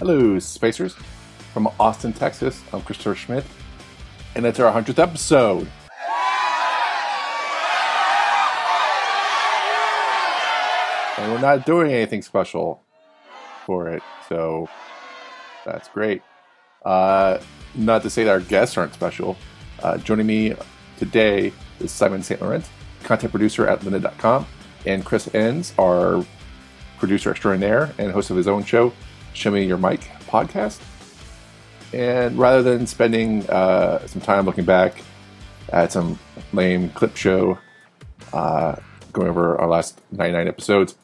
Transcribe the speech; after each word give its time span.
Hello, 0.00 0.38
Spacers. 0.38 0.94
From 1.52 1.68
Austin, 1.78 2.14
Texas, 2.14 2.62
I'm 2.72 2.80
Christopher 2.80 3.14
Schmidt, 3.14 3.44
and 4.34 4.46
it's 4.46 4.58
our 4.58 4.72
100th 4.72 4.98
episode. 4.98 5.68
And 11.18 11.30
we're 11.30 11.40
not 11.42 11.66
doing 11.66 11.92
anything 11.92 12.22
special 12.22 12.82
for 13.66 13.90
it, 13.90 14.02
so 14.26 14.70
that's 15.66 15.88
great. 15.88 16.22
Uh, 16.82 17.36
not 17.74 18.00
to 18.02 18.08
say 18.08 18.24
that 18.24 18.30
our 18.30 18.40
guests 18.40 18.78
aren't 18.78 18.94
special. 18.94 19.36
Uh, 19.82 19.98
joining 19.98 20.26
me 20.26 20.54
today 20.98 21.52
is 21.78 21.92
Simon 21.92 22.22
St. 22.22 22.40
Laurent, 22.40 22.66
content 23.02 23.32
producer 23.32 23.68
at 23.68 23.80
lynda.com, 23.80 24.46
and 24.86 25.04
Chris 25.04 25.28
Enns, 25.34 25.74
our 25.78 26.24
producer 26.98 27.30
extraordinaire 27.30 27.92
and 27.98 28.10
host 28.12 28.30
of 28.30 28.38
his 28.38 28.48
own 28.48 28.64
show, 28.64 28.94
Show 29.32 29.50
Me 29.50 29.64
Your 29.64 29.78
Mic 29.78 30.00
podcast. 30.26 30.80
And 31.92 32.38
rather 32.38 32.62
than 32.62 32.86
spending 32.86 33.48
uh, 33.50 34.06
some 34.06 34.20
time 34.20 34.44
looking 34.46 34.64
back 34.64 35.02
at 35.72 35.92
some 35.92 36.18
lame 36.52 36.90
clip 36.90 37.16
show, 37.16 37.58
uh, 38.32 38.76
going 39.12 39.28
over 39.28 39.58
our 39.60 39.68
last 39.68 40.00
99 40.12 40.48
episodes, 40.48 40.94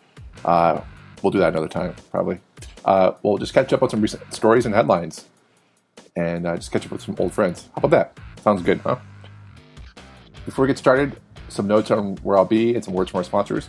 uh, 0.45 0.81
we'll 1.23 1.33
do 1.33 1.39
that 1.39 1.49
another 1.49 1.69
time, 1.69 1.95
probably. 2.11 2.39
Uh, 2.85 3.13
we'll 3.23 3.39
just 3.39 3.53
catch 3.53 3.73
up 3.73 3.83
on 3.83 3.91
some 3.91 4.01
recent 4.01 4.33
stories 4.33 4.65
and 4.65 4.75
headlines 4.75 5.25
and 6.15 6.47
uh, 6.47 6.57
just 6.57 6.71
catch 6.71 6.87
up 6.87 6.93
with 6.93 7.03
some 7.03 7.17
old 7.19 7.33
friends. 7.33 7.69
How 7.75 7.79
about 7.79 7.91
that? 7.91 8.19
Sounds 8.43 8.63
good, 8.63 8.81
huh? 8.81 8.97
Before 10.45 10.63
we 10.63 10.69
get 10.69 10.79
started, 10.79 11.21
some 11.49 11.67
notes 11.67 11.91
on 11.91 12.17
where 12.19 12.39
I'll 12.39 12.45
be 12.45 12.75
and 12.75 12.85
some 12.85 12.95
words 12.95 13.11
from 13.11 13.19
our 13.19 13.25
sponsors. 13.25 13.69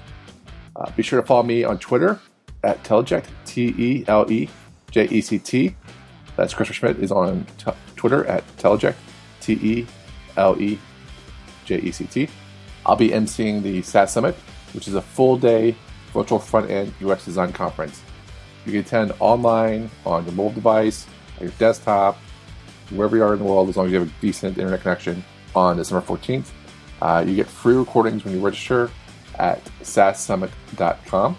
Uh, 0.75 0.91
be 0.91 1.01
sure 1.01 1.19
to 1.19 1.25
follow 1.25 1.43
me 1.43 1.63
on 1.63 1.79
Twitter 1.79 2.19
at 2.67 2.83
Teleject, 2.83 3.25
T 3.45 3.73
E 3.77 4.05
L 4.07 4.29
E 4.31 4.49
J 4.91 5.07
E 5.07 5.21
C 5.21 5.39
T. 5.39 5.75
That's 6.35 6.53
Christopher 6.53 6.73
Schmidt 6.75 6.97
is 6.97 7.11
on 7.11 7.45
t- 7.57 7.71
Twitter 7.95 8.25
at 8.25 8.45
Teleject, 8.57 8.95
T 9.39 9.53
E 9.53 9.87
L 10.35 10.61
E 10.61 10.77
J 11.65 11.79
E 11.79 11.91
C 11.91 12.05
T. 12.05 12.29
I'll 12.85 12.97
be 12.97 13.09
emceeing 13.09 13.63
the 13.63 13.81
SaaS 13.81 14.11
Summit, 14.11 14.35
which 14.73 14.87
is 14.87 14.95
a 14.95 15.01
full 15.01 15.37
day 15.37 15.75
virtual 16.13 16.39
front 16.39 16.69
end 16.69 16.93
UX 17.03 17.25
design 17.25 17.53
conference. 17.53 18.01
You 18.65 18.73
can 18.73 18.81
attend 18.81 19.13
online 19.19 19.89
on 20.05 20.25
your 20.25 20.33
mobile 20.33 20.51
device, 20.51 21.07
on 21.37 21.43
your 21.43 21.53
desktop, 21.57 22.17
wherever 22.89 23.15
you 23.15 23.23
are 23.23 23.33
in 23.33 23.39
the 23.39 23.45
world, 23.45 23.69
as 23.69 23.77
long 23.77 23.87
as 23.87 23.93
you 23.93 23.99
have 23.99 24.09
a 24.09 24.21
decent 24.21 24.57
internet 24.57 24.81
connection 24.81 25.23
on 25.55 25.77
December 25.77 26.05
14th. 26.05 26.49
Uh, 27.01 27.23
you 27.25 27.35
get 27.35 27.47
free 27.47 27.75
recordings 27.75 28.25
when 28.25 28.33
you 28.33 28.41
register 28.41 28.89
at 29.39 29.63
saassummit.com. 29.81 31.37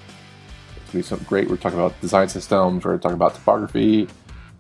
It's 0.89 0.95
going 0.95 1.03
to 1.03 1.11
be 1.11 1.17
some 1.17 1.27
great. 1.29 1.51
We're 1.51 1.59
talking 1.59 1.79
about 1.79 2.01
design 2.01 2.31
systems, 2.31 2.83
we're 2.83 2.97
talking 2.97 3.17
about 3.17 3.35
typography, 3.35 4.09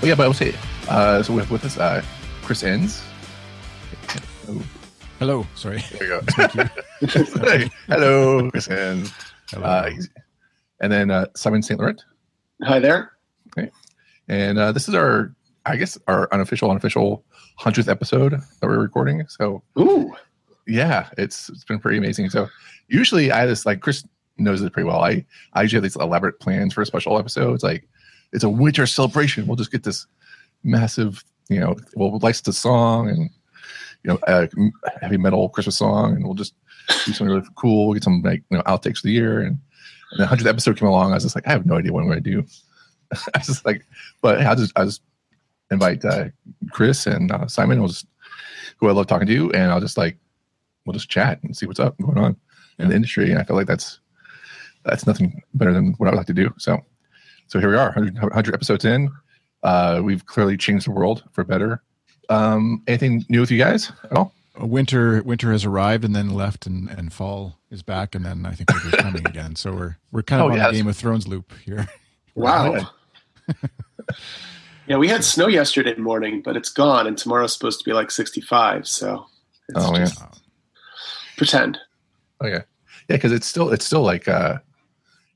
Well, 0.00 0.08
yeah, 0.08 0.14
but 0.16 0.24
I 0.24 0.26
will 0.26 0.34
say, 0.34 0.52
uh, 0.88 1.22
so 1.22 1.32
we 1.32 1.38
have 1.40 1.50
with 1.50 1.64
us 1.64 1.78
uh, 1.78 2.02
Chris 2.42 2.64
Enns. 2.64 3.02
Oh, 4.48 4.60
Hello. 5.20 5.46
Sorry. 5.54 5.80
there 5.92 6.02
you 6.02 6.20
go. 6.20 6.66
Hello, 7.86 8.50
Chris 8.50 8.68
Enns. 8.68 9.12
Hello. 9.50 9.64
Uh, 9.64 9.90
he's- 9.90 10.08
and 10.82 10.92
then 10.92 11.10
uh, 11.10 11.26
Simon 11.34 11.62
St. 11.62 11.80
Laurent. 11.80 12.04
Hi 12.64 12.78
there. 12.78 13.12
Okay. 13.56 13.70
And 14.28 14.58
uh, 14.58 14.72
this 14.72 14.88
is 14.88 14.94
our, 14.94 15.34
I 15.64 15.76
guess, 15.76 15.96
our 16.08 16.28
unofficial, 16.32 16.70
unofficial 16.70 17.24
100th 17.60 17.88
episode 17.88 18.32
that 18.32 18.66
we're 18.66 18.78
recording. 18.78 19.26
So, 19.28 19.62
Ooh, 19.78 20.14
yeah, 20.66 21.08
it's 21.16 21.48
it's 21.48 21.64
been 21.64 21.78
pretty 21.78 21.98
amazing. 21.98 22.30
So, 22.30 22.48
usually 22.88 23.32
I 23.32 23.46
just 23.46 23.64
like 23.64 23.80
Chris 23.80 24.04
knows 24.38 24.60
this 24.60 24.70
pretty 24.70 24.88
well. 24.88 25.02
I, 25.02 25.24
I 25.54 25.62
usually 25.62 25.78
have 25.78 25.84
these 25.84 25.96
elaborate 25.96 26.40
plans 26.40 26.74
for 26.74 26.82
a 26.82 26.86
special 26.86 27.18
episodes. 27.18 27.62
Like, 27.62 27.88
it's 28.32 28.44
a 28.44 28.50
winter 28.50 28.86
celebration. 28.86 29.46
We'll 29.46 29.56
just 29.56 29.70
get 29.72 29.84
this 29.84 30.06
massive, 30.64 31.22
you 31.48 31.60
know, 31.60 31.76
we'll 31.94 32.18
license 32.18 32.48
a 32.48 32.52
song 32.52 33.08
and, 33.08 33.30
you 34.02 34.10
know, 34.10 34.18
a 34.26 34.48
heavy 35.00 35.16
metal 35.16 35.48
Christmas 35.48 35.78
song, 35.78 36.16
and 36.16 36.24
we'll 36.24 36.34
just 36.34 36.54
do 36.88 37.12
something 37.12 37.28
really 37.28 37.46
cool. 37.54 37.86
We'll 37.86 37.94
get 37.94 38.04
some 38.04 38.22
like, 38.22 38.42
you 38.50 38.56
know, 38.56 38.64
outtakes 38.64 38.96
of 38.96 39.02
the 39.02 39.12
year. 39.12 39.42
And, 39.42 39.58
and 40.12 40.20
the 40.20 40.26
100th 40.26 40.46
episode 40.46 40.78
came 40.78 40.88
along. 40.88 41.10
I 41.10 41.14
was 41.14 41.24
just 41.24 41.34
like, 41.34 41.46
I 41.46 41.52
have 41.52 41.66
no 41.66 41.76
idea 41.76 41.92
what 41.92 42.00
I'm 42.00 42.08
going 42.08 42.22
to 42.22 42.30
do. 42.30 42.44
I 43.34 43.38
was 43.38 43.46
just 43.46 43.66
like, 43.66 43.84
but 44.20 44.40
I'll 44.40 44.56
just, 44.56 44.72
I'll 44.76 44.86
just 44.86 45.02
invite 45.70 46.04
uh, 46.04 46.26
Chris 46.70 47.06
and 47.06 47.32
uh, 47.32 47.46
Simon, 47.46 47.84
just, 47.86 48.06
who 48.76 48.88
I 48.88 48.92
love 48.92 49.06
talking 49.06 49.26
to, 49.26 49.52
and 49.52 49.72
I'll 49.72 49.80
just 49.80 49.98
like, 49.98 50.16
we'll 50.84 50.94
just 50.94 51.08
chat 51.08 51.42
and 51.42 51.56
see 51.56 51.66
what's 51.66 51.80
up 51.80 51.96
going 51.98 52.18
on 52.18 52.36
in 52.78 52.88
the 52.88 52.94
industry. 52.94 53.30
And 53.30 53.38
I 53.38 53.44
feel 53.44 53.56
like 53.56 53.66
that's 53.66 54.00
that's 54.84 55.06
nothing 55.06 55.42
better 55.54 55.72
than 55.72 55.92
what 55.98 56.08
I 56.08 56.10
would 56.10 56.16
like 56.16 56.26
to 56.26 56.34
do. 56.34 56.52
So, 56.58 56.84
so 57.46 57.60
here 57.60 57.70
we 57.70 57.76
are, 57.76 57.86
100, 57.86 58.14
100 58.14 58.54
episodes 58.54 58.84
in. 58.84 59.10
Uh, 59.62 60.00
we've 60.02 60.26
clearly 60.26 60.56
changed 60.56 60.86
the 60.86 60.90
world 60.90 61.22
for 61.30 61.44
better. 61.44 61.82
Um, 62.28 62.82
anything 62.88 63.24
new 63.28 63.40
with 63.40 63.50
you 63.50 63.58
guys 63.58 63.92
at 64.04 64.16
all? 64.16 64.34
Winter 64.58 65.22
winter 65.22 65.50
has 65.52 65.64
arrived 65.64 66.04
and 66.04 66.14
then 66.14 66.30
left 66.30 66.66
and, 66.66 66.88
and 66.90 67.12
fall 67.12 67.58
is 67.70 67.82
back 67.82 68.14
and 68.14 68.24
then 68.24 68.44
I 68.44 68.52
think 68.52 68.70
winter's 68.72 69.00
coming 69.00 69.26
again. 69.26 69.56
So 69.56 69.72
we're 69.72 69.96
we're 70.10 70.22
kind 70.22 70.42
of 70.42 70.48
Oh, 70.48 70.50
on 70.52 70.56
yeah, 70.58 70.68
a 70.68 70.72
Game 70.72 70.86
of 70.88 70.96
Thrones 70.96 71.26
loop 71.26 71.52
here. 71.64 71.88
wow. 72.34 72.90
yeah, 74.86 74.96
we 74.96 75.08
had 75.08 75.24
snow 75.24 75.46
yesterday 75.48 75.94
morning, 75.96 76.42
but 76.42 76.56
it's 76.56 76.68
gone, 76.68 77.06
and 77.06 77.16
tomorrow's 77.16 77.52
supposed 77.52 77.78
to 77.80 77.84
be 77.84 77.92
like 77.92 78.10
65. 78.10 78.86
So 78.86 79.26
it's 79.68 79.84
Oh, 79.84 79.96
yeah. 79.96 80.08
pretend. 81.36 81.78
Oh 82.40 82.46
yeah, 82.46 82.62
yeah, 83.08 83.16
because 83.16 83.32
it's 83.32 83.46
still 83.46 83.70
it's 83.70 83.84
still 83.86 84.02
like 84.02 84.28
uh, 84.28 84.58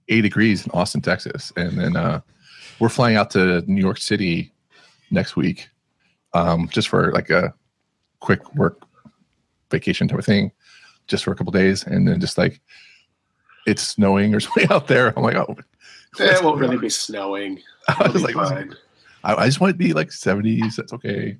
eight 0.08 0.22
degrees 0.22 0.64
in 0.64 0.70
Austin, 0.72 1.00
Texas, 1.00 1.52
and 1.56 1.78
then 1.78 1.96
uh, 1.96 2.20
we're 2.80 2.88
flying 2.88 3.16
out 3.16 3.30
to 3.30 3.62
New 3.70 3.80
York 3.80 3.98
City 3.98 4.52
next 5.10 5.36
week, 5.36 5.68
um, 6.34 6.68
just 6.68 6.88
for 6.88 7.12
like 7.12 7.30
a 7.30 7.54
quick 8.20 8.54
work 8.56 8.80
vacation 9.70 10.08
type 10.08 10.18
of 10.18 10.24
thing, 10.24 10.52
just 11.06 11.24
for 11.24 11.32
a 11.32 11.34
couple 11.36 11.52
days, 11.52 11.84
and 11.84 12.06
then 12.06 12.20
just 12.20 12.38
like 12.38 12.60
it's 13.66 13.82
snowing 13.82 14.34
or 14.34 14.40
something 14.46 14.70
out 14.70 14.86
there. 14.88 15.12
I'm 15.16 15.22
like, 15.22 15.36
oh, 15.36 15.56
it 16.18 16.44
won't 16.44 16.60
really 16.60 16.78
be 16.78 16.88
snowing. 16.88 17.60
I 17.88 18.08
was 18.08 18.22
like, 18.22 18.34
fine. 18.34 18.74
I, 19.24 19.34
I 19.34 19.46
just 19.46 19.60
want 19.60 19.70
it 19.70 19.74
to 19.74 19.78
be 19.78 19.92
like 19.92 20.08
70s. 20.08 20.76
That's 20.76 20.92
okay. 20.92 21.36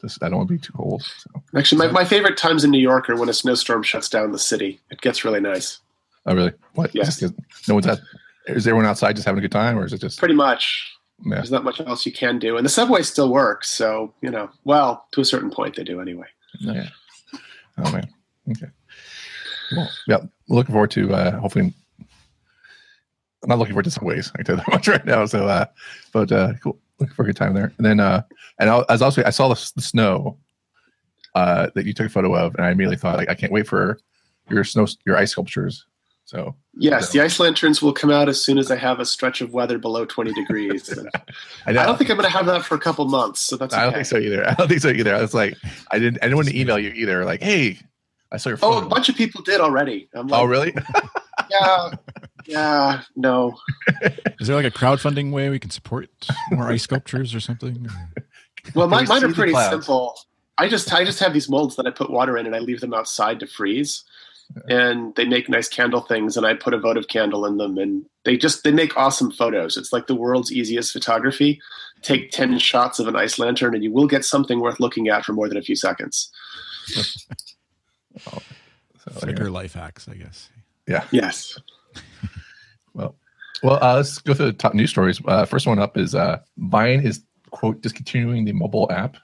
Just 0.00 0.22
I 0.22 0.28
don't 0.28 0.38
want 0.38 0.48
to 0.48 0.54
be 0.54 0.60
too 0.60 0.72
cold. 0.72 1.02
So, 1.02 1.30
Actually, 1.56 1.86
my, 1.86 1.92
my 1.92 2.04
favorite 2.04 2.36
times 2.36 2.64
in 2.64 2.70
New 2.70 2.80
York 2.80 3.08
are 3.08 3.16
when 3.16 3.28
a 3.28 3.32
snowstorm 3.32 3.82
shuts 3.82 4.08
down 4.08 4.32
the 4.32 4.38
city. 4.38 4.80
It 4.90 5.00
gets 5.00 5.24
really 5.24 5.40
nice. 5.40 5.78
oh 6.26 6.34
really? 6.34 6.52
What? 6.74 6.94
Yes. 6.94 7.20
Just- 7.20 7.34
no 7.68 7.74
one's 7.74 7.86
at. 7.86 8.00
Is 8.48 8.66
everyone 8.66 8.86
outside 8.86 9.14
just 9.14 9.24
having 9.26 9.38
a 9.38 9.42
good 9.42 9.52
time, 9.52 9.78
or 9.78 9.84
is 9.84 9.92
it 9.92 10.00
just? 10.00 10.18
Pretty 10.18 10.34
much. 10.34 10.92
Yeah. 11.24 11.36
There's 11.36 11.52
not 11.52 11.62
much 11.62 11.80
else 11.80 12.04
you 12.04 12.12
can 12.12 12.40
do. 12.40 12.56
And 12.56 12.66
the 12.66 12.70
subway 12.70 13.02
still 13.02 13.30
works. 13.30 13.70
So, 13.70 14.12
you 14.20 14.30
know, 14.30 14.50
well, 14.64 15.06
to 15.12 15.20
a 15.20 15.24
certain 15.24 15.50
point, 15.50 15.76
they 15.76 15.84
do 15.84 16.00
anyway. 16.00 16.26
Yeah. 16.58 16.88
Oh 17.78 17.92
man. 17.92 18.08
Okay. 18.50 18.66
Yeah. 20.06 20.18
Looking 20.48 20.72
forward 20.72 20.90
to 20.92 21.14
uh 21.14 21.38
hopefully. 21.38 21.72
I'm 23.42 23.48
not 23.48 23.58
looking 23.58 23.72
forward 23.72 23.84
to 23.84 23.90
some 23.90 24.04
ways. 24.04 24.30
I 24.34 24.38
can 24.38 24.44
tell 24.44 24.56
that 24.56 24.68
much 24.68 24.86
right 24.94 25.04
now. 25.04 25.26
So, 25.26 25.48
uh, 25.48 25.64
but 26.12 26.30
uh, 26.30 26.52
cool. 26.62 26.78
looking 27.00 27.14
for 27.14 27.22
a 27.22 27.26
good 27.26 27.36
time 27.36 27.54
there. 27.54 27.72
And 27.76 27.84
then, 27.84 27.98
uh, 27.98 28.22
and 28.60 28.70
I 28.70 28.84
was 28.88 29.02
also 29.02 29.24
I 29.24 29.30
saw 29.30 29.48
the, 29.48 29.72
the 29.74 29.82
snow 29.82 30.38
uh, 31.34 31.68
that 31.74 31.84
you 31.84 31.92
took 31.92 32.06
a 32.06 32.10
photo 32.10 32.34
of, 32.36 32.54
and 32.54 32.64
I 32.64 32.70
immediately 32.70 32.98
thought 32.98 33.16
like 33.16 33.28
I 33.28 33.34
can't 33.34 33.52
wait 33.52 33.66
for 33.66 33.98
your 34.48 34.64
snow 34.64 34.86
your 35.04 35.16
ice 35.16 35.32
sculptures. 35.32 35.86
So 36.32 36.56
Yes, 36.74 37.08
So- 37.08 37.18
the 37.18 37.24
ice 37.24 37.38
lanterns 37.38 37.82
will 37.82 37.92
come 37.92 38.10
out 38.10 38.30
as 38.30 38.42
soon 38.42 38.56
as 38.56 38.70
I 38.70 38.76
have 38.76 38.98
a 38.98 39.04
stretch 39.04 39.42
of 39.42 39.52
weather 39.52 39.78
below 39.78 40.06
20 40.06 40.32
degrees. 40.32 40.98
I, 41.66 41.70
I 41.70 41.72
don't 41.72 41.98
think 41.98 42.08
I'm 42.10 42.16
going 42.16 42.28
to 42.28 42.34
have 42.34 42.46
that 42.46 42.64
for 42.64 42.74
a 42.74 42.78
couple 42.78 43.06
months, 43.06 43.40
so 43.40 43.56
that's 43.56 43.74
I 43.74 43.84
don't 43.84 43.92
think 43.92 44.06
so 44.06 44.16
either. 44.16 44.42
I 44.48 44.54
don't 44.54 44.68
think 44.68 44.80
so 44.80 44.88
either. 44.88 45.14
I 45.14 45.20
was 45.20 45.34
like, 45.34 45.54
I 45.90 45.98
didn't. 45.98 46.18
I 46.22 46.26
didn't 46.26 46.36
want 46.36 46.48
to 46.48 46.58
email 46.58 46.78
you 46.78 46.90
either. 46.90 47.26
Like, 47.26 47.42
hey, 47.42 47.78
I 48.32 48.38
saw 48.38 48.48
your 48.48 48.58
Oh, 48.62 48.78
a 48.78 48.86
bunch 48.86 49.10
of 49.10 49.16
people 49.16 49.42
did 49.42 49.60
already. 49.60 50.08
I'm 50.14 50.26
oh, 50.26 50.32
like, 50.32 50.40
oh, 50.40 50.44
really? 50.46 50.74
yeah, 51.50 51.90
yeah, 52.46 53.02
no. 53.14 53.54
Is 54.40 54.46
there 54.46 54.56
like 54.56 54.64
a 54.64 54.70
crowdfunding 54.70 55.32
way 55.32 55.50
we 55.50 55.58
can 55.58 55.70
support 55.70 56.08
more 56.50 56.68
ice 56.68 56.84
sculptures 56.84 57.34
or 57.34 57.40
something? 57.40 57.86
Well, 58.74 58.88
Can 58.88 58.90
my, 58.90 59.04
mine 59.04 59.24
are 59.24 59.34
pretty 59.34 59.54
simple. 59.54 60.18
I 60.56 60.68
just 60.68 60.92
I 60.94 61.04
just 61.04 61.18
have 61.18 61.34
these 61.34 61.50
molds 61.50 61.76
that 61.76 61.86
I 61.86 61.90
put 61.90 62.10
water 62.10 62.38
in 62.38 62.46
and 62.46 62.56
I 62.56 62.60
leave 62.60 62.80
them 62.80 62.94
outside 62.94 63.40
to 63.40 63.46
freeze. 63.46 64.04
And 64.68 65.14
they 65.14 65.24
make 65.24 65.48
nice 65.48 65.68
candle 65.68 66.00
things 66.02 66.36
and 66.36 66.46
I 66.46 66.54
put 66.54 66.74
a 66.74 66.78
votive 66.78 67.08
candle 67.08 67.46
in 67.46 67.56
them 67.56 67.78
and 67.78 68.04
they 68.24 68.36
just 68.36 68.64
they 68.64 68.70
make 68.72 68.96
awesome 68.96 69.30
photos. 69.30 69.76
It's 69.76 69.92
like 69.92 70.06
the 70.06 70.14
world's 70.14 70.52
easiest 70.52 70.92
photography. 70.92 71.60
Take 72.02 72.30
10 72.32 72.58
shots 72.58 72.98
of 72.98 73.08
an 73.08 73.16
ice 73.16 73.38
lantern 73.38 73.74
and 73.74 73.82
you 73.84 73.92
will 73.92 74.06
get 74.06 74.24
something 74.24 74.60
worth 74.60 74.80
looking 74.80 75.08
at 75.08 75.24
for 75.24 75.32
more 75.32 75.48
than 75.48 75.56
a 75.58 75.62
few 75.62 75.76
seconds. 75.76 76.30
So, 79.04 79.10
Flickr 79.10 79.50
life 79.50 79.74
hacks, 79.74 80.08
I 80.08 80.14
guess. 80.14 80.48
yeah. 80.86 81.04
Yes. 81.10 81.58
Well, 82.94 83.14
well, 83.62 83.82
uh, 83.82 83.96
let's 83.96 84.18
go 84.18 84.34
through 84.34 84.46
the 84.46 84.52
top 84.52 84.74
news 84.74 84.90
stories. 84.90 85.18
Uh, 85.26 85.46
first 85.46 85.66
one 85.66 85.78
up 85.78 85.96
is 85.96 86.14
uh, 86.14 86.40
Vine 86.58 87.00
is 87.00 87.22
quote 87.50 87.80
discontinuing 87.80 88.44
the 88.44 88.52
mobile 88.52 88.86
app. 88.92 89.16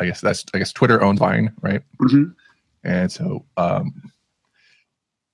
I 0.00 0.06
guess 0.06 0.22
that's 0.22 0.46
I 0.54 0.58
guess 0.58 0.72
Twitter 0.72 1.02
owns 1.04 1.18
Vine, 1.18 1.52
right? 1.60 1.82
hmm 1.98 2.24
And 2.82 3.12
so 3.12 3.44
um, 3.58 3.92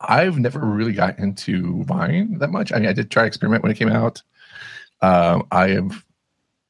I've 0.01 0.39
never 0.39 0.61
really 0.61 0.93
got 0.93 1.19
into 1.19 1.85
Vine 1.85 2.39
that 2.39 2.51
much. 2.51 2.73
I 2.73 2.79
mean, 2.79 2.89
I 2.89 2.93
did 2.93 3.11
try 3.11 3.23
to 3.23 3.27
experiment 3.27 3.63
when 3.63 3.73
it 3.73 3.79
came 3.79 3.91
out. 3.91 4.23
Um, 5.03 5.47
I 5.51 5.69
am, 5.69 6.03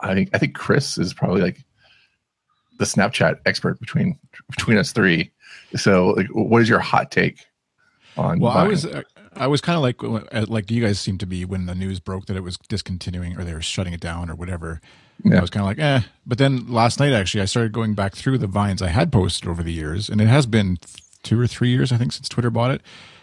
I 0.00 0.14
think, 0.14 0.30
I 0.32 0.38
think 0.38 0.54
Chris 0.54 0.98
is 0.98 1.14
probably 1.14 1.42
like 1.42 1.64
the 2.78 2.84
Snapchat 2.84 3.40
expert 3.46 3.78
between 3.78 4.18
between 4.50 4.78
us 4.78 4.92
three. 4.92 5.30
So, 5.76 6.08
like, 6.10 6.26
what 6.28 6.62
is 6.62 6.68
your 6.68 6.80
hot 6.80 7.10
take 7.10 7.44
on? 8.16 8.40
Well, 8.40 8.52
I 8.52 8.66
was 8.66 8.86
uh, 8.86 9.02
I 9.34 9.46
was 9.46 9.60
kind 9.60 9.76
of 9.76 9.82
like 9.82 10.48
like 10.48 10.70
you 10.70 10.84
guys 10.84 10.98
seem 10.98 11.18
to 11.18 11.26
be 11.26 11.44
when 11.44 11.66
the 11.66 11.74
news 11.74 12.00
broke 12.00 12.26
that 12.26 12.36
it 12.36 12.42
was 12.42 12.56
discontinuing 12.56 13.38
or 13.38 13.44
they 13.44 13.54
were 13.54 13.62
shutting 13.62 13.92
it 13.92 14.00
down 14.00 14.30
or 14.30 14.34
whatever. 14.34 14.80
Yeah. 15.22 15.38
I 15.38 15.40
was 15.40 15.50
kind 15.50 15.62
of 15.62 15.66
like, 15.66 15.78
eh. 15.78 16.06
But 16.26 16.38
then 16.38 16.66
last 16.68 16.98
night, 16.98 17.12
actually, 17.12 17.42
I 17.42 17.44
started 17.44 17.72
going 17.72 17.94
back 17.94 18.14
through 18.14 18.38
the 18.38 18.46
vines 18.46 18.80
I 18.80 18.88
had 18.88 19.12
posted 19.12 19.48
over 19.48 19.62
the 19.62 19.72
years, 19.72 20.08
and 20.08 20.20
it 20.20 20.28
has 20.28 20.46
been 20.46 20.78
two 21.22 21.38
or 21.38 21.46
three 21.46 21.68
years, 21.68 21.92
I 21.92 21.98
think, 21.98 22.12
since 22.12 22.28
Twitter 22.28 22.50
bought 22.50 22.70
it. 22.70 22.80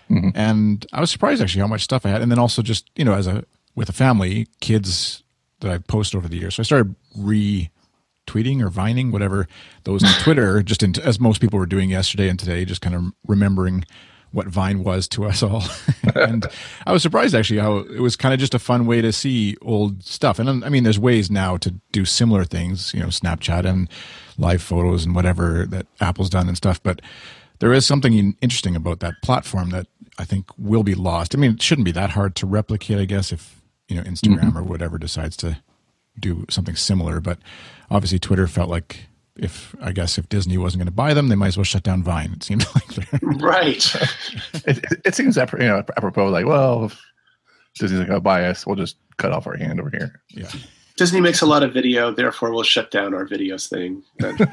Mhm. 0.10 0.32
And 0.36 0.86
I 0.94 1.02
was 1.02 1.12
surprised 1.12 1.42
actually 1.42 1.62
how 1.62 1.68
much 1.68 1.84
stuff 1.84 2.06
I 2.06 2.10
had, 2.10 2.22
and 2.22 2.32
then 2.32 2.40
also 2.40 2.62
just 2.62 2.90
you 2.96 3.06
know 3.06 3.14
as 3.14 3.28
a 3.28 3.44
with 3.76 3.90
a 3.90 3.94
family, 3.94 4.48
kids 4.62 5.24
that 5.60 5.72
I 5.72 5.78
post 5.80 6.16
over 6.16 6.28
the 6.28 6.38
years. 6.38 6.56
So 6.56 6.62
I 6.62 6.64
started 6.64 6.96
re 7.16 7.70
tweeting 8.28 8.62
or 8.62 8.70
vining 8.70 9.12
whatever 9.12 9.48
those 9.86 10.04
on 10.04 10.12
Twitter 10.24 10.62
just 10.62 10.84
in, 10.84 10.94
as 11.02 11.20
most 11.20 11.40
people 11.40 11.58
were 11.60 11.66
doing 11.66 11.90
yesterday 11.90 12.28
and 12.28 12.38
today 12.38 12.66
just 12.66 12.82
kind 12.82 12.96
of 12.96 13.04
remembering 13.28 13.86
what 14.32 14.48
Vine 14.48 14.84
was 14.84 15.08
to 15.08 15.24
us 15.26 15.42
all. 15.42 15.64
and 16.16 16.46
I 16.86 16.92
was 16.92 17.02
surprised 17.02 17.34
actually 17.34 17.60
how 17.60 17.78
it 17.78 18.02
was 18.02 18.18
kind 18.18 18.34
of 18.34 18.40
just 18.40 18.54
a 18.54 18.60
fun 18.60 18.86
way 18.86 19.02
to 19.02 19.14
see 19.14 19.56
old 19.62 20.04
stuff. 20.04 20.38
And 20.40 20.64
I 20.66 20.70
mean, 20.70 20.84
there's 20.84 21.00
ways 21.00 21.32
now 21.32 21.56
to 21.58 21.74
do 21.94 22.04
similar 22.04 22.44
things, 22.44 22.94
you 22.94 23.00
know, 23.00 23.08
Snapchat 23.08 23.66
and 23.66 23.90
live 24.38 24.62
photos 24.62 25.06
and 25.06 25.16
whatever 25.16 25.66
that 25.70 25.88
Apple's 26.02 26.30
done 26.30 26.50
and 26.50 26.58
stuff. 26.58 26.84
But 26.84 27.02
there 27.60 27.74
is 27.74 27.86
something 27.86 28.36
interesting 28.42 28.76
about 28.76 29.00
that 29.00 29.16
platform 29.24 29.70
that 29.70 29.88
I 30.18 30.26
think 30.26 30.48
will 30.58 30.84
be 30.84 30.96
lost. 30.96 31.36
I 31.36 31.38
mean, 31.38 31.52
it 31.52 31.62
shouldn't 31.62 31.86
be 31.86 31.92
that 31.92 32.12
hard 32.12 32.36
to 32.38 32.46
replicate, 32.46 32.98
I 32.98 33.06
guess, 33.06 33.32
if, 33.32 33.62
you 33.88 33.96
know, 33.96 34.04
Instagram 34.04 34.40
mm-hmm. 34.40 34.58
or 34.58 34.64
whatever 34.64 34.98
decides 34.98 35.38
to 35.38 35.58
do 36.20 36.46
something 36.50 36.76
similar. 36.76 37.20
But 37.20 37.38
obviously, 37.92 38.20
Twitter 38.20 38.48
felt 38.48 38.70
like 38.70 39.08
if 39.36 39.76
I 39.82 39.92
guess 39.92 40.18
if 40.18 40.28
Disney 40.30 40.58
wasn't 40.58 40.80
going 40.80 40.88
to 40.88 40.92
buy 40.92 41.14
them, 41.14 41.28
they 41.30 41.36
might 41.36 41.50
as 41.50 41.58
well 41.58 41.64
shut 41.64 41.84
down 41.84 42.04
Vine. 42.04 42.34
It 42.34 42.44
seemed 42.44 42.66
like 42.76 42.88
they're 42.88 43.20
Right. 43.22 43.96
it, 43.96 44.78
it- 44.84 45.02
it 45.06 45.16
seems 45.16 45.38
apro- 45.38 45.62
you 45.62 45.68
know 45.68 45.84
apropos 45.96 46.30
like 46.30 46.46
well 46.46 46.86
if 46.86 47.00
Disney's 47.78 48.00
not 48.00 48.06
oh, 48.06 48.08
gonna 48.08 48.20
buy 48.22 48.46
us 48.46 48.66
we'll 48.66 48.76
just 48.76 48.98
cut 49.18 49.32
off 49.32 49.46
our 49.48 49.56
hand 49.56 49.80
over 49.80 49.92
here 49.92 50.22
yeah. 50.32 50.50
Disney 50.96 51.22
makes 51.22 51.42
a 51.42 51.46
lot 51.46 51.62
of 51.62 51.72
video, 51.74 52.12
therefore 52.12 52.52
we'll 52.52 52.64
shut 52.64 52.90
down 52.90 53.14
our 53.14 53.28
videos 53.28 53.70
thing. 53.70 54.04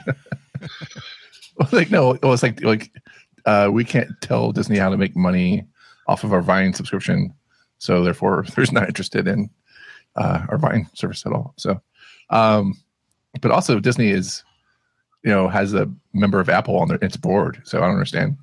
Well, 1.56 1.68
like 1.70 1.90
no 1.90 2.12
it 2.14 2.22
was 2.24 2.42
like 2.42 2.62
like 2.64 2.90
uh, 3.46 3.68
we 3.72 3.84
can't 3.84 4.10
tell 4.20 4.52
Disney 4.52 4.78
how 4.78 4.90
to 4.90 4.96
make 4.96 5.16
money 5.16 5.66
off 6.06 6.24
of 6.24 6.32
our 6.32 6.42
Vine 6.42 6.72
subscription. 6.72 7.34
So 7.78 8.02
therefore 8.02 8.44
they're 8.56 8.66
not 8.72 8.88
interested 8.88 9.26
in 9.26 9.50
uh, 10.16 10.46
our 10.48 10.58
Vine 10.58 10.88
service 10.94 11.24
at 11.26 11.32
all. 11.32 11.54
So 11.56 11.80
um, 12.30 12.74
but 13.40 13.50
also 13.50 13.80
Disney 13.80 14.10
is 14.10 14.44
you 15.22 15.30
know 15.30 15.48
has 15.48 15.74
a 15.74 15.90
member 16.12 16.40
of 16.40 16.48
Apple 16.48 16.78
on 16.78 16.88
their 16.88 16.98
its 17.02 17.16
board. 17.16 17.60
So 17.64 17.78
I 17.78 17.82
don't 17.82 17.94
understand. 17.94 18.36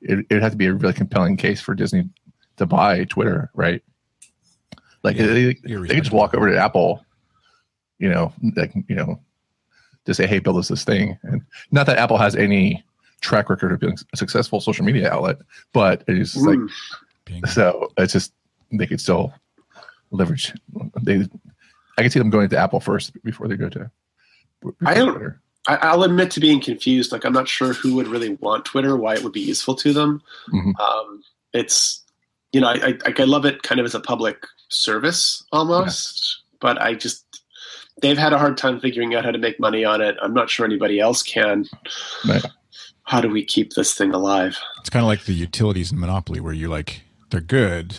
It 0.00 0.26
it 0.30 0.34
would 0.34 0.42
have 0.42 0.52
to 0.52 0.58
be 0.58 0.66
a 0.66 0.74
really 0.74 0.94
compelling 0.94 1.36
case 1.36 1.60
for 1.60 1.74
Disney 1.74 2.08
to 2.56 2.66
buy 2.66 3.04
Twitter 3.04 3.50
right? 3.54 3.82
Like 5.02 5.16
Yeah, 5.16 5.26
they, 5.26 5.54
they 5.64 5.98
just 5.98 6.12
walk 6.12 6.34
over 6.34 6.50
to 6.50 6.58
Apple, 6.58 7.04
you 7.98 8.08
know, 8.08 8.32
like 8.56 8.72
you 8.88 8.94
know, 8.94 9.20
to 10.04 10.14
say, 10.14 10.26
"Hey, 10.26 10.38
build 10.38 10.58
us 10.58 10.68
this 10.68 10.84
thing." 10.84 11.18
And 11.24 11.42
not 11.72 11.86
that 11.86 11.98
Apple 11.98 12.18
has 12.18 12.36
any 12.36 12.84
track 13.22 13.48
record 13.48 13.72
of 13.72 13.80
being 13.80 13.96
a 14.12 14.16
successful 14.16 14.60
social 14.60 14.84
media 14.84 15.10
outlet, 15.10 15.38
but 15.72 16.02
it 16.06 16.18
is 16.18 16.36
like 16.36 16.58
Being, 17.24 17.46
so. 17.46 17.90
It's 17.96 18.12
just 18.12 18.32
they 18.70 18.86
could 18.86 19.00
still 19.00 19.32
leverage. 20.10 20.52
They, 21.00 21.26
I 21.96 22.02
can 22.02 22.10
see 22.10 22.18
them 22.18 22.30
going 22.30 22.48
to 22.50 22.58
Apple 22.58 22.80
first 22.80 23.12
before 23.24 23.48
they 23.48 23.56
go 23.56 23.68
to. 23.70 23.90
I 24.84 24.94
don't- 24.94 25.12
Twitter. 25.14 25.40
I, 25.68 25.76
I'll 25.76 26.02
admit 26.02 26.32
to 26.32 26.40
being 26.40 26.60
confused. 26.60 27.12
Like 27.12 27.24
I'm 27.24 27.32
not 27.32 27.46
sure 27.46 27.72
who 27.72 27.94
would 27.94 28.08
really 28.08 28.34
want 28.40 28.64
Twitter, 28.64 28.96
why 28.96 29.14
it 29.14 29.22
would 29.22 29.32
be 29.32 29.40
useful 29.40 29.76
to 29.76 29.92
them. 29.92 30.20
Mhm. 30.52 30.76
Um, 30.80 31.22
it's 31.52 32.02
you 32.50 32.60
know, 32.60 32.66
I, 32.66 32.98
I 33.06 33.14
I 33.16 33.22
love 33.24 33.44
it 33.46 33.62
kind 33.62 33.78
of 33.78 33.86
as 33.86 33.94
a 33.94 34.00
public 34.00 34.44
service 34.70 35.44
almost, 35.52 36.42
but 36.60 36.82
I 36.82 36.94
just 36.94 37.44
they've 38.00 38.18
had 38.18 38.32
a 38.32 38.38
hard 38.38 38.56
time 38.56 38.80
figuring 38.80 39.14
out 39.14 39.24
how 39.24 39.30
to 39.30 39.38
make 39.38 39.60
money 39.60 39.84
on 39.84 40.00
it. 40.00 40.16
I'm 40.20 40.34
not 40.34 40.50
sure 40.50 40.66
anybody 40.66 40.98
else 40.98 41.22
can. 41.22 41.64
Right. 42.26 42.44
How 43.04 43.20
do 43.20 43.28
we 43.28 43.44
keep 43.44 43.72
this 43.72 43.94
thing 43.94 44.12
alive? 44.14 44.58
it's 44.78 44.90
kind 44.90 45.02
of 45.04 45.08
like 45.08 45.24
the 45.24 45.32
utilities 45.32 45.92
in 45.92 45.98
Monopoly, 45.98 46.40
where 46.40 46.52
you're 46.52 46.70
like, 46.70 47.02
they're 47.30 47.40
good. 47.40 47.96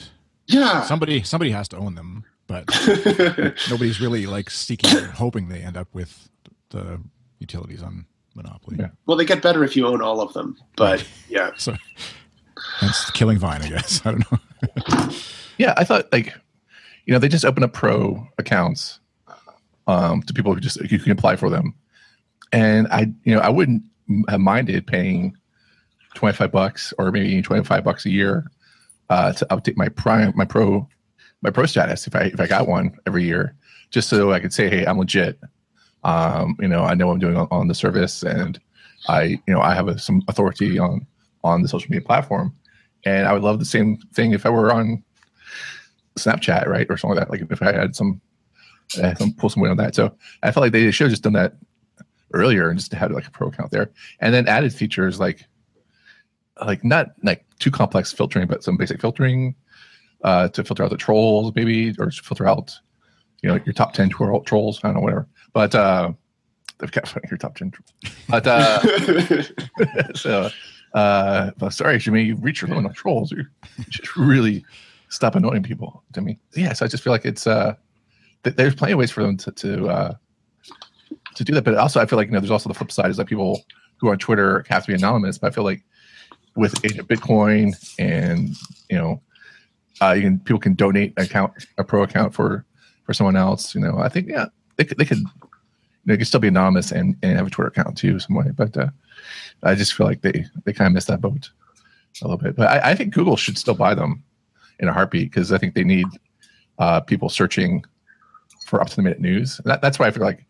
Yeah. 0.48 0.84
Somebody 0.84 1.24
somebody 1.24 1.52
has 1.52 1.68
to 1.70 1.78
own 1.78 1.96
them, 1.96 2.26
but 2.48 2.66
nobody's 3.70 4.00
really 4.00 4.26
like 4.26 4.50
seeking 4.50 4.96
or 4.98 5.08
hoping 5.08 5.50
they 5.50 5.60
end 5.60 5.78
up 5.78 5.88
with 5.94 6.30
the 6.70 7.02
utilities 7.40 7.82
on 7.82 8.06
Monopoly. 8.36 8.78
Yeah. 8.80 8.90
well, 9.06 9.18
they 9.18 9.26
get 9.26 9.42
better 9.42 9.64
if 9.64 9.76
you 9.76 9.88
own 9.88 10.02
all 10.02 10.22
of 10.22 10.34
them, 10.34 10.58
but 10.76 11.06
yeah. 11.30 11.52
So 11.58 11.76
that's 12.82 13.12
killing 13.12 13.38
Vine, 13.38 13.62
I 13.62 13.70
guess. 13.70 14.02
I 14.06 14.12
don't 14.12 14.32
know. 14.32 15.10
Yeah, 15.58 15.74
I 15.78 15.84
thought 15.84 16.12
like, 16.12 16.34
you 17.06 17.14
know, 17.14 17.20
they 17.20 17.28
just 17.28 17.46
open 17.46 17.64
up 17.64 17.74
pro 17.74 18.28
accounts 18.38 19.00
um, 19.88 20.24
to 20.24 20.34
people 20.34 20.54
who 20.54 20.60
just 20.60 20.80
you 20.92 21.00
can 21.00 21.12
apply 21.12 21.36
for 21.36 21.50
them, 21.50 21.76
and 22.52 22.88
I, 22.88 23.12
you 23.24 23.36
know, 23.36 23.42
I 23.42 23.50
wouldn't 23.50 23.84
have 24.30 24.40
minded 24.40 24.88
paying 24.88 25.36
twenty 26.16 26.36
five 26.36 26.52
bucks 26.52 26.94
or 26.98 27.12
maybe 27.12 27.42
twenty 27.42 27.64
five 27.64 27.84
bucks 27.84 28.06
a 28.06 28.10
year 28.10 28.52
uh, 29.10 29.34
to 29.34 29.46
update 29.48 29.78
my 29.78 29.90
prime, 29.90 30.34
my 30.36 30.46
pro, 30.46 30.88
my 31.42 31.50
pro 31.50 31.66
status 31.66 32.08
if 32.08 32.16
I 32.16 32.24
if 32.24 32.40
I 32.40 32.48
got 32.48 32.68
one 32.68 32.98
every 33.06 33.24
year, 33.24 33.56
just 33.92 34.10
so 34.10 34.32
I 34.32 34.40
could 34.40 34.54
say, 34.54 34.70
hey, 34.70 34.86
I'm 34.86 34.98
legit. 34.98 35.40
Um, 36.04 36.58
you 36.60 36.68
know, 36.68 36.84
I 36.84 36.96
know 36.96 37.12
I'm 37.12 37.20
doing 37.20 37.38
on, 37.38 37.48
on 37.52 37.68
the 37.68 37.76
service, 37.76 38.24
and 38.24 38.60
I, 39.08 39.24
you 39.48 39.54
know, 39.54 39.62
I 39.62 39.74
have 39.74 39.88
a, 39.88 39.98
some 39.98 40.22
authority 40.28 40.80
on 40.80 41.06
on 41.44 41.62
the 41.62 41.68
social 41.68 41.90
media 41.90 42.06
platform, 42.06 42.56
and 43.06 43.28
I 43.28 43.34
would 43.34 43.44
love 43.44 43.60
the 43.60 43.66
same 43.66 43.98
thing 44.14 44.34
if 44.34 44.46
I 44.46 44.50
were 44.50 44.72
on 44.74 45.04
Snapchat, 46.18 46.68
right, 46.68 46.88
or 46.90 46.98
something 46.98 47.18
like 47.18 47.28
that. 47.28 47.32
Like 47.32 47.52
if 47.52 47.62
I 47.62 47.72
had 47.72 47.96
some, 47.96 48.22
uh, 49.02 49.16
some 49.16 49.34
pull 49.34 49.50
some 49.50 49.64
weight 49.64 49.70
on 49.70 49.78
that. 49.78 49.96
So 49.96 50.16
I 50.44 50.52
felt 50.52 50.62
like 50.64 50.72
they 50.72 50.92
should 50.92 51.06
have 51.06 51.12
just 51.12 51.24
done 51.24 51.34
that 51.34 51.56
earlier 52.34 52.70
and 52.70 52.80
just 52.80 52.94
had 52.94 53.12
like 53.12 53.28
a 53.28 53.32
pro 53.32 53.48
account 53.48 53.72
there, 53.72 53.92
and 54.20 54.34
then 54.34 54.48
added 54.48 54.74
features 54.74 55.20
like, 55.20 55.46
like 56.66 56.84
not 56.84 57.12
like 57.24 57.46
too 57.60 57.72
complex 57.72 58.12
filtering, 58.12 58.48
but 58.48 58.64
some 58.64 58.78
basic 58.78 59.00
filtering 59.02 59.56
uh, 60.24 60.48
to 60.50 60.64
filter 60.64 60.84
out 60.84 60.90
the 60.90 60.98
trolls, 60.98 61.54
maybe, 61.56 61.96
or 62.00 62.10
to 62.10 62.24
filter 62.24 62.48
out, 62.48 62.74
you 63.42 63.50
know, 63.50 63.60
your 63.66 63.74
top 63.74 63.94
ten 63.94 64.10
twirl, 64.10 64.42
trolls. 64.42 64.80
I 64.84 64.88
don't 64.88 64.96
know, 64.96 65.02
whatever. 65.02 65.28
But 65.54 65.76
uh, 65.76 66.12
they've 66.80 66.92
got 66.92 67.14
your 67.30 67.38
top 67.38 67.56
ten. 67.56 67.72
Trolls. 67.72 67.94
But 68.30 68.48
uh, 68.48 70.14
so, 70.16 70.50
uh, 70.94 71.52
but 71.58 71.70
sorry, 71.70 71.98
Jimmy, 71.98 72.24
you 72.24 72.36
reach 72.36 72.62
your 72.62 72.70
limit 72.70 72.86
on 72.86 72.94
trolls. 72.94 73.32
You 73.32 73.46
just 73.90 74.16
really 74.16 74.66
stop 75.10 75.36
annoying 75.36 75.64
people 75.64 76.04
to 76.14 76.22
me. 76.22 76.40
Yeah, 76.56 76.74
so 76.74 76.86
I 76.86 76.88
just 76.88 77.04
feel 77.04 77.14
like 77.14 77.26
it's 77.26 77.46
uh 77.46 77.76
th- 78.44 78.56
there's 78.56 78.76
plenty 78.76 78.94
of 78.94 79.00
ways 79.00 79.12
for 79.12 79.24
them 79.24 79.38
to 79.38 79.52
to 79.52 79.88
uh, 79.88 80.14
to 81.36 81.44
do 81.44 81.54
that. 81.54 81.64
But 81.64 81.76
also, 81.76 82.00
I 82.00 82.06
feel 82.06 82.18
like 82.18 82.28
you 82.28 82.34
know, 82.34 82.40
there's 82.40 82.52
also 82.52 82.70
the 82.70 82.76
flip 82.76 82.92
side 82.92 83.10
is 83.10 83.18
that 83.18 83.28
people 83.28 83.64
who 83.98 84.10
are 84.10 84.12
on 84.12 84.18
Twitter 84.18 84.66
have 84.70 84.84
to 84.84 84.88
be 84.88 84.96
anonymous. 84.96 85.38
But 85.38 85.48
I 85.48 85.52
feel 85.52 85.64
like 85.64 85.84
with 86.56 86.84
Age 86.86 86.98
of 86.98 87.08
Bitcoin 87.08 87.74
and 88.00 88.56
you 88.90 88.98
know, 88.98 89.22
uh, 90.02 90.12
you 90.12 90.22
can 90.22 90.40
people 90.40 90.60
can 90.60 90.74
donate 90.74 91.14
an 91.18 91.26
account 91.26 91.54
a 91.78 91.84
pro 91.84 92.04
account 92.04 92.34
for 92.34 92.66
for 93.06 93.14
someone 93.14 93.36
else. 93.36 93.74
You 93.76 93.82
know, 93.82 94.00
I 94.00 94.10
think 94.10 94.30
yeah, 94.30 94.46
they 94.78 94.86
could 94.86 94.98
they 94.98 95.06
could 95.06 95.24
they 96.06 96.18
could 96.18 96.28
still 96.28 96.40
be 96.40 96.50
anonymous 96.50 96.92
and, 96.92 97.16
and 97.24 97.38
have 97.38 97.48
a 97.48 97.50
Twitter 97.50 97.70
account 97.70 97.98
too 97.98 98.20
some 98.20 98.36
way. 98.36 98.52
But 98.54 98.76
uh, 98.76 98.90
I 99.64 99.76
just 99.76 99.94
feel 99.94 100.06
like 100.06 100.22
they 100.22 100.46
they 100.66 100.74
kind 100.74 100.88
of 100.88 100.94
missed 100.94 101.08
that 101.08 101.22
boat 101.22 101.50
a 102.22 102.28
little 102.28 102.38
bit. 102.38 102.56
But 102.56 102.68
I, 102.68 102.92
I 102.92 102.96
think 102.96 103.14
Google 103.14 103.38
should 103.38 103.58
still 103.58 103.74
buy 103.74 103.96
them 103.96 104.24
in 104.80 104.88
a 104.88 104.94
heartbeat 104.94 105.32
because 105.32 105.52
I 105.52 105.58
think 105.58 105.76
they 105.76 105.84
need 105.84 106.08
uh, 106.80 107.00
people 107.02 107.30
searching 107.30 107.84
for 108.66 108.82
up 108.82 108.90
to 108.90 108.96
the 108.96 109.02
minute 109.02 109.20
news. 109.20 109.62
That, 109.66 109.82
that's 109.82 110.00
why 110.00 110.08
I 110.08 110.12
feel 110.12 110.24
like 110.24 110.46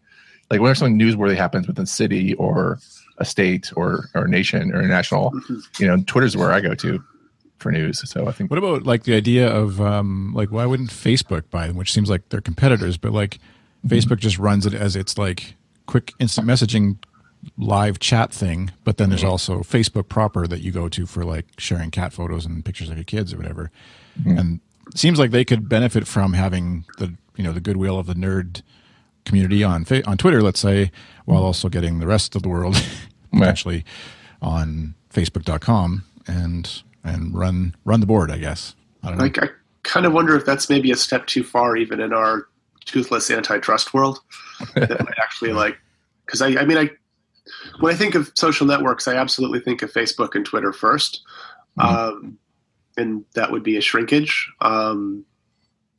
like 0.54 0.62
whenever 0.62 0.76
something 0.76 1.00
newsworthy 1.00 1.36
happens 1.36 1.66
within 1.66 1.84
a 1.84 1.88
city 1.88 2.36
or 2.36 2.78
a 3.18 3.26
state 3.26 3.74
or 3.76 4.10
or 4.14 4.26
a 4.26 4.30
nation 4.30 4.72
or 4.72 4.80
international, 4.80 5.32
mm-hmm. 5.32 5.60
you 5.80 5.88
know, 5.88 5.98
Twitter's 6.06 6.38
where 6.38 6.52
I 6.52 6.62
go 6.62 6.76
to 6.76 7.04
for 7.58 7.72
news. 7.72 8.08
So 8.08 8.28
I 8.28 8.32
think. 8.32 8.52
What 8.52 8.60
about 8.60 8.84
like 8.84 9.04
the 9.04 9.16
idea 9.16 9.52
of 9.52 9.82
um, 9.82 10.32
like 10.36 10.52
why 10.52 10.68
wouldn't 10.68 10.92
Facebook 10.92 11.50
buy 11.50 11.66
them? 11.66 11.76
Which 11.76 11.92
seems 11.92 12.08
like 12.08 12.30
they're 12.30 12.40
competitors, 12.40 12.98
but 12.98 13.14
like 13.14 13.40
mm-hmm. 13.84 13.96
Facebook 13.96 14.20
just 14.20 14.38
runs 14.38 14.68
it 14.68 14.76
as 14.76 14.96
its 14.96 15.18
like 15.18 15.56
quick 15.88 16.14
instant 16.20 16.48
messaging 16.48 16.98
live 17.58 17.98
chat 17.98 18.32
thing, 18.32 18.72
but 18.84 18.98
then 18.98 19.10
there's 19.10 19.22
mm-hmm. 19.22 19.32
also 19.32 19.60
Facebook 19.62 20.08
proper 20.08 20.46
that 20.46 20.62
you 20.62 20.72
go 20.72 20.88
to 20.88 21.08
for 21.08 21.26
like 21.26 21.48
sharing 21.58 21.90
cat 21.90 22.14
photos 22.14 22.46
and 22.46 22.64
pictures 22.64 22.90
of 22.90 22.96
your 22.96 23.04
kids 23.04 23.34
or 23.34 23.38
whatever. 23.38 23.72
Mm-hmm. 24.20 24.38
And 24.38 24.60
it 24.88 24.98
seems 25.00 25.18
like 25.18 25.32
they 25.32 25.44
could 25.44 25.68
benefit 25.68 26.08
from 26.08 26.34
having 26.34 26.86
the 27.00 27.16
you 27.36 27.44
know 27.44 27.54
the 27.54 27.60
goodwill 27.60 27.98
of 27.98 28.06
the 28.06 28.14
nerd 28.14 28.62
community 29.26 29.64
on 29.64 29.86
on 30.06 30.18
Twitter, 30.18 30.42
let's 30.42 30.60
say, 30.60 30.92
while 31.26 31.44
also 31.44 31.70
getting 31.70 32.00
the 32.00 32.08
rest 32.08 32.36
of 32.36 32.44
the 32.44 32.50
world 32.50 32.76
potentially 33.32 33.86
on 34.42 34.96
Facebook.com 35.12 36.04
and 36.28 36.84
and 37.04 37.34
run 37.34 37.76
run 37.86 38.00
the 38.00 38.06
board. 38.06 38.32
I 38.32 38.38
guess. 38.38 38.76
I 39.04 39.10
don't 39.10 39.18
know. 39.18 39.24
Like 39.24 39.44
I 39.44 39.50
kind 39.84 40.06
of 40.06 40.14
wonder 40.14 40.36
if 40.36 40.46
that's 40.46 40.70
maybe 40.70 40.92
a 40.92 40.96
step 40.96 41.28
too 41.28 41.44
far, 41.44 41.76
even 41.76 42.00
in 42.00 42.14
our 42.14 42.48
toothless 42.86 43.30
antitrust 43.32 43.94
world. 43.94 44.20
that 44.76 44.90
might 44.90 45.20
actually 45.22 45.54
like 45.54 45.78
because 46.26 46.42
I, 46.42 46.60
I 46.62 46.66
mean 46.66 46.78
I 46.78 46.90
when 47.80 47.94
I 47.94 47.98
think 47.98 48.16
of 48.16 48.32
social 48.36 48.66
networks, 48.66 49.08
I 49.08 49.16
absolutely 49.16 49.60
think 49.60 49.82
of 49.82 49.92
Facebook 49.92 50.36
and 50.36 50.46
Twitter 50.46 50.72
1st 50.72 51.20
mm-hmm. 51.80 51.82
um, 51.82 52.38
and 52.98 53.26
that 53.34 53.52
would 53.52 53.64
be 53.64 53.78
a 53.78 53.82
shrinkage. 53.82 54.52
Um, 54.62 55.26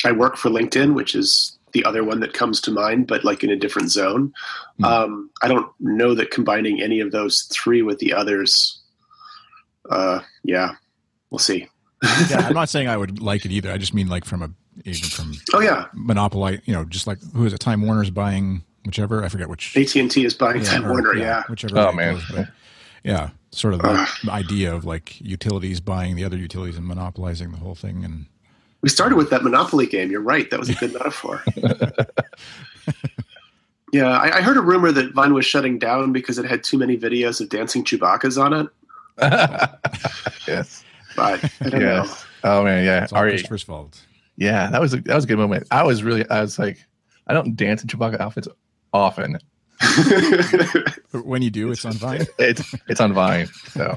I 0.04 0.12
work 0.12 0.37
for 0.37 0.49
LinkedIn, 0.49 0.95
which 0.95 1.14
is 1.14 1.59
the 1.75 1.85
other 1.85 2.02
one 2.02 2.21
that 2.21 2.33
comes 2.33 2.61
to 2.62 2.71
mind, 2.71 3.07
but 3.07 3.25
like 3.25 3.45
in 3.45 3.50
a 3.50 3.57
different 3.57 3.90
zone. 3.90 4.33
Mm-hmm. 4.81 4.85
Um, 4.85 5.31
I 5.43 5.49
don't 5.49 5.71
know 5.81 6.14
that 6.14 6.31
combining 6.31 6.81
any 6.81 7.00
of 7.00 7.12
those 7.12 7.43
three 7.52 7.83
with 7.83 7.99
the 7.99 8.14
others. 8.14 8.81
Uh, 9.90 10.21
yeah, 10.43 10.73
we'll 11.31 11.38
see. 11.38 11.69
yeah, 12.31 12.47
I'm 12.47 12.54
not 12.54 12.71
saying 12.71 12.88
I 12.88 12.97
would 12.97 13.21
like 13.21 13.45
it 13.45 13.52
either. 13.52 13.71
I 13.71 13.76
just 13.76 13.93
mean 13.93 14.09
like 14.09 14.25
from 14.25 14.43
a 14.43 14.50
even 14.85 15.09
from 15.11 15.35
oh 15.52 15.61
yeah 15.61 15.87
monopoly. 15.93 16.62
You 16.64 16.73
know, 16.73 16.85
just 16.85 17.07
like 17.07 17.19
who 17.35 17.45
is 17.45 17.52
it? 17.52 17.59
Time 17.59 17.83
Warner's 17.83 18.11
buying 18.11 18.62
whichever 18.87 19.25
I 19.25 19.28
forget 19.28 19.49
which 19.49 19.76
AT 19.76 19.95
and 19.97 20.11
T 20.11 20.25
is 20.25 20.35
buying 20.35 20.62
yeah, 20.62 20.71
Time 20.71 20.87
or, 20.87 20.90
Warner. 20.90 21.14
Yeah, 21.14 21.25
yeah, 21.25 21.43
whichever. 21.49 21.78
Oh 21.78 21.93
man, 21.93 22.14
goes, 22.14 22.25
but, 22.33 22.49
yeah, 23.02 23.31
sort 23.50 23.75
of 23.75 23.83
the 23.83 24.31
idea 24.31 24.75
of 24.75 24.85
like 24.85 25.21
utilities 25.21 25.81
buying 25.81 26.16
the 26.16 26.25
other 26.25 26.37
utilities 26.37 26.76
and 26.76 26.87
monopolizing 26.87 27.52
the 27.52 27.59
whole 27.59 27.75
thing. 27.75 28.04
And 28.04 28.26
we 28.85 28.91
started 28.91 29.17
with 29.17 29.31
that 29.31 29.43
Monopoly 29.43 29.87
game. 29.87 30.11
You're 30.11 30.21
right. 30.21 30.50
That 30.50 30.61
was 30.61 30.69
a 30.69 30.75
good 30.75 30.93
metaphor. 30.99 31.43
yeah, 33.95 34.11
I, 34.11 34.37
I, 34.37 34.43
heard 34.43 34.59
a 34.59 34.61
rumor 34.61 34.93
that 34.93 35.14
Vine 35.14 35.33
was 35.33 35.47
shutting 35.47 35.79
down 35.79 36.12
because 36.12 36.38
it 36.38 36.45
had 36.45 36.62
too 36.62 36.76
many 36.76 36.99
videos 36.99 37.41
of 37.41 37.49
dancing 37.49 37.83
Chewbacca's 37.83 38.37
on 38.37 38.53
it. 38.53 38.69
yes, 40.47 40.85
but 41.17 41.43
I 41.62 41.71
don't 41.71 41.81
yes. 41.81 42.26
know. 42.43 42.50
Oh 42.50 42.62
man, 42.62 42.85
yeah, 42.85 43.05
it's 43.05 43.12
all 43.14 43.23
Christopher's 43.23 43.62
fault. 43.62 44.05
Yeah, 44.37 44.69
that 44.69 44.83
was 44.83 44.93
a, 44.93 44.99
that 44.99 45.14
was 45.14 45.25
a 45.25 45.29
good 45.29 45.38
moment. 45.38 45.67
I 45.71 45.83
was 45.83 46.03
really, 46.03 46.29
I 46.29 46.43
was 46.43 46.59
like, 46.59 46.85
I 47.26 47.33
don't 47.33 47.57
dance 47.57 47.81
in 47.81 47.88
Chewbacca 47.88 48.21
outfits 48.21 48.49
often. 48.93 49.38
when 51.25 51.41
you 51.41 51.49
do, 51.49 51.71
it's 51.71 51.87
on 51.87 51.95
Vine. 51.95 52.26
it's 52.38 52.75
it's 52.88 53.00
on 53.00 53.14
Vine. 53.14 53.47
So, 53.47 53.97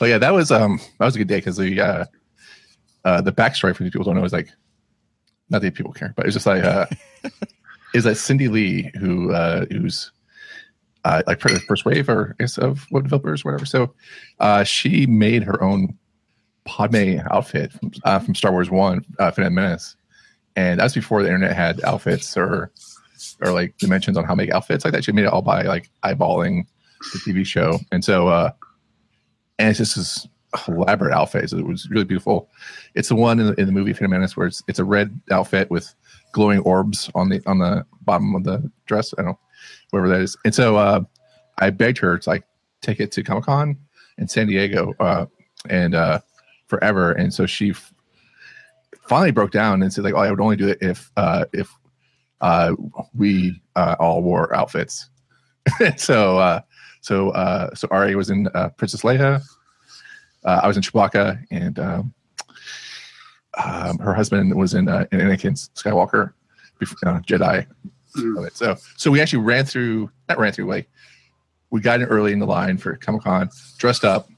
but 0.00 0.06
yeah, 0.06 0.18
that 0.18 0.32
was 0.32 0.50
um 0.50 0.80
that 0.98 1.04
was 1.04 1.14
a 1.14 1.18
good 1.18 1.28
day 1.28 1.36
because 1.36 1.58
the 1.58 1.80
uh, 1.80 2.04
uh 3.04 3.20
the 3.20 3.32
backstory 3.32 3.74
for 3.74 3.82
these 3.82 3.92
people 3.92 4.04
don't 4.04 4.16
know 4.16 4.24
is 4.24 4.32
like 4.32 4.50
not 5.50 5.62
that 5.62 5.74
people 5.74 5.92
care, 5.92 6.12
but 6.16 6.26
it's 6.26 6.34
just 6.34 6.46
like 6.46 6.64
uh 6.64 6.86
is 7.94 8.04
that 8.04 8.16
Cindy 8.16 8.48
Li 8.48 8.90
who 8.98 9.32
uh 9.32 9.66
who's 9.70 10.10
uh, 11.04 11.22
like 11.26 11.40
first 11.40 11.84
wave 11.84 12.08
or 12.08 12.34
is 12.40 12.58
of 12.58 12.86
web 12.90 13.04
developers, 13.04 13.44
whatever. 13.44 13.66
So 13.66 13.94
uh, 14.40 14.64
she 14.64 15.06
made 15.06 15.42
her 15.42 15.62
own 15.62 15.96
Padme 16.64 17.18
outfit 17.30 17.72
from, 17.72 17.92
uh, 18.04 18.18
from 18.18 18.34
Star 18.34 18.52
Wars 18.52 18.70
One, 18.70 19.04
uh, 19.18 19.30
Phantom 19.30 19.54
Menace, 19.54 19.96
and 20.56 20.80
that's 20.80 20.94
before 20.94 21.22
the 21.22 21.28
internet 21.28 21.54
had 21.54 21.82
outfits 21.84 22.36
or 22.36 22.70
or 23.40 23.52
like 23.52 23.76
dimensions 23.78 24.16
on 24.16 24.24
how 24.24 24.30
to 24.30 24.36
make 24.36 24.50
outfits 24.50 24.84
like 24.84 24.92
that. 24.94 25.04
She 25.04 25.12
made 25.12 25.24
it 25.24 25.32
all 25.32 25.42
by 25.42 25.62
like 25.62 25.90
eyeballing 26.04 26.66
the 27.12 27.18
TV 27.18 27.44
show, 27.44 27.78
and 27.92 28.02
so 28.02 28.28
uh, 28.28 28.50
and 29.58 29.68
it's 29.68 29.78
just 29.78 29.96
this 29.96 30.26
elaborate 30.68 31.14
outfits. 31.14 31.52
It 31.52 31.66
was 31.66 31.88
really 31.90 32.04
beautiful. 32.04 32.48
It's 32.94 33.08
the 33.08 33.14
one 33.14 33.40
in 33.40 33.46
the, 33.46 33.54
in 33.54 33.66
the 33.66 33.72
movie 33.72 33.92
Phantom 33.92 34.10
Menace 34.10 34.36
where 34.36 34.46
it's 34.46 34.62
it's 34.68 34.78
a 34.78 34.84
red 34.84 35.20
outfit 35.30 35.70
with 35.70 35.94
glowing 36.32 36.60
orbs 36.60 37.10
on 37.14 37.28
the 37.28 37.42
on 37.46 37.58
the 37.58 37.84
bottom 38.02 38.34
of 38.34 38.44
the 38.44 38.70
dress. 38.86 39.12
I 39.18 39.22
don't 39.22 39.32
know, 39.32 39.38
whatever 39.90 40.08
that 40.08 40.20
is. 40.20 40.36
And 40.44 40.54
so 40.54 40.76
uh, 40.76 41.00
I 41.58 41.70
begged 41.70 41.98
her 41.98 42.18
to 42.18 42.28
like 42.28 42.44
take 42.82 43.00
it 43.00 43.12
to 43.12 43.22
Comic 43.22 43.44
Con 43.44 43.78
in 44.18 44.28
San 44.28 44.46
Diego 44.46 44.94
uh, 45.00 45.26
and 45.68 45.94
uh, 45.94 46.20
forever. 46.66 47.12
And 47.12 47.32
so 47.32 47.46
she 47.46 47.70
f- 47.70 47.92
finally 49.02 49.32
broke 49.32 49.50
down 49.50 49.82
and 49.82 49.92
said 49.92 50.04
like, 50.04 50.14
"Oh, 50.14 50.18
I 50.18 50.30
would 50.30 50.40
only 50.40 50.56
do 50.56 50.68
it 50.68 50.78
if 50.80 51.10
uh, 51.16 51.46
if 51.52 51.74
uh, 52.44 52.74
we 53.14 53.60
uh, 53.74 53.96
all 53.98 54.22
wore 54.22 54.54
outfits. 54.54 55.08
so 55.96 56.38
uh, 56.38 56.60
so 57.00 57.30
uh, 57.30 57.74
so 57.74 57.88
Ari 57.90 58.16
was 58.16 58.30
in 58.30 58.48
uh, 58.54 58.68
Princess 58.70 59.02
Leia. 59.02 59.42
Uh, 60.44 60.60
I 60.62 60.68
was 60.68 60.76
in 60.76 60.82
Chewbacca, 60.82 61.44
and 61.50 61.78
um, 61.78 62.14
um, 63.62 63.98
her 63.98 64.14
husband 64.14 64.54
was 64.54 64.74
in, 64.74 64.88
uh, 64.88 65.06
in 65.12 65.20
Anakin 65.20 65.54
Skywalker, 65.74 66.32
before, 66.78 67.08
uh, 67.08 67.20
Jedi. 67.20 67.66
Mm. 68.16 68.52
So 68.56 68.76
so 68.96 69.10
we 69.10 69.20
actually 69.20 69.42
ran 69.42 69.64
through 69.64 70.10
not 70.28 70.38
ran 70.38 70.52
through 70.52 70.66
like 70.66 70.88
we 71.70 71.80
got 71.80 72.00
in 72.00 72.06
early 72.06 72.32
in 72.32 72.38
the 72.38 72.46
line 72.46 72.78
for 72.78 72.94
Comic 72.96 73.22
Con, 73.22 73.50
dressed 73.78 74.04
up. 74.04 74.28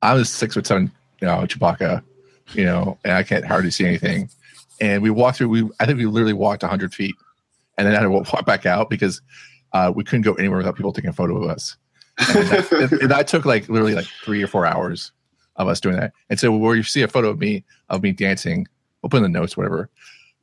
I 0.00 0.14
was 0.14 0.30
six 0.30 0.54
foot 0.54 0.66
seven, 0.66 0.92
you 1.20 1.26
know, 1.26 1.38
Chewbacca, 1.38 2.04
you 2.52 2.64
know, 2.64 2.98
and 3.04 3.14
I 3.14 3.24
can't 3.24 3.44
hardly 3.44 3.72
see 3.72 3.84
anything 3.84 4.28
and 4.80 5.02
we 5.02 5.10
walked 5.10 5.38
through. 5.38 5.48
We 5.48 5.68
I 5.80 5.86
think 5.86 5.98
we 5.98 6.06
literally 6.06 6.32
walked 6.32 6.62
100 6.62 6.94
feet, 6.94 7.14
and 7.78 7.86
then 7.86 7.94
had 7.94 8.02
to 8.02 8.10
walk 8.10 8.46
back 8.46 8.66
out 8.66 8.90
because 8.90 9.20
uh, 9.72 9.92
we 9.94 10.04
couldn't 10.04 10.22
go 10.22 10.34
anywhere 10.34 10.58
without 10.58 10.76
people 10.76 10.92
taking 10.92 11.10
a 11.10 11.14
photo 11.14 11.42
of 11.42 11.50
us. 11.50 11.76
And 12.18 12.48
that, 12.48 12.98
and 13.02 13.10
that 13.10 13.26
took 13.26 13.44
like 13.44 13.68
literally 13.68 13.94
like 13.94 14.06
three 14.24 14.42
or 14.42 14.46
four 14.46 14.66
hours 14.66 15.12
of 15.56 15.68
us 15.68 15.80
doing 15.80 15.96
that. 15.96 16.12
And 16.30 16.38
so 16.38 16.56
where 16.56 16.76
you 16.76 16.82
see 16.82 17.02
a 17.02 17.08
photo 17.08 17.30
of 17.30 17.38
me 17.38 17.64
of 17.88 18.02
me 18.02 18.12
dancing, 18.12 18.66
we'll 19.02 19.10
put 19.10 19.18
in 19.18 19.22
the 19.22 19.28
notes, 19.28 19.56
whatever. 19.56 19.90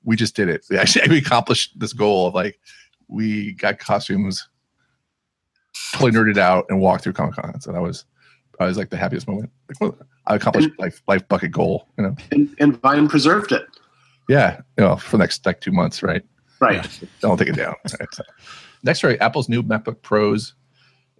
We 0.03 0.15
just 0.15 0.35
did 0.35 0.49
it. 0.49 0.65
We 0.69 0.77
actually 0.77 1.07
we 1.09 1.17
accomplished 1.17 1.79
this 1.79 1.93
goal 1.93 2.27
of 2.27 2.33
like 2.33 2.59
we 3.07 3.53
got 3.53 3.79
costumes, 3.79 4.47
totally 5.93 6.11
nerded 6.11 6.37
out, 6.37 6.65
and 6.69 6.79
walked 6.79 7.03
through 7.03 7.13
Comic 7.13 7.35
Con. 7.35 7.59
So 7.61 7.71
that 7.71 7.81
was 7.81 8.05
I 8.59 8.65
was 8.65 8.77
like 8.77 8.89
the 8.89 8.97
happiest 8.97 9.27
moment. 9.27 9.51
Like, 9.79 9.93
I 10.27 10.35
accomplished 10.35 10.69
and, 10.69 10.79
life 10.79 11.01
life 11.07 11.27
bucket 11.27 11.51
goal, 11.51 11.87
you 11.97 12.03
know. 12.03 12.15
And, 12.31 12.55
and 12.59 12.79
Vine 12.81 13.07
preserved 13.07 13.51
it. 13.51 13.65
Yeah, 14.29 14.61
you 14.77 14.83
know, 14.85 14.95
for 14.95 15.11
the 15.11 15.17
next 15.17 15.45
like 15.45 15.61
two 15.61 15.71
months, 15.71 16.03
right? 16.03 16.23
Right. 16.59 17.01
Yeah, 17.01 17.07
don't 17.21 17.37
take 17.37 17.49
it 17.49 17.55
down. 17.55 17.75
Right, 17.99 18.07
so. 18.13 18.23
Next 18.83 18.99
story: 18.99 19.19
Apple's 19.19 19.49
new 19.49 19.63
MacBook 19.63 20.01
Pros 20.01 20.53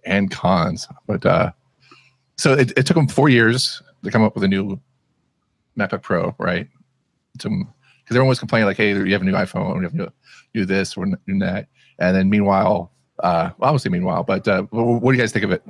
and 0.04 0.30
cons. 0.30 0.88
But 1.06 1.24
uh, 1.24 1.52
so 2.36 2.52
it, 2.54 2.72
it 2.76 2.86
took 2.86 2.96
them 2.96 3.08
four 3.08 3.28
years 3.28 3.82
to 4.04 4.10
come 4.10 4.22
up 4.22 4.34
with 4.34 4.44
a 4.44 4.48
new 4.48 4.80
MacBook 5.78 6.02
Pro, 6.02 6.34
right? 6.38 6.68
Because 7.34 7.66
everyone 8.10 8.28
was 8.28 8.38
complaining 8.38 8.66
like, 8.66 8.76
"Hey, 8.76 8.90
you 8.90 9.12
have 9.12 9.22
a 9.22 9.24
new 9.24 9.32
iPhone, 9.32 9.76
you 9.76 9.82
have 9.82 9.94
new, 9.94 10.08
do 10.54 10.64
this 10.64 10.96
or 10.96 11.06
do 11.06 11.38
that," 11.38 11.68
and 11.98 12.16
then 12.16 12.28
meanwhile, 12.28 12.92
uh, 13.20 13.50
well, 13.58 13.70
obviously 13.70 13.90
meanwhile, 13.90 14.22
but 14.22 14.46
uh, 14.48 14.62
what 14.70 15.12
do 15.12 15.16
you 15.16 15.22
guys 15.22 15.32
think 15.32 15.44
of 15.44 15.52
it? 15.52 15.62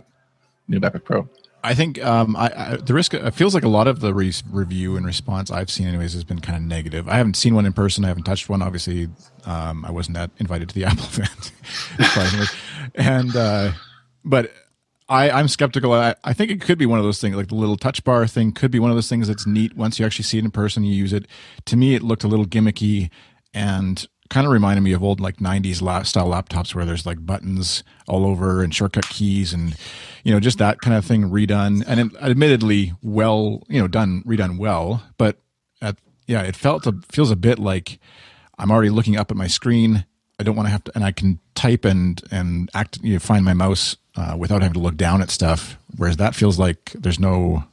New 0.68 0.80
MacBook 0.80 1.04
Pro. 1.04 1.28
I 1.64 1.74
think 1.74 2.04
um, 2.04 2.34
I, 2.34 2.52
I, 2.56 2.76
the 2.76 2.92
risk 2.92 3.14
it 3.14 3.34
feels 3.34 3.54
like 3.54 3.62
a 3.62 3.68
lot 3.68 3.86
of 3.86 4.00
the 4.00 4.12
re- 4.12 4.32
review 4.50 4.96
and 4.96 5.06
response 5.06 5.50
I've 5.50 5.70
seen, 5.70 5.86
anyways, 5.86 6.12
has 6.14 6.24
been 6.24 6.40
kind 6.40 6.56
of 6.56 6.62
negative. 6.62 7.08
I 7.08 7.16
haven't 7.16 7.34
seen 7.34 7.54
one 7.54 7.66
in 7.66 7.72
person. 7.72 8.04
I 8.04 8.08
haven't 8.08 8.24
touched 8.24 8.48
one. 8.48 8.62
Obviously, 8.62 9.08
um, 9.44 9.84
I 9.84 9.92
wasn't 9.92 10.16
that 10.16 10.32
invited 10.38 10.68
to 10.70 10.74
the 10.74 10.84
Apple 10.86 11.04
event, 11.04 12.56
and 12.96 13.36
uh, 13.36 13.72
but 14.24 14.52
I, 15.08 15.30
I'm 15.30 15.48
skeptical. 15.48 15.92
I, 15.92 16.14
I 16.24 16.32
think 16.32 16.50
it 16.50 16.60
could 16.60 16.78
be 16.78 16.86
one 16.86 16.98
of 16.98 17.04
those 17.04 17.20
things, 17.20 17.36
like 17.36 17.48
the 17.48 17.54
little 17.54 17.76
touch 17.76 18.02
bar 18.04 18.26
thing, 18.26 18.52
could 18.52 18.70
be 18.70 18.78
one 18.78 18.90
of 18.90 18.96
those 18.96 19.08
things 19.08 19.28
that's 19.28 19.46
neat 19.46 19.76
once 19.76 19.98
you 19.98 20.06
actually 20.06 20.24
see 20.24 20.38
it 20.38 20.44
in 20.44 20.50
person. 20.50 20.84
You 20.84 20.94
use 20.94 21.12
it. 21.12 21.26
To 21.66 21.76
me, 21.76 21.94
it 21.94 22.02
looked 22.02 22.24
a 22.24 22.28
little 22.28 22.46
gimmicky 22.46 23.10
and 23.52 24.06
kind 24.32 24.46
of 24.46 24.52
reminded 24.52 24.80
me 24.80 24.92
of 24.92 25.02
old 25.02 25.20
like 25.20 25.36
90s 25.36 25.82
la- 25.82 26.02
style 26.04 26.28
laptops 26.28 26.74
where 26.74 26.86
there's 26.86 27.04
like 27.04 27.24
buttons 27.26 27.84
all 28.08 28.24
over 28.24 28.62
and 28.62 28.74
shortcut 28.74 29.06
keys 29.10 29.52
and 29.52 29.76
you 30.24 30.32
know 30.32 30.40
just 30.40 30.56
that 30.56 30.80
kind 30.80 30.96
of 30.96 31.04
thing 31.04 31.24
redone 31.24 31.84
and 31.86 32.00
it, 32.00 32.16
admittedly 32.22 32.94
well 33.02 33.62
you 33.68 33.78
know 33.78 33.86
done 33.86 34.22
redone 34.26 34.56
well 34.56 35.02
but 35.18 35.36
at, 35.82 35.98
yeah 36.26 36.40
it 36.40 36.56
felt 36.56 36.86
a, 36.86 36.94
feels 37.10 37.30
a 37.30 37.36
bit 37.36 37.58
like 37.58 37.98
i'm 38.56 38.70
already 38.70 38.88
looking 38.88 39.18
up 39.18 39.30
at 39.30 39.36
my 39.36 39.46
screen 39.46 40.06
i 40.38 40.42
don't 40.42 40.56
want 40.56 40.66
to 40.66 40.72
have 40.72 40.82
to 40.82 40.92
and 40.94 41.04
i 41.04 41.12
can 41.12 41.38
type 41.62 41.85
and 41.85 42.23
and 42.31 42.71
act 42.75 42.99
you 43.02 43.14
know, 43.14 43.19
find 43.19 43.45
my 43.45 43.54
mouse 43.54 43.97
uh, 44.16 44.35
without 44.38 44.62
having 44.62 44.75
to 44.75 44.81
look 44.81 44.97
down 44.97 45.23
at 45.23 45.31
stuff 45.31 45.76
whereas 45.97 46.16
that 46.16 46.35
feels 46.35 46.59
like 46.59 46.92
there's 46.95 47.21
no 47.21 47.64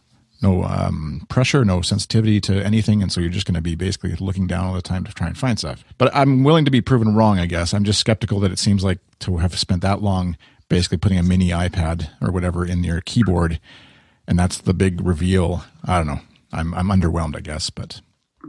no 0.42 0.64
um, 0.64 1.26
pressure, 1.28 1.66
no 1.66 1.82
sensitivity 1.82 2.40
to 2.40 2.64
anything, 2.64 3.02
and 3.02 3.12
so 3.12 3.20
you're 3.20 3.30
just 3.30 3.46
going 3.46 3.56
to 3.56 3.62
be 3.62 3.76
basically 3.76 4.16
looking 4.22 4.48
down 4.48 4.66
all 4.66 4.74
the 4.74 4.82
time 4.82 5.04
to 5.04 5.14
try 5.14 5.28
and 5.28 5.38
find 5.38 5.60
stuff. 5.60 5.84
But 5.98 6.16
I'm 6.16 6.46
willing 6.46 6.64
to 6.64 6.72
be 6.72 6.80
proven 6.80 7.14
wrong. 7.14 7.40
I 7.40 7.46
guess 7.46 7.74
I'm 7.74 7.84
just 7.84 8.00
skeptical 8.00 8.40
that 8.40 8.52
it 8.52 8.58
seems 8.58 8.82
like 8.82 9.00
to 9.20 9.38
have 9.38 9.60
spent 9.60 9.82
that 9.82 10.02
long 10.02 10.38
basically 10.70 10.98
putting 10.98 11.18
a 11.18 11.24
mini 11.24 11.50
iPad 11.50 12.10
or 12.22 12.32
whatever 12.32 12.66
in 12.66 12.86
your 12.86 13.02
keyboard, 13.02 13.60
and 14.28 14.40
that's 14.40 14.60
the 14.60 14.74
big 14.74 15.02
reveal. 15.06 15.66
I 15.84 15.98
don't 15.98 16.08
know. 16.08 16.22
I'm 16.54 16.74
I'm 16.74 16.88
underwhelmed, 16.88 17.36
I 17.36 17.42
guess, 17.42 17.70
but 17.70 18.00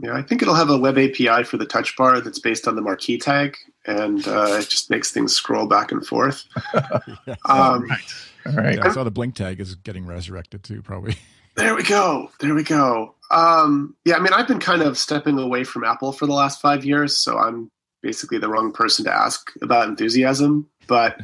yeah, 0.01 0.13
I 0.13 0.21
think 0.21 0.41
it'll 0.41 0.55
have 0.55 0.69
a 0.69 0.77
web 0.77 0.97
API 0.97 1.43
for 1.43 1.57
the 1.57 1.65
touch 1.65 1.97
bar 1.97 2.21
that's 2.21 2.39
based 2.39 2.69
on 2.69 2.75
the 2.75 2.81
marquee 2.81 3.17
tag, 3.17 3.57
and 3.85 4.27
uh, 4.27 4.57
it 4.59 4.69
just 4.69 4.89
makes 4.89 5.11
things 5.11 5.33
scroll 5.33 5.67
back 5.67 5.91
and 5.91 6.05
forth. 6.05 6.45
yeah. 6.73 7.35
um, 7.45 7.87
right. 7.87 7.99
All 8.45 8.53
right. 8.53 8.77
Yeah, 8.77 8.87
I 8.87 8.91
saw 8.91 9.03
the 9.03 9.11
blink 9.11 9.35
tag 9.35 9.59
is 9.59 9.75
getting 9.75 10.05
resurrected 10.05 10.63
too, 10.63 10.81
probably. 10.81 11.15
There 11.57 11.75
we 11.75 11.83
go. 11.83 12.31
There 12.39 12.55
we 12.55 12.63
go. 12.63 13.13
Um, 13.29 13.93
yeah, 14.05 14.15
I 14.15 14.19
mean, 14.19 14.31
I've 14.31 14.47
been 14.47 14.61
kind 14.61 14.81
of 14.81 14.97
stepping 14.97 15.37
away 15.37 15.65
from 15.65 15.83
Apple 15.83 16.13
for 16.13 16.25
the 16.25 16.31
last 16.31 16.61
five 16.61 16.85
years, 16.85 17.17
so 17.17 17.37
I'm 17.37 17.69
basically 18.01 18.37
the 18.37 18.47
wrong 18.47 18.71
person 18.71 19.03
to 19.03 19.13
ask 19.13 19.51
about 19.61 19.89
enthusiasm. 19.89 20.69
But 20.87 21.17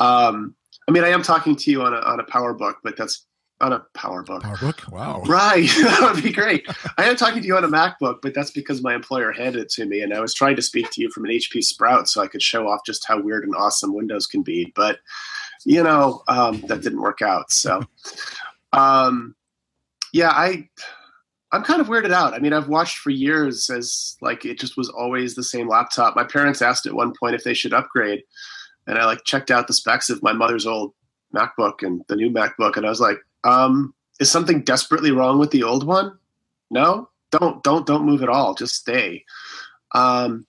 um, 0.00 0.54
I 0.88 0.92
mean, 0.92 1.04
I 1.04 1.08
am 1.08 1.22
talking 1.22 1.56
to 1.56 1.70
you 1.70 1.82
on 1.82 1.92
a 1.92 1.98
on 1.98 2.20
a 2.20 2.24
PowerBook, 2.24 2.76
but 2.82 2.96
that's 2.96 3.26
on 3.60 3.72
a 3.72 3.84
PowerBook. 3.94 4.42
PowerBook, 4.42 4.92
wow, 4.92 5.22
right? 5.26 5.68
that 5.82 6.12
would 6.14 6.22
be 6.22 6.32
great. 6.32 6.66
I 6.98 7.04
am 7.04 7.16
talking 7.16 7.40
to 7.40 7.46
you 7.46 7.56
on 7.56 7.64
a 7.64 7.68
MacBook, 7.68 8.18
but 8.22 8.34
that's 8.34 8.50
because 8.50 8.82
my 8.82 8.94
employer 8.94 9.32
handed 9.32 9.62
it 9.62 9.68
to 9.70 9.86
me, 9.86 10.02
and 10.02 10.12
I 10.12 10.20
was 10.20 10.34
trying 10.34 10.56
to 10.56 10.62
speak 10.62 10.90
to 10.90 11.00
you 11.00 11.10
from 11.10 11.24
an 11.24 11.30
HP 11.30 11.64
Sprout 11.64 12.08
so 12.08 12.22
I 12.22 12.26
could 12.26 12.42
show 12.42 12.68
off 12.68 12.80
just 12.84 13.06
how 13.06 13.20
weird 13.20 13.44
and 13.44 13.54
awesome 13.54 13.94
Windows 13.94 14.26
can 14.26 14.42
be. 14.42 14.72
But 14.74 14.98
you 15.64 15.82
know, 15.82 16.22
um, 16.28 16.60
that 16.62 16.82
didn't 16.82 17.02
work 17.02 17.22
out. 17.22 17.52
So. 17.52 17.82
Um, 18.72 19.34
yeah, 20.12 20.30
I 20.30 20.68
I'm 21.52 21.62
kind 21.62 21.80
of 21.80 21.86
weirded 21.86 22.12
out. 22.12 22.34
I 22.34 22.38
mean, 22.38 22.52
I've 22.52 22.68
watched 22.68 22.98
for 22.98 23.10
years 23.10 23.70
as 23.70 24.16
like 24.20 24.44
it 24.44 24.58
just 24.58 24.76
was 24.76 24.88
always 24.88 25.34
the 25.34 25.42
same 25.42 25.68
laptop. 25.68 26.16
My 26.16 26.24
parents 26.24 26.62
asked 26.62 26.86
at 26.86 26.94
one 26.94 27.12
point 27.18 27.34
if 27.34 27.44
they 27.44 27.54
should 27.54 27.72
upgrade, 27.72 28.22
and 28.86 28.98
I 28.98 29.04
like 29.04 29.24
checked 29.24 29.50
out 29.50 29.66
the 29.66 29.72
specs 29.72 30.10
of 30.10 30.22
my 30.22 30.32
mother's 30.32 30.66
old 30.66 30.92
MacBook 31.34 31.82
and 31.82 32.02
the 32.08 32.16
new 32.16 32.30
MacBook, 32.30 32.76
and 32.76 32.84
I 32.84 32.88
was 32.88 33.00
like, 33.00 33.18
um, 33.46 33.94
is 34.18 34.30
something 34.30 34.62
desperately 34.62 35.12
wrong 35.12 35.38
with 35.38 35.50
the 35.50 35.62
old 35.62 35.86
one? 35.86 36.18
No, 36.70 37.08
don't 37.30 37.62
don't 37.62 37.86
don't 37.86 38.04
move 38.04 38.22
at 38.22 38.28
all. 38.28 38.54
Just 38.54 38.74
stay. 38.74 39.24
Um, 39.94 40.46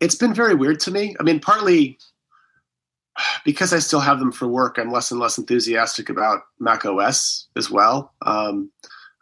it's 0.00 0.14
been 0.14 0.34
very 0.34 0.54
weird 0.54 0.80
to 0.80 0.90
me. 0.90 1.16
I 1.18 1.22
mean, 1.22 1.40
partly 1.40 1.98
because 3.44 3.72
I 3.72 3.80
still 3.80 4.00
have 4.00 4.20
them 4.20 4.30
for 4.30 4.46
work, 4.46 4.78
I'm 4.78 4.92
less 4.92 5.10
and 5.10 5.20
less 5.20 5.38
enthusiastic 5.38 6.08
about 6.08 6.42
Mac 6.60 6.84
OS 6.84 7.48
as 7.56 7.68
well. 7.68 8.14
Um, 8.22 8.70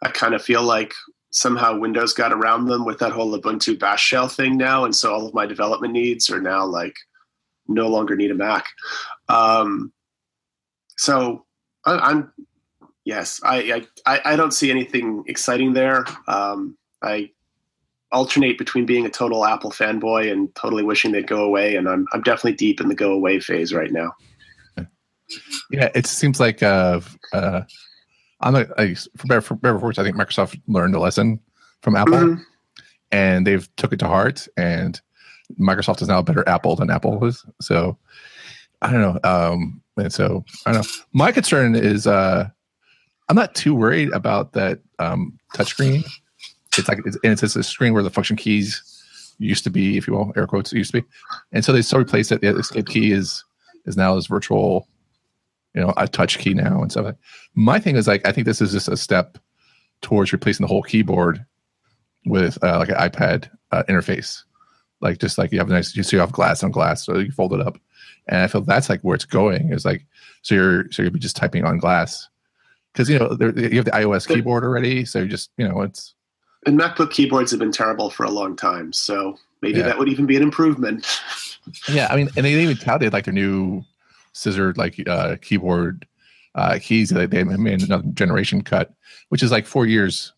I 0.03 0.09
kind 0.09 0.35
of 0.35 0.43
feel 0.43 0.61
like 0.61 0.93
somehow 1.31 1.79
Windows 1.79 2.13
got 2.13 2.31
around 2.31 2.65
them 2.65 2.85
with 2.85 2.99
that 2.99 3.11
whole 3.11 3.35
Ubuntu 3.37 3.79
Bash 3.79 4.03
shell 4.03 4.27
thing 4.27 4.55
now, 4.55 4.85
and 4.85 4.95
so 4.95 5.13
all 5.13 5.25
of 5.25 5.33
my 5.33 5.47
development 5.47 5.93
needs 5.93 6.29
are 6.29 6.41
now 6.41 6.63
like 6.65 6.95
no 7.67 7.87
longer 7.87 8.15
need 8.15 8.31
a 8.31 8.35
Mac. 8.35 8.67
Um, 9.29 9.91
so 10.97 11.45
I, 11.85 12.11
am 12.11 12.33
yes, 13.07 13.39
I, 13.41 13.85
I 14.05 14.21
I 14.25 14.35
don't 14.35 14.51
see 14.51 14.69
anything 14.69 15.23
exciting 15.27 15.73
there. 15.73 16.05
Um, 16.27 16.77
I 17.01 17.31
alternate 18.11 18.57
between 18.57 18.85
being 18.85 19.05
a 19.05 19.09
total 19.09 19.45
Apple 19.45 19.71
fanboy 19.71 20.29
and 20.29 20.53
totally 20.55 20.83
wishing 20.83 21.13
they'd 21.13 21.25
go 21.25 21.43
away, 21.43 21.77
and 21.77 21.87
I'm 21.87 22.05
I'm 22.11 22.21
definitely 22.21 22.57
deep 22.57 22.81
in 22.81 22.89
the 22.89 22.95
go 22.95 23.13
away 23.13 23.39
phase 23.39 23.73
right 23.73 23.91
now. 23.91 24.11
Yeah, 25.71 25.89
it 25.95 26.05
seems 26.05 26.39
like 26.39 26.61
uh, 26.61 26.99
uh, 27.33 27.61
I'm 28.41 28.55
a, 28.55 28.65
I, 28.77 28.93
for 28.93 29.27
better 29.27 29.41
for 29.41 29.55
better 29.55 29.79
for 29.79 29.89
I 29.89 30.03
think 30.03 30.17
Microsoft 30.17 30.59
learned 30.67 30.93
a 30.93 30.99
lesson 30.99 31.39
from 31.81 31.95
Apple, 31.95 32.13
mm-hmm. 32.13 32.41
and 33.11 33.47
they've 33.47 33.73
took 33.77 33.93
it 33.93 33.99
to 33.99 34.07
heart. 34.07 34.49
And 34.57 34.99
Microsoft 35.57 36.01
is 36.01 36.09
now 36.09 36.19
a 36.19 36.23
better 36.23 36.47
Apple 36.47 36.75
than 36.75 36.89
Apple 36.89 37.17
was. 37.19 37.45
So 37.61 37.97
I 38.81 38.91
don't 38.91 39.01
know. 39.01 39.19
Um, 39.23 39.81
and 39.95 40.11
so 40.11 40.43
I 40.65 40.73
don't 40.73 40.81
know. 40.81 40.89
My 41.13 41.31
concern 41.31 41.73
is 41.75 42.05
uh, 42.05 42.49
I'm 43.29 43.35
not 43.35 43.55
too 43.55 43.75
worried 43.75 44.11
about 44.13 44.53
that 44.53 44.79
um, 44.99 45.37
touchscreen 45.53 46.03
it's 46.77 46.87
like 46.87 46.99
it's, 47.05 47.17
and 47.23 47.33
it's, 47.33 47.55
a 47.55 47.63
screen 47.63 47.93
where 47.93 48.03
the 48.03 48.09
function 48.09 48.35
keys 48.35 48.83
used 49.39 49.63
to 49.63 49.69
be, 49.69 49.97
if 49.97 50.07
you 50.07 50.13
will, 50.13 50.31
air 50.35 50.47
quotes 50.47 50.71
used 50.73 50.91
to 50.91 51.01
be, 51.01 51.07
and 51.51 51.63
so 51.63 51.71
they 51.71 51.81
still 51.81 51.99
replaced 51.99 52.31
it. 52.31 52.41
The 52.41 52.55
escape 52.55 52.87
key 52.87 53.11
is 53.11 53.43
is 53.85 53.97
now 53.97 54.15
this 54.15 54.27
virtual, 54.27 54.87
you 55.73 55.81
know, 55.81 55.93
a 55.97 56.07
touch 56.07 56.39
key 56.39 56.53
now 56.53 56.81
and 56.81 56.91
stuff. 56.91 57.15
My 57.55 57.79
thing 57.79 57.95
is 57.95 58.07
like 58.07 58.25
I 58.27 58.31
think 58.31 58.45
this 58.45 58.61
is 58.61 58.71
just 58.71 58.87
a 58.87 58.97
step 58.97 59.37
towards 60.01 60.31
replacing 60.31 60.63
the 60.63 60.67
whole 60.67 60.83
keyboard 60.83 61.43
with 62.25 62.61
uh, 62.63 62.79
like 62.79 62.89
an 62.89 62.95
iPad 62.95 63.49
uh, 63.71 63.83
interface, 63.89 64.43
like 65.01 65.19
just 65.19 65.37
like 65.37 65.51
you 65.51 65.59
have 65.59 65.69
a 65.69 65.73
nice, 65.73 65.95
you 65.95 66.03
see 66.03 66.17
you 66.17 66.21
have 66.21 66.31
glass 66.31 66.63
on 66.63 66.71
glass, 66.71 67.05
so 67.05 67.17
you 67.17 67.31
fold 67.31 67.53
it 67.53 67.61
up, 67.61 67.77
and 68.27 68.41
I 68.41 68.47
feel 68.47 68.61
that's 68.61 68.89
like 68.89 69.01
where 69.01 69.15
it's 69.15 69.25
going. 69.25 69.71
Is 69.71 69.85
like 69.85 70.05
so 70.41 70.55
you're 70.55 70.91
so 70.91 71.01
you'll 71.01 71.11
be 71.11 71.19
just 71.19 71.35
typing 71.35 71.65
on 71.65 71.77
glass 71.77 72.27
because 72.97 73.09
you 73.11 73.19
know 73.19 73.35
there, 73.35 73.57
you 73.57 73.77
have 73.77 73.85
the 73.85 73.91
iOS 73.91 74.27
keyboard 74.27 74.63
already, 74.63 75.05
so 75.05 75.19
you 75.19 75.27
just 75.27 75.51
you 75.57 75.67
know 75.67 75.81
it's 75.81 76.15
and 76.65 76.79
MacBook 76.79 77.11
keyboards 77.11 77.51
have 77.51 77.59
been 77.59 77.71
terrible 77.71 78.09
for 78.09 78.25
a 78.25 78.31
long 78.31 78.55
time, 78.55 78.91
so 78.91 79.37
maybe 79.61 79.77
yeah. 79.77 79.85
that 79.85 79.99
would 79.99 80.09
even 80.09 80.25
be 80.25 80.35
an 80.35 80.41
improvement. 80.41 81.05
yeah, 81.89 82.07
I 82.09 82.15
mean, 82.15 82.27
and 82.35 82.43
they 82.43 82.53
even 82.53 82.75
touted 82.75 83.13
like 83.13 83.25
their 83.25 83.33
new 83.33 83.83
scissor 84.33 84.73
like 84.75 84.99
uh, 85.07 85.35
keyboard 85.41 86.07
uh, 86.55 86.79
keys. 86.81 87.09
They, 87.09 87.27
they 87.27 87.43
made 87.43 87.83
another 87.83 88.07
generation 88.13 88.63
cut, 88.63 88.91
which 89.29 89.43
is 89.43 89.51
like 89.51 89.67
four 89.67 89.85
years. 89.85 90.33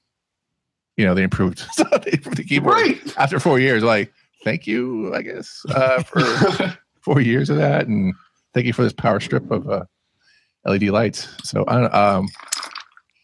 You 0.98 1.06
know, 1.06 1.16
they 1.16 1.24
improved, 1.24 1.64
they 1.78 1.84
improved 2.12 2.38
the 2.38 2.44
keyboard 2.44 2.74
right. 2.74 3.18
after 3.18 3.40
four 3.40 3.58
years. 3.58 3.84
Like, 3.84 4.12
thank 4.44 4.68
you, 4.68 5.16
I 5.16 5.22
guess, 5.22 5.66
uh, 5.74 6.04
for 6.04 6.78
four 7.02 7.22
years 7.22 7.50
of 7.50 7.56
that, 7.56 7.88
and 7.88 8.14
thank 8.54 8.66
you 8.66 8.74
for 8.74 8.84
this 8.84 8.92
power 8.92 9.22
strip 9.22 9.50
of 9.50 9.70
uh, 9.70 9.86
LED 10.70 10.84
lights. 10.84 11.28
So, 11.44 11.66
um, 11.68 12.28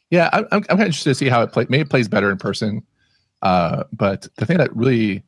yeah, 0.10 0.30
I'm, 0.34 0.46
I'm 0.52 0.64
kind 0.64 0.82
of 0.82 0.86
interested 0.86 1.12
to 1.12 1.16
see 1.16 1.30
how 1.30 1.42
it 1.42 1.52
plays. 1.52 1.70
Maybe 1.70 1.82
it 1.82 1.90
plays 1.90 2.08
better 2.08 2.32
in 2.32 2.38
person. 2.38 2.84
Uh, 3.42 3.84
but 3.92 4.28
the 4.38 4.46
thing 4.46 4.58
that 4.58 4.76
really 4.76 5.24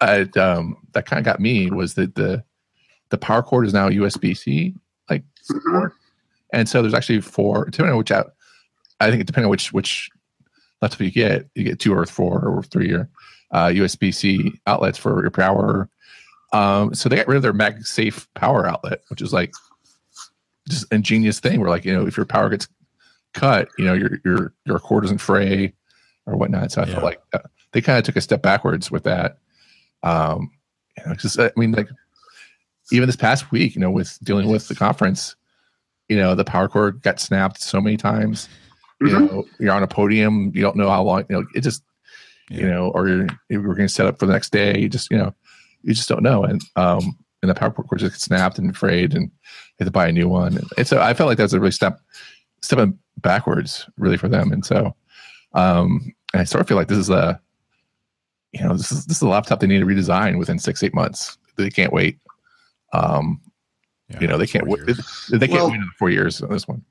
uh, 0.00 0.24
um, 0.36 0.76
that 0.92 1.06
kind 1.06 1.18
of 1.18 1.24
got 1.24 1.40
me 1.40 1.70
was 1.70 1.94
that 1.94 2.14
the 2.14 2.44
the 3.10 3.18
power 3.18 3.42
cord 3.42 3.66
is 3.66 3.72
now 3.72 3.88
USB 3.88 4.36
C 4.36 4.74
like 5.10 5.24
support, 5.42 5.92
and 6.52 6.68
so 6.68 6.82
there's 6.82 6.94
actually 6.94 7.20
four. 7.20 7.64
Depending 7.66 7.92
on 7.92 7.98
which 7.98 8.10
out, 8.10 8.34
I 9.00 9.10
think 9.10 9.26
depending 9.26 9.46
on 9.46 9.50
which 9.50 9.72
which 9.72 10.10
laptop 10.80 11.00
you 11.00 11.10
get, 11.10 11.48
you 11.54 11.64
get 11.64 11.80
two 11.80 11.94
or 11.94 12.06
four 12.06 12.44
or 12.46 12.62
three 12.62 12.92
or 12.92 13.08
uh, 13.50 13.66
USB 13.66 14.14
C 14.14 14.52
outlets 14.66 14.98
for 14.98 15.20
your 15.22 15.30
power. 15.30 15.88
Um, 16.52 16.94
so 16.94 17.08
they 17.08 17.16
got 17.16 17.28
rid 17.28 17.36
of 17.36 17.42
their 17.42 17.52
MagSafe 17.52 18.26
power 18.34 18.66
outlet, 18.66 19.02
which 19.08 19.20
is 19.20 19.32
like 19.32 19.52
just 20.68 20.90
ingenious 20.92 21.40
thing 21.40 21.60
where 21.60 21.70
like 21.70 21.84
you 21.84 21.92
know 21.92 22.06
if 22.06 22.16
your 22.16 22.26
power 22.26 22.48
gets 22.48 22.68
cut, 23.34 23.68
you 23.78 23.84
know 23.84 23.94
your 23.94 24.18
your 24.24 24.54
your 24.64 24.78
cord 24.78 25.04
doesn't 25.04 25.18
fray 25.18 25.72
or 26.26 26.36
whatnot. 26.36 26.72
So 26.72 26.82
I 26.82 26.86
yeah. 26.86 26.92
felt 26.92 27.04
like 27.04 27.22
uh, 27.32 27.38
they 27.72 27.80
kind 27.80 27.98
of 27.98 28.04
took 28.04 28.16
a 28.16 28.20
step 28.20 28.42
backwards 28.42 28.90
with 28.90 29.04
that. 29.04 29.38
Um, 30.02 30.50
you 30.96 31.04
know, 31.06 31.14
just 31.14 31.38
I 31.38 31.50
mean, 31.56 31.72
like 31.72 31.88
even 32.92 33.06
this 33.06 33.16
past 33.16 33.50
week, 33.50 33.74
you 33.74 33.80
know, 33.80 33.90
with 33.90 34.18
dealing 34.22 34.50
with 34.50 34.68
the 34.68 34.74
conference, 34.74 35.36
you 36.08 36.16
know, 36.16 36.34
the 36.34 36.44
power 36.44 36.68
cord 36.68 37.02
got 37.02 37.20
snapped 37.20 37.60
so 37.60 37.80
many 37.80 37.96
times. 37.96 38.48
Mm-hmm. 39.02 39.06
You 39.06 39.12
know, 39.12 39.44
you're 39.60 39.72
on 39.72 39.82
a 39.82 39.88
podium, 39.88 40.50
you 40.54 40.62
don't 40.62 40.76
know 40.76 40.88
how 40.88 41.02
long. 41.02 41.24
You 41.28 41.36
know, 41.36 41.46
it 41.54 41.60
just, 41.60 41.82
yeah. 42.50 42.60
you 42.60 42.68
know, 42.68 42.88
or 42.90 43.08
you're, 43.08 43.26
you're 43.48 43.62
going 43.62 43.88
to 43.88 43.88
set 43.88 44.06
up 44.06 44.18
for 44.18 44.26
the 44.26 44.32
next 44.32 44.50
day. 44.50 44.78
You 44.78 44.88
just, 44.88 45.10
you 45.10 45.18
know, 45.18 45.34
you 45.82 45.94
just 45.94 46.08
don't 46.08 46.22
know. 46.22 46.44
And 46.44 46.60
um, 46.76 47.16
and 47.42 47.50
the 47.50 47.54
power 47.54 47.70
cord 47.70 48.00
just 48.00 48.20
snapped 48.20 48.58
and 48.58 48.76
frayed, 48.76 49.14
and 49.14 49.24
you 49.24 49.30
have 49.80 49.88
to 49.88 49.92
buy 49.92 50.08
a 50.08 50.12
new 50.12 50.28
one. 50.28 50.58
And 50.76 50.86
so 50.86 51.00
I 51.00 51.14
felt 51.14 51.28
like 51.28 51.36
that 51.36 51.44
was 51.44 51.54
a 51.54 51.60
really 51.60 51.72
step 51.72 52.00
stepping 52.62 52.98
backwards, 53.18 53.88
really 53.96 54.16
for 54.16 54.28
them. 54.28 54.52
And 54.52 54.64
so, 54.64 54.94
um, 55.54 56.12
and 56.32 56.42
I 56.42 56.44
sort 56.44 56.60
of 56.60 56.68
feel 56.68 56.76
like 56.76 56.88
this 56.88 56.98
is 56.98 57.10
a, 57.10 57.40
you 58.52 58.64
know, 58.64 58.76
this 58.76 58.90
is 58.90 59.06
this 59.06 59.18
is 59.18 59.22
a 59.22 59.28
laptop 59.28 59.60
they 59.60 59.66
need 59.66 59.80
to 59.80 59.86
redesign 59.86 60.38
within 60.38 60.58
six 60.58 60.82
eight 60.82 60.94
months. 60.94 61.38
They 61.56 61.70
can't 61.70 61.92
wait. 61.92 62.18
Um, 62.92 63.40
yeah, 64.08 64.20
you 64.20 64.26
know, 64.26 64.38
they 64.38 64.46
can't 64.46 64.66
wait. 64.66 64.80
They 64.86 65.46
can't 65.46 65.52
well, 65.52 65.70
wait 65.70 65.76
another 65.76 65.90
four 65.98 66.10
years 66.10 66.40
on 66.42 66.50
this 66.50 66.66
one. 66.66 66.82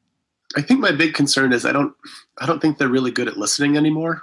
I 0.56 0.62
think 0.62 0.80
my 0.80 0.92
big 0.92 1.14
concern 1.14 1.52
is 1.52 1.66
I 1.66 1.72
don't 1.72 1.94
I 2.38 2.46
don't 2.46 2.62
think 2.62 2.78
they're 2.78 2.88
really 2.88 3.12
good 3.12 3.28
at 3.28 3.38
listening 3.38 3.76
anymore. 3.76 4.22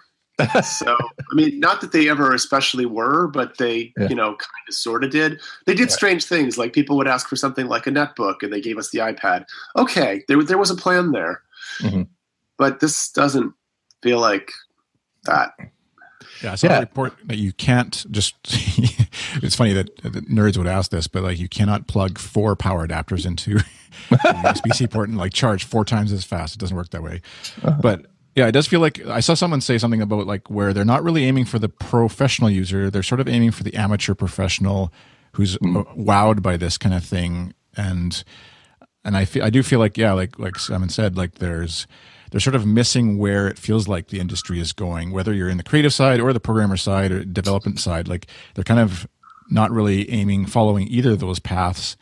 So 0.65 0.97
I 0.99 1.35
mean, 1.35 1.61
not 1.61 1.81
that 1.81 1.93
they 1.93 2.09
ever 2.09 2.35
especially 2.35 2.87
were, 2.87 3.29
but 3.29 3.59
they 3.59 3.93
Yeah. 3.99 4.09
you 4.09 4.17
know 4.17 4.31
kind 4.31 4.65
of 4.69 4.75
sort 4.75 5.05
of 5.05 5.11
did. 5.11 5.41
They 5.67 5.75
did 5.75 5.83
Right. 5.85 5.93
strange 5.93 6.25
things, 6.25 6.59
like 6.59 6.73
people 6.73 6.97
would 6.97 7.07
ask 7.09 7.29
for 7.29 7.37
something 7.37 7.67
like 7.69 7.87
a 7.87 7.91
netbook, 7.91 8.43
and 8.43 8.53
they 8.53 8.61
gave 8.61 8.79
us 8.79 8.91
the 8.91 8.99
iPad. 8.99 9.45
Okay, 9.77 10.25
there 10.29 10.43
there 10.43 10.59
was 10.59 10.71
a 10.71 10.75
plan 10.77 11.13
there, 11.13 11.43
Mhm. 11.81 12.09
but 12.59 12.81
this 12.81 13.11
doesn't 13.13 13.53
feel 14.03 14.21
like 14.21 14.51
that. 15.25 15.53
Yeah, 16.43 16.53
I 16.53 16.55
saw 16.57 16.67
Yeah. 16.67 16.77
a 16.79 16.81
report 16.81 17.15
that 17.27 17.39
you 17.39 17.53
can't 17.53 18.05
just. 18.11 18.35
it's 19.43 19.55
funny 19.55 19.73
that, 19.73 19.97
that 20.03 20.29
nerds 20.29 20.59
would 20.59 20.67
ask 20.67 20.91
this, 20.91 21.07
but 21.07 21.23
like 21.23 21.39
you 21.39 21.49
cannot 21.49 21.87
plug 21.87 22.19
four 22.19 22.57
power 22.57 22.87
adapters 22.87 23.25
into 23.25 23.57
a 24.11 24.17
USB-C 24.17 24.89
port 24.89 25.09
and 25.09 25.17
like 25.17 25.33
charge 25.33 25.65
four 25.65 25.85
times 25.85 26.13
as 26.13 26.25
fast. 26.25 26.57
It 26.57 26.59
doesn't 26.59 26.77
work 26.77 26.91
that 26.91 27.03
way. 27.03 27.23
But 27.81 28.07
yeah, 28.35 28.47
it 28.47 28.53
does 28.53 28.67
feel 28.67 28.81
like 28.81 29.05
I 29.07 29.21
saw 29.21 29.35
someone 29.35 29.61
say 29.61 29.79
something 29.79 30.03
about 30.03 30.27
like 30.27 30.51
where 30.51 30.73
they're 30.73 30.85
not 30.85 31.03
really 31.03 31.25
aiming 31.25 31.45
for 31.45 31.59
the 31.59 31.69
professional 31.69 32.51
user; 32.51 32.91
they're 32.91 33.03
sort 33.03 33.21
of 33.21 33.29
aiming 33.29 33.53
for 33.53 33.63
the 33.63 33.75
amateur 33.75 34.15
professional 34.15 34.93
who's 35.33 35.57
uh, 35.57 35.85
wowed 35.97 36.43
by 36.43 36.57
this 36.57 36.79
kind 36.79 36.95
of 36.95 37.05
thing 37.05 37.55
and 37.77 38.25
and 39.05 39.17
I 39.17 39.25
feel 39.25 39.45
I 39.45 39.51
do 39.51 39.63
feel 39.63 39.79
like 39.79 39.99
yeah, 39.99 40.13
like 40.13 40.39
like 40.39 40.59
Simon 40.59 40.89
said, 40.89 41.17
like 41.17 41.37
there's 41.37 41.87
they're 42.31 42.41
sort 42.41 42.57
of 42.57 42.67
missing 42.67 43.19
where 43.19 43.47
it 43.47 43.59
feels 43.59 43.87
like 43.87 44.09
the 44.09 44.19
industry 44.19 44.59
is 44.59 44.73
going, 44.73 45.13
whether 45.13 45.33
you're 45.33 45.49
in 45.49 45.59
the 45.59 45.63
creative 45.63 45.93
side 45.93 46.21
or 46.21 46.33
the 46.33 46.41
programmer 46.41 46.77
side 46.77 47.13
or 47.13 47.25
development 47.25 47.79
side. 47.79 48.09
Like 48.09 48.27
they're 48.55 48.65
kind 48.65 48.81
of 48.81 49.07
not 49.51 49.71
really 49.71 50.11
aiming 50.11 50.47
following 50.47 50.89
either 50.89 51.13
of 51.13 51.21
those 51.21 51.39
paths 51.39 51.97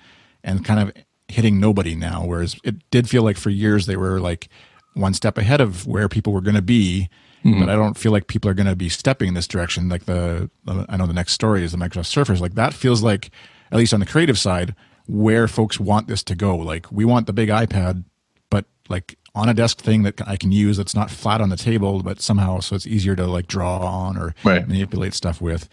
and 0.44 0.64
kind 0.64 0.80
of 0.80 0.92
hitting 1.28 1.58
nobody 1.58 1.94
now. 1.94 2.24
Whereas 2.24 2.56
it 2.62 2.88
did 2.90 3.10
feel 3.10 3.24
like 3.24 3.36
for 3.36 3.50
years 3.50 3.86
they 3.86 3.96
were 3.96 4.20
like 4.20 4.48
one 4.94 5.14
step 5.14 5.38
ahead 5.38 5.60
of 5.60 5.86
where 5.86 6.08
people 6.08 6.32
were 6.32 6.40
going 6.40 6.54
to 6.56 6.62
be. 6.62 7.08
But 7.44 7.68
I 7.68 7.74
don't 7.74 7.98
feel 7.98 8.12
like 8.12 8.28
people 8.28 8.48
are 8.48 8.54
going 8.54 8.68
to 8.68 8.76
be 8.76 8.88
stepping 8.88 9.26
in 9.26 9.34
this 9.34 9.48
direction. 9.48 9.88
Like 9.88 10.04
the, 10.04 10.48
I 10.88 10.96
know 10.96 11.08
the 11.08 11.12
next 11.12 11.32
story 11.32 11.64
is 11.64 11.72
the 11.72 11.78
Microsoft 11.78 12.06
Surface. 12.06 12.40
Like 12.40 12.54
that 12.54 12.72
feels 12.72 13.02
like, 13.02 13.30
at 13.72 13.78
least 13.78 13.92
on 13.92 13.98
the 13.98 14.06
creative 14.06 14.38
side, 14.38 14.76
where 15.08 15.48
folks 15.48 15.80
want 15.80 16.06
this 16.06 16.22
to 16.24 16.36
go. 16.36 16.56
Like 16.56 16.86
we 16.92 17.04
want 17.04 17.26
the 17.26 17.32
big 17.32 17.48
iPad, 17.48 18.04
but 18.48 18.66
like 18.88 19.18
on 19.34 19.48
a 19.48 19.54
desk 19.54 19.80
thing 19.80 20.04
that 20.04 20.20
I 20.24 20.36
can 20.36 20.52
use 20.52 20.76
that's 20.76 20.94
not 20.94 21.10
flat 21.10 21.40
on 21.40 21.48
the 21.48 21.56
table, 21.56 22.02
but 22.04 22.20
somehow 22.20 22.60
so 22.60 22.76
it's 22.76 22.86
easier 22.86 23.16
to 23.16 23.26
like 23.26 23.48
draw 23.48 23.78
on 23.80 24.16
or 24.16 24.34
Right. 24.44 24.68
manipulate 24.68 25.12
stuff 25.14 25.40
with. 25.40 25.68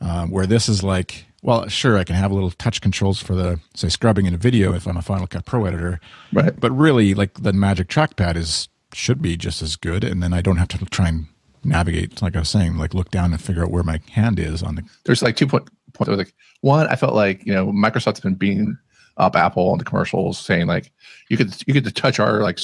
Um, 0.00 0.30
where 0.30 0.46
this 0.46 0.70
is 0.70 0.82
like, 0.82 1.26
well, 1.42 1.68
sure, 1.68 1.96
I 1.98 2.04
can 2.04 2.16
have 2.16 2.30
a 2.30 2.34
little 2.34 2.50
touch 2.50 2.80
controls 2.80 3.20
for 3.20 3.34
the 3.34 3.60
say 3.74 3.88
scrubbing 3.88 4.26
in 4.26 4.34
a 4.34 4.38
video 4.38 4.74
if 4.74 4.86
I'm 4.86 4.96
a 4.96 5.02
Final 5.02 5.26
Cut 5.26 5.44
Pro 5.46 5.64
editor, 5.64 6.00
Right. 6.32 6.58
but 6.58 6.70
really, 6.72 7.14
like 7.14 7.34
the 7.42 7.52
Magic 7.52 7.88
Trackpad 7.88 8.36
is 8.36 8.68
should 8.92 9.22
be 9.22 9.36
just 9.36 9.62
as 9.62 9.76
good, 9.76 10.02
and 10.04 10.22
then 10.22 10.32
I 10.32 10.40
don't 10.40 10.56
have 10.56 10.68
to 10.68 10.84
try 10.86 11.08
and 11.08 11.26
navigate. 11.64 12.20
Like 12.22 12.36
I 12.36 12.40
was 12.40 12.48
saying, 12.48 12.76
like 12.76 12.94
look 12.94 13.10
down 13.10 13.32
and 13.32 13.40
figure 13.40 13.62
out 13.64 13.70
where 13.70 13.82
my 13.82 14.00
hand 14.10 14.38
is 14.38 14.62
on 14.62 14.74
the. 14.76 14.82
there's 15.04 15.22
like 15.22 15.36
two 15.36 15.46
point 15.46 15.68
points. 15.94 16.10
Like, 16.10 16.34
one, 16.62 16.86
I 16.88 16.96
felt 16.96 17.14
like 17.14 17.44
you 17.46 17.52
know 17.54 17.66
Microsoft's 17.72 18.20
been 18.20 18.34
beating 18.34 18.76
up 19.16 19.36
Apple 19.36 19.70
on 19.70 19.78
the 19.78 19.84
commercials, 19.84 20.38
saying 20.38 20.66
like 20.66 20.92
you 21.28 21.36
could 21.36 21.54
you 21.66 21.74
could 21.74 21.94
touch 21.96 22.18
our 22.18 22.40
like 22.42 22.58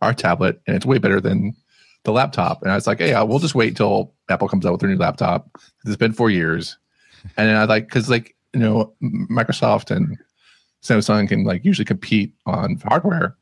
our 0.00 0.12
tablet 0.14 0.60
and 0.66 0.74
it's 0.76 0.86
way 0.86 0.98
better 0.98 1.20
than 1.20 1.54
the 2.04 2.12
laptop. 2.12 2.62
And 2.62 2.72
I 2.72 2.74
was 2.74 2.86
like, 2.88 2.98
hey, 2.98 3.12
uh, 3.14 3.24
we'll 3.24 3.38
just 3.38 3.54
wait 3.54 3.76
till 3.76 4.12
Apple 4.28 4.48
comes 4.48 4.66
out 4.66 4.72
with 4.72 4.80
their 4.80 4.90
new 4.90 4.96
laptop. 4.96 5.48
It's 5.84 5.94
been 5.96 6.12
four 6.12 6.30
years, 6.30 6.76
and 7.36 7.48
then 7.48 7.56
I 7.56 7.64
like 7.64 7.86
because 7.86 8.08
like 8.08 8.34
you 8.52 8.60
know 8.60 8.92
Microsoft 9.02 9.94
and 9.94 10.18
Samsung 10.82 11.28
can 11.28 11.44
like 11.44 11.64
usually 11.64 11.84
compete 11.84 12.34
on 12.46 12.80
hardware, 12.84 13.36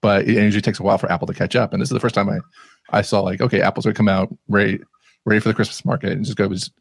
but 0.00 0.28
it 0.28 0.34
usually 0.34 0.62
takes 0.62 0.80
a 0.80 0.82
while 0.82 0.98
for 0.98 1.10
Apple 1.10 1.26
to 1.26 1.34
catch 1.34 1.56
up. 1.56 1.72
And 1.72 1.80
this 1.80 1.88
is 1.88 1.94
the 1.94 2.00
first 2.00 2.14
time 2.14 2.28
I 2.28 2.38
I 2.90 3.02
saw 3.02 3.20
like 3.20 3.40
okay, 3.40 3.60
Apple's 3.60 3.84
gonna 3.84 3.94
come 3.94 4.08
out 4.08 4.34
ready 4.48 4.80
ready 5.24 5.40
for 5.40 5.48
the 5.48 5.54
Christmas 5.54 5.84
market 5.84 6.12
and 6.12 6.24
just 6.24 6.36
go 6.36 6.48
just 6.48 6.72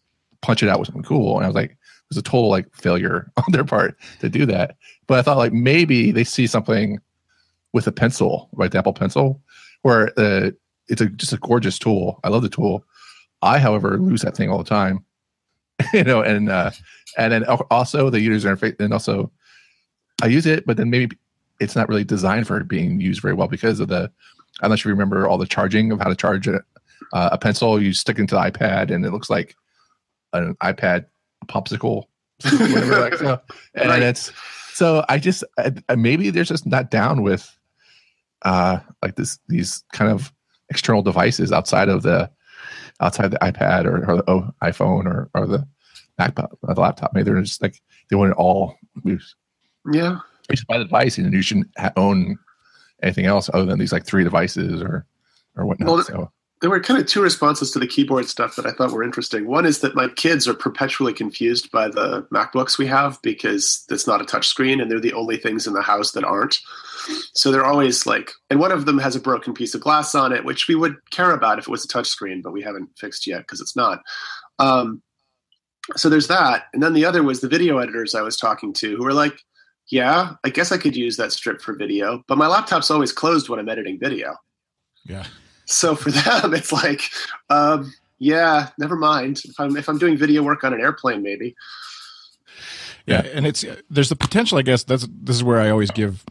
punch 0.41 0.61
it 0.61 0.69
out 0.69 0.79
with 0.79 0.87
something 0.87 1.03
cool. 1.03 1.37
And 1.37 1.45
I 1.45 1.47
was 1.47 1.55
like, 1.55 1.71
it 1.71 1.77
was 2.09 2.17
a 2.17 2.21
total 2.21 2.49
like 2.49 2.73
failure 2.75 3.31
on 3.37 3.45
their 3.49 3.63
part 3.63 3.97
to 4.19 4.29
do 4.29 4.45
that. 4.47 4.75
But 5.07 5.19
I 5.19 5.21
thought 5.21 5.37
like 5.37 5.53
maybe 5.53 6.11
they 6.11 6.23
see 6.23 6.47
something 6.47 6.99
with 7.71 7.87
a 7.87 7.91
pencil, 7.91 8.49
right? 8.53 8.71
The 8.71 8.77
Apple 8.77 8.93
Pencil, 8.93 9.41
where 9.81 10.17
uh, 10.19 10.51
it's 10.87 11.01
a 11.01 11.07
just 11.07 11.33
a 11.33 11.37
gorgeous 11.37 11.79
tool. 11.79 12.19
I 12.23 12.29
love 12.29 12.43
the 12.43 12.49
tool. 12.49 12.85
I, 13.41 13.59
however, 13.59 13.97
lose 13.97 14.21
that 14.21 14.37
thing 14.37 14.49
all 14.49 14.57
the 14.57 14.63
time, 14.63 15.03
you 15.93 16.03
know, 16.03 16.21
and 16.21 16.49
uh, 16.49 16.71
and 17.17 17.31
then 17.33 17.43
also 17.71 18.09
the 18.09 18.19
user 18.21 18.55
interface, 18.55 18.79
and 18.79 18.93
also 18.93 19.31
I 20.21 20.27
use 20.27 20.45
it, 20.45 20.65
but 20.65 20.77
then 20.77 20.89
maybe 20.89 21.17
it's 21.59 21.75
not 21.75 21.87
really 21.89 22.03
designed 22.03 22.47
for 22.47 22.63
being 22.63 22.99
used 22.99 23.21
very 23.21 23.33
well 23.33 23.47
because 23.47 23.79
of 23.79 23.87
the. 23.87 24.11
I'm 24.61 24.69
not 24.69 24.79
sure 24.79 24.89
you 24.91 24.93
remember 24.95 25.27
all 25.27 25.37
the 25.37 25.47
charging 25.47 25.91
of 25.91 25.99
how 25.99 26.09
to 26.09 26.15
charge 26.15 26.47
a, 26.47 26.61
uh, 27.13 27.29
a 27.31 27.37
pencil. 27.37 27.81
You 27.81 27.91
stick 27.93 28.17
it 28.17 28.21
into 28.21 28.35
the 28.35 28.41
iPad, 28.41 28.91
and 28.91 29.03
it 29.05 29.11
looks 29.11 29.29
like 29.29 29.55
an 30.33 30.55
iPad 30.63 31.05
popsicle, 31.47 32.03
whatever. 32.43 32.99
like, 33.01 33.15
so, 33.15 33.39
and 33.73 33.89
Right. 33.89 34.01
it's 34.03 34.31
so 34.73 35.03
I 35.09 35.17
just 35.19 35.43
I- 35.57 35.95
maybe 35.95 36.29
they're 36.29 36.43
just 36.43 36.65
not 36.65 36.91
down 36.91 37.21
with 37.23 37.49
uh 38.43 38.79
like 39.01 39.15
this 39.15 39.39
these 39.47 39.83
kind 39.93 40.11
of 40.11 40.31
external 40.69 41.01
devices 41.01 41.51
outside 41.51 41.89
of 41.89 42.03
the 42.03 42.29
outside 43.01 43.31
the 43.31 43.39
iPad 43.39 43.85
or, 43.85 44.09
or 44.09 44.17
the 44.17 44.23
oh, 44.27 44.49
iPhone 44.63 45.05
or 45.05 45.29
or 45.33 45.47
the 45.47 45.67
MacBook 46.19 46.55
or 46.61 46.73
the 46.73 46.81
laptop. 46.81 47.13
Maybe 47.13 47.25
they're 47.25 47.41
just 47.41 47.61
like 47.61 47.81
they 48.09 48.15
want 48.15 48.31
it 48.31 48.37
all. 48.37 48.77
Yeah. 49.91 50.19
we 50.49 50.55
just 50.55 50.67
buy 50.67 50.77
the 50.77 50.85
device 50.85 51.17
and 51.17 51.33
you 51.33 51.41
shouldn't 51.41 51.69
ha- 51.77 51.91
own 51.97 52.37
anything 53.01 53.25
else 53.25 53.49
other 53.53 53.65
than 53.65 53.79
these 53.79 53.91
like 53.91 54.05
three 54.05 54.23
devices 54.23 54.81
or 54.81 55.05
or 55.55 55.65
whatnot. 55.65 55.87
Well, 55.89 56.03
so 56.03 56.31
There 56.63 56.69
were 56.69 56.79
kind 56.79 56.97
of 56.97 57.05
two 57.05 57.21
responses 57.21 57.71
to 57.71 57.79
the 57.79 57.85
keyboard 57.85 58.29
stuff 58.29 58.55
that 58.55 58.65
I 58.65 58.71
thought 58.71 58.93
were 58.93 59.03
interesting. 59.03 59.47
One 59.47 59.65
is 59.65 59.81
that 59.81 59.95
my 59.95 60.07
kids 60.07 60.47
are 60.47 60.53
perpetually 60.53 61.11
confused 61.11 61.69
by 61.71 61.89
the 61.89 62.21
MacBooks 62.33 62.77
we 62.77 62.85
have 62.87 63.21
because 63.21 63.83
it's 63.89 64.07
not 64.07 64.21
a 64.21 64.23
touchscreen 64.23 64.81
and 64.81 64.89
they're 64.89 65.01
the 65.01 65.11
only 65.11 65.35
things 65.35 65.67
in 65.67 65.73
the 65.73 65.81
house 65.81 66.13
that 66.13 66.23
aren't. 66.23 66.59
So 67.33 67.51
they're 67.51 67.65
always 67.65 68.05
like, 68.05 68.31
and 68.49 68.61
one 68.61 68.71
of 68.71 68.85
them 68.85 68.97
has 68.99 69.13
a 69.13 69.19
broken 69.19 69.53
piece 69.53 69.75
of 69.75 69.81
glass 69.81 70.15
on 70.15 70.31
it, 70.31 70.45
which 70.45 70.69
we 70.69 70.75
would 70.75 70.95
care 71.09 71.31
about 71.31 71.59
if 71.59 71.67
it 71.67 71.71
was 71.71 71.83
a 71.83 71.87
touchscreen, 71.89 72.41
but 72.41 72.53
we 72.53 72.61
haven't 72.61 72.91
fixed 72.97 73.27
yet 73.27 73.39
because 73.39 73.59
it's 73.59 73.75
not. 73.75 73.99
Um, 74.57 75.03
so 75.97 76.07
there's 76.07 76.29
that. 76.29 76.67
And 76.73 76.81
then 76.81 76.93
the 76.93 77.03
other 77.03 77.23
was 77.23 77.41
the 77.41 77.49
video 77.49 77.79
editors 77.79 78.15
I 78.15 78.21
was 78.21 78.37
talking 78.37 78.71
to 78.75 78.95
who 78.95 79.03
were 79.03 79.11
like, 79.11 79.37
yeah, 79.91 80.35
I 80.45 80.49
guess 80.49 80.71
I 80.71 80.77
could 80.77 80.95
use 80.95 81.17
that 81.17 81.33
strip 81.33 81.61
for 81.61 81.75
video, 81.75 82.23
but 82.29 82.37
my 82.37 82.47
laptop's 82.47 82.89
always 82.89 83.11
closed 83.11 83.49
when 83.49 83.59
I'm 83.59 83.67
editing 83.67 83.99
video. 83.99 84.37
Yeah, 85.03 85.25
So 85.65 85.95
for 85.95 86.11
them, 86.11 86.53
it's 86.53 86.71
like, 86.71 87.01
um, 87.49 87.93
yeah, 88.19 88.69
never 88.77 88.95
mind. 88.95 89.41
If 89.45 89.59
I'm 89.59 89.75
if 89.75 89.89
I'm 89.89 89.97
doing 89.97 90.17
video 90.17 90.43
work 90.43 90.63
on 90.63 90.73
an 90.73 90.81
airplane, 90.81 91.21
maybe. 91.21 91.55
yeah, 93.05 93.21
and 93.33 93.45
it's 93.45 93.65
there's 93.89 94.09
the 94.09 94.15
potential. 94.15 94.57
I 94.57 94.61
guess 94.61 94.83
that's 94.83 95.07
this 95.09 95.35
is 95.35 95.43
where 95.43 95.59
I 95.59 95.69
always 95.69 95.91
give 95.91 96.23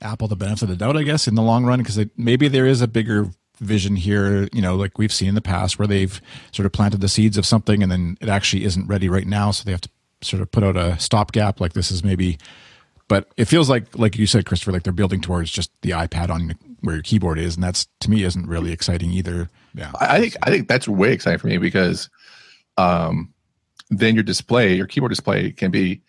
Apple 0.00 0.28
the 0.28 0.36
benefit 0.36 0.64
of 0.64 0.68
the 0.70 0.76
doubt. 0.76 0.96
I 0.96 1.02
guess 1.02 1.28
in 1.28 1.34
the 1.34 1.42
long 1.42 1.64
run, 1.64 1.80
because 1.80 1.98
maybe 2.16 2.48
there 2.48 2.66
is 2.66 2.80
a 2.80 2.88
bigger 2.88 3.28
vision 3.60 3.96
here. 3.96 4.48
You 4.52 4.62
know, 4.62 4.76
like 4.76 4.96
we've 4.98 5.12
seen 5.12 5.28
in 5.28 5.34
the 5.34 5.42
past 5.42 5.78
where 5.78 5.88
they've 5.88 6.20
sort 6.52 6.66
of 6.66 6.72
planted 6.72 7.00
the 7.00 7.08
seeds 7.08 7.36
of 7.36 7.44
something, 7.44 7.82
and 7.82 7.92
then 7.92 8.16
it 8.20 8.28
actually 8.28 8.64
isn't 8.64 8.86
ready 8.86 9.08
right 9.08 9.26
now, 9.26 9.50
so 9.50 9.64
they 9.64 9.72
have 9.72 9.82
to 9.82 9.90
sort 10.22 10.40
of 10.40 10.50
put 10.50 10.64
out 10.64 10.76
a 10.76 10.98
stopgap. 10.98 11.60
Like 11.60 11.74
this 11.74 11.90
is 11.90 12.02
maybe 12.02 12.38
but 13.08 13.30
it 13.36 13.44
feels 13.44 13.68
like 13.68 13.98
like 13.98 14.16
you 14.16 14.26
said 14.26 14.46
christopher 14.46 14.72
like 14.72 14.84
they're 14.84 14.92
building 14.92 15.20
towards 15.20 15.50
just 15.50 15.70
the 15.82 15.90
ipad 15.90 16.30
on 16.30 16.54
where 16.82 16.96
your 16.96 17.02
keyboard 17.02 17.38
is 17.38 17.54
and 17.54 17.64
that's 17.64 17.86
to 18.00 18.10
me 18.10 18.22
isn't 18.22 18.46
really 18.46 18.72
exciting 18.72 19.10
either 19.10 19.48
yeah 19.74 19.90
I 19.98 20.16
I 20.16 20.20
think 20.20 20.36
I 20.42 20.50
think 20.50 20.68
that's 20.68 20.86
way 20.86 21.12
exciting 21.12 21.38
for 21.38 21.46
me 21.48 21.58
because 21.58 22.10
um, 22.78 23.32
then 23.90 24.14
your 24.14 24.24
display, 24.24 24.74
your 24.74 24.86
keyboard 24.86 25.10
display, 25.10 25.52
can 25.52 25.70
be 25.70 26.00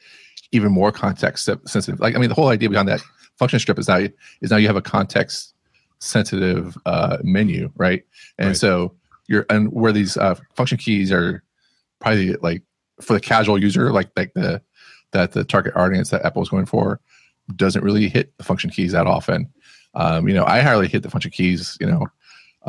even 0.51 0.71
more 0.71 0.91
context 0.91 1.45
sensitive. 1.65 1.99
Like 1.99 2.15
I 2.15 2.19
mean, 2.19 2.29
the 2.29 2.35
whole 2.35 2.49
idea 2.49 2.69
behind 2.69 2.87
that 2.87 3.01
function 3.37 3.59
strip 3.59 3.79
is 3.79 3.87
now 3.87 4.07
is 4.41 4.51
now 4.51 4.57
you 4.57 4.67
have 4.67 4.75
a 4.75 4.81
context 4.81 5.53
sensitive 5.99 6.77
uh, 6.85 7.17
menu, 7.23 7.71
right? 7.75 8.03
And 8.37 8.49
Right. 8.49 8.57
so 8.57 8.95
you're 9.27 9.45
and 9.49 9.71
where 9.71 9.91
these 9.91 10.17
uh, 10.17 10.35
function 10.55 10.77
keys 10.77 11.11
are 11.11 11.43
probably 11.99 12.33
like 12.35 12.61
for 13.01 13.13
the 13.13 13.19
casual 13.19 13.57
user, 13.57 13.91
like 13.91 14.09
like 14.15 14.33
the 14.33 14.61
that 15.11 15.33
the 15.33 15.43
target 15.43 15.75
audience 15.75 16.09
that 16.09 16.25
Apple 16.25 16.41
is 16.41 16.49
going 16.49 16.65
for 16.65 16.99
doesn't 17.55 17.83
really 17.83 18.07
hit 18.07 18.35
the 18.37 18.43
function 18.43 18.69
keys 18.69 18.93
that 18.93 19.07
often. 19.07 19.51
Um, 19.95 20.27
you 20.27 20.33
know, 20.33 20.45
I 20.45 20.61
hardly 20.61 20.87
hit 20.87 21.03
the 21.03 21.09
function 21.09 21.31
keys, 21.31 21.77
you 21.79 21.87
know, 21.87 22.07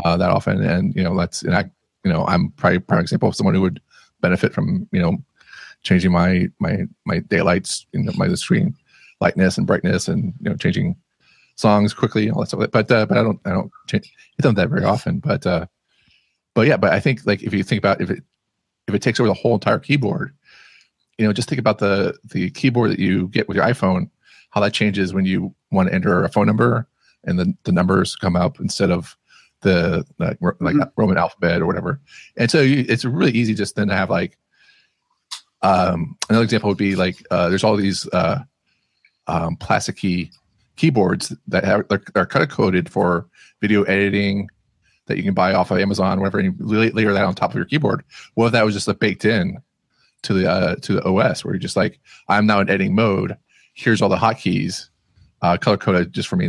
uh, 0.05 0.17
that 0.17 0.31
often, 0.31 0.63
and 0.63 0.95
you 0.95 1.03
know, 1.03 1.17
that's 1.17 1.43
and 1.43 1.55
I, 1.55 1.71
you 2.05 2.13
know, 2.13 2.27
I'm 2.27 2.51
probably 2.53 2.81
prime 2.81 3.01
example 3.01 3.29
of 3.29 3.37
someone 3.37 3.55
who 3.55 3.63
would 3.63 3.81
benefit 4.21 4.53
from 4.53 4.89
you 4.93 5.01
know 5.01 5.17
changing 5.83 6.13
my 6.13 6.49
my 6.59 6.85
my 7.05 7.21
daylights, 7.21 7.87
you 7.93 8.03
know, 8.03 8.13
my 8.17 8.33
screen 8.35 8.75
lightness 9.21 9.57
and 9.57 9.67
brightness, 9.67 10.09
and 10.09 10.35
you 10.41 10.51
know, 10.51 10.57
changing 10.57 10.97
songs 11.57 11.95
quickly, 11.95 12.31
all 12.31 12.41
that 12.41 12.49
stuff. 12.49 12.71
But 12.71 12.91
uh, 12.91 13.07
but 13.07 13.17
I 13.17 13.23
don't 13.23 13.41
I 13.45 13.51
don't 13.51 13.71
change, 13.87 14.13
hit 14.43 14.55
that 14.55 14.69
very 14.69 14.85
often. 14.85 15.21
But 15.21 15.47
uh, 15.47 15.67
but 16.55 16.67
yeah, 16.67 16.77
but 16.77 16.93
I 16.93 17.01
think 17.01 17.25
like 17.27 17.43
if 17.43 17.55
you 17.55 17.63
think 17.63 17.79
about 17.79 18.01
if 18.01 18.11
it 18.11 18.23
if 18.87 18.95
it 18.95 19.03
takes 19.03 19.21
over 19.21 19.29
the 19.29 19.35
whole 19.35 19.55
entire 19.55 19.79
keyboard, 19.79 20.35
you 21.19 21.27
know, 21.27 21.33
just 21.33 21.49
think 21.49 21.61
about 21.61 21.79
the 21.79 22.17
the 22.25 22.51
keyboard 22.51 22.91
that 22.91 22.99
you 22.99 23.29
get 23.29 23.49
with 23.49 23.57
your 23.57 23.67
iPhone, 23.67 24.11
how 24.51 24.61
that 24.61 24.73
changes 24.73 25.15
when 25.15 25.25
you 25.25 25.55
want 25.71 25.89
to 25.89 25.95
enter 25.95 26.25
a 26.25 26.29
phone 26.29 26.47
number 26.47 26.87
and 27.27 27.39
the, 27.39 27.55
the 27.65 27.73
numbers 27.73 28.17
come 28.17 28.37
up 28.37 28.61
instead 28.61 28.91
of 28.91 29.17
the 29.63 30.05
like, 30.19 30.37
like 30.61 30.75
Mhm. 30.77 30.93
Roman 30.97 31.17
alphabet 31.17 31.63
or 31.63 31.67
whatever. 31.67 32.01
And 32.37 32.51
so 32.51 32.61
you, 32.61 32.85
it's 32.89 33.05
really 33.05 33.33
easy 33.33 33.55
just 33.55 33.77
then 33.77 33.89
to 33.89 33.95
have 33.95 34.11
like 34.11 34.37
um, 35.63 36.17
another 36.29 36.45
example 36.45 36.69
would 36.69 36.79
be 36.79 36.95
like 36.95 37.25
uh, 37.31 37.49
there's 37.49 37.65
all 37.65 37.77
these 37.77 38.07
uh, 38.13 38.41
um, 39.27 39.57
plastic 39.57 39.97
key 39.97 40.31
keyboards 40.77 41.35
that 41.49 41.65
have, 41.65 41.89
they're, 41.89 42.03
they're 42.15 42.27
color 42.27 42.47
coded 42.47 42.91
for 42.91 43.27
video 43.61 43.83
editing 43.85 44.49
that 45.07 45.17
you 45.17 45.23
can 45.23 45.35
buy 45.35 45.55
off 45.55 45.71
of 45.71 45.79
Amazon, 45.79 46.19
whatever, 46.19 46.39
and 46.39 46.59
you 46.59 46.67
layer 46.93 47.13
that 47.13 47.25
on 47.25 47.35
top 47.35 47.51
of 47.51 47.57
your 47.57 47.65
keyboard. 47.65 48.03
What 48.35 48.47
if 48.47 48.53
that 48.53 48.65
was 48.65 48.75
just 48.75 48.89
a 48.89 48.95
baked 48.95 49.25
in 49.25 49.59
to 50.23 50.33
the 50.35 50.51
uh, 50.51 50.77
to 50.77 50.95
the 50.95 51.05
OS, 51.05 51.45
where 51.45 51.55
you're 51.55 51.59
just 51.61 51.77
like, 51.77 52.01
I'm 52.29 52.47
now 52.47 52.61
in 52.61 52.69
editing 52.69 52.95
mode. 52.95 53.37
Here's 53.75 54.03
all 54.03 54.09
the 54.09 54.17
hotkeys, 54.17 54.89
uh, 55.43 55.57
color 55.57 55.77
coded 55.77 56.13
just 56.13 56.29
for 56.29 56.37
me 56.37 56.49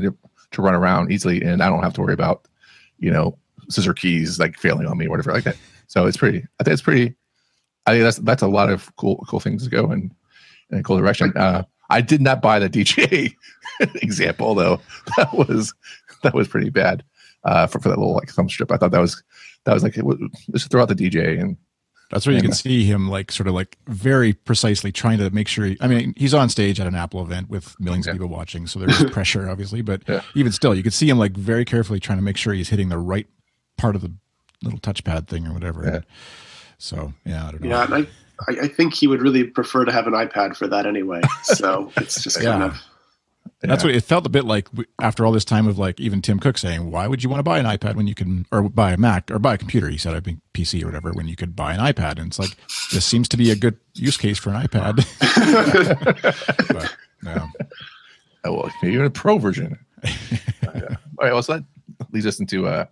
to 0.52 0.62
run 0.62 0.74
around 0.74 1.12
easily, 1.12 1.42
and 1.42 1.62
I 1.62 1.70
don't 1.70 1.84
have 1.84 1.94
to 1.94 2.02
worry 2.02 2.14
about, 2.14 2.48
you 3.00 3.12
know, 3.12 3.38
scissor 3.70 3.94
keys 3.94 4.40
like 4.40 4.58
failing 4.58 4.88
on 4.88 4.98
me 4.98 5.08
or 5.08 5.12
whatever 5.12 5.34
like 5.34 5.44
that. 5.44 5.58
So 5.88 6.06
it's 6.06 6.18
pretty. 6.18 6.46
I 6.60 6.64
think 6.64 6.74
it's 6.74 6.82
pretty. 6.82 7.16
I 7.86 7.92
think 7.92 8.04
that's 8.04 8.18
that's 8.18 8.42
a 8.42 8.48
lot 8.48 8.70
of 8.70 8.96
cool 8.96 9.24
cool 9.28 9.40
things 9.40 9.64
to 9.64 9.70
go 9.70 9.92
in 9.92 10.12
in 10.72 10.80
a 10.80 10.84
cool 10.84 10.98
direction. 10.98 11.32
Uh, 11.36 11.64
I 11.90 12.02
did 12.02 12.22
not 12.22 12.42
buy 12.42 12.60
the 12.60 12.70
DJ 12.70 13.36
example 13.80 14.56
though. 14.56 14.82
That 15.18 15.34
was 15.34 15.74
that 16.24 16.34
was 16.34 16.48
pretty 16.48 16.70
bad 16.70 17.04
uh, 17.44 17.68
for 17.68 17.80
for 17.80 17.90
that 17.90 17.98
little 17.98 18.16
like 18.16 18.30
thumb 18.30 18.50
strip. 18.50 18.72
I 18.72 18.78
thought 18.78 18.92
that 18.92 19.02
was 19.02 19.24
that 19.66 19.74
was 19.74 19.84
like 19.84 19.98
it 19.98 20.06
was, 20.06 20.18
let's 20.50 20.68
throw 20.68 20.82
out 20.82 20.90
the 20.90 20.96
DJ 20.96 21.40
and 21.40 21.58
That's 22.12 22.26
where 22.28 22.36
you 22.36 22.42
can 22.42 22.52
Yeah. 22.52 22.56
see 22.56 22.86
him 22.86 23.10
like 23.10 23.32
sort 23.32 23.48
of 23.48 23.54
like 23.56 23.78
very 23.88 24.34
precisely 24.34 24.92
trying 24.92 25.18
to 25.18 25.30
make 25.32 25.48
sure. 25.48 25.66
He, 25.66 25.78
I 25.82 25.88
mean, 25.88 26.14
he's 26.16 26.34
on 26.34 26.50
stage 26.50 26.80
at 26.80 26.86
an 26.88 26.96
Apple 26.96 27.22
event 27.24 27.50
with 27.50 27.76
millions 27.80 28.06
Yeah. 28.06 28.12
of 28.14 28.18
people 28.20 28.30
watching, 28.30 28.68
so 28.68 28.80
there's 28.80 29.04
pressure, 29.12 29.50
obviously. 29.50 29.82
But 29.82 30.04
Yeah. 30.08 30.22
even 30.36 30.52
still, 30.52 30.76
you 30.76 30.84
could 30.84 30.94
see 30.94 31.10
him 31.10 31.18
like 31.18 31.36
very 31.36 31.66
carefully 31.66 32.00
trying 32.00 32.20
to 32.20 32.24
make 32.24 32.38
sure 32.38 32.54
he's 32.54 32.70
hitting 32.70 32.90
the 32.90 32.98
right 33.00 33.28
part 33.78 33.96
of 33.96 34.02
the 34.02 34.12
little 34.64 34.80
touchpad 34.80 35.28
thing 35.28 35.48
or 35.48 35.54
whatever. 35.54 35.84
Yeah. 35.84 36.00
So 36.78 37.14
yeah, 37.26 37.48
I 37.48 37.52
don't 37.52 37.62
know. 37.62 37.70
Yeah, 37.70 37.84
and 37.86 37.94
I, 37.94 38.00
I, 38.52 38.66
I 38.66 38.68
think 38.68 38.94
he 38.94 39.08
would 39.08 39.22
really 39.22 39.44
prefer 39.46 39.86
to 39.86 39.92
have 39.92 40.08
an 40.08 40.14
iPad 40.14 40.56
for 40.56 40.68
that 40.68 40.86
anyway. 40.86 41.22
So 41.44 41.92
it's 41.98 42.22
just 42.22 42.40
kind 42.42 42.64
Yeah. 43.62 43.70
That's 43.70 43.84
what 43.84 43.96
it 43.96 44.04
felt 44.04 44.26
a 44.26 44.30
bit 44.30 44.46
like 44.46 44.68
after 45.02 45.26
all 45.26 45.32
this 45.32 45.46
time 45.46 45.68
of 45.68 45.78
like 45.80 46.00
even 46.00 46.22
Tim 46.22 46.40
Cook 46.40 46.58
saying, 46.58 46.92
"Why 46.92 47.08
would 47.08 47.24
you 47.24 47.30
want 47.30 47.40
to 47.40 47.44
buy 47.44 47.60
an 47.60 47.66
iPad 47.66 47.96
when 47.96 48.08
you 48.08 48.16
can, 48.16 48.46
or 48.52 48.70
buy 48.70 48.92
a 48.92 48.98
Mac, 48.98 49.32
or 49.32 49.40
buy 49.40 49.54
a 49.56 49.58
computer?" 49.58 49.88
He 49.90 49.98
said, 49.98 50.16
"I 50.16 50.20
think 50.20 50.40
PC 50.54 50.84
or 50.84 50.88
whatever, 50.88 51.12
when 51.14 51.28
you 51.28 51.36
could 51.36 51.56
buy 51.56 51.74
an 51.74 51.80
iPad." 51.80 52.18
And 52.20 52.28
it's 52.28 52.40
like 52.40 52.56
this 52.92 53.06
seems 53.06 53.28
to 53.30 53.38
be 53.38 53.52
a 53.52 53.56
good 53.56 53.78
use 53.94 54.18
case 54.18 54.38
for 54.38 54.50
an 54.50 54.62
iPad. 54.62 54.98
but, 56.74 56.96
yeah. 57.24 57.48
Oh, 58.44 58.54
well, 58.54 58.72
maybe 58.82 58.94
even 58.94 59.06
a 59.06 59.10
pro 59.10 59.38
version. 59.38 59.80
Uh. 60.66 60.96
All 61.20 61.26
right, 61.28 61.32
well, 61.32 61.44
so 61.44 61.54
that 61.54 61.64
leads 62.12 62.26
us 62.26 62.40
into 62.40 62.68
uh, 62.68 62.86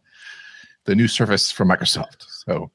the 0.85 0.95
new 0.95 1.07
Surface 1.07 1.51
from 1.51 1.69
Microsoft. 1.69 2.23
So, 2.45 2.71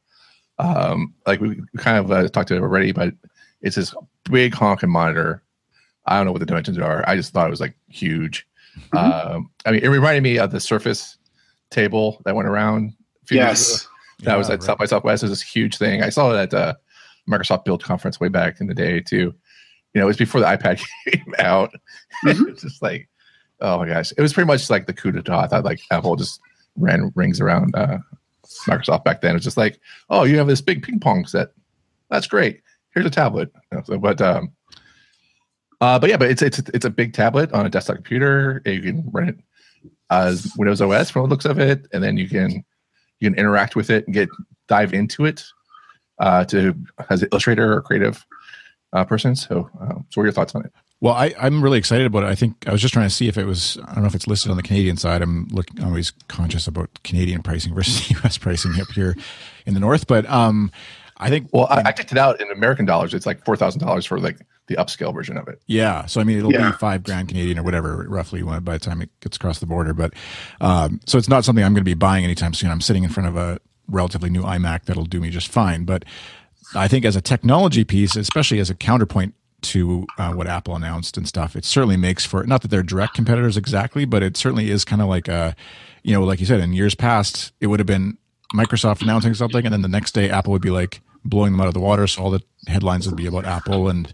um, 0.59 1.15
like 1.27 1.41
we 1.41 1.61
kind 1.79 1.99
of 1.99 2.11
uh, 2.11 2.29
talked 2.29 2.51
about 2.51 2.59
it 2.59 2.63
already, 2.63 2.93
but 2.93 3.15
it's 3.63 3.77
this 3.77 3.95
big 4.25 4.55
honking 4.55 4.91
monitor. 4.91 5.43
I 6.09 6.17
don't 6.17 6.27
know 6.27 6.33
what 6.33 6.41
the 6.41 6.47
dimensions 6.47 6.79
are. 6.79 7.05
I 7.09 7.17
just 7.17 7.33
thought 7.33 7.47
it 7.47 7.51
was 7.51 7.61
like 7.61 7.75
huge. 7.89 8.47
Um, 8.97 9.51
I 9.67 9.73
mean, 9.73 9.83
it 9.83 9.89
reminded 9.89 10.23
me 10.23 10.39
of 10.39 10.51
the 10.51 10.61
Surface 10.61 11.19
table 11.71 12.21
that 12.25 12.35
went 12.35 12.49
around. 12.49 12.93
a 13.23 13.27
few 13.27 13.39
years 13.39 13.47
ago. 13.69 13.73
yes. 13.79 13.89
That 14.25 14.37
was 14.37 14.49
Yeah, 14.49 14.55
at 14.55 14.61
right. 14.61 14.67
South 14.67 14.79
by 14.79 14.87
Southwest. 14.87 15.23
It 15.23 15.27
was 15.29 15.39
this 15.41 15.49
huge 15.49 15.77
thing. 15.77 16.03
I 16.03 16.09
saw 16.09 16.33
it 16.33 16.37
at 16.39 16.55
uh, 16.55 16.75
Microsoft 17.29 17.65
Build 17.65 17.83
Conference 17.85 18.19
way 18.21 18.29
back 18.29 18.61
in 18.61 18.67
the 18.67 18.75
day 18.75 19.01
too. 19.01 19.35
You 19.95 20.01
know, 20.01 20.03
it 20.03 20.07
was 20.07 20.17
before 20.17 20.41
the 20.41 20.47
iPad 20.47 20.85
came 21.09 21.35
out. 21.39 21.71
Mhm. 22.25 22.49
it's 22.49 22.63
just 22.63 22.83
like, 22.83 23.09
oh 23.61 23.79
my 23.79 23.87
gosh, 23.89 24.13
it 24.17 24.21
was 24.21 24.33
pretty 24.33 24.47
much 24.47 24.71
like 24.71 24.87
the 24.87 24.93
coup 24.95 25.13
d'etat. 25.13 25.39
I 25.41 25.47
thought 25.47 25.65
like 25.65 25.81
Apple 25.91 26.17
just 26.17 26.41
ran 26.77 27.13
rings 27.15 27.41
around 27.41 27.75
uh, 27.77 27.99
Microsoft 28.67 29.05
back 29.05 29.21
then. 29.21 29.33
It 29.33 29.35
was 29.35 29.45
just 29.45 29.57
like, 29.57 29.79
oh, 30.11 30.25
you 30.25 30.39
have 30.39 30.47
this 30.47 30.61
big 30.61 30.83
ping 30.83 31.01
pong 31.01 31.27
set. 31.27 31.49
That's 32.11 32.27
great. 32.27 32.61
Here's 32.95 33.07
a 33.07 33.11
tablet. 33.11 33.51
You 33.71 33.79
know, 33.79 33.85
so, 33.85 33.99
but 33.99 34.21
um, 34.21 34.53
uh, 35.81 35.99
but 35.99 36.11
yeah, 36.11 36.17
but 36.17 36.31
it's 36.31 36.43
it's 36.43 36.59
it's 36.59 36.85
a 36.85 36.91
big 36.91 37.13
tablet 37.13 37.53
on 37.53 37.67
a 37.67 37.71
desktop 37.71 37.97
computer. 37.97 38.63
You 38.65 38.81
can 38.81 39.09
run 39.13 39.29
it 39.29 39.39
as 40.11 40.53
Windows 40.57 40.81
OS 40.81 41.11
from 41.11 41.23
the 41.23 41.29
looks 41.29 41.45
of 41.45 41.59
it, 41.59 41.87
and 41.93 42.03
then 42.03 42.17
you 42.17 42.29
can 42.29 42.65
you 43.21 43.31
can 43.31 43.39
interact 43.39 43.77
with 43.77 43.91
it 43.91 44.07
and 44.07 44.15
get 44.15 44.29
dive 44.67 44.93
into 44.93 45.25
it 45.25 45.45
uh, 46.19 46.45
to 46.47 46.75
as 47.11 47.23
an 47.23 47.29
illustrator 47.33 47.73
or 47.73 47.83
creative 47.83 48.27
uh, 48.93 49.05
person. 49.05 49.37
So, 49.37 49.71
um, 49.81 50.07
so 50.11 50.21
what 50.21 50.23
are 50.23 50.27
your 50.27 50.33
thoughts 50.33 50.55
on 50.55 50.65
it? 50.65 50.73
Well, 51.01 51.15
I, 51.15 51.33
I'm 51.39 51.63
really 51.63 51.79
excited 51.79 52.07
about 52.07 52.25
it. 52.25 52.27
I 52.27 52.35
think 52.35 52.67
I 52.67 52.73
was 52.73 52.83
just 52.83 52.93
trying 52.93 53.09
to 53.09 53.15
see 53.15 53.29
if 53.29 53.39
it 53.39 53.45
was. 53.45 53.79
I 53.87 53.95
don't 53.95 54.03
know 54.03 54.09
if 54.09 54.17
it's 54.17 54.27
listed 54.27 54.51
on 54.51 54.57
the 54.57 54.65
Canadian 54.65 54.97
side. 54.97 55.23
I'm 55.23 55.47
looking 55.53 55.83
always 55.85 56.11
conscious 56.27 56.67
about 56.67 56.91
Canadian 57.05 57.43
pricing 57.43 57.73
versus 57.73 58.11
U.S. 58.23 58.37
pricing 58.37 58.81
up 58.81 58.89
here 58.89 59.17
in 59.65 59.75
the 59.75 59.81
north. 59.81 60.09
But 60.09 60.29
um, 60.29 60.73
I 61.19 61.31
think 61.31 61.51
Well, 61.53 61.69
I, 61.71 61.83
I 61.87 61.93
checked 61.93 62.11
it 62.11 62.19
out 62.19 62.41
in 62.41 62.51
American 62.51 62.85
dollars. 62.85 63.15
It's 63.15 63.27
like 63.27 63.45
four 63.45 63.57
thousand 63.57 63.81
dollars 63.81 64.07
for 64.07 64.19
like 64.19 64.39
the 64.69 64.77
upscale 64.77 65.13
version 65.13 65.37
of 65.37 65.49
it. 65.49 65.61
Yeah, 65.67 66.07
so 66.07 66.21
I 66.21 66.25
mean, 66.25 66.39
it'll 66.39 66.53
Yeah. 66.53 66.71
be 66.71 66.77
five 66.79 67.03
grand 67.03 67.29
Canadian 67.29 67.59
or 67.59 67.63
whatever, 67.63 68.07
roughly, 68.09 68.43
by 68.43 68.61
the 68.61 68.79
time 68.79 69.03
it 69.03 69.11
gets 69.21 69.37
across 69.37 69.59
the 69.59 69.67
border. 69.67 69.93
But 69.95 70.15
um, 70.61 71.01
so 71.07 71.19
it's 71.19 71.29
not 71.29 71.45
something 71.45 71.65
I'm 71.65 71.73
going 71.73 71.85
to 71.85 71.91
be 71.91 71.95
buying 71.95 72.25
anytime 72.25 72.55
soon. 72.55 72.71
I'm 72.71 72.81
sitting 72.81 73.03
in 73.05 73.11
front 73.11 73.29
of 73.29 73.37
a 73.37 73.59
relatively 73.89 74.31
new 74.31 74.43
iMac 74.43 74.85
that'll 74.85 75.05
do 75.07 75.21
me 75.21 75.31
just 75.31 75.49
fine. 75.49 75.85
But 75.85 76.05
I 76.75 76.87
think 76.89 77.05
as 77.05 77.17
a 77.17 77.21
technology 77.23 77.83
piece, 77.85 78.15
especially 78.17 78.59
as 78.61 78.69
a 78.71 78.75
counterpoint 78.75 79.35
to 79.63 80.07
uh, 80.19 80.33
what 80.35 80.47
Apple 80.47 80.77
announced 80.77 81.17
and 81.17 81.27
stuff, 81.27 81.57
it 81.57 81.65
certainly 81.65 81.97
makes 81.97 82.25
for 82.25 82.45
not 82.45 82.63
that 82.63 82.69
they're 82.69 82.83
direct 82.83 83.15
competitors 83.15 83.57
exactly, 83.57 84.05
but 84.05 84.23
it 84.23 84.37
certainly 84.37 84.71
is 84.71 84.85
kind 84.85 85.01
of 85.03 85.09
like 85.09 85.27
a, 85.29 85.57
you 86.03 86.13
know, 86.13 86.23
like 86.23 86.39
you 86.41 86.47
said, 86.47 86.61
in 86.61 86.73
years 86.75 86.95
past, 86.95 87.53
it 87.61 87.67
would 87.69 87.81
have 87.81 87.87
been 87.87 88.19
Microsoft 88.55 89.03
announcing 89.03 89.35
something, 89.35 89.65
and 89.65 89.73
then 89.73 89.83
the 89.83 89.89
next 89.89 90.13
day 90.13 90.31
Apple 90.31 90.53
would 90.53 90.63
be 90.63 90.71
like 90.71 91.01
blowing 91.25 91.53
them 91.53 91.61
out 91.61 91.67
of 91.67 91.75
the 91.75 91.81
water, 91.81 92.07
so 92.07 92.23
all 92.23 92.31
the 92.31 92.43
headlines 92.67 93.07
would 93.07 93.17
be 93.17 93.27
about 93.27 93.45
Apple, 93.45 93.89
and 93.89 94.13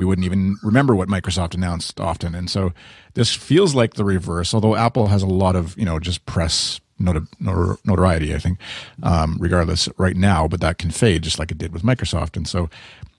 we 0.00 0.06
wouldn't 0.06 0.24
even 0.24 0.56
remember 0.62 0.96
what 0.96 1.08
Microsoft 1.08 1.52
announced 1.54 2.00
often. 2.00 2.34
And 2.34 2.48
so 2.48 2.72
this 3.12 3.34
feels 3.34 3.74
like 3.74 3.94
the 3.94 4.04
reverse, 4.04 4.54
although 4.54 4.74
Apple 4.74 5.08
has 5.08 5.22
a 5.22 5.26
lot 5.26 5.54
of 5.56 5.76
you 5.76 5.84
know 5.84 5.98
just 5.98 6.24
press 6.24 6.80
notoriety, 6.98 8.34
I 8.34 8.38
think, 8.38 8.58
um, 9.02 9.36
regardless 9.38 9.90
right 9.98 10.16
now, 10.16 10.48
but 10.48 10.62
that 10.62 10.78
can 10.78 10.90
fade 10.90 11.22
just 11.22 11.38
like 11.38 11.50
it 11.50 11.58
did 11.58 11.74
with 11.74 11.82
Microsoft. 11.82 12.36
And 12.38 12.48
so 12.48 12.70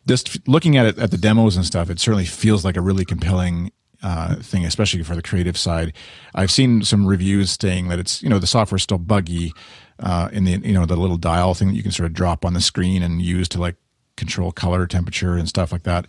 just 0.07 0.47
looking 0.47 0.75
at 0.75 0.87
it 0.87 0.97
at 0.97 1.11
the 1.11 1.17
demos 1.17 1.55
and 1.55 1.65
stuff, 1.65 1.91
it 1.91 1.99
certainly 1.99 2.25
feels 2.25 2.65
like 2.65 2.77
a 2.77 2.81
really 2.81 3.05
compelling 3.05 3.71
uh, 4.01 4.37
thing, 4.37 4.65
especially 4.65 5.03
for 5.03 5.15
the 5.15 5.21
creative 5.21 5.57
side. 5.57 5.93
I've 6.33 6.51
seen 6.51 6.83
some 6.83 7.05
reviews 7.05 7.57
saying 7.61 7.89
that 7.89 7.99
it's 7.99 8.23
you 8.23 8.29
know 8.29 8.39
the 8.39 8.47
software 8.47 8.77
is 8.77 8.83
still 8.83 8.97
buggy 8.97 9.53
uh, 9.99 10.29
in 10.33 10.45
the 10.45 10.53
you 10.63 10.73
know 10.73 10.87
the 10.87 10.95
little 10.95 11.17
dial 11.17 11.53
thing 11.53 11.67
that 11.67 11.75
you 11.75 11.83
can 11.83 11.91
sort 11.91 12.07
of 12.07 12.13
drop 12.13 12.43
on 12.43 12.55
the 12.55 12.61
screen 12.61 13.03
and 13.03 13.21
use 13.21 13.47
to 13.49 13.61
like 13.61 13.75
control 14.21 14.51
color, 14.51 14.85
temperature, 14.85 15.33
and 15.33 15.49
stuff 15.49 15.71
like 15.71 15.83
that, 15.83 16.05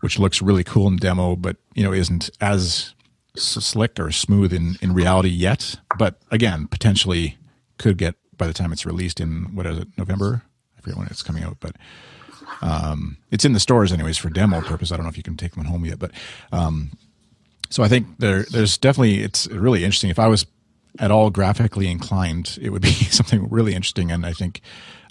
which 0.00 0.18
looks 0.18 0.42
really 0.42 0.64
cool 0.64 0.88
in 0.88 0.96
demo, 0.96 1.36
but 1.36 1.56
you 1.74 1.82
know 1.82 1.92
isn't 1.92 2.30
as 2.40 2.94
slick 3.36 3.98
or 4.00 4.10
smooth 4.12 4.52
in 4.52 4.76
in 4.80 4.94
reality 4.94 5.28
yet. 5.28 5.76
But 5.98 6.20
again, 6.30 6.66
potentially 6.66 7.38
could 7.78 7.98
get 7.98 8.14
by 8.36 8.46
the 8.46 8.52
time 8.52 8.72
it's 8.72 8.86
released 8.86 9.20
in 9.20 9.54
what 9.54 9.66
is 9.66 9.78
it 9.78 9.88
November? 9.96 10.42
I 10.76 10.80
forget 10.80 10.98
when 10.98 11.06
it's 11.08 11.22
coming 11.22 11.42
out, 11.42 11.58
but 11.60 11.76
um, 12.62 13.18
it's 13.30 13.44
in 13.44 13.52
the 13.52 13.60
stores 13.60 13.92
anyways 13.92 14.18
for 14.18 14.30
demo 14.30 14.60
purpose. 14.60 14.92
I 14.92 14.96
don't 14.96 15.04
know 15.04 15.10
if 15.10 15.16
you 15.16 15.22
can 15.22 15.36
take 15.36 15.54
them 15.54 15.64
home 15.64 15.84
yet, 15.84 15.98
but 15.98 16.12
um, 16.52 16.92
so 17.70 17.82
I 17.82 17.88
think 17.88 18.06
there 18.18 18.44
there's 18.44 18.78
definitely 18.78 19.22
it's 19.22 19.46
really 19.48 19.84
interesting. 19.84 20.10
If 20.10 20.18
I 20.18 20.28
was 20.28 20.46
at 20.98 21.10
all 21.10 21.30
graphically 21.30 21.88
inclined, 21.88 22.58
it 22.60 22.70
would 22.70 22.82
be 22.82 22.92
something 23.10 23.48
really 23.50 23.74
interesting. 23.74 24.10
And 24.10 24.24
I 24.24 24.32
think 24.32 24.60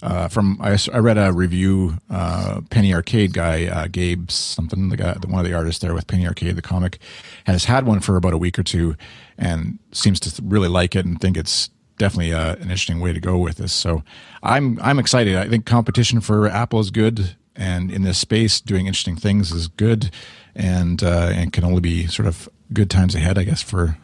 uh, 0.02 0.28
from 0.28 0.58
I, 0.60 0.78
I 0.92 0.98
read 0.98 1.18
a 1.18 1.32
review, 1.32 1.98
uh, 2.10 2.60
Penny 2.70 2.92
Arcade 2.92 3.32
guy, 3.32 3.66
uh, 3.66 3.86
Gabe 3.86 4.30
something, 4.30 4.88
the 4.88 4.96
guy, 4.96 5.16
one 5.26 5.40
of 5.40 5.50
the 5.50 5.54
artists 5.54 5.80
there 5.80 5.94
with 5.94 6.06
Penny 6.06 6.26
Arcade, 6.26 6.56
the 6.56 6.62
comic, 6.62 6.98
has 7.44 7.64
had 7.64 7.86
one 7.86 8.00
for 8.00 8.16
about 8.16 8.32
a 8.32 8.38
week 8.38 8.58
or 8.58 8.62
two, 8.62 8.96
and 9.38 9.78
seems 9.92 10.20
to 10.20 10.42
really 10.42 10.68
like 10.68 10.94
it 10.94 11.06
and 11.06 11.20
think 11.20 11.36
it's 11.36 11.70
definitely 11.98 12.32
uh, 12.32 12.54
an 12.56 12.62
interesting 12.62 13.00
way 13.00 13.12
to 13.12 13.20
go 13.20 13.38
with 13.38 13.56
this. 13.56 13.72
So 13.72 14.02
I'm 14.42 14.78
I'm 14.82 14.98
excited. 14.98 15.36
I 15.36 15.48
think 15.48 15.66
competition 15.66 16.20
for 16.20 16.46
Apple 16.46 16.80
is 16.80 16.90
good, 16.90 17.36
and 17.54 17.90
in 17.90 18.02
this 18.02 18.18
space, 18.18 18.60
doing 18.60 18.86
interesting 18.86 19.16
things 19.16 19.52
is 19.52 19.68
good, 19.68 20.10
and 20.54 21.02
uh, 21.02 21.30
and 21.32 21.52
can 21.52 21.64
only 21.64 21.80
be 21.80 22.06
sort 22.06 22.28
of 22.28 22.48
good 22.72 22.90
times 22.90 23.14
ahead, 23.14 23.38
I 23.38 23.44
guess, 23.44 23.62
for 23.62 23.96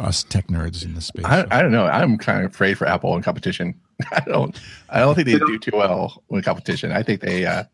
us 0.00 0.22
tech 0.24 0.46
nerds 0.48 0.84
in 0.84 0.94
this 0.94 1.06
space. 1.06 1.24
I, 1.24 1.46
I 1.50 1.62
don't 1.62 1.72
know. 1.72 1.86
I'm 1.86 2.18
kind 2.18 2.44
of 2.44 2.50
afraid 2.52 2.76
for 2.78 2.86
Apple 2.86 3.14
in 3.16 3.22
competition. 3.22 3.74
I 4.12 4.20
don't. 4.20 4.58
I 4.90 5.00
don't 5.00 5.14
think 5.14 5.26
they 5.26 5.38
do 5.38 5.58
too 5.58 5.72
well 5.74 6.22
in 6.30 6.42
competition. 6.42 6.92
I 6.92 7.02
think 7.02 7.20
they 7.20 7.46
uh, 7.46 7.64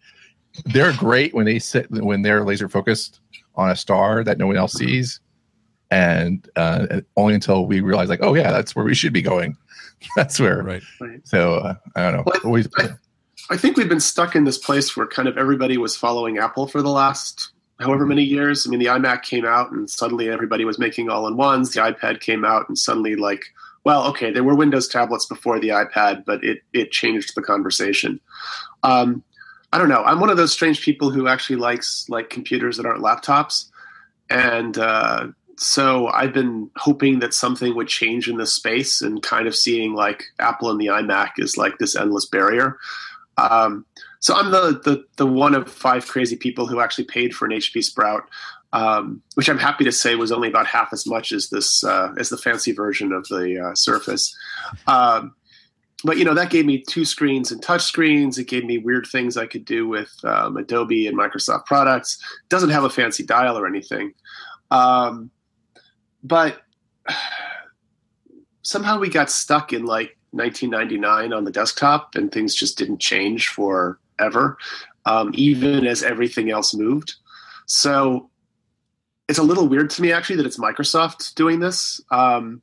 they're 0.67 0.93
great 0.95 1.35
when 1.35 1.45
they 1.47 1.59
sit 1.59 1.91
when 1.91 2.23
they're 2.23 2.45
laser 2.45 2.69
focused 2.69 3.21
on 3.57 3.71
a 3.71 3.77
star 3.77 4.25
that 4.25 4.39
no 4.39 4.47
one 4.47 4.57
else 4.57 4.73
sees, 4.73 5.21
and 5.91 6.49
uh, 6.57 7.01
only 7.17 7.35
until 7.35 7.67
we 7.67 7.81
realize 7.81 8.09
like, 8.09 8.23
oh 8.23 8.35
yeah, 8.35 8.51
that's 8.51 8.75
where 8.75 8.85
we 8.85 8.95
should 8.95 9.13
be 9.13 9.23
going. 9.23 9.57
That's 10.17 10.39
where. 10.39 10.63
right. 10.63 10.83
So 11.25 11.55
uh, 11.55 11.75
I 11.97 12.03
don't 12.03 12.13
know. 12.13 12.23
Well, 12.27 12.41
Always, 12.45 12.69
I- 12.77 12.89
I 13.51 13.57
think 13.57 13.77
we've 13.79 13.89
been 13.89 14.01
stuck 14.01 14.35
in 14.37 14.45
this 14.45 14.59
place 14.59 14.95
where 14.97 15.07
kind 15.07 15.29
of 15.29 15.39
everybody 15.39 15.79
was 15.79 15.97
following 15.97 16.37
Apple 16.39 16.67
for 16.67 16.83
the 16.83 16.91
last 16.91 17.53
however 17.81 18.07
many 18.07 18.23
years. 18.23 18.67
I 18.67 18.71
mean, 18.71 18.81
the 18.81 18.87
iMac 18.87 19.23
came 19.23 19.45
out 19.45 19.73
and 19.73 19.89
suddenly 19.89 20.29
everybody 20.29 20.65
was 20.65 20.79
making 20.79 21.09
all 21.09 21.27
in 21.27 21.37
ones. 21.37 21.73
The 21.73 21.81
iPad 21.81 22.21
came 22.21 22.45
out 22.45 22.69
and 22.69 22.79
suddenly 22.79 23.17
like 23.17 23.45
well, 23.85 24.07
okay, 24.09 24.31
there 24.31 24.43
were 24.45 24.55
Windows 24.55 24.89
tablets 24.89 25.27
before 25.27 25.61
the 25.61 25.69
iPad, 25.69 26.25
but 26.25 26.43
it 26.43 26.63
it 26.73 26.91
changed 26.91 27.35
the 27.35 27.43
conversation. 27.43 28.19
Um, 28.83 29.23
I 29.73 29.79
don't 29.79 29.89
know. 29.89 30.03
I'm 30.05 30.21
one 30.21 30.31
of 30.31 30.37
those 30.37 30.53
strange 30.53 30.83
people 30.83 31.11
who 31.11 31.29
actually 31.29 31.57
likes 31.57 32.09
like 32.09 32.31
computers 32.31 32.79
that 32.79 32.87
aren't 32.87 33.03
laptops, 33.03 33.67
and 34.31 34.79
uh, 34.79 35.29
so 35.59 36.09
I've 36.09 36.33
been 36.33 36.71
hoping 36.77 37.19
that 37.19 37.35
something 37.35 37.77
would 37.77 37.89
change 37.89 38.29
in 38.29 38.39
this 38.39 38.55
space, 38.55 39.03
and 39.03 39.23
kind 39.23 39.47
of 39.47 39.55
seeing 39.55 39.93
like 39.95 40.25
Apple 40.39 40.71
and 40.71 40.81
the 40.81 40.87
iMac 40.87 41.33
is 41.37 41.59
like 41.59 41.77
this 41.79 41.95
endless 41.95 42.25
barrier. 42.25 42.79
Um, 43.37 43.85
so 44.25 44.35
I'm 44.35 44.53
the, 44.53 44.81
the 44.83 45.05
the 45.19 45.27
one 45.27 45.55
of 45.55 45.71
five 45.71 46.09
crazy 46.09 46.35
people 46.35 46.67
who 46.67 46.81
actually 46.81 47.05
paid 47.05 47.37
for 47.37 47.45
an 47.45 47.51
HP 47.51 47.85
Sprout, 47.85 48.27
um, 48.73 49.21
which 49.35 49.51
I'm 49.51 49.59
happy 49.59 49.85
to 49.85 49.93
say 49.93 50.15
was 50.15 50.33
only 50.33 50.49
about 50.49 50.67
half 50.67 50.95
as 50.95 51.07
much 51.07 51.31
as 51.31 51.51
this 51.51 51.85
uh, 51.85 52.15
as 52.17 52.31
the 52.31 52.39
fancy 52.39 52.73
version 52.73 53.13
of 53.13 53.29
the 53.29 53.61
uh, 53.63 53.75
Surface. 53.75 54.35
Um, 54.87 55.35
but 56.05 56.17
you 56.17 56.25
know 56.25 56.33
that 56.33 56.49
gave 56.49 56.65
me 56.65 56.79
two 56.79 57.05
screens 57.05 57.53
and 57.53 57.63
touch 57.63 57.83
screens. 57.83 58.39
It 58.39 58.49
gave 58.49 58.65
me 58.65 58.79
weird 58.79 59.07
things 59.07 59.37
I 59.37 59.45
could 59.45 59.67
do 59.67 59.87
with 59.87 60.11
um, 60.25 60.57
Adobe 60.57 61.07
and 61.07 61.19
Microsoft 61.19 61.67
products. 61.67 62.17
It 62.45 62.49
doesn't 62.49 62.71
have 62.71 62.85
a 62.85 62.91
fancy 62.91 63.25
dial 63.25 63.59
or 63.59 63.67
anything, 63.67 64.15
um, 64.71 65.31
but 66.23 66.63
somehow 68.63 68.99
we 68.99 69.11
got 69.11 69.31
stuck 69.31 69.75
in 69.75 69.85
like 69.85 70.17
1999 70.31 71.35
on 71.35 71.45
the 71.45 71.51
desktop, 71.51 72.15
and 72.15 72.33
things 72.33 72.55
just 72.55 72.79
didn't 72.79 73.01
change 73.01 73.49
forever, 74.17 74.59
um, 75.07 75.31
even 75.35 75.87
as 75.87 76.03
everything 76.03 76.51
else 76.51 76.75
moved. 76.75 77.15
So 77.67 78.31
it's 79.29 79.39
a 79.39 79.43
little 79.43 79.69
weird 79.69 79.91
to 79.91 80.03
me 80.03 80.13
actually 80.13 80.37
that 80.37 80.47
it's 80.47 80.59
Microsoft 80.59 81.35
doing 81.35 81.61
this. 81.61 82.01
Um, 82.11 82.63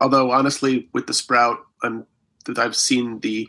although 0.00 0.30
honestly, 0.30 0.88
with 0.92 1.06
the 1.06 1.14
Sprout, 1.14 1.58
I'm, 1.82 2.06
that 2.46 2.58
I've 2.58 2.76
seen 2.76 3.20
the 3.20 3.48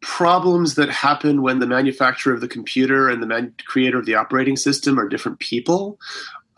problems 0.00 0.74
that 0.74 0.90
happen 0.90 1.42
when 1.42 1.60
the 1.60 1.66
manufacturer 1.66 2.34
of 2.34 2.40
the 2.40 2.48
computer 2.48 3.08
and 3.08 3.22
the 3.22 3.26
man- 3.26 3.54
creator 3.66 3.98
of 3.98 4.06
the 4.06 4.16
operating 4.16 4.56
system 4.56 4.98
are 4.98 5.08
different 5.08 5.38
people. 5.38 5.98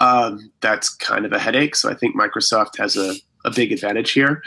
Um, 0.00 0.50
that's 0.60 0.88
kind 0.88 1.26
of 1.26 1.32
a 1.32 1.38
headache. 1.38 1.76
So 1.76 1.90
I 1.90 1.94
think 1.94 2.16
Microsoft 2.16 2.78
has 2.78 2.96
a, 2.96 3.14
a 3.44 3.50
big 3.50 3.70
advantage 3.70 4.12
here. 4.12 4.42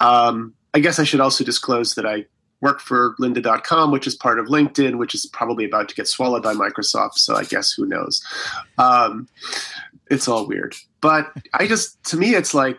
Um, 0.00 0.54
I 0.72 0.78
guess 0.78 0.98
I 0.98 1.04
should 1.04 1.20
also 1.20 1.42
disclose 1.42 1.96
that 1.96 2.06
I 2.06 2.26
work 2.60 2.80
for 2.80 3.14
lynda.com, 3.20 3.90
which 3.90 4.06
is 4.06 4.14
part 4.14 4.38
of 4.38 4.46
LinkedIn, 4.46 4.96
which 4.96 5.14
is 5.14 5.26
probably 5.26 5.64
about 5.64 5.88
to 5.88 5.94
get 5.94 6.08
swallowed 6.08 6.42
by 6.42 6.54
Microsoft. 6.54 7.14
So 7.14 7.36
I 7.36 7.44
guess 7.44 7.72
who 7.72 7.86
knows? 7.86 8.24
Um, 8.78 9.28
it's 10.10 10.28
all 10.28 10.46
weird. 10.46 10.74
But 11.00 11.32
I 11.54 11.66
just, 11.66 12.02
to 12.04 12.16
me, 12.16 12.34
it's 12.34 12.54
like 12.54 12.78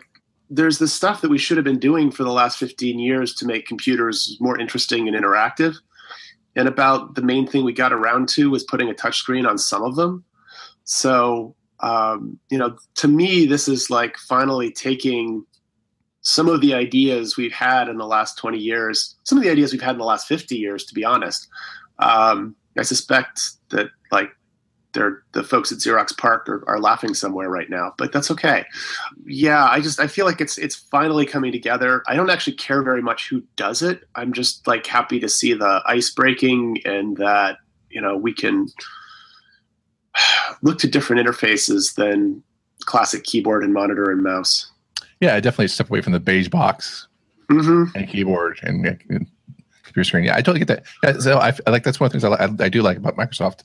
there's 0.50 0.78
this 0.78 0.94
stuff 0.94 1.20
that 1.20 1.30
we 1.30 1.38
should 1.38 1.56
have 1.56 1.64
been 1.64 1.78
doing 1.78 2.10
for 2.10 2.24
the 2.24 2.32
last 2.32 2.58
15 2.58 2.98
years 2.98 3.34
to 3.34 3.46
make 3.46 3.66
computers 3.66 4.36
more 4.40 4.58
interesting 4.58 5.06
and 5.06 5.16
interactive. 5.16 5.76
And 6.56 6.66
about 6.66 7.14
the 7.14 7.22
main 7.22 7.46
thing 7.46 7.64
we 7.64 7.72
got 7.72 7.92
around 7.92 8.28
to 8.30 8.50
was 8.50 8.64
putting 8.64 8.90
a 8.90 8.94
touchscreen 8.94 9.48
on 9.48 9.58
some 9.58 9.82
of 9.82 9.94
them. 9.94 10.24
So, 10.84 11.54
um, 11.80 12.40
you 12.50 12.58
know, 12.58 12.76
to 12.96 13.08
me, 13.08 13.46
this 13.46 13.68
is 13.68 13.90
like 13.90 14.16
finally 14.16 14.72
taking 14.72 15.44
some 16.28 16.46
of 16.46 16.60
the 16.60 16.74
ideas 16.74 17.38
we've 17.38 17.54
had 17.54 17.88
in 17.88 17.96
the 17.96 18.06
last 18.06 18.36
20 18.36 18.58
years, 18.58 19.16
some 19.24 19.38
of 19.38 19.44
the 19.44 19.50
ideas 19.50 19.72
we've 19.72 19.80
had 19.80 19.92
in 19.92 19.98
the 19.98 20.04
last 20.04 20.28
50 20.28 20.56
years, 20.56 20.84
to 20.84 20.94
be 20.94 21.02
honest. 21.02 21.48
Um, 22.00 22.54
I 22.76 22.82
suspect 22.82 23.40
that 23.70 23.88
like 24.12 24.28
they're 24.92 25.22
the 25.32 25.42
folks 25.42 25.72
at 25.72 25.78
Xerox 25.78 26.14
PARC 26.18 26.46
are, 26.50 26.68
are, 26.68 26.80
laughing 26.80 27.14
somewhere 27.14 27.48
right 27.48 27.70
now, 27.70 27.94
but 27.96 28.12
that's 28.12 28.30
okay. 28.30 28.66
Yeah, 29.24 29.64
I 29.64 29.80
just 29.80 29.98
I 30.00 30.06
feel 30.06 30.26
like 30.26 30.42
it's 30.42 30.58
it's 30.58 30.76
finally 30.76 31.24
coming 31.24 31.50
together. 31.50 32.02
I 32.06 32.14
don't 32.14 32.30
actually 32.30 32.56
care 32.56 32.82
very 32.82 33.02
much 33.02 33.30
who 33.30 33.42
does 33.56 33.80
it. 33.80 34.04
I'm 34.14 34.34
just 34.34 34.66
like 34.66 34.86
happy 34.86 35.18
to 35.20 35.30
see 35.30 35.54
the 35.54 35.82
ice 35.86 36.10
breaking 36.10 36.82
and 36.84 37.16
that 37.16 37.56
you 37.88 38.02
know 38.02 38.18
we 38.18 38.34
can 38.34 38.66
look 40.62 40.78
to 40.80 40.88
different 40.88 41.26
interfaces 41.26 41.94
than 41.94 42.42
classic 42.80 43.24
keyboard 43.24 43.64
and 43.64 43.72
monitor 43.72 44.10
and 44.10 44.22
mouse. 44.22 44.70
Yeah, 45.20 45.34
I 45.34 45.40
definitely 45.40 45.68
step 45.68 45.88
away 45.90 46.00
from 46.00 46.12
the 46.12 46.20
beige 46.20 46.48
box 46.48 47.08
mm-hmm. 47.50 47.96
and 47.96 48.08
keyboard 48.08 48.60
and, 48.62 48.86
and, 48.86 49.26
computer 49.82 50.04
screen. 50.04 50.24
Yeah, 50.24 50.36
I 50.36 50.42
totally 50.42 50.60
get 50.60 50.68
that. 50.68 50.84
Yeah, 51.02 51.18
so 51.18 51.38
I, 51.38 51.52
I 51.66 51.70
like 51.70 51.82
that's 51.82 51.98
one 51.98 52.06
of 52.06 52.12
the 52.12 52.20
things 52.20 52.38
I, 52.38 52.44
I, 52.44 52.66
I 52.66 52.68
do 52.68 52.82
like 52.82 52.98
about 52.98 53.16
Microsoft 53.16 53.64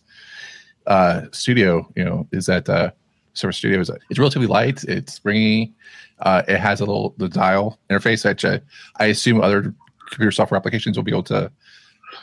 uh, 0.87 1.23
Studio. 1.31 1.87
You 1.95 2.05
know, 2.05 2.27
is 2.31 2.45
that 2.45 2.69
uh, 2.69 2.91
Surface 3.33 3.57
Studio 3.57 3.79
is 3.79 3.91
it's 4.09 4.19
relatively 4.19 4.47
light. 4.47 4.83
It's 4.85 5.13
springy. 5.13 5.73
Uh, 6.19 6.43
it 6.47 6.59
has 6.59 6.79
a 6.79 6.85
little 6.85 7.13
the 7.17 7.27
dial 7.27 7.77
interface, 7.89 8.25
which 8.25 8.45
I, 8.45 8.61
I 8.97 9.07
assume 9.07 9.41
other 9.41 9.75
computer 10.09 10.31
software 10.31 10.57
applications 10.57 10.97
will 10.97 11.03
be 11.03 11.11
able 11.11 11.23
to 11.23 11.51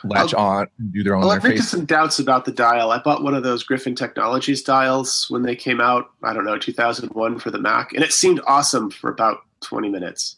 latch 0.03 0.33
I'll, 0.33 0.45
on 0.45 0.67
do 0.91 1.03
their 1.03 1.15
own 1.15 1.21
well. 1.21 1.31
I've 1.31 1.59
some 1.59 1.85
doubts 1.85 2.19
about 2.19 2.45
the 2.45 2.51
dial. 2.51 2.91
I 2.91 2.99
bought 2.99 3.23
one 3.23 3.33
of 3.33 3.43
those 3.43 3.63
Griffin 3.63 3.95
Technologies 3.95 4.61
dials 4.61 5.29
when 5.29 5.43
they 5.43 5.55
came 5.55 5.81
out. 5.81 6.11
I 6.23 6.33
don't 6.33 6.45
know, 6.45 6.57
2001 6.57 7.39
for 7.39 7.51
the 7.51 7.59
Mac, 7.59 7.93
and 7.93 8.03
it 8.03 8.13
seemed 8.13 8.41
awesome 8.47 8.89
for 8.89 9.09
about 9.09 9.39
20 9.61 9.89
minutes. 9.89 10.37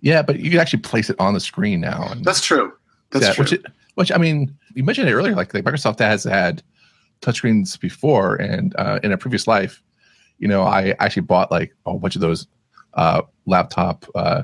Yeah, 0.00 0.22
but 0.22 0.38
you 0.38 0.50
can 0.50 0.60
actually 0.60 0.80
place 0.80 1.08
it 1.08 1.16
on 1.18 1.34
the 1.34 1.40
screen 1.40 1.80
now. 1.80 2.12
That's 2.22 2.42
true. 2.42 2.72
That's 3.10 3.26
yeah, 3.26 3.32
true. 3.32 3.44
Which, 3.44 3.62
which, 3.94 4.12
I 4.12 4.18
mean, 4.18 4.54
you 4.74 4.84
mentioned 4.84 5.08
it 5.08 5.14
earlier. 5.14 5.34
Like, 5.34 5.54
like 5.54 5.64
Microsoft 5.64 5.98
has 6.00 6.24
had 6.24 6.62
touchscreens 7.22 7.78
before, 7.80 8.36
and 8.36 8.74
uh, 8.76 9.00
in 9.02 9.12
a 9.12 9.18
previous 9.18 9.46
life, 9.46 9.82
you 10.38 10.48
know, 10.48 10.62
I 10.62 10.94
actually 10.98 11.22
bought 11.22 11.50
like 11.50 11.74
a 11.86 11.94
bunch 11.94 12.16
of 12.16 12.20
those 12.20 12.46
uh, 12.94 13.22
laptop 13.46 14.04
uh, 14.14 14.42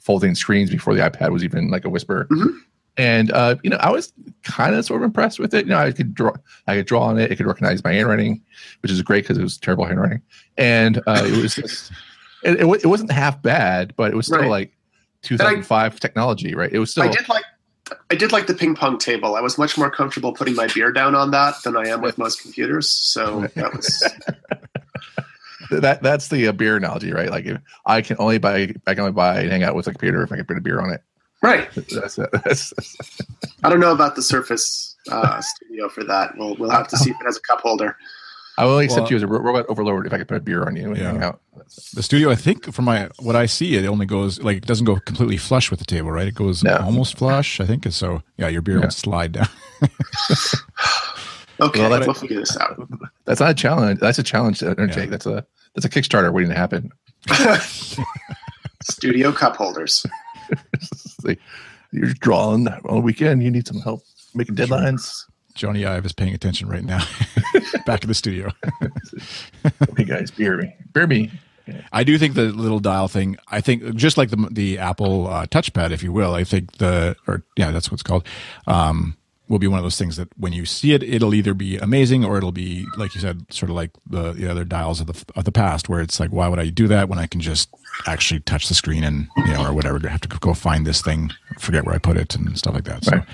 folding 0.00 0.34
screens 0.34 0.70
before 0.70 0.94
the 0.94 1.02
iPad 1.02 1.30
was 1.30 1.44
even 1.44 1.70
like 1.70 1.84
a 1.84 1.88
whisper. 1.88 2.26
Mm-hmm 2.30 2.58
and 2.96 3.30
uh, 3.32 3.56
you 3.62 3.70
know, 3.70 3.76
I 3.76 3.90
was 3.90 4.12
kind 4.42 4.74
of 4.74 4.84
sort 4.84 5.02
of 5.02 5.04
impressed 5.04 5.38
with 5.38 5.52
it. 5.54 5.66
You 5.66 5.72
know, 5.72 5.78
I 5.78 5.92
could 5.92 6.14
draw, 6.14 6.32
I 6.66 6.76
could 6.76 6.86
draw 6.86 7.02
on 7.02 7.18
it. 7.18 7.30
It 7.30 7.36
could 7.36 7.46
recognize 7.46 7.84
my 7.84 7.92
handwriting, 7.92 8.42
which 8.80 8.90
is 8.90 9.02
great 9.02 9.24
because 9.24 9.38
it 9.38 9.42
was 9.42 9.58
terrible 9.58 9.84
handwriting. 9.84 10.22
And 10.56 10.98
uh, 11.06 11.22
it 11.26 11.42
was 11.42 11.54
just, 11.56 11.92
it, 12.42 12.60
it, 12.60 12.84
it, 12.84 12.86
wasn't 12.86 13.10
half 13.10 13.42
bad, 13.42 13.94
but 13.96 14.12
it 14.12 14.16
was 14.16 14.26
still 14.26 14.40
right. 14.40 14.50
like 14.50 14.76
2005 15.22 15.92
I, 15.92 15.96
technology, 15.96 16.54
right? 16.54 16.72
It 16.72 16.78
was 16.78 16.90
still. 16.90 17.04
I 17.04 17.08
did 17.08 17.28
like, 17.28 17.44
I 18.10 18.14
did 18.14 18.32
like 18.32 18.46
the 18.46 18.54
ping 18.54 18.74
pong 18.74 18.98
table. 18.98 19.36
I 19.36 19.40
was 19.40 19.58
much 19.58 19.76
more 19.76 19.90
comfortable 19.90 20.32
putting 20.32 20.54
my 20.54 20.68
beer 20.68 20.90
down 20.90 21.14
on 21.14 21.30
that 21.32 21.62
than 21.64 21.76
I 21.76 21.88
am 21.88 22.00
with 22.00 22.16
most 22.16 22.40
computers. 22.40 22.88
So 22.88 23.46
that 23.54 23.74
was. 23.74 24.14
that 25.70 26.02
that's 26.02 26.28
the 26.28 26.48
uh, 26.48 26.52
beer 26.52 26.76
analogy, 26.76 27.12
right? 27.12 27.30
Like 27.30 27.46
I 27.84 28.00
can 28.00 28.16
only 28.18 28.38
buy, 28.38 28.74
I 28.86 28.94
can 28.94 29.00
only 29.00 29.12
buy 29.12 29.40
and 29.40 29.50
hang 29.50 29.62
out 29.64 29.74
with 29.74 29.86
a 29.86 29.90
computer 29.90 30.22
if 30.22 30.32
I 30.32 30.36
can 30.36 30.46
put 30.46 30.56
a 30.56 30.60
beer 30.62 30.80
on 30.80 30.92
it. 30.92 31.02
Right. 31.46 31.68
That's, 31.74 32.16
that's, 32.16 32.16
that's, 32.44 32.74
I 33.62 33.70
don't 33.70 33.78
know 33.78 33.92
about 33.92 34.16
the 34.16 34.22
Surface 34.22 34.96
uh, 35.10 35.40
Studio 35.40 35.88
for 35.88 36.02
that. 36.04 36.36
We'll 36.36 36.56
we'll 36.56 36.70
have 36.70 36.88
to 36.88 36.96
see 36.96 37.10
if 37.10 37.16
it 37.20 37.24
has 37.24 37.36
a 37.36 37.40
cup 37.40 37.60
holder. 37.60 37.96
I 38.58 38.64
will 38.64 38.78
accept 38.78 39.02
well, 39.02 39.10
you 39.10 39.16
as 39.16 39.22
a 39.22 39.26
robot 39.26 39.66
overlord 39.68 40.06
if 40.06 40.12
I 40.12 40.18
could 40.18 40.28
put 40.28 40.38
a 40.38 40.40
beer 40.40 40.64
on 40.64 40.76
you 40.76 40.88
and 40.88 40.96
yeah. 40.96 41.24
out. 41.24 41.40
The 41.94 42.02
studio, 42.02 42.30
I 42.30 42.34
think, 42.34 42.72
from 42.72 42.86
my 42.86 43.10
what 43.20 43.36
I 43.36 43.46
see, 43.46 43.76
it 43.76 43.86
only 43.86 44.06
goes 44.06 44.42
like 44.42 44.56
it 44.56 44.66
doesn't 44.66 44.86
go 44.86 44.96
completely 44.96 45.36
flush 45.36 45.70
with 45.70 45.78
the 45.78 45.84
table, 45.84 46.10
right? 46.10 46.26
It 46.26 46.34
goes 46.34 46.64
no. 46.64 46.76
almost 46.78 47.16
flush, 47.18 47.60
I 47.60 47.66
think. 47.66 47.86
So 47.92 48.22
yeah, 48.38 48.48
your 48.48 48.62
beer 48.62 48.78
yeah. 48.78 48.84
will 48.84 48.90
slide 48.90 49.32
down. 49.32 49.48
okay, 51.60 51.80
well, 51.80 51.90
let's 51.90 52.20
figure 52.20 52.40
this 52.40 52.56
out. 52.56 52.88
That's 53.24 53.40
not 53.40 53.50
a 53.50 53.54
challenge. 53.54 54.00
That's 54.00 54.18
a 54.18 54.24
challenge 54.24 54.60
to 54.60 54.70
undertake. 54.70 55.04
Yeah. 55.04 55.10
That's 55.10 55.26
a 55.26 55.46
that's 55.74 55.84
a 55.84 55.90
Kickstarter 55.90 56.32
waiting 56.32 56.50
to 56.50 56.56
happen. 56.56 56.90
studio 58.82 59.30
cup 59.30 59.56
holders. 59.56 60.04
you're 61.92 62.12
drawing 62.14 62.68
on 62.68 62.94
the 62.94 63.00
weekend. 63.00 63.42
You 63.42 63.50
need 63.50 63.66
some 63.66 63.80
help 63.80 64.02
making 64.34 64.56
deadlines. 64.56 65.24
Jony 65.54 65.86
Ive 65.86 66.04
is 66.04 66.12
paying 66.12 66.34
attention 66.34 66.68
right 66.68 66.84
now. 66.84 67.02
Back 67.86 68.02
in 68.02 68.08
the 68.08 68.14
studio. 68.14 68.52
hey 69.96 70.04
guys, 70.04 70.30
bear 70.30 70.58
me, 70.58 70.74
bear 70.92 71.06
me. 71.06 71.30
I 71.92 72.04
do 72.04 72.16
think 72.18 72.34
the 72.34 72.44
little 72.44 72.78
dial 72.78 73.08
thing. 73.08 73.36
I 73.48 73.60
think 73.60 73.94
just 73.96 74.16
like 74.16 74.30
the 74.30 74.48
the 74.50 74.78
Apple 74.78 75.26
uh, 75.26 75.46
touchpad, 75.46 75.90
if 75.90 76.02
you 76.02 76.12
will. 76.12 76.34
I 76.34 76.44
think 76.44 76.72
the 76.72 77.16
or 77.26 77.42
yeah, 77.56 77.70
that's 77.70 77.90
what's 77.90 78.02
called. 78.02 78.26
Um, 78.66 79.16
will 79.48 79.58
be 79.58 79.66
one 79.66 79.78
of 79.78 79.84
those 79.84 79.98
things 79.98 80.16
that 80.16 80.28
when 80.36 80.52
you 80.52 80.64
see 80.64 80.92
it, 80.92 81.02
it'll 81.02 81.34
either 81.34 81.54
be 81.54 81.78
amazing 81.78 82.24
or 82.24 82.36
it'll 82.36 82.52
be 82.52 82.86
like 82.96 83.14
you 83.14 83.20
said, 83.20 83.52
sort 83.52 83.70
of 83.70 83.76
like 83.76 83.90
the, 84.08 84.32
the 84.32 84.50
other 84.50 84.64
dials 84.64 85.00
of 85.00 85.06
the 85.06 85.24
of 85.36 85.44
the 85.44 85.52
past, 85.52 85.88
where 85.88 86.00
it's 86.00 86.18
like, 86.18 86.30
why 86.30 86.48
would 86.48 86.58
I 86.58 86.68
do 86.68 86.88
that 86.88 87.08
when 87.08 87.18
I 87.18 87.26
can 87.26 87.40
just 87.40 87.68
actually 88.06 88.40
touch 88.40 88.68
the 88.68 88.74
screen 88.74 89.04
and 89.04 89.28
you 89.36 89.52
know 89.52 89.64
or 89.64 89.72
whatever? 89.72 90.06
Have 90.08 90.20
to 90.22 90.28
go 90.28 90.54
find 90.54 90.86
this 90.86 91.02
thing, 91.02 91.30
forget 91.58 91.84
where 91.84 91.94
I 91.94 91.98
put 91.98 92.16
it, 92.16 92.34
and 92.34 92.56
stuff 92.58 92.74
like 92.74 92.84
that. 92.84 93.04
So. 93.04 93.16
Right. 93.16 93.26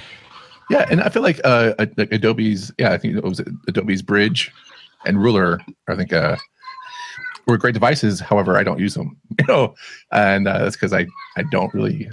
Yeah, 0.70 0.86
and 0.90 1.02
I 1.02 1.08
feel 1.08 1.22
like 1.22 1.40
uh, 1.44 1.74
like 1.78 2.12
Adobe's 2.12 2.72
yeah, 2.78 2.92
I 2.92 2.98
think 2.98 3.16
it 3.16 3.24
was 3.24 3.40
Adobe's 3.68 4.02
Bridge 4.02 4.50
and 5.04 5.20
Ruler. 5.20 5.60
I 5.88 5.96
think 5.96 6.12
uh, 6.12 6.36
were 7.46 7.58
great 7.58 7.74
devices. 7.74 8.20
However, 8.20 8.56
I 8.56 8.62
don't 8.62 8.78
use 8.78 8.94
them, 8.94 9.16
you 9.38 9.44
know, 9.46 9.74
and 10.12 10.46
uh, 10.46 10.58
that's 10.58 10.76
because 10.76 10.92
I 10.92 11.06
I 11.36 11.42
don't 11.50 11.72
really 11.74 12.10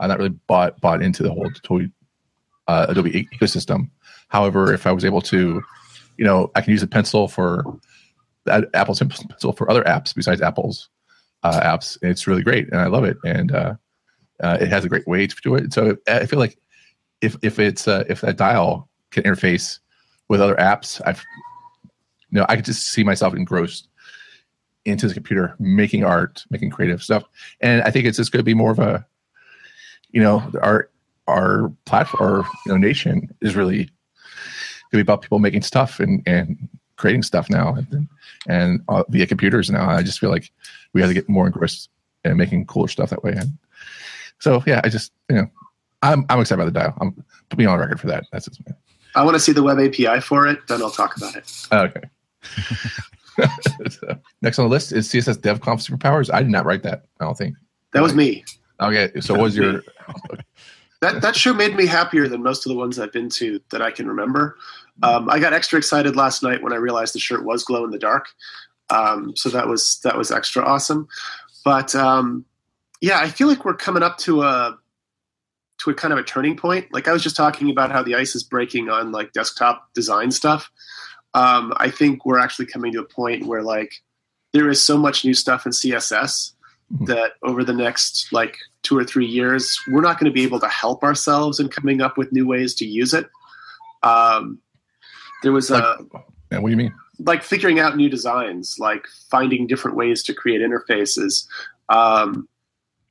I'm 0.00 0.08
not 0.08 0.18
really 0.18 0.36
bought 0.46 0.80
bought 0.80 1.02
into 1.02 1.22
the 1.22 1.30
whole 1.32 1.50
toy 1.62 1.90
uh, 2.68 2.86
Adobe 2.88 3.28
ecosystem. 3.34 3.90
However, 4.28 4.72
if 4.72 4.86
I 4.86 4.92
was 4.92 5.04
able 5.04 5.22
to, 5.22 5.62
you 6.16 6.24
know, 6.24 6.50
I 6.54 6.60
can 6.60 6.70
use 6.70 6.82
a 6.82 6.86
pencil 6.86 7.26
for 7.28 7.64
Apple's 8.74 9.00
pencil 9.00 9.52
for 9.52 9.70
other 9.70 9.82
apps 9.84 10.14
besides 10.14 10.40
Apple's 10.40 10.88
uh, 11.42 11.60
apps. 11.60 11.98
It's 12.02 12.26
really 12.26 12.42
great, 12.42 12.68
and 12.70 12.80
I 12.80 12.86
love 12.86 13.04
it. 13.04 13.16
And 13.24 13.52
uh, 13.52 13.74
uh, 14.42 14.58
it 14.60 14.68
has 14.68 14.84
a 14.84 14.88
great 14.88 15.06
way 15.06 15.26
to 15.26 15.36
do 15.42 15.54
it. 15.54 15.72
So 15.72 15.96
I 16.08 16.26
feel 16.26 16.38
like 16.38 16.58
if 17.20 17.36
if 17.42 17.58
it's 17.58 17.88
uh, 17.88 18.04
if 18.08 18.20
that 18.20 18.36
dial 18.36 18.88
can 19.10 19.24
interface 19.24 19.78
with 20.28 20.40
other 20.40 20.56
apps, 20.56 21.00
I've 21.04 21.24
you 22.30 22.38
know 22.38 22.46
I 22.48 22.56
could 22.56 22.64
just 22.64 22.88
see 22.88 23.04
myself 23.04 23.34
engrossed 23.34 23.88
into 24.84 25.06
the 25.06 25.14
computer, 25.14 25.54
making 25.58 26.04
art, 26.04 26.44
making 26.50 26.70
creative 26.70 27.02
stuff. 27.02 27.24
And 27.60 27.82
I 27.82 27.90
think 27.90 28.06
it's 28.06 28.16
just 28.16 28.32
going 28.32 28.40
to 28.40 28.44
be 28.44 28.54
more 28.54 28.70
of 28.70 28.78
a, 28.78 29.06
you 30.10 30.22
know, 30.22 30.50
our 30.62 30.88
our 31.28 31.72
platform, 31.84 32.22
our 32.22 32.38
you 32.66 32.72
know, 32.72 32.76
nation 32.76 33.32
is 33.40 33.54
really 33.54 33.84
going 33.84 33.88
to 34.92 34.96
be 34.96 35.00
about 35.00 35.22
people 35.22 35.38
making 35.38 35.62
stuff 35.62 36.00
and 36.00 36.22
and 36.26 36.68
creating 36.96 37.22
stuff 37.22 37.48
now, 37.48 37.74
and 37.74 38.08
and 38.48 38.82
uh, 38.88 39.04
via 39.08 39.26
computers 39.26 39.70
now. 39.70 39.88
I 39.88 40.02
just 40.02 40.18
feel 40.18 40.30
like 40.30 40.50
we 40.92 41.00
have 41.00 41.10
to 41.10 41.14
get 41.14 41.28
more 41.28 41.46
engrossed 41.46 41.90
and 42.24 42.36
making 42.36 42.66
cooler 42.66 42.88
stuff 42.88 43.10
that 43.10 43.22
way. 43.22 43.32
And 43.32 43.58
so, 44.38 44.62
yeah, 44.66 44.80
I 44.84 44.88
just 44.88 45.12
you 45.28 45.36
know, 45.36 45.46
I'm 46.02 46.24
I'm 46.28 46.40
excited 46.40 46.60
about 46.60 46.72
the 46.72 46.78
dial. 46.78 46.94
I'm 47.00 47.24
put 47.48 47.58
me 47.58 47.66
on 47.66 47.78
record 47.78 48.00
for 48.00 48.06
that. 48.08 48.24
That's 48.32 48.48
me. 48.60 48.74
I 49.14 49.24
want 49.24 49.34
to 49.34 49.40
see 49.40 49.52
the 49.52 49.62
web 49.62 49.78
API 49.78 50.20
for 50.20 50.46
it. 50.46 50.66
Then 50.68 50.82
I'll 50.82 50.90
talk 50.90 51.16
about 51.16 51.34
it. 51.36 51.50
Okay. 51.72 52.02
so, 53.90 54.18
next 54.42 54.58
on 54.58 54.66
the 54.66 54.70
list 54.70 54.92
is 54.92 55.08
CSS 55.08 55.38
DevConf 55.38 55.86
superpowers. 55.86 56.32
I 56.32 56.42
did 56.42 56.50
not 56.50 56.64
write 56.64 56.82
that. 56.82 57.06
I 57.20 57.24
don't 57.24 57.36
think 57.36 57.56
that 57.92 58.02
was 58.02 58.14
me. 58.14 58.44
Okay, 58.80 59.10
so 59.20 59.34
what 59.34 59.42
was 59.42 59.56
your? 59.56 59.82
That 61.00 61.22
that 61.22 61.36
show 61.36 61.52
made 61.52 61.76
me 61.76 61.86
happier 61.86 62.28
than 62.28 62.42
most 62.42 62.66
of 62.66 62.70
the 62.70 62.78
ones 62.78 62.98
I've 62.98 63.12
been 63.12 63.28
to 63.30 63.60
that 63.70 63.82
I 63.82 63.90
can 63.90 64.08
remember. 64.08 64.56
Um, 65.02 65.30
I 65.30 65.38
got 65.38 65.52
extra 65.52 65.78
excited 65.78 66.16
last 66.16 66.42
night 66.42 66.62
when 66.62 66.72
I 66.72 66.76
realized 66.76 67.14
the 67.14 67.20
shirt 67.20 67.44
was 67.44 67.62
glow 67.62 67.84
in 67.84 67.90
the 67.90 67.98
dark. 67.98 68.26
Um, 68.90 69.36
so 69.36 69.48
that 69.50 69.68
was 69.68 70.00
that 70.02 70.16
was 70.16 70.30
extra 70.30 70.64
awesome. 70.64 71.08
But 71.64 71.94
um, 71.94 72.44
yeah, 73.00 73.20
I 73.20 73.28
feel 73.28 73.48
like 73.48 73.64
we're 73.64 73.74
coming 73.74 74.02
up 74.02 74.18
to 74.18 74.42
a 74.42 74.76
to 75.78 75.90
a 75.90 75.94
kind 75.94 76.12
of 76.12 76.18
a 76.18 76.24
turning 76.24 76.56
point. 76.56 76.92
Like 76.92 77.06
I 77.06 77.12
was 77.12 77.22
just 77.22 77.36
talking 77.36 77.70
about 77.70 77.92
how 77.92 78.02
the 78.02 78.16
ice 78.16 78.34
is 78.34 78.42
breaking 78.42 78.88
on 78.88 79.12
like 79.12 79.32
desktop 79.32 79.92
design 79.94 80.32
stuff 80.32 80.70
um, 81.34 81.72
I 81.76 81.90
think 81.90 82.24
we're 82.24 82.38
actually 82.38 82.66
coming 82.66 82.92
to 82.92 83.00
a 83.00 83.04
point 83.04 83.46
where 83.46 83.62
like 83.62 83.92
there 84.52 84.68
is 84.68 84.82
so 84.82 84.96
much 84.96 85.24
new 85.24 85.34
stuff 85.34 85.66
in 85.66 85.72
CSS 85.72 86.52
mm-hmm. 86.92 87.04
that 87.06 87.32
over 87.42 87.64
the 87.64 87.74
next 87.74 88.32
like 88.32 88.56
two 88.88 88.96
or 88.96 89.04
three 89.04 89.26
years, 89.26 89.78
we're 89.88 90.00
not 90.00 90.18
going 90.18 90.30
to 90.30 90.34
be 90.34 90.42
able 90.42 90.58
to 90.60 90.68
help 90.68 91.04
ourselves 91.04 91.60
in 91.60 91.68
coming 91.68 92.00
up 92.00 92.16
with 92.16 92.32
new 92.32 92.46
ways 92.46 92.74
to 92.74 92.86
use 92.86 93.12
it. 93.12 93.28
Um, 94.02 94.60
there 95.42 95.52
was 95.52 95.70
like, 95.70 95.82
a 95.82 95.98
yeah, 96.50 96.58
what 96.58 96.68
do 96.68 96.70
you 96.70 96.76
mean? 96.76 96.94
Like 97.18 97.42
figuring 97.42 97.80
out 97.80 97.96
new 97.96 98.08
designs, 98.08 98.78
like 98.78 99.06
finding 99.30 99.66
different 99.66 99.96
ways 99.96 100.22
to 100.22 100.34
create 100.34 100.62
interfaces, 100.62 101.46
um, 101.90 102.48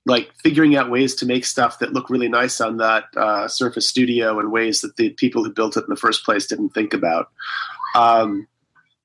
like 0.06 0.32
figuring 0.42 0.76
out 0.76 0.90
ways 0.90 1.14
to 1.16 1.26
make 1.26 1.46
stuff 1.46 1.80
that 1.80 1.94
look 1.94 2.10
really 2.10 2.30
nice 2.30 2.60
on 2.60 2.78
that 2.78 3.06
uh, 3.16 3.48
Surface 3.48 3.88
Studio 3.88 4.40
in 4.40 4.50
ways 4.50 4.82
that 4.82 4.96
the 4.96 5.10
people 5.12 5.44
who 5.44 5.52
built 5.52 5.78
it 5.78 5.84
in 5.84 5.90
the 5.90 5.96
first 5.96 6.26
place 6.26 6.48
didn't 6.48 6.70
think 6.70 6.94
about. 6.94 7.30
Um, 7.94 8.48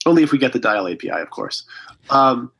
only 0.06 0.22
if 0.22 0.32
we 0.32 0.38
get 0.38 0.52
the 0.52 0.58
dial 0.58 0.88
API, 0.88 1.10
of 1.10 1.30
course. 1.30 1.64
Um, 2.08 2.50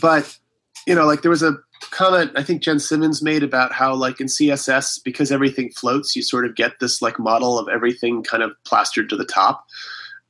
but 0.00 0.38
you 0.86 0.94
know, 0.94 1.04
like 1.04 1.20
there 1.20 1.30
was 1.30 1.42
a 1.42 1.58
comment 1.90 2.32
I 2.36 2.42
think 2.42 2.62
Jen 2.62 2.78
Simmons 2.78 3.22
made 3.22 3.42
about 3.42 3.72
how 3.72 3.94
like 3.94 4.20
in 4.20 4.26
CSS 4.26 5.02
because 5.02 5.32
everything 5.32 5.70
floats, 5.70 6.14
you 6.16 6.22
sort 6.22 6.44
of 6.44 6.54
get 6.54 6.80
this 6.80 7.02
like 7.02 7.18
model 7.18 7.58
of 7.58 7.68
everything 7.68 8.22
kind 8.22 8.42
of 8.42 8.52
plastered 8.64 9.08
to 9.10 9.16
the 9.16 9.24
top. 9.24 9.66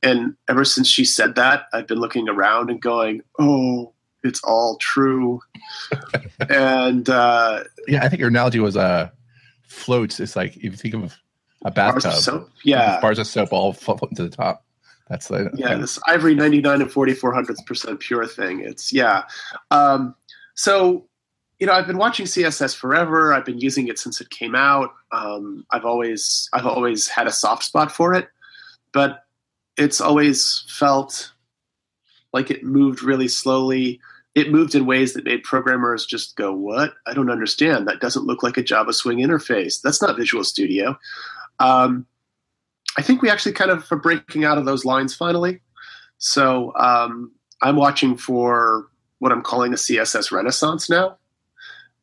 And 0.01 0.35
ever 0.47 0.63
since 0.63 0.87
she 0.87 1.03
said 1.03 1.35
that, 1.35 1.63
I've 1.73 1.87
been 1.87 1.99
looking 1.99 2.29
around 2.29 2.69
and 2.69 2.81
going, 2.81 3.21
"Oh, 3.37 3.93
it's 4.23 4.41
all 4.43 4.77
true." 4.77 5.41
and 6.49 7.09
uh, 7.09 7.63
yeah, 7.87 8.03
I 8.03 8.09
think 8.09 8.21
your 8.21 8.29
analogy 8.29 8.59
was 8.59 8.77
uh, 8.77 9.09
floats. 9.67 10.19
It's 10.19 10.35
like 10.35 10.55
if 10.57 10.63
you 10.63 10.71
think 10.71 10.93
of 10.93 11.17
a 11.65 11.71
bathtub, 11.71 12.03
bars 12.03 12.17
of 12.17 12.23
soap, 12.23 12.49
yeah, 12.63 13.01
bars 13.01 13.19
of 13.19 13.27
soap 13.27 13.51
all 13.51 13.73
floating 13.73 14.15
to 14.15 14.23
the 14.23 14.29
top. 14.29 14.63
That's 15.09 15.31
like, 15.31 15.47
yeah, 15.55 15.75
this 15.75 15.99
ivory 16.07 16.35
99 16.35 16.83
and 16.83 16.91
44 16.91 17.33
hundredths 17.33 17.63
percent 17.63 17.99
pure 17.99 18.27
thing. 18.27 18.61
It's 18.61 18.93
yeah. 18.93 19.23
Um, 19.71 20.15
so 20.53 21.08
you 21.59 21.67
know, 21.67 21.73
I've 21.73 21.87
been 21.87 21.97
watching 21.97 22.25
CSS 22.25 22.75
forever. 22.75 23.33
I've 23.33 23.45
been 23.45 23.59
using 23.59 23.89
it 23.89 23.99
since 23.99 24.21
it 24.21 24.29
came 24.29 24.55
out. 24.55 24.93
Um, 25.11 25.65
I've 25.71 25.85
always 25.85 26.49
I've 26.53 26.65
always 26.65 27.07
had 27.07 27.27
a 27.27 27.31
soft 27.31 27.63
spot 27.63 27.91
for 27.91 28.13
it, 28.13 28.29
but 28.93 29.25
it's 29.77 29.99
always 29.99 30.65
felt 30.67 31.31
like 32.31 32.49
it 32.49 32.63
moved 32.63 33.03
really 33.03 33.27
slowly. 33.27 33.99
It 34.35 34.51
moved 34.51 34.73
in 34.73 34.85
ways 34.85 35.13
that 35.13 35.25
made 35.25 35.43
programmers 35.43 36.05
just 36.05 36.37
go, 36.37 36.53
"What? 36.53 36.93
I 37.05 37.13
don't 37.13 37.31
understand. 37.31 37.87
That 37.87 37.99
doesn't 37.99 38.25
look 38.25 38.41
like 38.41 38.57
a 38.57 38.63
Java 38.63 38.93
Swing 38.93 39.17
interface. 39.17 39.81
That's 39.81 40.01
not 40.01 40.15
Visual 40.17 40.45
Studio." 40.45 40.97
Um, 41.59 42.05
I 42.97 43.01
think 43.01 43.21
we 43.21 43.29
actually 43.29 43.51
kind 43.51 43.71
of 43.71 43.91
are 43.91 43.97
breaking 43.97 44.45
out 44.45 44.57
of 44.57 44.65
those 44.65 44.85
lines 44.85 45.13
finally. 45.13 45.61
So 46.19 46.73
um, 46.77 47.33
I'm 47.61 47.75
watching 47.75 48.15
for 48.15 48.87
what 49.19 49.33
I'm 49.33 49.41
calling 49.41 49.73
a 49.73 49.77
CSS 49.77 50.31
renaissance 50.31 50.89
now. 50.89 51.18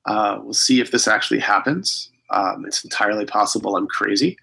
Uh, 0.07 0.39
we'll 0.43 0.55
see 0.55 0.81
if 0.81 0.91
this 0.91 1.09
actually 1.09 1.41
happens. 1.41 2.11
Um, 2.31 2.65
it's 2.67 2.83
entirely 2.85 3.25
possible 3.25 3.77
I'm 3.77 3.87
crazy. 3.87 4.37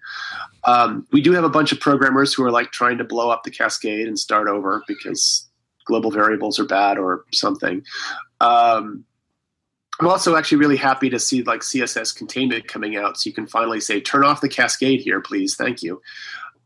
Um, 0.64 1.06
we 1.12 1.20
do 1.20 1.32
have 1.32 1.44
a 1.44 1.50
bunch 1.50 1.72
of 1.72 1.80
programmers 1.80 2.32
who 2.32 2.42
are 2.44 2.50
like 2.50 2.70
trying 2.70 2.98
to 2.98 3.04
blow 3.04 3.30
up 3.30 3.42
the 3.44 3.50
cascade 3.50 4.06
and 4.08 4.18
start 4.18 4.48
over 4.48 4.82
because 4.88 5.46
global 5.84 6.10
variables 6.10 6.58
are 6.58 6.64
bad 6.64 6.96
or 6.96 7.24
something. 7.32 7.82
Um, 8.40 9.04
I'm 10.00 10.08
also 10.08 10.34
actually 10.34 10.58
really 10.58 10.76
happy 10.76 11.10
to 11.10 11.18
see 11.18 11.42
like 11.42 11.60
CSS 11.60 12.16
containment 12.16 12.66
coming 12.66 12.96
out, 12.96 13.18
so 13.18 13.28
you 13.28 13.34
can 13.34 13.46
finally 13.46 13.80
say, 13.80 14.00
"Turn 14.00 14.24
off 14.24 14.40
the 14.40 14.48
cascade 14.48 15.00
here, 15.00 15.20
please, 15.20 15.54
thank 15.54 15.82
you." 15.82 16.00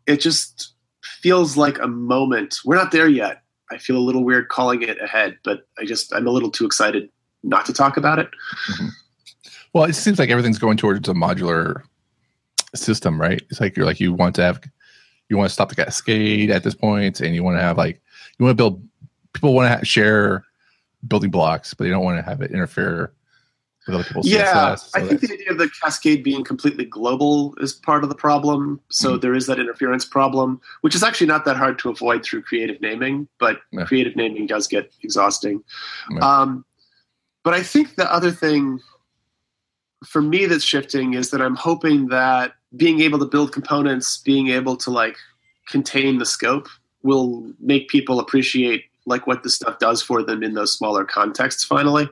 it 0.09 0.21
just 0.21 0.75
feels 1.03 1.57
like 1.57 1.79
a 1.79 1.87
moment. 1.87 2.61
We're 2.65 2.77
not 2.77 2.91
there 2.91 3.09
yet. 3.09 3.43
I 3.71 3.77
feel 3.77 3.99
a 3.99 4.01
little 4.01 4.25
weird 4.25 4.49
calling 4.49 4.83
it 4.83 5.01
ahead, 5.01 5.39
but 5.45 5.61
I 5.79 5.85
just 5.85 6.13
I'm 6.15 6.27
a 6.27 6.31
little 6.31 6.51
too 6.51 6.65
excited 6.65 7.11
not 7.43 7.67
to 7.67 7.73
talk 7.73 7.97
about 7.97 8.19
it. 8.19 8.29
Mm-hmm. 8.71 8.89
Well, 9.73 9.85
it 9.85 9.95
seems 9.95 10.19
like 10.19 10.31
everything's 10.31 10.59
going 10.59 10.77
towards 10.77 11.09
a 11.09 11.15
modular 11.15 11.83
system, 12.75 13.21
right? 13.21 13.43
It's 13.51 13.61
like 13.61 13.77
you're 13.77 13.87
like 13.87 14.01
you 14.01 14.13
want 14.13 14.35
to 14.37 14.43
have 14.43 14.61
you 15.29 15.37
want 15.37 15.49
to 15.49 15.55
stop 15.55 15.69
the 15.69 15.75
cascade 15.75 16.51
at 16.51 16.65
this 16.65 16.75
point, 16.75 17.21
and 17.21 17.35
you 17.35 17.43
want 17.43 17.59
to 17.59 17.63
have 17.63 17.77
like 17.77 18.01
you 18.39 18.45
want 18.45 18.57
to 18.57 18.63
build. 18.63 18.83
People 19.35 19.55
want 19.55 19.79
to 19.79 19.85
share 19.85 20.45
building 21.07 21.31
blocks, 21.31 21.75
but 21.75 21.85
they 21.85 21.91
don't 21.91 22.03
want 22.03 22.19
to 22.19 22.23
have 22.23 22.41
it 22.41 22.51
interfere 22.51 23.13
with 23.89 23.97
other 23.97 24.05
people's 24.05 24.29
yeah, 24.29 24.75
CSS, 24.75 24.79
so 24.79 25.01
I 25.01 25.07
think 25.07 25.21
the 25.21 25.33
idea 25.33 25.51
of 25.51 25.59
the 25.59 25.71
cascade 25.83 26.23
being 26.23 26.45
completely 26.45 26.85
global 26.85 27.55
is 27.59 27.73
part 27.73 28.03
of 28.03 28.09
the 28.09 28.15
problem. 28.15 28.81
So 28.91 29.11
mm-hmm. 29.11 29.21
there 29.21 29.35
is 29.35 29.47
that 29.47 29.59
interference 29.59 30.05
problem, 30.05 30.61
which 30.83 30.95
is 30.95 31.03
actually 31.03 31.27
not 31.27 31.45
that 31.45 31.57
hard 31.57 31.79
to 31.81 31.91
avoid 31.91 32.25
through 32.25 32.43
creative 32.43 32.81
naming, 32.81 33.29
but 33.39 33.61
yeah. 33.71 33.85
creative 33.85 34.17
naming 34.17 34.47
does 34.47 34.67
get 34.67 34.93
exhausting. 35.03 35.63
Yeah. 36.11 36.19
Um, 36.19 36.65
but 37.49 37.55
I 37.55 37.63
think 37.63 37.95
the 37.95 38.13
other 38.13 38.31
thing 38.31 38.79
for 40.05 40.21
me 40.21 40.45
that's 40.45 40.63
shifting 40.63 41.15
is 41.15 41.31
that 41.31 41.41
I'm 41.41 41.55
hoping 41.55 42.09
that 42.09 42.53
being 42.77 43.01
able 43.01 43.19
to 43.21 43.25
build 43.25 43.53
components, 43.53 44.19
being 44.19 44.49
able 44.49 44.77
to 44.77 44.91
like 44.91 45.17
contain 45.67 46.19
the 46.19 46.27
scope 46.27 46.69
will 47.03 47.51
make 47.59 47.89
people 47.89 48.21
appreciate 48.21 48.85
like 49.07 49.27
what 49.27 49.45
this 49.45 49.55
stuff 49.55 49.79
does 49.79 50.03
for 50.03 50.23
them 50.23 50.43
in 50.43 50.53
those 50.53 50.75
smaller 50.75 51.07
contexts 51.07 51.65
finally. 51.65 52.11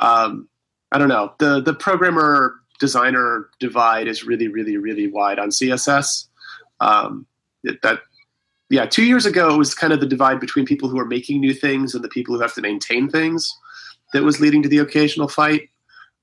Um, 0.00 0.46
I 0.92 0.98
don't 0.98 1.08
know. 1.08 1.32
The 1.38 1.62
the 1.62 1.72
programmer 1.72 2.60
designer 2.78 3.48
divide 3.60 4.06
is 4.06 4.24
really, 4.24 4.48
really, 4.48 4.76
really 4.76 5.06
wide 5.06 5.38
on 5.38 5.48
CSS. 5.48 6.26
Um, 6.80 7.24
it, 7.64 7.80
that 7.80 8.00
yeah, 8.68 8.84
two 8.84 9.06
years 9.06 9.24
ago 9.24 9.54
it 9.54 9.56
was 9.56 9.74
kind 9.74 9.94
of 9.94 10.00
the 10.00 10.06
divide 10.06 10.40
between 10.40 10.66
people 10.66 10.90
who 10.90 10.98
are 10.98 11.06
making 11.06 11.40
new 11.40 11.54
things 11.54 11.94
and 11.94 12.04
the 12.04 12.10
people 12.10 12.34
who 12.34 12.42
have 12.42 12.52
to 12.52 12.60
maintain 12.60 13.08
things 13.08 13.56
that 14.12 14.22
was 14.22 14.40
leading 14.40 14.62
to 14.62 14.68
the 14.68 14.78
occasional 14.78 15.28
fight. 15.28 15.68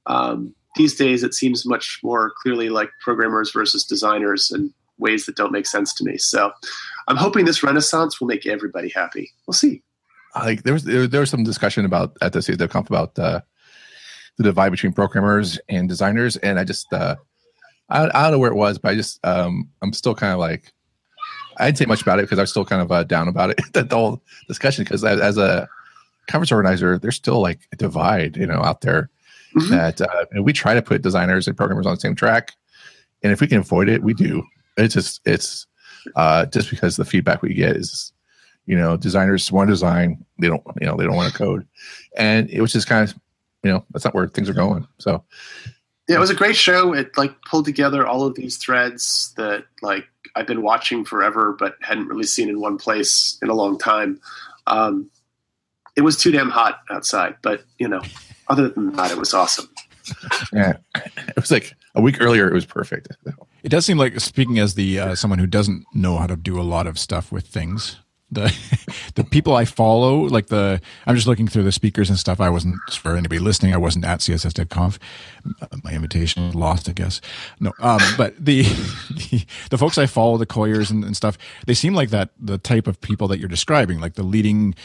Um, 0.05 0.53
these 0.75 0.95
days 0.95 1.23
it 1.23 1.33
seems 1.33 1.65
much 1.65 1.99
more 2.03 2.33
clearly 2.41 2.69
like 2.69 2.89
programmers 3.03 3.51
versus 3.51 3.85
designers 3.85 4.51
in 4.51 4.73
ways 4.97 5.25
that 5.25 5.35
don't 5.35 5.51
make 5.51 5.65
sense 5.65 5.93
to 5.95 6.03
me. 6.03 6.17
So 6.17 6.51
I'm 7.07 7.15
hoping 7.15 7.45
this 7.45 7.63
renaissance 7.63 8.19
will 8.19 8.27
make 8.27 8.45
everybody 8.45 8.89
happy. 8.89 9.31
We'll 9.47 9.53
see. 9.53 9.81
Like 10.35 10.63
there 10.63 10.73
was 10.73 10.83
there, 10.83 11.07
there 11.07 11.21
was 11.21 11.29
some 11.29 11.43
discussion 11.43 11.85
about 11.85 12.17
at 12.21 12.33
the 12.33 12.39
CSDevConf 12.39 12.87
about 12.87 13.17
uh, 13.17 13.39
the 14.37 14.43
divide 14.43 14.71
between 14.71 14.93
programmers 14.93 15.59
and 15.69 15.87
designers. 15.87 16.37
And 16.37 16.59
I 16.59 16.63
just, 16.63 16.91
uh, 16.91 17.15
I, 17.89 18.05
I 18.05 18.23
don't 18.23 18.31
know 18.31 18.39
where 18.39 18.51
it 18.51 18.57
was, 18.57 18.77
but 18.77 18.91
I 18.91 18.95
just, 18.95 19.25
um, 19.25 19.69
I'm 19.81 19.93
still 19.93 20.15
kind 20.15 20.33
of 20.33 20.39
like, 20.39 20.73
I 21.57 21.65
didn't 21.65 21.77
say 21.77 21.85
much 21.85 22.01
about 22.01 22.19
it 22.19 22.23
because 22.23 22.39
I'm 22.39 22.47
still 22.47 22.65
kind 22.65 22.81
of 22.81 22.91
uh, 22.91 23.03
down 23.03 23.27
about 23.27 23.51
it, 23.51 23.61
the 23.73 23.87
whole 23.89 24.21
discussion. 24.47 24.83
Because 24.83 25.03
as, 25.05 25.37
a 25.37 25.69
conference 26.27 26.51
organizer, 26.51 26.97
there's 26.97 27.15
still 27.15 27.41
like 27.41 27.59
a 27.71 27.75
divide, 27.75 28.37
you 28.37 28.45
know, 28.45 28.61
out 28.61 28.81
there 28.81 29.09
mm-hmm. 29.55 29.71
that 29.71 30.01
uh, 30.01 30.25
we 30.41 30.53
try 30.53 30.73
to 30.73 30.81
put 30.81 31.01
designers 31.01 31.47
and 31.47 31.57
programmers 31.57 31.85
on 31.85 31.95
the 31.95 31.99
same 31.99 32.15
track. 32.15 32.53
And 33.23 33.31
if 33.31 33.41
we 33.41 33.47
can 33.47 33.59
avoid 33.59 33.89
it, 33.89 34.03
we 34.03 34.13
do. 34.13 34.43
It's 34.77 34.93
just, 34.93 35.21
it's 35.25 35.67
uh, 36.15 36.45
just 36.47 36.69
because 36.69 36.97
the 36.97 37.05
feedback 37.05 37.41
we 37.41 37.53
get 37.53 37.75
is, 37.75 38.11
you 38.65 38.75
know, 38.75 38.97
designers 38.97 39.51
want 39.51 39.67
to 39.67 39.73
design, 39.73 40.25
they 40.39 40.47
don't, 40.47 40.63
you 40.79 40.85
know, 40.85 40.97
they 40.97 41.05
don't 41.05 41.15
want 41.15 41.31
to 41.31 41.37
code. 41.37 41.67
And 42.17 42.49
it 42.49 42.61
was 42.61 42.73
just 42.73 42.87
kind 42.87 43.09
of 43.09 43.15
you 43.65 43.71
know 43.71 43.83
that's 43.89 44.05
not 44.05 44.13
where 44.13 44.27
things 44.27 44.47
are 44.47 44.53
going. 44.53 44.87
So 44.99 45.23
yeah, 46.07 46.17
it 46.17 46.19
was 46.19 46.29
a 46.29 46.35
great 46.35 46.55
show. 46.55 46.93
It 46.93 47.17
like 47.17 47.33
pulled 47.49 47.65
together 47.65 48.05
all 48.05 48.23
of 48.23 48.35
these 48.35 48.57
threads 48.57 49.33
that 49.37 49.65
like 49.81 50.05
I've 50.35 50.45
been 50.45 50.61
watching 50.61 51.03
forever, 51.03 51.55
but 51.57 51.75
hadn't 51.81 52.07
really 52.07 52.25
seen 52.25 52.47
in 52.47 52.61
one 52.61 52.77
place 52.77 53.39
in 53.41 53.49
a 53.49 53.55
long 53.55 53.79
time. 53.79 54.21
Um, 54.67 55.09
it 55.95 56.01
was 56.01 56.17
too 56.17 56.31
damn 56.31 56.49
hot 56.49 56.81
outside, 56.89 57.35
but 57.41 57.63
you 57.79 57.87
know, 57.87 58.01
other 58.47 58.69
than 58.69 58.91
that, 58.95 59.11
it 59.11 59.17
was 59.17 59.33
awesome. 59.33 59.69
yeah, 60.53 60.77
it 60.95 61.35
was 61.35 61.51
like 61.51 61.75
a 61.95 62.01
week 62.01 62.21
earlier. 62.21 62.47
It 62.47 62.53
was 62.53 62.65
perfect. 62.65 63.07
It 63.63 63.69
does 63.69 63.85
seem 63.85 63.97
like 63.97 64.19
speaking 64.19 64.59
as 64.59 64.75
the 64.75 64.99
uh, 64.99 65.15
someone 65.15 65.39
who 65.39 65.47
doesn't 65.47 65.85
know 65.93 66.17
how 66.17 66.27
to 66.27 66.35
do 66.35 66.59
a 66.59 66.63
lot 66.63 66.87
of 66.87 66.99
stuff 66.99 67.31
with 67.31 67.47
things. 67.47 67.97
The 68.31 68.55
the 69.15 69.23
people 69.23 69.55
I 69.55 69.65
follow, 69.65 70.21
like 70.21 70.47
the 70.47 70.81
I'm 71.07 71.15
just 71.15 71.27
looking 71.27 71.47
through 71.47 71.63
the 71.63 71.71
speakers 71.71 72.09
and 72.09 72.19
stuff. 72.19 72.39
I 72.39 72.49
wasn't 72.49 72.75
for 72.91 73.15
anybody 73.15 73.39
listening. 73.39 73.73
I 73.73 73.77
wasn't 73.77 74.05
at 74.05 74.19
CSS.conf. 74.19 74.99
My 75.83 75.93
invitation 75.93 76.51
lost, 76.51 76.89
I 76.89 76.91
guess. 76.91 77.21
No, 77.59 77.71
um, 77.79 78.01
but 78.17 78.35
the, 78.37 78.63
the, 79.31 79.45
the 79.71 79.77
folks 79.77 79.97
I 79.97 80.05
follow, 80.05 80.37
the 80.37 80.45
Coyiers 80.45 80.91
and, 80.91 81.03
and 81.03 81.15
stuff, 81.15 81.37
they 81.65 81.73
seem 81.73 81.95
like 81.95 82.09
that 82.09 82.29
the 82.39 82.57
type 82.57 82.87
of 82.87 83.01
people 83.01 83.27
that 83.29 83.39
you're 83.39 83.49
describing, 83.49 83.99
like 83.99 84.15
the 84.15 84.23
leading 84.23 84.75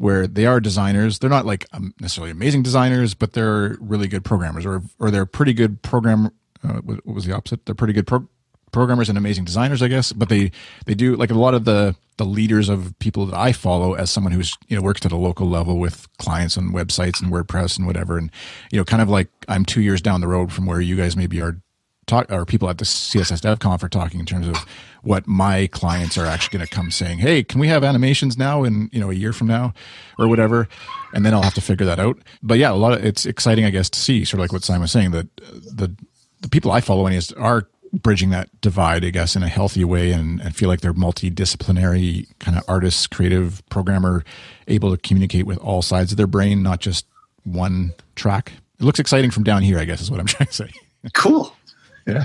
where 0.00 0.26
they 0.26 0.46
are 0.46 0.60
designers. 0.60 1.18
They're 1.18 1.28
not 1.30 1.44
like 1.44 1.66
um, 1.72 1.94
necessarily 2.00 2.30
amazing 2.30 2.62
designers, 2.62 3.14
but 3.14 3.34
they're 3.34 3.76
really 3.80 4.08
good 4.08 4.24
programmers, 4.24 4.64
or 4.64 4.82
or 4.98 5.10
they're 5.10 5.26
pretty 5.26 5.52
good 5.52 5.82
program 5.82 6.30
uh, 6.62 6.80
what 6.82 7.06
was 7.06 7.24
the 7.24 7.34
opposite? 7.34 7.64
They're 7.66 7.74
pretty 7.74 7.92
good 7.92 8.06
pro- 8.06 8.28
programmers 8.72 9.08
and 9.08 9.18
amazing 9.18 9.44
designers, 9.44 9.82
I 9.82 9.88
guess. 9.88 10.12
But 10.12 10.28
they 10.28 10.52
they 10.86 10.94
do 10.94 11.16
like 11.16 11.30
a 11.30 11.34
lot 11.34 11.54
of 11.54 11.64
the 11.64 11.96
the 12.16 12.24
leaders 12.24 12.68
of 12.68 12.98
people 12.98 13.26
that 13.26 13.38
I 13.38 13.52
follow 13.52 13.94
as 13.94 14.10
someone 14.10 14.32
who's 14.32 14.56
you 14.68 14.76
know 14.76 14.82
works 14.82 15.04
at 15.06 15.12
a 15.12 15.16
local 15.16 15.48
level 15.48 15.78
with 15.78 16.06
clients 16.18 16.56
and 16.56 16.74
websites 16.74 17.22
and 17.22 17.32
WordPress 17.32 17.78
and 17.78 17.86
whatever, 17.86 18.18
and 18.18 18.30
you 18.70 18.78
know, 18.78 18.84
kind 18.84 19.02
of 19.02 19.08
like 19.08 19.28
I'm 19.48 19.64
two 19.64 19.80
years 19.80 20.02
down 20.02 20.20
the 20.20 20.28
road 20.28 20.52
from 20.52 20.66
where 20.66 20.80
you 20.80 20.96
guys 20.96 21.16
maybe 21.16 21.40
are 21.40 21.60
talk 22.10 22.30
or 22.30 22.44
people 22.44 22.68
at 22.68 22.78
the 22.78 22.84
CSS 22.84 23.40
Dev 23.40 23.58
Conf 23.58 23.82
are 23.82 23.88
talking 23.88 24.20
in 24.20 24.26
terms 24.26 24.46
of 24.46 24.56
what 25.02 25.26
my 25.26 25.66
clients 25.68 26.18
are 26.18 26.26
actually 26.26 26.58
going 26.58 26.66
to 26.66 26.74
come 26.74 26.90
saying, 26.90 27.18
"Hey, 27.18 27.42
can 27.42 27.60
we 27.60 27.68
have 27.68 27.82
animations 27.84 28.36
now 28.36 28.64
in 28.64 28.90
you 28.92 29.00
know 29.00 29.10
a 29.10 29.14
year 29.14 29.32
from 29.32 29.46
now, 29.46 29.72
or 30.18 30.28
whatever?" 30.28 30.68
And 31.14 31.24
then 31.24 31.34
I'll 31.34 31.42
have 31.42 31.54
to 31.54 31.60
figure 31.60 31.86
that 31.86 31.98
out. 31.98 32.18
But 32.42 32.58
yeah, 32.58 32.72
a 32.72 32.74
lot 32.74 32.92
of 32.92 33.04
it's 33.04 33.24
exciting, 33.26 33.64
I 33.64 33.70
guess, 33.70 33.88
to 33.90 33.98
see 33.98 34.24
sort 34.24 34.40
of 34.40 34.44
like 34.44 34.52
what 34.52 34.64
Simon 34.64 34.82
was 34.82 34.92
saying 34.92 35.12
that 35.12 35.34
the 35.36 35.94
the 36.40 36.48
people 36.48 36.70
I 36.70 36.80
follow 36.80 37.06
anyways 37.06 37.32
are 37.32 37.68
bridging 37.92 38.30
that 38.30 38.48
divide, 38.60 39.04
I 39.04 39.10
guess, 39.10 39.34
in 39.36 39.42
a 39.42 39.48
healthy 39.48 39.84
way 39.84 40.12
and, 40.12 40.40
and 40.40 40.54
feel 40.54 40.68
like 40.68 40.80
they're 40.80 40.94
multidisciplinary 40.94 42.26
kind 42.38 42.56
of 42.56 42.64
artists, 42.68 43.06
creative 43.06 43.62
programmer, 43.68 44.24
able 44.68 44.90
to 44.90 44.96
communicate 44.96 45.46
with 45.46 45.58
all 45.58 45.82
sides 45.82 46.12
of 46.12 46.16
their 46.16 46.26
brain, 46.26 46.62
not 46.62 46.80
just 46.80 47.06
one 47.44 47.92
track. 48.14 48.52
It 48.78 48.84
looks 48.84 49.00
exciting 49.00 49.30
from 49.30 49.44
down 49.44 49.62
here, 49.62 49.78
I 49.78 49.84
guess, 49.84 50.00
is 50.00 50.10
what 50.10 50.20
I'm 50.20 50.26
trying 50.26 50.46
to 50.46 50.52
say. 50.52 50.70
Cool. 51.14 51.54
Yeah. 52.12 52.24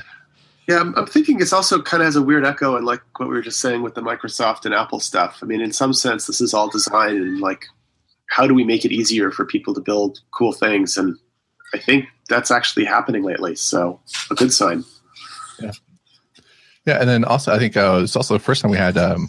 Yeah, 0.68 0.80
I'm, 0.80 0.96
I'm 0.96 1.06
thinking 1.06 1.40
it's 1.40 1.54
also 1.54 1.80
kind 1.82 2.02
of 2.02 2.06
has 2.08 2.16
a 2.16 2.24
weird 2.24 2.44
echo 2.44 2.76
and 2.76 2.86
like 2.86 3.02
what 3.20 3.30
we 3.30 3.36
were 3.36 3.42
just 3.42 3.60
saying 3.60 3.84
with 3.84 3.94
the 3.94 4.02
Microsoft 4.02 4.66
and 4.66 4.74
Apple 4.74 5.00
stuff. 5.00 5.40
I 5.44 5.46
mean, 5.46 5.62
in 5.62 5.72
some 5.72 5.94
sense, 5.94 6.26
this 6.26 6.42
is 6.42 6.56
all 6.56 6.70
design 6.70 7.18
and 7.18 7.40
like, 7.40 7.66
how 8.30 8.48
do 8.48 8.56
we 8.56 8.64
make 8.64 8.84
it 8.84 8.92
easier 8.92 9.30
for 9.30 9.46
people 9.46 9.76
to 9.76 9.82
build 9.82 10.22
cool 10.32 10.54
things? 10.54 10.98
And 10.98 11.16
I 11.74 11.78
think 11.78 12.06
that's 12.30 12.50
actually 12.50 12.86
happening 12.86 13.22
lately. 13.22 13.56
So 13.56 14.00
a 14.32 14.36
good 14.36 14.52
sign. 14.52 14.84
Yeah. 15.60 15.72
Yeah, 16.86 17.00
and 17.00 17.10
then 17.10 17.24
also 17.24 17.54
I 17.54 17.60
think 17.60 17.78
uh, 17.78 18.02
it's 18.04 18.16
also 18.16 18.34
the 18.34 18.40
first 18.40 18.62
time 18.62 18.72
we 18.72 18.78
had 18.78 18.98
um, 18.98 19.28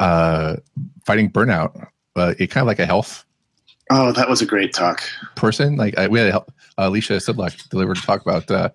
uh, 0.00 0.56
fighting 1.04 1.30
burnout. 1.30 1.88
Uh, 2.16 2.34
it 2.38 2.48
kind 2.48 2.62
of 2.62 2.66
like 2.66 2.78
a 2.78 2.86
health. 2.86 3.24
Oh, 3.90 4.12
that 4.12 4.28
was 4.28 4.40
a 4.40 4.46
great 4.46 4.72
talk. 4.72 5.02
Person 5.34 5.76
like 5.76 5.98
I, 5.98 6.06
we 6.08 6.20
had 6.20 6.28
a, 6.28 6.40
uh, 6.40 6.44
Alicia 6.78 7.14
Sedlock 7.14 7.68
delivered 7.68 7.96
to 7.96 8.02
talk 8.02 8.22
about 8.22 8.50
uh, 8.50 8.70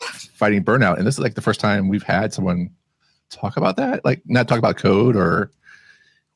fighting 0.00 0.64
burnout, 0.64 0.98
and 0.98 1.06
this 1.06 1.14
is 1.14 1.20
like 1.20 1.34
the 1.34 1.40
first 1.40 1.60
time 1.60 1.88
we've 1.88 2.02
had 2.02 2.32
someone 2.32 2.70
talk 3.30 3.56
about 3.56 3.76
that. 3.76 4.04
Like 4.04 4.22
not 4.26 4.48
talk 4.48 4.58
about 4.58 4.76
code 4.76 5.16
or 5.16 5.50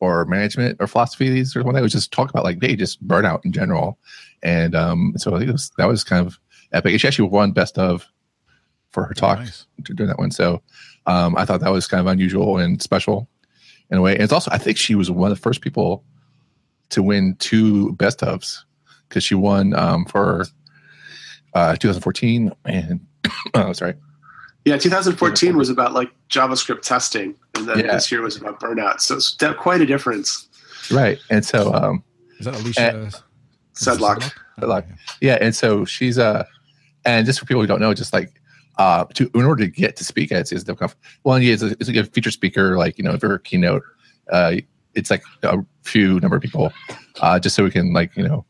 or 0.01 0.25
management 0.27 0.77
or 0.81 0.87
philosophies 0.87 1.57
or 1.57 1.63
something. 1.63 1.77
It 1.77 1.83
was 1.83 1.93
just 1.93 2.13
talk 2.13 2.31
about 2.31 2.45
like 2.45 2.59
hey, 2.61 2.77
just 2.77 3.07
burnout 3.07 3.45
in 3.45 3.53
general. 3.53 3.99
And 4.43 4.75
um, 4.75 5.15
so 5.17 5.35
I 5.35 5.39
think 5.39 5.51
was, 5.51 5.71
that 5.79 5.89
was 5.89 6.05
kind 6.05 6.27
of 6.27 6.39
epic. 6.73 6.99
She 7.01 7.09
actually 7.09 7.29
won 7.29 7.53
best 7.53 7.79
of 7.79 8.07
for 8.91 9.05
her 9.05 9.15
talk 9.15 9.41
nice. 9.41 9.67
during 9.83 10.09
that 10.09 10.19
one. 10.19 10.31
So 10.31 10.63
um, 11.07 11.37
I 11.37 11.45
thought 11.45 11.61
that 11.61 11.73
was 11.73 11.87
kind 11.87 12.01
of 12.01 12.07
unusual 12.07 12.59
and 12.59 12.81
special 12.81 13.29
in 13.91 13.99
a 13.99 14.01
way. 14.01 14.15
And 14.15 14.23
it's 14.23 14.33
also 14.33 14.51
I 14.51 14.59
think 14.59 14.77
she 14.77 14.95
was 14.95 15.11
one 15.11 15.31
of 15.31 15.37
the 15.37 15.43
first 15.43 15.61
people 15.61 16.05
to 16.91 17.03
win 17.03 17.37
two 17.39 17.93
best 17.95 18.21
ofs 18.21 18.59
because 19.09 19.25
she 19.25 19.35
won 19.35 19.75
um, 19.75 20.05
for 20.05 20.47
uh, 21.55 21.77
2014 21.77 22.53
and 22.65 23.07
oh 23.55 23.73
sorry. 23.73 23.95
Yeah, 24.64 24.77
2014 24.77 25.57
was 25.57 25.71
about 25.71 25.95
like 25.95 26.11
JavaScript 26.29 26.83
testing, 26.83 27.35
and 27.55 27.66
then 27.66 27.79
yeah. 27.79 27.95
this 27.95 28.12
year 28.12 28.21
was 28.21 28.37
about 28.37 28.61
burnout. 28.61 29.01
So 29.01 29.16
it's 29.16 29.35
quite 29.59 29.81
a 29.81 29.87
difference. 29.87 30.49
Right, 30.91 31.19
and 31.31 31.45
so 31.45 31.73
um, 31.73 32.05
is 32.39 32.47
that 32.47 32.55
Alicia 32.55 32.95
and, 32.95 33.14
Sedlock? 33.75 34.31
Sedlock. 34.59 34.85
Yeah, 35.21 35.39
and 35.41 35.55
so 35.55 35.85
she's 35.85 36.19
uh, 36.19 36.45
and 37.05 37.25
just 37.25 37.41
for 37.41 37.47
people 37.47 37.62
who 37.62 37.66
don't 37.66 37.81
know, 37.81 37.95
just 37.95 38.12
like 38.12 38.41
uh, 38.77 39.05
to 39.14 39.31
in 39.35 39.45
order 39.45 39.64
to 39.64 39.71
get 39.71 39.97
to 39.97 40.05
speak 40.05 40.33
at 40.33 40.47
CSS 40.47 40.64
DevConf, 40.64 40.95
well, 41.25 41.39
yeah, 41.39 41.55
it's 41.55 41.62
a, 41.62 41.71
it's 41.81 41.89
a 41.89 41.93
good 41.93 42.12
feature 42.12 42.31
speaker, 42.31 42.77
like 42.77 42.99
you 42.99 43.05
know, 43.05 43.12
if 43.12 43.23
you're 43.23 43.35
a 43.35 43.41
keynote, 43.41 43.83
uh, 44.31 44.57
it's 44.95 45.11
like 45.11 45.23
a 45.43 45.59
few 45.83 46.21
number 46.21 46.37
of 46.37 46.43
people, 46.43 46.73
uh, 47.21 47.39
just 47.39 47.57
so 47.57 47.64
we 47.64 47.71
can 47.71 47.93
like 47.93 48.14
you 48.16 48.23
know 48.23 48.45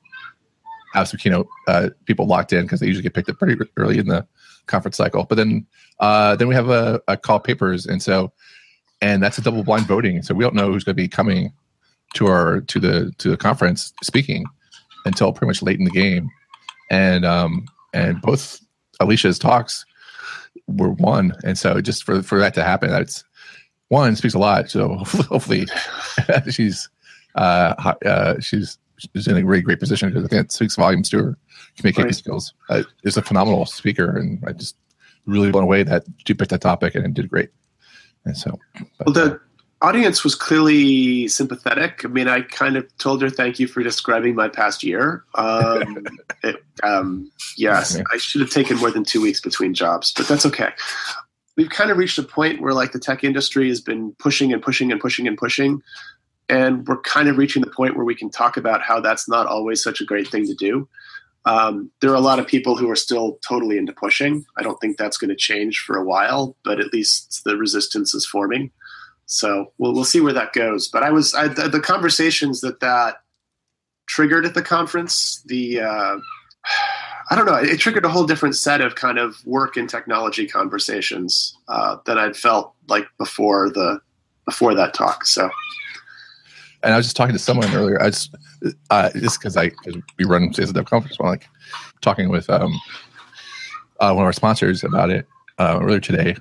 have 0.95 1.09
some 1.09 1.19
keynote 1.19 1.49
uh, 1.67 1.91
people 2.07 2.27
locked 2.27 2.53
in 2.53 2.63
because 2.63 2.81
they 2.81 2.87
usually 2.87 3.03
get 3.03 3.15
picked 3.15 3.29
up 3.29 3.39
pretty 3.39 3.57
early 3.77 3.99
in 3.99 4.07
the 4.09 4.27
conference 4.69 4.97
cycle. 4.97 5.25
But 5.25 5.37
then 5.37 5.67
uh, 6.01 6.37
then 6.37 6.49
we 6.49 6.55
have 6.55 6.69
a, 6.69 7.01
a 7.09 7.17
call 7.17 7.41
papers, 7.41 7.87
and 7.87 8.03
so 8.03 8.33
and 9.01 9.23
that's 9.23 9.39
a 9.39 9.43
double 9.43 9.65
blind 9.65 9.87
voting. 9.87 10.23
So 10.23 10.35
we 10.35 10.45
don't 10.45 10.55
know 10.55 10.73
who's 10.73 10.85
going 10.85 10.97
to 10.97 11.03
be 11.03 11.09
coming 11.09 11.53
to 12.15 12.27
our 12.27 12.61
to 12.63 12.81
the 12.81 13.13
to 13.19 13.31
the 13.31 13.37
conference 13.37 13.93
speaking 14.03 14.45
until 15.05 15.33
pretty 15.33 15.49
much 15.49 15.63
late 15.63 15.79
in 15.79 15.85
the 15.85 15.91
game, 15.91 16.31
and 16.91 17.25
um 17.25 17.67
and 17.93 18.21
both 18.23 18.61
Alicia's 19.01 19.39
talks 19.39 19.85
were 20.67 20.91
won, 20.91 21.33
and 21.45 21.59
so 21.59 21.81
just 21.81 22.05
for 22.05 22.23
for 22.23 22.39
that 22.39 22.55
to 22.55 22.63
happen, 22.63 22.91
that's 22.91 23.25
one 23.89 24.17
speaks 24.17 24.35
a 24.35 24.39
lot. 24.39 24.71
So 24.71 24.97
hopefully 25.29 25.67
she's 26.51 26.89
uh, 27.35 27.95
uh 28.05 28.41
she's 28.41 28.79
she's 28.99 29.27
in 29.27 29.37
a 29.37 29.43
great 29.43 29.65
great 29.65 29.81
position 29.81 30.09
because 30.09 30.25
I 30.25 30.29
think 30.29 30.45
it 30.47 30.53
speaks 30.53 30.77
volumes 30.77 31.11
to 31.11 31.19
her 31.19 31.39
communication 31.77 32.09
right. 32.09 32.15
skills. 32.15 32.55
Uh, 32.69 32.83
is 33.05 33.17
a 33.17 33.23
phenomenal 33.23 33.67
speaker, 33.67 34.17
and 34.17 34.43
I 34.47 34.53
just 34.53 34.77
really 35.27 35.51
blown 35.51 35.65
away 35.65 35.83
that 35.83 36.05
she 36.27 36.35
picked 36.35 36.51
that 36.51 36.61
topic 36.61 36.95
and 36.95 37.15
did 37.15 37.29
great. 37.29 37.51
And 38.25 38.37
so, 38.37 38.59
but, 38.99 39.07
well, 39.07 39.13
the 39.13 39.35
uh, 39.35 39.39
audience 39.83 40.25
was 40.25 40.35
clearly 40.35 41.29
sympathetic. 41.29 42.05
I 42.05 42.09
mean, 42.09 42.29
I 42.29 42.43
kind 42.43 42.77
of 42.77 42.97
told 42.99 43.23
her 43.23 43.31
thank 43.31 43.59
you 43.59 43.69
for 43.69 43.83
describing 43.83 44.35
my 44.35 44.49
past 44.49 44.83
year. 44.83 45.25
Um, 45.35 46.07
it, 46.43 46.57
um, 46.83 47.31
yes, 47.57 48.01
I 48.13 48.17
should 48.17 48.41
have 48.41 48.51
taken 48.51 48.77
more 48.79 48.91
than 48.91 49.05
two 49.05 49.21
weeks 49.21 49.41
between 49.41 49.75
jobs, 49.75 50.13
but 50.13 50.27
that's 50.27 50.47
okay. 50.47 50.71
We've 51.57 51.71
kind 51.71 51.91
of 51.91 51.99
reached 51.99 52.19
a 52.19 52.23
point 52.23 52.61
where 52.61 52.73
like 52.73 52.93
the 52.93 53.01
tech 53.01 53.25
industry 53.25 53.69
has 53.69 53.81
been 53.81 54.15
pushing 54.19 54.53
and 54.53 54.63
pushing 54.63 54.93
and 54.93 55.01
pushing 55.01 55.27
and 55.27 55.37
pushing. 55.37 55.83
And 56.49 56.87
we're 56.87 57.01
kind 57.03 57.29
of 57.29 57.37
reaching 57.37 57.63
the 57.63 57.71
point 57.71 57.97
where 57.97 58.05
we 58.05 58.15
can 58.15 58.31
talk 58.31 58.57
about 58.57 58.83
how 58.83 59.01
that's 59.01 59.29
not 59.29 59.47
always 59.47 59.83
such 59.83 60.01
a 60.01 60.05
great 60.05 60.29
thing 60.29 60.47
to 60.47 60.55
do. 60.55 60.89
Um, 61.45 61.91
there 62.01 62.11
are 62.11 62.17
a 62.17 62.21
lot 62.21 62.39
of 62.39 62.47
people 62.47 62.77
who 62.77 62.91
are 62.91 62.97
still 62.97 63.39
totally 63.47 63.79
into 63.79 63.93
pushing. 63.93 64.45
I 64.57 64.63
don't 64.63 64.79
think 64.81 64.97
that's 64.97 65.17
going 65.17 65.31
to 65.31 65.37
change 65.37 65.79
for 65.81 65.97
a 65.97 66.05
while, 66.05 66.57
but 66.65 66.81
at 66.81 66.93
least 66.93 67.43
the 67.45 67.57
resistance 67.57 68.15
is 68.15 68.27
forming. 68.27 68.71
So 69.27 69.73
we'll 69.79 69.95
we'll 69.95 70.05
see 70.05 70.21
where 70.21 70.33
that 70.33 70.53
goes. 70.53 70.89
But 70.89 71.03
I 71.03 71.11
was 71.11 71.35
I, 71.35 71.49
the, 71.49 71.69
the, 71.69 71.81
conversations 71.81 72.61
that 72.63 72.81
that 72.81 73.17
triggered 74.07 74.47
at 74.47 74.55
the 74.55 74.63
conference. 74.63 75.43
The 75.47 75.81
uh, 75.81 76.17
I 77.31 77.37
don't 77.37 77.45
know. 77.45 77.57
It 77.57 77.79
triggered 77.79 78.07
a 78.07 78.09
whole 78.09 78.27
different 78.27 78.57
set 78.57 78.81
of 78.81 78.95
kind 78.95 79.19
of 79.19 79.37
work 79.45 79.77
and 79.77 79.89
technology 79.89 80.47
conversations 80.47 81.57
uh, 81.69 81.99
that 82.07 82.19
I'd 82.19 82.37
felt 82.37 82.75
like 82.89 83.07
before 83.19 83.69
the 83.69 84.01
before 84.47 84.75
that 84.75 84.95
talk. 84.95 85.27
So 85.27 85.51
and 86.83 86.95
I 86.95 86.97
was 86.97 87.07
just 87.07 87.17
talking 87.17 87.33
to 87.33 87.39
someone 87.39 87.73
earlier. 87.75 88.01
I 88.01 88.11
just 88.11 88.35
uh, 88.91 89.11
just 89.15 89.41
because 89.41 89.57
I 89.57 89.71
cause 89.71 89.97
we 90.19 90.25
run 90.25 90.51
CSS 90.51 90.73
Dev 90.73 90.87
Conference, 90.87 91.19
well, 91.19 91.31
like 91.31 91.49
talking 92.01 92.29
with 92.29 92.49
um, 92.51 92.73
uh, 94.01 94.13
one 94.13 94.23
of 94.23 94.27
our 94.27 94.33
sponsors 94.33 94.85
about 94.85 95.11
it 95.11 95.27
uh, 95.59 95.79
earlier 95.83 96.01
today, 96.01 96.37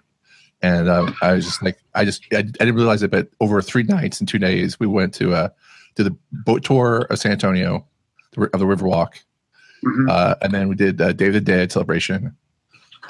and 0.61 0.89
um, 0.89 1.15
I 1.21 1.33
was 1.33 1.45
just 1.45 1.63
like, 1.63 1.77
I 1.95 2.05
just 2.05 2.23
I, 2.31 2.37
I, 2.37 2.41
didn't 2.41 2.75
realize 2.75 3.03
it, 3.03 3.11
but 3.11 3.29
over 3.39 3.61
three 3.61 3.83
nights 3.83 4.19
and 4.19 4.27
two 4.27 4.39
days, 4.39 4.79
we 4.79 4.87
went 4.87 5.13
to 5.15 5.33
uh 5.33 5.49
to 5.95 6.03
the 6.03 6.15
boat 6.31 6.63
tour 6.63 7.07
of 7.09 7.17
San 7.17 7.31
Antonio, 7.31 7.85
of 8.37 8.59
the 8.59 8.65
Riverwalk, 8.65 9.13
mm-hmm. 9.83 10.09
uh, 10.09 10.35
and 10.41 10.53
then 10.53 10.67
we 10.69 10.75
did 10.75 11.01
uh, 11.01 11.13
Day 11.13 11.27
of 11.27 11.33
the 11.33 11.41
Dead 11.41 11.71
celebration 11.71 12.35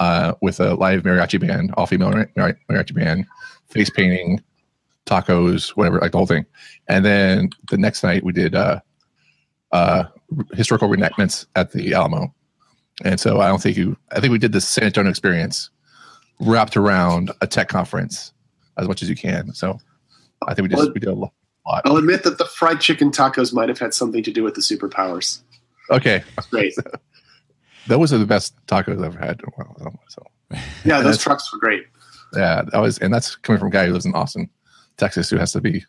uh, 0.00 0.34
with 0.40 0.60
a 0.60 0.74
live 0.74 1.02
mariachi 1.02 1.40
band, 1.40 1.74
all 1.76 1.86
female 1.86 2.10
mariachi 2.10 2.94
band, 2.94 3.26
face 3.68 3.90
painting, 3.90 4.42
tacos, 5.08 5.70
whatever, 5.70 5.98
like 5.98 6.12
the 6.12 6.18
whole 6.18 6.26
thing. 6.26 6.44
And 6.88 7.04
then 7.04 7.50
the 7.70 7.78
next 7.78 8.02
night 8.02 8.24
we 8.24 8.32
did 8.32 8.54
uh, 8.54 8.80
uh, 9.72 10.04
historical 10.52 10.88
reenactments 10.88 11.46
at 11.56 11.72
the 11.72 11.94
Alamo, 11.94 12.32
and 13.04 13.18
so 13.18 13.40
I 13.40 13.48
don't 13.48 13.62
think 13.62 13.76
you. 13.76 13.96
I 14.12 14.20
think 14.20 14.32
we 14.32 14.38
did 14.38 14.52
the 14.52 14.60
San 14.60 14.84
Antonio 14.84 15.10
experience 15.10 15.70
wrapped 16.40 16.76
around 16.76 17.32
a 17.40 17.46
tech 17.46 17.68
conference 17.68 18.32
as 18.76 18.86
much 18.86 19.02
as 19.02 19.08
you 19.08 19.16
can. 19.16 19.52
So 19.54 19.78
I 20.46 20.54
think 20.54 20.64
we 20.64 20.68
just 20.68 20.82
Well, 20.84 20.92
we 20.94 21.00
did 21.00 21.08
a 21.08 21.14
lot. 21.14 21.32
I'll 21.84 21.96
admit 21.98 22.22
that 22.22 22.38
the 22.38 22.46
fried 22.46 22.80
chicken 22.80 23.10
tacos 23.10 23.52
might 23.52 23.68
have 23.68 23.78
had 23.78 23.92
something 23.92 24.22
to 24.22 24.30
do 24.32 24.42
with 24.42 24.54
the 24.54 24.60
superpowers. 24.62 25.40
Okay, 25.90 26.22
Great. 26.50 26.74
those 27.88 28.12
are 28.12 28.18
the 28.18 28.24
best 28.26 28.54
tacos 28.66 28.98
I've 29.04 29.16
ever 29.16 29.18
had. 29.18 29.40
in 29.40 29.46
a 29.48 29.64
while, 29.64 30.00
So 30.08 30.22
Yeah, 30.84 31.02
those 31.02 31.18
trucks 31.22 31.52
were 31.52 31.58
great. 31.58 31.84
yeah, 32.34 32.62
that 32.72 32.78
was, 32.78 32.98
and 32.98 33.12
that's 33.12 33.36
coming 33.36 33.58
from 33.58 33.68
a 33.68 33.70
guy 33.70 33.86
who 33.86 33.92
lives 33.92 34.06
in 34.06 34.14
Austin, 34.14 34.48
Texas, 34.98 35.30
who 35.30 35.38
has 35.38 35.52
to 35.52 35.60
be, 35.60 35.84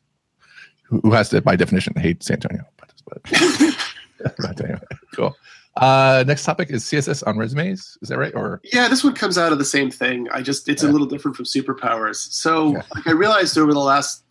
who, 0.84 1.12
has 1.12 1.30
to, 1.30 1.42
by 1.42 1.56
definition, 1.56 1.94
hate 1.98 2.24
San 2.24 2.36
Antonio. 2.36 2.64
But, 2.78 2.94
but, 3.06 4.36
but 4.38 4.62
anyway, 4.64 4.80
cool. 5.16 5.36
Uh, 5.78 6.24
next 6.28 6.44
topic 6.44 6.70
is 6.72 6.84
CSS 6.84 7.26
on 7.28 7.38
resumes. 7.38 7.98
Is 8.02 8.10
that 8.10 8.18
right? 8.18 8.34
Or 8.36 8.60
Yeah, 8.74 8.88
this 8.88 9.04
one 9.04 9.14
comes 9.14 9.38
out 9.38 9.52
of 9.52 9.60
the 9.60 9.66
same 9.66 9.90
thing. 9.92 10.28
I 10.32 10.42
just 10.42 10.68
it's 10.68 10.84
Yeah. 10.84 10.90
a 10.90 10.92
little 10.92 11.08
different 11.08 11.38
from 11.38 11.46
superpowers. 11.46 12.16
So 12.16 12.74
Yeah. 12.74 12.82
like 12.96 13.08
I 13.08 13.12
realized 13.12 13.58
over 13.58 13.74
the 13.74 13.80
last 13.80 14.24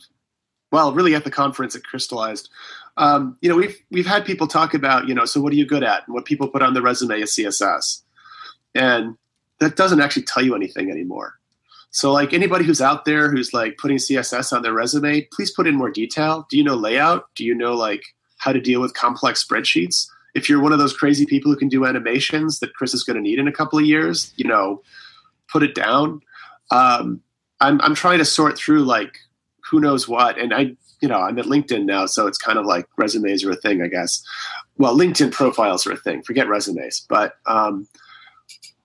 well, 0.71 0.93
really 0.93 1.15
at 1.15 1.25
the 1.25 1.31
conference 1.31 1.75
it 1.75 1.85
crystallized. 1.85 2.51
Um, 2.99 3.39
you 3.41 3.49
know, 3.49 3.57
we've 3.57 3.77
we've 3.91 4.07
had 4.07 4.27
people 4.27 4.47
talk 4.47 4.75
about, 4.75 5.09
you 5.09 5.15
know, 5.15 5.25
so 5.25 5.41
what 5.41 5.53
are 5.53 5.57
you 5.57 5.65
good 5.65 5.83
at? 5.85 6.07
And 6.07 6.13
what 6.15 6.27
people 6.27 6.49
put 6.49 6.61
on 6.63 6.75
the 6.75 6.83
resume 6.83 7.21
is 7.23 7.35
CSS. 7.35 8.03
And 8.75 9.17
that 9.61 9.77
doesn't 9.77 10.01
actually 10.01 10.25
tell 10.25 10.45
you 10.45 10.55
anything 10.55 10.91
anymore. 10.91 11.38
So 11.91 12.13
like 12.13 12.33
anybody 12.33 12.65
who's 12.65 12.81
out 12.81 13.05
there 13.05 13.31
who's 13.31 13.55
like 13.55 13.79
putting 13.79 13.97
CSS 13.97 14.53
on 14.53 14.63
their 14.63 14.75
resume, 14.75 15.23
please 15.33 15.51
put 15.51 15.67
in 15.67 15.75
more 15.75 15.91
detail. 15.91 16.47
Do 16.51 16.57
you 16.57 16.65
know 16.65 16.75
layout? 16.75 17.29
Do 17.35 17.45
you 17.45 17.55
know 17.55 17.75
like 17.75 18.03
how 18.39 18.53
to 18.53 18.61
deal 18.61 18.81
with 18.81 18.95
complex 18.95 19.45
spreadsheets? 19.45 20.07
If 20.35 20.49
you're 20.49 20.61
one 20.61 20.73
of 20.73 20.79
those 20.79 20.97
crazy 20.97 21.27
people 21.27 21.51
who 21.51 21.59
can 21.59 21.69
do 21.69 21.87
animations 21.87 22.61
that 22.61 22.75
Chris 22.75 22.95
is 22.95 23.03
going 23.03 23.17
to 23.17 23.23
need 23.23 23.39
in 23.39 23.49
a 23.49 23.53
couple 23.53 23.79
of 23.79 23.87
years, 23.87 24.33
you 24.37 24.47
know, 24.47 24.83
put 25.51 25.63
it 25.63 25.75
down. 25.75 26.21
Um, 26.71 27.23
I'm 27.61 27.81
I'm 27.81 27.95
trying 27.95 28.19
to 28.19 28.25
sort 28.25 28.57
through 28.57 28.85
like 28.85 29.19
who 29.69 29.81
knows 29.81 30.07
what, 30.07 30.39
and 30.39 30.55
I 30.55 30.77
you 31.01 31.09
know 31.09 31.19
I'm 31.19 31.39
at 31.39 31.47
LinkedIn 31.47 31.85
now, 31.85 32.07
so 32.07 32.27
it's 32.27 32.39
kind 32.39 32.59
of 32.59 32.67
like 32.67 32.87
resumes 32.97 33.43
are 33.45 33.51
a 33.51 33.57
thing, 33.57 33.83
I 33.83 33.89
guess. 33.89 34.23
Well, 34.77 34.97
LinkedIn 34.97 35.33
profiles 35.33 35.87
are 35.87 35.93
a 35.93 35.97
thing. 35.97 36.23
Forget 36.23 36.49
resumes, 36.49 37.05
but 37.09 37.37
um, 37.47 37.89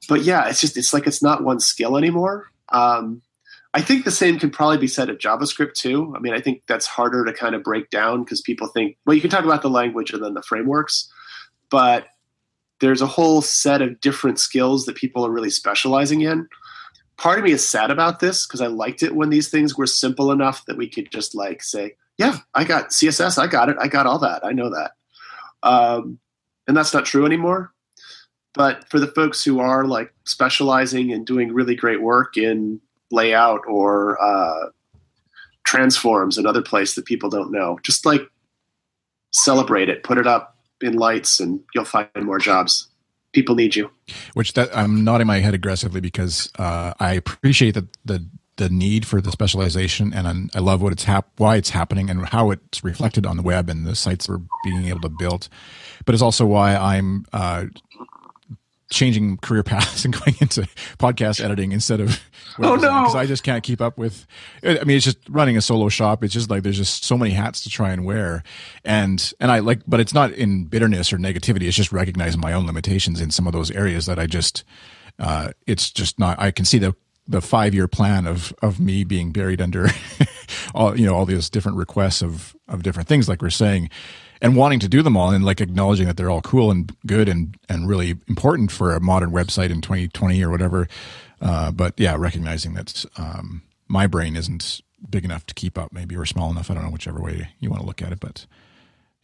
but 0.09 0.21
yeah, 0.23 0.47
it's 0.47 0.61
just 0.61 0.77
it's 0.77 0.93
like 0.93 1.05
it's 1.05 1.21
not 1.21 1.43
one 1.43 1.59
skill 1.59 1.97
anymore. 1.97 2.51
Um, 2.73 3.21
I 3.75 3.81
think 3.81 4.05
the 4.05 4.11
same 4.11 4.37
can 4.37 4.51
probably 4.51 4.77
be 4.77 4.87
said 4.87 5.09
of 5.09 5.17
JavaScript 5.17 5.73
too. 5.73 6.13
I 6.15 6.19
mean, 6.19 6.33
I 6.33 6.39
think 6.39 6.61
that's 6.67 6.85
harder 6.85 7.25
to 7.25 7.33
kind 7.33 7.55
of 7.55 7.63
break 7.63 7.89
down 7.89 8.23
because 8.23 8.41
people 8.41 8.67
think, 8.67 8.97
well, 9.05 9.15
you 9.15 9.21
can 9.21 9.31
talk 9.31 9.45
about 9.45 9.61
the 9.63 9.69
language 9.69 10.11
and 10.11 10.23
then 10.23 10.35
the 10.35 10.43
frameworks, 10.43 11.11
but 11.71 12.07
there's 12.81 13.01
a 13.01 13.07
whole 13.07 13.41
set 13.41 13.81
of 13.81 13.99
different 13.99 14.39
skills 14.39 14.85
that 14.85 14.95
people 14.95 15.25
are 15.25 15.31
really 15.31 15.49
specializing 15.49 16.21
in. 16.21 16.47
Part 17.17 17.39
of 17.39 17.45
me 17.45 17.51
is 17.51 17.67
sad 17.67 17.89
about 17.89 18.19
this 18.19 18.45
because 18.45 18.61
I 18.61 18.67
liked 18.67 19.01
it 19.01 19.15
when 19.15 19.29
these 19.29 19.49
things 19.49 19.75
were 19.75 19.87
simple 19.87 20.31
enough 20.31 20.65
that 20.65 20.77
we 20.77 20.87
could 20.87 21.11
just 21.11 21.33
like 21.33 21.63
say, 21.63 21.95
yeah, 22.17 22.37
I 22.53 22.65
got 22.65 22.89
CSS, 22.89 23.39
I 23.39 23.47
got 23.47 23.69
it, 23.69 23.77
I 23.79 23.87
got 23.87 24.05
all 24.05 24.19
that, 24.19 24.45
I 24.45 24.51
know 24.51 24.69
that. 24.69 24.91
Um, 25.63 26.19
and 26.67 26.77
that's 26.77 26.93
not 26.93 27.05
true 27.05 27.25
anymore. 27.25 27.72
But 28.53 28.87
for 28.89 28.99
the 28.99 29.07
folks 29.07 29.43
who 29.43 29.59
are 29.59 29.85
like 29.85 30.13
specializing 30.25 31.11
and 31.11 31.25
doing 31.25 31.53
really 31.53 31.75
great 31.75 32.01
work 32.01 32.37
in 32.37 32.79
layout 33.11 33.61
or 33.67 34.21
uh, 34.21 34.69
transforms, 35.65 36.37
another 36.37 36.61
place 36.61 36.95
that 36.95 37.05
people 37.05 37.29
don't 37.29 37.51
know, 37.51 37.79
just 37.83 38.05
like 38.05 38.21
celebrate 39.31 39.89
it, 39.89 40.03
put 40.03 40.17
it 40.17 40.27
up 40.27 40.57
in 40.81 40.93
lights, 40.93 41.39
and 41.39 41.61
you'll 41.73 41.85
find 41.85 42.07
more 42.21 42.39
jobs. 42.39 42.87
People 43.31 43.55
need 43.55 43.75
you. 43.75 43.89
which 44.35 44.53
that 44.53 44.75
I'm 44.77 45.03
nodding 45.03 45.25
my 45.25 45.39
head 45.39 45.55
aggressively 45.55 46.01
because 46.01 46.51
uh, 46.59 46.93
I 46.99 47.13
appreciate 47.13 47.73
the, 47.73 47.87
the 48.05 48.25
the 48.57 48.69
need 48.69 49.03
for 49.03 49.19
the 49.19 49.31
specialization, 49.31 50.13
and 50.13 50.27
I'm- 50.27 50.49
I 50.53 50.59
love 50.59 50.79
what 50.83 50.93
it's 50.93 51.05
hap- 51.05 51.31
why 51.37 51.55
it's 51.55 51.71
happening 51.71 52.11
and 52.11 52.27
how 52.27 52.51
it's 52.51 52.83
reflected 52.83 53.25
on 53.25 53.35
the 53.35 53.41
web 53.41 53.67
and 53.67 53.87
the 53.87 53.95
sites 53.95 54.29
we're 54.29 54.41
being 54.63 54.85
able 54.85 54.99
to 55.01 55.09
build. 55.09 55.49
But 56.05 56.13
it's 56.13 56.21
also 56.21 56.45
why 56.45 56.75
I'm 56.75 57.25
uh, 57.33 57.65
changing 58.93 59.37
career 59.37 59.63
paths 59.63 60.05
and 60.05 60.13
going 60.13 60.35
into 60.39 60.61
podcast 60.97 61.43
editing 61.43 61.71
instead 61.71 61.99
of 61.99 62.19
Oh, 62.59 62.75
no. 62.75 63.01
because 63.01 63.15
I 63.15 63.25
just 63.25 63.43
can't 63.43 63.63
keep 63.63 63.81
up 63.81 63.97
with. 63.97 64.27
I 64.63 64.83
mean, 64.83 64.95
it's 64.97 65.05
just 65.05 65.17
running 65.27 65.57
a 65.57 65.61
solo 65.61 65.89
shop. 65.89 66.23
It's 66.23 66.33
just 66.33 66.49
like 66.51 66.61
there's 66.63 66.77
just 66.77 67.03
so 67.03 67.17
many 67.17 67.31
hats 67.31 67.61
to 67.63 67.69
try 67.69 67.91
and 67.91 68.05
wear, 68.05 68.43
and 68.85 69.33
and 69.39 69.51
I 69.51 69.59
like, 69.59 69.81
but 69.87 69.99
it's 69.99 70.13
not 70.13 70.31
in 70.31 70.65
bitterness 70.65 71.11
or 71.11 71.17
negativity. 71.17 71.63
It's 71.63 71.75
just 71.75 71.91
recognizing 71.91 72.39
my 72.39 72.53
own 72.53 72.67
limitations 72.67 73.19
in 73.19 73.31
some 73.31 73.47
of 73.47 73.53
those 73.53 73.71
areas 73.71 74.05
that 74.05 74.19
I 74.19 74.27
just. 74.27 74.63
Uh, 75.19 75.49
it's 75.67 75.89
just 75.91 76.19
not. 76.19 76.39
I 76.39 76.51
can 76.51 76.65
see 76.65 76.77
the 76.79 76.95
the 77.27 77.41
five 77.41 77.73
year 77.73 77.87
plan 77.87 78.27
of 78.27 78.53
of 78.61 78.79
me 78.79 79.03
being 79.03 79.31
buried 79.31 79.61
under 79.61 79.87
all 80.75 80.97
you 80.99 81.05
know 81.05 81.15
all 81.15 81.25
these 81.25 81.49
different 81.49 81.77
requests 81.77 82.21
of 82.21 82.55
of 82.67 82.83
different 82.83 83.07
things, 83.09 83.27
like 83.29 83.41
we're 83.41 83.49
saying, 83.49 83.89
and 84.43 84.57
wanting 84.57 84.79
to 84.81 84.89
do 84.89 85.01
them 85.01 85.15
all 85.15 85.31
and 85.31 85.43
like 85.43 85.61
acknowledging 85.61 86.05
that 86.05 86.17
they're 86.17 86.29
all 86.29 86.41
cool 86.41 86.69
and 86.69 86.95
good 87.07 87.29
and 87.29 87.57
and 87.69 87.87
really 87.87 88.17
important 88.27 88.71
for 88.71 88.93
a 88.93 88.99
modern 88.99 89.31
website 89.31 89.71
in 89.71 89.81
2020 89.81 90.43
or 90.43 90.49
whatever. 90.51 90.87
Uh, 91.41 91.71
but 91.71 91.93
yeah, 91.97 92.15
recognizing 92.15 92.73
that 92.73 93.05
um, 93.17 93.63
my 93.87 94.05
brain 94.05 94.35
isn't 94.35 94.81
big 95.09 95.25
enough 95.25 95.45
to 95.45 95.53
keep 95.53 95.77
up, 95.77 95.91
maybe 95.93 96.15
or 96.15 96.25
small 96.25 96.51
enough. 96.51 96.69
I 96.69 96.73
don't 96.73 96.83
know 96.83 96.91
whichever 96.91 97.21
way 97.21 97.49
you 97.59 97.69
want 97.69 97.81
to 97.81 97.87
look 97.87 98.01
at 98.01 98.11
it, 98.11 98.19
but 98.19 98.45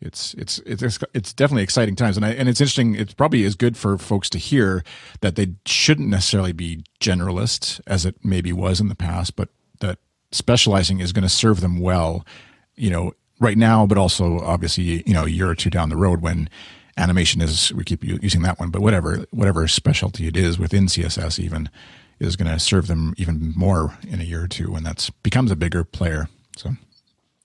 it's 0.01 0.33
it's 0.35 0.59
it's 0.59 0.99
it's 1.13 1.33
definitely 1.33 1.63
exciting 1.63 1.97
times, 1.97 2.15
and 2.15 2.25
I, 2.25 2.31
and 2.31 2.47
it's 2.47 2.61
interesting. 2.61 2.95
It 2.95 3.17
probably 3.17 3.43
is 3.43 3.55
good 3.55 3.75
for 3.75 3.97
folks 3.97 4.29
to 4.31 4.37
hear 4.37 4.83
that 5.19 5.35
they 5.35 5.55
shouldn't 5.65 6.07
necessarily 6.07 6.53
be 6.53 6.83
generalists 7.01 7.81
as 7.85 8.05
it 8.05 8.15
maybe 8.23 8.53
was 8.53 8.79
in 8.79 8.87
the 8.87 8.95
past, 8.95 9.35
but 9.35 9.49
that 9.81 9.99
specializing 10.31 11.01
is 11.01 11.11
going 11.11 11.23
to 11.23 11.29
serve 11.29 11.59
them 11.59 11.79
well, 11.79 12.25
you 12.75 12.89
know, 12.89 13.13
right 13.39 13.57
now, 13.57 13.85
but 13.85 13.97
also 13.97 14.39
obviously 14.39 15.03
you 15.05 15.13
know 15.13 15.25
a 15.25 15.29
year 15.29 15.49
or 15.49 15.55
two 15.55 15.69
down 15.69 15.89
the 15.89 15.97
road 15.97 16.21
when 16.21 16.49
animation 16.97 17.41
is 17.41 17.73
we 17.73 17.83
keep 17.83 18.03
using 18.03 18.41
that 18.43 18.59
one, 18.59 18.69
but 18.69 18.81
whatever 18.81 19.25
whatever 19.31 19.67
specialty 19.67 20.27
it 20.27 20.37
is 20.37 20.59
within 20.59 20.85
CSS 20.85 21.39
even 21.39 21.69
is 22.19 22.35
going 22.35 22.51
to 22.51 22.59
serve 22.59 22.87
them 22.87 23.13
even 23.17 23.53
more 23.55 23.97
in 24.07 24.19
a 24.19 24.23
year 24.23 24.43
or 24.43 24.47
two 24.47 24.71
when 24.71 24.83
that's 24.83 25.09
becomes 25.09 25.51
a 25.51 25.55
bigger 25.55 25.83
player. 25.83 26.27
So 26.57 26.71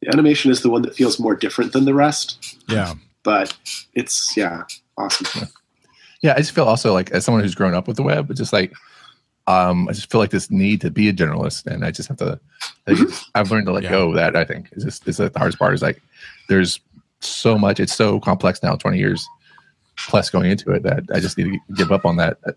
The 0.00 0.08
animation 0.08 0.50
is 0.50 0.62
the 0.62 0.70
one 0.70 0.82
that 0.82 0.94
feels 0.94 1.20
more 1.20 1.36
different 1.36 1.72
than 1.72 1.84
the 1.84 1.94
rest, 1.94 2.58
yeah. 2.68 2.94
but 3.22 3.56
it's 3.94 4.36
yeah, 4.36 4.64
awesome. 4.98 5.48
yeah, 6.22 6.34
I 6.34 6.38
just 6.38 6.52
feel 6.52 6.64
also 6.64 6.92
like 6.92 7.10
as 7.12 7.24
someone 7.24 7.42
who's 7.42 7.54
grown 7.54 7.74
up 7.74 7.86
with 7.86 7.96
the 7.96 8.02
web, 8.02 8.30
it's 8.30 8.40
just 8.40 8.52
like 8.52 8.72
um, 9.46 9.88
I 9.88 9.92
just 9.92 10.10
feel 10.10 10.20
like 10.20 10.30
this 10.30 10.50
need 10.50 10.80
to 10.82 10.90
be 10.90 11.08
a 11.08 11.12
journalist, 11.12 11.66
and 11.66 11.84
I 11.84 11.90
just 11.90 12.08
have 12.08 12.18
to. 12.18 12.38
I 12.86 12.94
just- 12.94 13.30
I've 13.34 13.50
learned 13.50 13.66
to 13.66 13.72
let 13.72 13.82
Yeah. 13.84 13.90
go 13.90 14.08
of 14.10 14.14
that. 14.14 14.36
I 14.36 14.44
think 14.44 14.68
is 14.72 14.84
just 14.84 15.06
is 15.08 15.16
the 15.18 15.30
hardest 15.36 15.58
part. 15.58 15.74
Is 15.74 15.82
like 15.82 16.00
there's 16.48 16.80
so 17.20 17.58
much. 17.58 17.80
It's 17.80 17.94
so 17.94 18.20
complex 18.20 18.62
now. 18.62 18.76
Twenty 18.76 18.98
years 18.98 19.26
plus 20.08 20.28
going 20.30 20.50
into 20.50 20.70
it 20.72 20.82
that 20.82 21.04
I 21.14 21.20
just 21.20 21.38
need 21.38 21.44
to 21.52 21.74
give 21.74 21.92
up 21.92 22.04
on 22.04 22.16
that. 22.16 22.38
The 22.42 22.52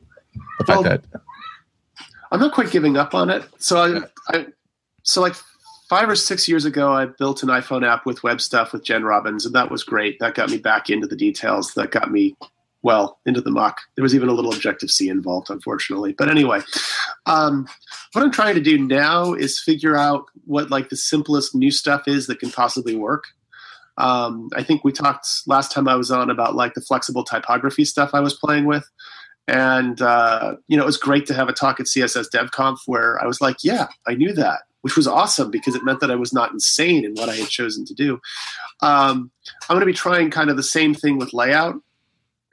fact 0.66 0.70
Well, 0.70 0.84
that 0.84 1.04
I'm 2.32 2.40
not 2.40 2.54
quite 2.54 2.72
giving 2.72 2.98
up 2.98 3.14
on 3.16 3.30
it. 3.30 3.44
So 3.58 4.02
I, 4.30 4.36
I 4.38 4.46
so 5.04 5.22
like 5.22 5.36
five 5.90 6.10
or 6.10 6.16
six 6.16 6.48
years 6.50 6.66
ago, 6.66 6.92
I 6.92 7.06
built 7.06 7.44
an 7.44 7.50
iPhone 7.50 7.88
app 7.88 8.06
with 8.06 8.22
web 8.24 8.42
stuff 8.42 8.74
with 8.74 8.84
Jen 8.84 9.04
Robbins, 9.04 9.46
and 9.46 9.56
that 9.56 9.72
was 9.72 9.84
great. 9.84 10.20
That 10.20 10.36
got 10.36 10.50
me 10.50 10.58
back 10.58 10.90
into 10.90 11.08
the 11.08 11.16
details. 11.16 11.74
That 11.76 11.92
got 11.92 12.12
me 12.12 12.36
well 12.88 13.20
into 13.26 13.42
the 13.42 13.52
muck. 13.52 13.82
There 13.96 14.04
was 14.04 14.16
even 14.16 14.30
a 14.30 14.32
little 14.32 14.54
Objective 14.54 14.90
C 14.90 15.10
involved, 15.10 15.50
unfortunately. 15.50 16.14
But 16.14 16.30
anyway, 16.30 16.62
um, 17.26 17.68
what 18.14 18.24
I'm 18.24 18.32
trying 18.32 18.56
to 18.56 18.62
do 18.62 18.78
now 18.78 19.34
is 19.34 19.60
figure 19.60 19.98
out 19.98 20.24
what 20.46 20.72
like 20.72 20.88
the 20.88 20.96
simplest 20.96 21.54
new 21.54 21.70
stuff 21.70 22.08
is 22.08 22.28
that 22.28 22.40
can 22.40 22.50
possibly 22.50 22.96
work. 22.96 23.26
Um, 23.98 24.50
I 24.56 24.64
think 24.64 24.86
we 24.86 24.94
talked 24.94 25.28
last 25.48 25.74
time 25.74 25.90
I 25.90 25.96
was 25.96 26.12
on 26.12 26.30
about 26.30 26.56
like 26.56 26.76
the 26.76 26.82
flexible 26.82 27.26
typography 27.26 27.84
stuff 27.84 28.12
I 28.14 28.22
was 28.22 28.34
playing 28.34 28.66
with. 28.66 28.90
And 29.50 30.02
uh, 30.02 30.56
you 30.70 30.78
know, 30.78 30.84
it 30.84 30.86
was 30.86 30.98
great 30.98 31.26
to 31.26 31.34
have 31.34 31.50
a 31.50 31.54
talk 31.54 31.82
at 31.82 31.88
CSS 31.88 32.28
DevConf 32.34 32.80
where 32.86 33.22
I 33.22 33.26
was 33.26 33.42
like, 33.42 33.58
"Yeah, 33.64 33.88
I 34.08 34.14
knew 34.14 34.34
that," 34.34 34.62
which 34.82 34.96
was 34.96 35.08
awesome 35.08 35.52
because 35.52 35.76
it 35.76 35.84
meant 35.84 36.00
that 36.00 36.12
I 36.12 36.16
was 36.16 36.32
not 36.32 36.52
insane 36.52 37.04
in 37.04 37.16
what 37.16 37.28
I 37.30 37.36
had 37.36 37.50
chosen 37.50 37.84
to 37.86 37.94
do. 37.94 38.20
Um, 38.82 39.32
I'm 39.70 39.76
going 39.76 39.82
to 39.82 39.86
be 39.86 39.94
trying 39.94 40.32
kind 40.32 40.50
of 40.50 40.58
the 40.58 40.64
same 40.64 40.94
thing 40.94 41.18
with 41.18 41.34
layout, 41.34 41.76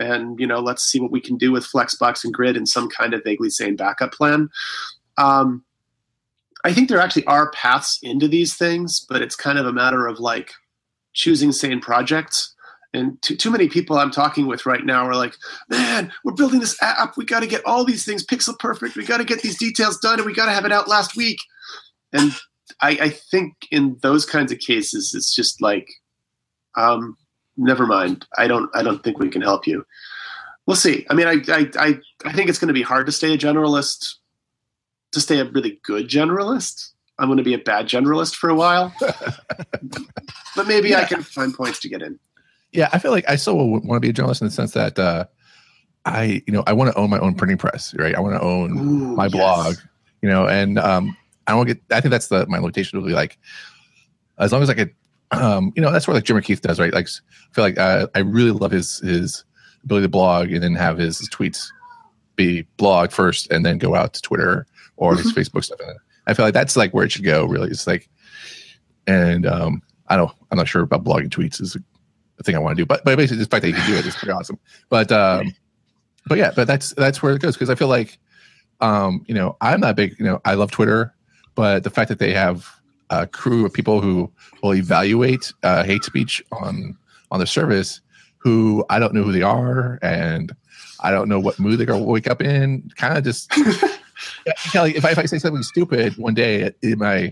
and 0.05 0.39
you 0.39 0.47
know, 0.47 0.61
let's 0.61 0.85
see 0.85 1.01
what 1.01 1.11
we 1.11 1.21
can 1.21 1.37
do 1.37 1.51
with 1.51 1.65
Flexbox 1.65 2.25
and 2.25 2.35
Grid 2.35 2.57
and 2.57 2.69
some 2.69 2.89
kind 2.89 3.15
of 3.15 3.25
vaguely 3.25 3.51
sane 3.51 3.77
backup 3.77 4.13
plan. 4.13 4.51
Um, 5.17 5.65
I 6.65 6.73
think 6.73 6.89
there 6.89 7.01
actually 7.01 7.27
are 7.27 7.51
paths 7.51 7.99
into 8.03 8.29
these 8.29 8.55
things, 8.55 9.05
but 9.09 9.23
it's 9.23 9.37
kind 9.37 9.59
of 9.59 9.67
a 9.67 9.73
matter 9.73 10.07
of 10.07 10.19
like 10.19 10.53
choosing 11.13 11.53
sane 11.53 11.81
projects. 11.81 12.55
And 12.95 13.21
too, 13.23 13.37
too 13.37 13.51
many 13.51 13.69
people 13.69 13.99
I'm 13.99 14.11
talking 14.11 14.47
with 14.47 14.67
right 14.67 14.85
now 14.85 15.07
are 15.07 15.17
like, 15.17 15.35
man, 15.69 16.13
we're 16.25 16.33
building 16.33 16.61
this 16.61 16.81
app. 16.81 17.17
We 17.17 17.25
got 17.25 17.41
to 17.41 17.47
get 17.47 17.65
all 17.67 17.85
these 17.85 18.05
things 18.05 18.25
pixel 18.25 18.59
perfect. 18.59 18.97
We 18.97 19.05
got 19.05 19.19
to 19.19 19.25
get 19.25 19.43
these 19.43 19.59
details 19.59 19.99
done 19.99 20.21
and 20.21 20.27
we 20.27 20.33
got 20.33 20.47
to 20.47 20.53
have 20.53 20.65
it 20.65 20.73
out 20.73 20.89
last 20.89 21.17
week. 21.17 21.39
And 22.13 22.33
I, 22.81 22.91
I 22.91 23.09
think 23.11 23.55
in 23.71 23.99
those 24.03 24.25
kinds 24.25 24.53
of 24.53 24.59
cases, 24.59 25.13
it's 25.15 25.35
just 25.35 25.61
like, 25.61 25.89
um, 26.77 27.17
never 27.57 27.87
mind. 27.87 28.27
I 28.37 28.47
don't. 28.47 28.71
I 28.75 28.83
don't 28.83 29.03
think 29.03 29.19
we 29.19 29.29
can 29.29 29.43
help 29.43 29.67
you. 29.67 29.87
We'll 30.67 30.77
see. 30.77 31.07
I 31.11 31.15
mean, 31.15 31.27
I 31.27 31.43
I 31.49 31.71
I, 31.79 31.99
I 32.25 32.33
think 32.33 32.49
it's 32.49 32.59
going 32.59 32.69
to 32.69 32.75
be 32.75 32.83
hard 32.83 33.07
to 33.07 33.13
stay 33.13 33.35
a 33.35 33.39
generalist, 33.39 34.15
to 35.13 35.21
stay 35.21 35.41
a 35.41 35.45
really 35.45 35.81
good 35.83 36.09
generalist. 36.09 36.91
I'm 37.19 37.29
going 37.29 37.39
to 37.39 37.45
be 37.45 37.55
a 37.55 37.59
bad 37.59 37.87
generalist 37.87 38.35
for 38.35 38.51
a 38.51 38.55
while, 38.55 38.93
but 40.57 40.67
maybe 40.67 40.91
yeah. 40.91 41.01
I 41.01 41.05
can 41.05 41.23
find 41.23 41.55
points 41.55 41.79
to 41.81 41.89
get 41.89 42.03
in. 42.03 42.19
Yeah, 42.73 42.89
I 42.93 42.99
feel 42.99 43.13
like 43.13 43.29
I 43.29 43.37
still 43.37 43.57
want 43.57 43.85
to 43.85 44.01
be 44.01 44.09
a 44.09 44.13
journalist 44.13 44.41
in 44.41 44.49
the 44.49 44.53
sense 44.53 44.73
that 44.73 44.99
uh, 44.99 45.27
I, 46.05 46.43
you 46.47 46.53
know, 46.53 46.65
I 46.67 46.73
want 46.73 46.93
to 46.93 46.99
own 46.99 47.09
my 47.09 47.21
own 47.21 47.35
printing 47.35 47.57
press, 47.57 47.95
right? 47.95 48.17
I 48.17 48.21
want 48.21 48.35
to 48.35 48.43
own 48.43 48.77
Ooh, 48.77 49.17
my 49.17 49.29
blog, 49.29 49.75
yes. 49.75 49.87
you 50.23 50.29
know, 50.29 50.49
and 50.49 50.79
um, 50.79 51.17
I 51.47 51.53
don't 51.53 51.67
get. 51.67 51.81
I 51.93 52.01
think 52.01 52.11
that's 52.11 52.29
the 52.29 52.47
my 52.47 52.59
limitation. 52.59 52.99
Will 52.99 53.07
be 53.07 53.15
like, 53.15 53.39
as 54.39 54.53
long 54.53 54.63
as 54.63 54.71
I 54.71 54.75
could, 54.75 54.93
um, 55.31 55.73
you 55.75 55.83
know, 55.83 55.91
that's 55.91 56.07
what 56.07 56.15
like 56.15 56.25
Jim 56.25 56.41
Keith 56.41 56.61
does, 56.61 56.79
right? 56.79 56.93
Like, 56.93 57.09
I 57.09 57.55
feel 57.55 57.65
like 57.65 57.79
uh, 57.79 58.07
I 58.15 58.21
really 58.21 58.53
love 58.53 58.71
his 58.71 58.99
his 58.99 59.45
ability 59.85 60.05
to 60.05 60.09
blog 60.09 60.51
and 60.51 60.63
then 60.63 60.75
have 60.75 60.99
his, 60.99 61.19
his 61.19 61.29
tweets 61.29 61.67
be 62.37 62.63
blog 62.77 63.11
first 63.11 63.51
and 63.51 63.65
then 63.65 63.79
go 63.79 63.95
out 63.95 64.15
to 64.15 64.23
Twitter 64.23 64.67
or 64.97 65.13
mm-hmm. 65.13 65.23
his 65.23 65.33
Facebook 65.33 65.65
stuff. 65.65 65.81
And 65.81 65.99
I 66.27 66.35
feel 66.35 66.45
like 66.45 66.55
that's 66.55 66.77
like 66.77 66.93
where 66.93 67.05
it 67.05 67.13
should 67.13 67.25
go. 67.25 67.45
Really, 67.45 67.71
it's 67.71 67.87
like, 67.87 68.09
and 69.07 69.47
um, 69.47 69.83
I 70.09 70.17
don't. 70.17 70.33
I'm 70.51 70.59
not 70.59 70.69
sure 70.69 70.83
about 70.83 71.05
blogging 71.05 71.31
tweets 71.31 71.61
is 71.61 71.77
a 72.39 72.43
thing 72.43 72.57
I 72.57 72.59
want 72.59 72.77
to 72.77 72.83
do, 72.83 72.87
but 72.87 73.05
but 73.05 73.17
basically 73.17 73.43
the 73.43 73.49
fact 73.49 73.63
that 73.63 73.69
you 73.69 73.75
can 73.75 73.87
do 73.91 73.97
it 73.97 74.07
is 74.07 74.17
pretty 74.17 74.33
awesome. 74.33 74.59
But 74.89 75.13
um, 75.13 75.55
but 76.27 76.39
yeah, 76.39 76.53
but 76.55 76.67
that's 76.67 76.95
that's 76.95 77.23
where 77.23 77.35
it 77.35 77.43
goes 77.43 77.55
because 77.55 77.71
I 77.71 77.75
feel 77.75 77.89
like, 77.89 78.19
um, 78.81 79.25
you 79.27 79.35
know, 79.35 79.57
I'm 79.61 79.81
not 79.81 79.97
big. 79.97 80.19
You 80.19 80.25
know, 80.25 80.41
I 80.45 80.55
love 80.55 80.71
Twitter, 80.71 81.15
but 81.55 81.85
the 81.85 81.91
fact 81.91 82.09
that 82.09 82.19
they 82.19 82.33
have 82.33 82.69
a 83.23 83.27
crew 83.27 83.65
of 83.67 83.73
people 83.73 84.01
who 84.01 84.31
will 84.63 84.75
evaluate 84.75 85.53
uh, 85.63 85.85
hate 85.85 86.05
speech 86.05 86.43
on 86.53 86.97
on 87.31 87.41
the 87.41 87.47
service, 87.47 88.01
who 88.39 88.85
I 88.91 88.99
don't 88.99 89.15
know 89.15 89.23
who 89.23 89.33
they 89.33 89.43
are, 89.43 89.99
and 90.03 90.55
I 91.01 91.11
don't 91.11 91.29
know 91.29 91.41
what 91.41 91.59
mood 91.59 91.79
they're 91.79 91.87
gonna 91.87 92.05
wake 92.05 92.29
up 92.29 92.41
in. 92.41 92.91
Kind 92.97 93.19
of 93.19 93.25
just, 93.25 93.55
yeah, 94.75 94.87
if 94.87 95.05
I 95.05 95.11
if 95.11 95.19
I 95.19 95.27
say 95.27 95.39
something 95.39 95.63
stupid 95.63 96.17
one 96.17 96.35
day, 96.35 96.73
in 96.83 96.99
my 96.99 97.31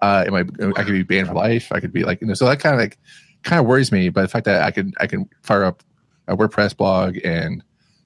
uh, 0.00 0.24
am 0.26 0.34
I 0.34 0.40
I 0.40 0.84
could 0.84 0.92
be 0.92 1.02
banned 1.02 1.28
for 1.28 1.34
life. 1.34 1.70
I 1.72 1.80
could 1.80 1.92
be 1.92 2.04
like 2.04 2.20
you 2.20 2.26
know, 2.26 2.34
so 2.34 2.46
that 2.46 2.60
kind 2.60 2.74
of 2.74 2.80
like 2.80 2.98
kind 3.42 3.60
of 3.60 3.66
worries 3.66 3.92
me. 3.92 4.08
But 4.08 4.22
the 4.22 4.28
fact 4.28 4.44
that 4.46 4.62
I 4.62 4.70
can 4.70 4.92
I 5.00 5.06
can 5.06 5.28
fire 5.42 5.64
up 5.64 5.82
a 6.28 6.36
WordPress 6.36 6.76
blog 6.76 7.18
and 7.24 7.62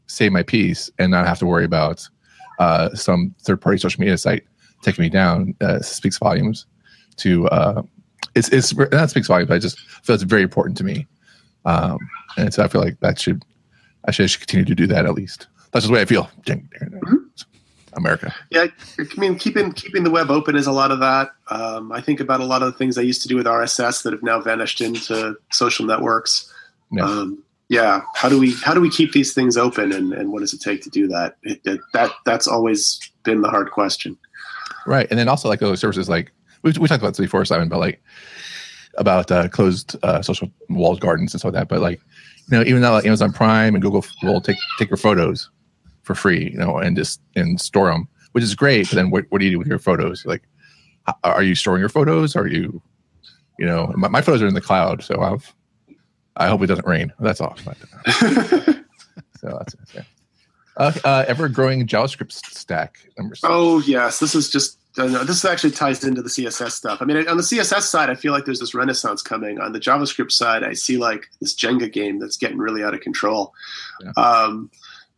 say 0.06 0.28
my 0.28 0.42
piece 0.42 0.90
and 0.98 1.10
not 1.10 1.26
have 1.26 1.38
to 1.40 1.46
worry 1.46 1.64
about 1.64 2.08
uh, 2.58 2.94
some 2.94 3.34
third 3.42 3.60
party 3.60 3.78
social 3.78 4.00
media 4.00 4.16
site 4.16 4.44
taking 4.82 5.02
me 5.02 5.08
down 5.08 5.54
uh, 5.60 5.80
speaks 5.80 6.18
volumes 6.18 6.66
to 7.18 7.48
uh, 7.48 7.82
it's 8.34 8.48
it's 8.50 8.74
not 8.74 9.10
speaks 9.10 9.28
volumes, 9.28 9.48
but 9.48 9.54
I 9.54 9.58
just 9.58 9.78
feel 9.80 10.14
it's 10.14 10.22
very 10.22 10.42
important 10.42 10.76
to 10.78 10.84
me. 10.84 11.06
Um, 11.64 11.98
and 12.36 12.52
so 12.52 12.62
I 12.62 12.68
feel 12.68 12.80
like 12.80 13.00
that 13.00 13.18
should 13.18 13.44
I 14.04 14.10
should, 14.10 14.24
I 14.24 14.26
should 14.26 14.40
continue 14.40 14.64
to 14.64 14.74
do 14.74 14.86
that 14.86 15.06
at 15.06 15.14
least. 15.14 15.48
That's 15.72 15.84
just 15.84 15.88
the 15.88 15.94
way 15.94 16.02
I 16.02 16.04
feel. 16.04 16.30
Mm-hmm. 16.46 17.16
America. 17.96 18.34
Yeah, 18.50 18.66
I 18.98 19.04
mean, 19.16 19.38
keeping 19.38 19.72
keeping 19.72 20.04
the 20.04 20.10
web 20.10 20.30
open 20.30 20.54
is 20.54 20.66
a 20.66 20.72
lot 20.72 20.90
of 20.90 21.00
that. 21.00 21.30
Um, 21.48 21.90
I 21.92 22.00
think 22.00 22.20
about 22.20 22.40
a 22.40 22.44
lot 22.44 22.62
of 22.62 22.70
the 22.70 22.78
things 22.78 22.98
I 22.98 23.02
used 23.02 23.22
to 23.22 23.28
do 23.28 23.36
with 23.36 23.46
RSS 23.46 24.02
that 24.02 24.12
have 24.12 24.22
now 24.22 24.40
vanished 24.40 24.80
into 24.80 25.36
social 25.50 25.86
networks. 25.86 26.52
Yeah. 26.92 27.04
Um, 27.04 27.42
yeah. 27.68 28.02
How 28.14 28.28
do 28.28 28.38
we 28.38 28.52
how 28.52 28.74
do 28.74 28.80
we 28.80 28.90
keep 28.90 29.12
these 29.12 29.32
things 29.32 29.56
open, 29.56 29.92
and, 29.92 30.12
and 30.12 30.30
what 30.30 30.40
does 30.40 30.52
it 30.52 30.60
take 30.60 30.82
to 30.82 30.90
do 30.90 31.08
that? 31.08 31.36
It, 31.42 31.60
it, 31.64 31.80
that 31.94 32.10
that's 32.24 32.46
always 32.46 33.00
been 33.22 33.40
the 33.40 33.48
hard 33.48 33.70
question. 33.70 34.16
Right, 34.86 35.06
and 35.10 35.18
then 35.18 35.28
also 35.28 35.48
like 35.48 35.60
those 35.60 35.80
services, 35.80 36.08
like 36.08 36.32
we, 36.62 36.72
we 36.72 36.88
talked 36.88 37.02
about 37.02 37.14
this 37.14 37.24
before, 37.24 37.44
Simon, 37.44 37.68
but 37.68 37.78
like 37.78 38.02
about 38.98 39.30
uh, 39.30 39.48
closed 39.48 39.96
uh, 40.02 40.22
social 40.22 40.50
walled 40.68 41.00
gardens 41.00 41.32
and 41.32 41.40
stuff 41.40 41.52
like 41.52 41.60
that. 41.60 41.68
But 41.68 41.80
like, 41.80 42.00
you 42.50 42.58
know, 42.58 42.64
even 42.64 42.82
though 42.82 42.92
like 42.92 43.06
Amazon 43.06 43.32
Prime 43.32 43.74
and 43.74 43.82
Google 43.82 44.04
will 44.22 44.40
take 44.40 44.56
take 44.78 44.90
your 44.90 44.96
photos 44.96 45.50
for 46.02 46.14
free, 46.14 46.50
you 46.50 46.58
know, 46.58 46.78
and 46.78 46.96
just 46.96 47.20
and 47.34 47.60
store 47.60 47.90
them, 47.90 48.08
which 48.32 48.44
is 48.44 48.54
great. 48.54 48.88
But 48.88 48.96
then 48.96 49.10
what, 49.10 49.24
what 49.30 49.38
do 49.38 49.44
you 49.44 49.52
do 49.52 49.58
with 49.58 49.68
your 49.68 49.78
photos? 49.78 50.24
Like, 50.24 50.42
are 51.24 51.42
you 51.42 51.54
storing 51.54 51.80
your 51.80 51.88
photos? 51.88 52.36
Are 52.36 52.46
you, 52.46 52.80
you 53.58 53.66
know, 53.66 53.92
my, 53.96 54.08
my 54.08 54.22
photos 54.22 54.42
are 54.42 54.46
in 54.46 54.54
the 54.54 54.60
cloud, 54.60 55.02
so 55.02 55.20
I've 55.20 55.54
I 56.36 56.48
hope 56.48 56.62
it 56.62 56.66
doesn't 56.66 56.86
rain. 56.86 57.12
That's 57.18 57.40
all. 57.40 57.56
But, 57.64 57.76
so 59.40 59.58
that's 59.58 59.74
it. 59.94 60.04
Uh, 60.76 60.92
uh, 61.04 61.24
ever 61.26 61.48
growing 61.48 61.86
JavaScript 61.86 62.32
stack. 62.32 62.98
Number 63.16 63.34
six. 63.34 63.44
Oh 63.50 63.80
yes, 63.80 64.18
this 64.20 64.34
is 64.34 64.50
just 64.50 64.78
uh, 64.98 65.24
this 65.24 65.44
actually 65.44 65.72
ties 65.72 66.02
into 66.04 66.22
the 66.22 66.28
CSS 66.28 66.72
stuff. 66.72 67.02
I 67.02 67.04
mean, 67.04 67.28
on 67.28 67.36
the 67.36 67.42
CSS 67.42 67.82
side, 67.82 68.10
I 68.10 68.14
feel 68.14 68.32
like 68.32 68.44
there's 68.44 68.60
this 68.60 68.74
renaissance 68.74 69.22
coming. 69.22 69.60
On 69.60 69.72
the 69.72 69.80
JavaScript 69.80 70.32
side, 70.32 70.62
I 70.64 70.72
see 70.72 70.96
like 70.96 71.28
this 71.40 71.54
Jenga 71.54 71.92
game 71.92 72.18
that's 72.18 72.36
getting 72.36 72.58
really 72.58 72.82
out 72.82 72.94
of 72.94 73.00
control. 73.00 73.52
Yeah. 74.02 74.12
Um, 74.16 74.70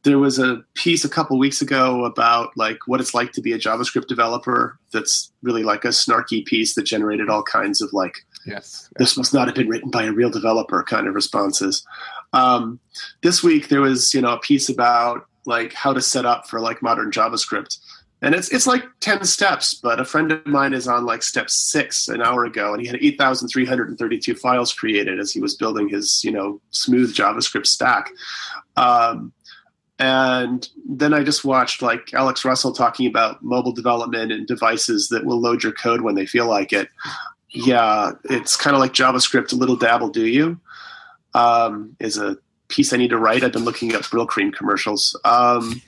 there 0.05 0.19
was 0.19 0.39
a 0.39 0.63
piece 0.75 1.05
a 1.05 1.09
couple 1.09 1.39
weeks 1.39 1.61
ago 1.61 2.05
about 2.05 2.57
like 2.57 2.79
what 2.87 3.01
it's 3.01 3.15
like 3.15 3.33
to 3.33 3.41
be 3.41 3.53
a 3.53 3.59
JavaScript 3.59 4.07
developer. 4.07 4.79
That's 4.93 5.33
really 5.43 5.63
like 5.63 5.85
a 5.85 5.89
snarky 5.89 6.45
piece 6.45 6.75
that 6.75 6.85
generated 6.85 7.29
all 7.29 7.43
kinds 7.43 7.81
of 7.81 7.93
like, 7.93 8.25
yes, 8.47 8.89
this 8.97 9.17
must 9.17 9.35
not 9.35 9.49
have 9.49 9.57
been 9.57 9.69
written 9.69 9.91
by 9.91 10.05
a 10.05 10.13
real 10.13 10.31
developer 10.31 10.83
kind 10.83 11.09
of 11.09 11.15
responses. 11.15 11.87
Um, 12.33 12.79
this 13.23 13.43
week 13.43 13.69
there 13.69 13.81
was 13.81 14.15
you 14.15 14.21
know 14.21 14.35
a 14.35 14.41
piece 14.41 14.69
about 14.69 15.27
like 15.47 15.73
how 15.73 15.93
to 15.93 16.01
set 16.01 16.27
up 16.27 16.47
for 16.47 16.61
like 16.61 16.83
modern 16.83 17.11
JavaScript, 17.11 17.79
and 18.21 18.35
it's 18.35 18.49
it's 18.51 18.67
like 18.67 18.85
ten 19.01 19.25
steps. 19.25 19.75
But 19.75 20.01
a 20.01 20.05
friend 20.05 20.33
of 20.33 20.47
mine 20.47 20.73
is 20.73 20.89
on 20.89 21.07
like 21.07 21.23
step 21.23 21.49
six 21.51 22.09
an 22.09 22.23
hour 22.23 22.45
ago, 22.45 22.73
and 22.73 22.81
he 22.81 22.87
had 22.87 22.99
eight 23.01 23.19
thousand 23.19 23.49
three 23.49 23.65
hundred 23.65 23.89
and 23.89 23.99
thirty 23.99 24.19
two 24.19 24.35
files 24.35 24.73
created 24.73 25.19
as 25.19 25.33
he 25.33 25.41
was 25.41 25.55
building 25.55 25.89
his 25.89 26.23
you 26.25 26.33
know 26.33 26.61
smooth 26.71 27.15
JavaScript 27.15 27.67
stack. 27.67 28.11
Um, 28.77 29.33
and 29.99 30.69
then 30.89 31.13
I 31.13 31.25
just 31.25 31.45
watched 31.45 31.83
like 31.83 32.15
Alex 32.15 32.45
Russell 32.45 32.73
talking 32.73 33.07
about 33.07 33.43
mobile 33.43 33.73
development 33.73 34.31
and 34.31 34.47
devices 34.47 35.09
that 35.09 35.25
will 35.25 35.41
load 35.41 35.63
your 35.63 35.73
code 35.73 36.03
when 36.03 36.15
they 36.15 36.27
feel 36.27 36.47
like 36.47 36.73
it. 36.73 36.89
Yeah, 37.51 38.13
it's 38.25 38.57
kind 38.57 38.77
of 38.77 38.81
like 38.81 38.93
JavaScript, 38.93 39.53
a 39.53 39.57
little 39.57 39.77
dabble, 39.77 40.11
do 40.11 40.27
you? 40.27 40.61
Um, 41.35 41.97
is 41.99 42.19
a 42.19 42.37
piece 42.69 42.93
I 42.93 42.97
need 42.97 43.11
to 43.11 43.19
write. 43.19 43.43
I've 43.43 43.53
been 43.53 43.65
looking 43.65 43.95
up 43.95 44.03
Brylcreem 44.03 44.53
commercials. 44.53 45.19
Um, 45.25 45.83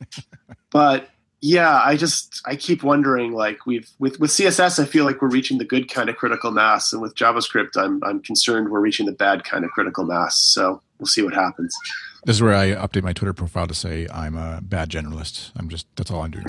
but 0.70 1.10
yeah, 1.44 1.82
I 1.84 1.96
just 1.96 2.40
I 2.46 2.54
keep 2.54 2.84
wondering 2.84 3.32
like 3.32 3.66
we've 3.66 3.90
with 3.98 4.20
with 4.20 4.30
CSS 4.30 4.80
I 4.80 4.86
feel 4.86 5.04
like 5.04 5.20
we're 5.20 5.28
reaching 5.28 5.58
the 5.58 5.64
good 5.64 5.90
kind 5.90 6.08
of 6.08 6.16
critical 6.16 6.52
mass, 6.52 6.92
and 6.92 7.02
with 7.02 7.16
JavaScript 7.16 7.76
I'm 7.76 8.02
I'm 8.04 8.20
concerned 8.22 8.70
we're 8.70 8.80
reaching 8.80 9.06
the 9.06 9.12
bad 9.12 9.42
kind 9.42 9.64
of 9.64 9.72
critical 9.72 10.04
mass. 10.04 10.38
So 10.38 10.80
we'll 10.98 11.08
see 11.08 11.20
what 11.20 11.34
happens. 11.34 11.76
This 12.24 12.36
is 12.36 12.42
where 12.42 12.54
I 12.54 12.68
update 12.68 13.02
my 13.02 13.12
Twitter 13.12 13.32
profile 13.32 13.66
to 13.66 13.74
say 13.74 14.06
I'm 14.14 14.36
a 14.36 14.60
bad 14.62 14.88
generalist. 14.88 15.50
I'm 15.56 15.68
just 15.68 15.88
that's 15.96 16.12
all 16.12 16.22
I'm 16.22 16.30
doing. 16.30 16.44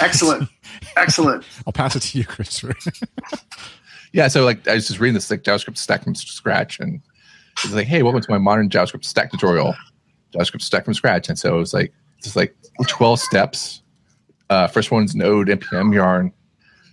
Excellent, 0.00 0.50
excellent. 0.98 1.44
I'll 1.66 1.72
pass 1.72 1.96
it 1.96 2.00
to 2.00 2.18
you, 2.18 2.26
Christopher. 2.26 2.74
yeah, 4.12 4.28
so 4.28 4.44
like 4.44 4.68
I 4.68 4.74
was 4.74 4.86
just 4.86 5.00
reading 5.00 5.14
this 5.14 5.30
like 5.30 5.44
JavaScript 5.44 5.78
stack 5.78 6.04
from 6.04 6.14
scratch, 6.14 6.78
and 6.78 7.00
it's 7.64 7.72
like, 7.72 7.86
hey, 7.86 8.02
welcome 8.02 8.20
to 8.20 8.30
my 8.30 8.36
modern 8.36 8.68
JavaScript 8.68 9.06
stack 9.06 9.30
tutorial. 9.30 9.74
JavaScript 10.34 10.60
stack 10.60 10.84
from 10.84 10.92
scratch, 10.92 11.30
and 11.30 11.38
so 11.38 11.56
it 11.56 11.58
was 11.58 11.72
like 11.72 11.94
just 12.22 12.36
like 12.36 12.54
12 12.86 13.18
steps. 13.18 13.80
Uh, 14.50 14.66
first 14.66 14.90
one's 14.90 15.14
Node 15.14 15.48
npm 15.48 15.94
yarn 15.94 16.32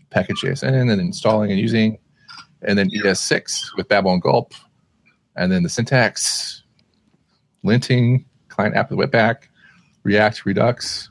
package 0.10 0.41
JSON, 0.41 0.74
and 0.74 0.89
then 0.89 0.99
installing 0.99 1.52
and 1.52 1.60
using, 1.60 1.97
and 2.62 2.78
then 2.78 2.89
ES6 2.89 3.76
with 3.78 3.88
Babel 3.88 4.14
and 4.14 4.22
Gulp, 4.22 4.54
and 5.36 5.52
then 5.52 5.64
the 5.64 5.70
syntax 5.70 6.64
linting, 7.66 8.26
client 8.49 8.76
app 8.76 8.91
with 8.91 8.99
Webpack, 8.99 9.43
React, 10.04 10.45
Redux, 10.45 11.10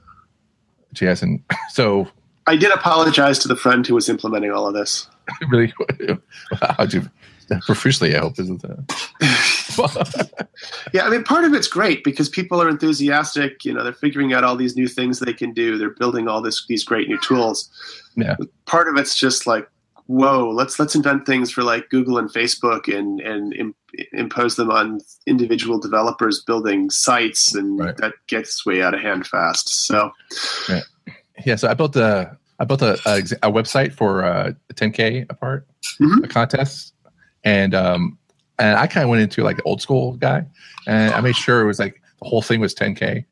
JS, 0.95 1.23
and 1.23 1.43
so. 1.71 2.09
I 2.47 2.57
did 2.57 2.73
apologize 2.73 3.39
to 3.41 3.49
the 3.49 3.57
friend 3.57 3.87
who 3.87 3.95
was 3.95 4.09
implementing 4.09 4.51
all 4.51 4.67
of 4.67 4.75
this. 4.75 5.09
really? 5.51 5.73
How'd 6.77 6.93
you? 6.93 7.09
Profusely, 7.67 8.15
I 8.17 8.21
hope, 8.21 8.39
isn't 8.39 8.63
it? 8.65 8.71
yeah, 10.93 11.05
I 11.05 11.11
mean, 11.11 11.25
part 11.25 11.45
of 11.45 11.55
it's 11.55 11.69
great 11.69 12.05
because 12.05 12.29
people 12.29 12.61
are 12.61 12.69
enthusiastic. 12.69 13.65
You 13.65 13.73
know, 13.73 13.83
they're 13.83 13.93
figuring 13.93 14.33
out 14.33 14.45
all 14.45 14.57
these 14.57 14.77
new 14.77 14.89
things 14.89 15.19
they 15.19 15.33
can 15.33 15.53
do. 15.53 15.79
They're 15.79 15.91
building 15.91 16.29
all 16.29 16.43
this 16.43 16.65
these 16.67 16.85
great 16.85 17.09
new 17.09 17.19
tools. 17.21 17.69
Yeah. 18.17 18.37
Part 18.67 18.89
of 18.89 18.97
it's 18.97 19.15
just 19.15 19.47
like 19.47 19.69
whoa 20.11 20.51
let's 20.51 20.81
let's 20.81 20.97
invent 20.97 21.25
things 21.25 21.53
for 21.53 21.63
like 21.63 21.89
google 21.89 22.19
and 22.19 22.31
facebook 22.31 22.93
and 22.93 23.21
and 23.21 23.55
Im- 23.55 23.75
impose 24.13 24.57
them 24.57 24.69
on 24.69 25.01
individual 25.29 25.79
developers 25.79 26.43
building 26.43 26.91
sites 26.91 27.55
and 27.55 27.79
right. 27.79 27.97
that 27.99 28.15
gets 28.27 28.67
way 28.67 28.83
out 28.83 28.93
of 28.93 29.01
hand 29.01 29.25
fast 29.25 29.87
so 29.87 30.11
yeah, 30.69 30.81
yeah 31.47 31.55
so 31.55 31.69
i 31.69 31.75
built 31.75 31.95
a 31.95 32.37
i 32.59 32.65
built 32.65 32.83
a, 32.83 32.95
a, 33.07 33.19
a 33.49 33.53
website 33.53 33.93
for 33.93 34.25
uh, 34.25 34.53
a 34.69 34.75
10k 34.75 35.31
apart 35.31 35.69
mm-hmm. 36.01 36.25
a 36.25 36.29
contest 36.29 36.93
and 37.45 37.75
um 37.75 38.19
and 38.59 38.77
i 38.77 38.87
kind 38.87 39.05
of 39.05 39.11
went 39.11 39.23
into 39.23 39.43
like 39.43 39.59
old 39.65 39.81
school 39.81 40.13
guy 40.15 40.45
and 40.87 41.15
i 41.15 41.21
made 41.21 41.37
sure 41.37 41.61
it 41.61 41.67
was 41.67 41.79
like 41.79 42.01
the 42.23 42.29
whole 42.29 42.43
thing 42.43 42.61
was 42.61 42.75
10k 42.75 43.25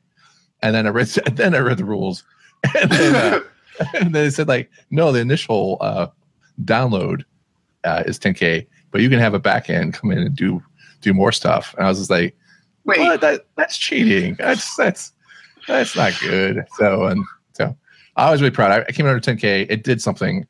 and 0.62 0.74
then 0.74 0.86
i 0.86 0.90
read 0.90 1.06
then 1.32 1.54
i 1.54 1.58
read 1.58 1.78
the 1.78 1.84
rules 1.84 2.24
and 2.80 2.90
then 2.90 3.14
uh, 3.14 3.40
and 3.94 4.14
then 4.14 4.26
it 4.26 4.30
said 4.32 4.48
like 4.48 4.70
no 4.90 5.12
the 5.12 5.20
initial 5.20 5.78
uh 5.80 6.06
download 6.64 7.24
uh, 7.84 8.02
is 8.06 8.18
10k, 8.18 8.66
but 8.90 9.00
you 9.00 9.08
can 9.08 9.18
have 9.18 9.34
a 9.34 9.40
backend 9.40 9.94
come 9.94 10.10
in 10.10 10.18
and 10.18 10.36
do 10.36 10.62
do 11.00 11.14
more 11.14 11.32
stuff. 11.32 11.74
And 11.76 11.86
I 11.86 11.88
was 11.88 11.98
just 11.98 12.10
like, 12.10 12.36
Wait, 12.84 13.00
what? 13.00 13.20
That, 13.20 13.46
that's 13.56 13.76
cheating. 13.76 14.34
That's 14.38 14.76
that's 14.76 15.12
that's 15.66 15.94
not 15.94 16.12
good. 16.20 16.66
So 16.76 17.04
and 17.04 17.24
so 17.52 17.76
I 18.16 18.30
was 18.30 18.40
really 18.40 18.54
proud. 18.54 18.70
I, 18.70 18.84
I 18.88 18.92
came 18.92 19.06
under 19.06 19.20
10k. 19.20 19.66
It 19.68 19.84
did 19.84 20.00
something 20.00 20.46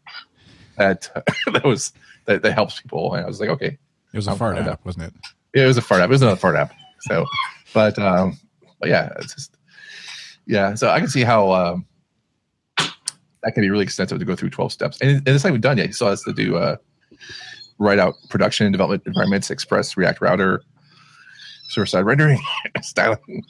that 0.76 1.10
that 1.52 1.64
was 1.64 1.92
that, 2.28 2.42
that 2.42 2.52
helps 2.52 2.80
people, 2.80 3.14
and 3.14 3.24
I 3.24 3.26
was 3.26 3.40
like, 3.40 3.48
okay, 3.48 3.78
It 4.12 4.16
was 4.16 4.28
a 4.28 4.32
I'm 4.32 4.38
fart 4.38 4.58
app, 4.58 4.84
wasn't 4.84 5.06
it? 5.06 5.14
Yeah, 5.54 5.64
it 5.64 5.66
was 5.66 5.78
a 5.78 5.82
fart 5.82 6.02
app. 6.02 6.08
It 6.08 6.12
was 6.12 6.22
another 6.22 6.38
fart 6.38 6.56
app. 6.56 6.72
So, 7.00 7.24
but 7.72 7.98
um, 7.98 8.38
but 8.78 8.90
yeah, 8.90 9.12
it's 9.18 9.34
just 9.34 9.56
yeah. 10.46 10.74
So 10.74 10.90
I 10.90 10.98
can 11.00 11.08
see 11.08 11.24
how 11.24 11.50
um 11.52 11.86
that 12.76 13.52
can 13.52 13.62
be 13.62 13.70
really 13.70 13.84
extensive 13.84 14.18
to 14.18 14.24
go 14.24 14.36
through 14.36 14.50
12 14.50 14.72
steps, 14.72 15.00
and, 15.00 15.10
and 15.10 15.28
it's 15.28 15.42
not 15.42 15.50
even 15.50 15.60
done 15.60 15.78
yet. 15.78 15.86
You 15.86 15.92
still 15.92 16.08
has 16.08 16.22
to 16.24 16.32
do 16.32 16.56
uh 16.56 16.76
write 17.78 17.98
out 17.98 18.14
production 18.28 18.66
and 18.66 18.72
development 18.72 19.04
environments, 19.06 19.50
express 19.50 19.96
React 19.96 20.20
router, 20.20 20.62
server 21.70 21.86
side 21.86 22.04
rendering, 22.04 22.40
styling, 22.82 23.42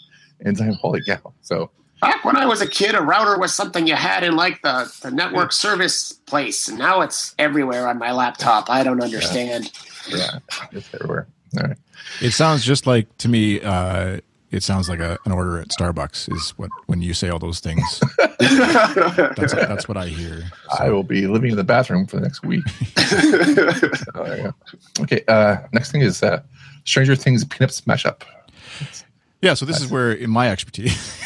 enzyme. 0.46 0.74
Holy 0.74 1.02
cow! 1.04 1.34
So 1.40 1.70
back 2.00 2.24
when 2.24 2.36
I 2.36 2.46
was 2.46 2.60
a 2.60 2.66
kid, 2.68 2.94
a 2.94 3.02
router 3.02 3.38
was 3.38 3.54
something 3.54 3.86
you 3.86 3.94
had 3.94 4.22
in 4.24 4.36
like 4.36 4.62
the, 4.62 4.92
the 5.02 5.10
network 5.10 5.52
service 5.52 6.12
place, 6.12 6.68
and 6.68 6.78
now 6.78 7.00
it's 7.00 7.34
everywhere 7.38 7.88
on 7.88 7.98
my 7.98 8.12
laptop. 8.12 8.70
I 8.70 8.82
don't 8.84 9.02
understand. 9.02 9.70
yeah, 10.08 10.38
it's 10.72 10.92
everywhere. 10.94 11.26
All 11.60 11.68
right. 11.68 11.76
It 12.20 12.30
sounds 12.32 12.64
just 12.64 12.86
like 12.86 13.16
to 13.18 13.28
me. 13.28 13.60
Uh, 13.60 14.20
it 14.50 14.62
sounds 14.62 14.88
like 14.88 14.98
a, 15.00 15.18
an 15.26 15.32
order 15.32 15.58
at 15.58 15.68
Starbucks 15.68 16.32
is 16.34 16.50
what 16.56 16.70
when 16.86 17.02
you 17.02 17.12
say 17.12 17.28
all 17.28 17.38
those 17.38 17.60
things. 17.60 18.00
That's 18.38 19.52
that's 19.52 19.88
what 19.88 19.96
I 19.98 20.06
hear. 20.06 20.44
I 20.78 20.88
will 20.90 21.02
be 21.02 21.26
living 21.26 21.50
in 21.50 21.56
the 21.56 21.64
bathroom 21.64 22.06
for 22.06 22.16
the 22.16 22.22
next 22.22 22.42
week. 22.42 22.64
Oh, 24.14 24.24
there 24.24 24.36
you 24.36 24.42
go. 24.44 24.54
Okay. 25.02 25.22
Uh, 25.28 25.58
next 25.72 25.92
thing 25.92 26.00
is 26.02 26.22
uh, 26.22 26.42
Stranger 26.84 27.14
Things 27.16 27.44
Peanuts 27.44 27.80
mashup. 27.82 28.22
Yeah, 29.40 29.54
so 29.54 29.66
this 29.66 29.80
is 29.80 29.90
where 29.90 30.12
in 30.12 30.30
my 30.30 30.50
expertise. 30.50 31.16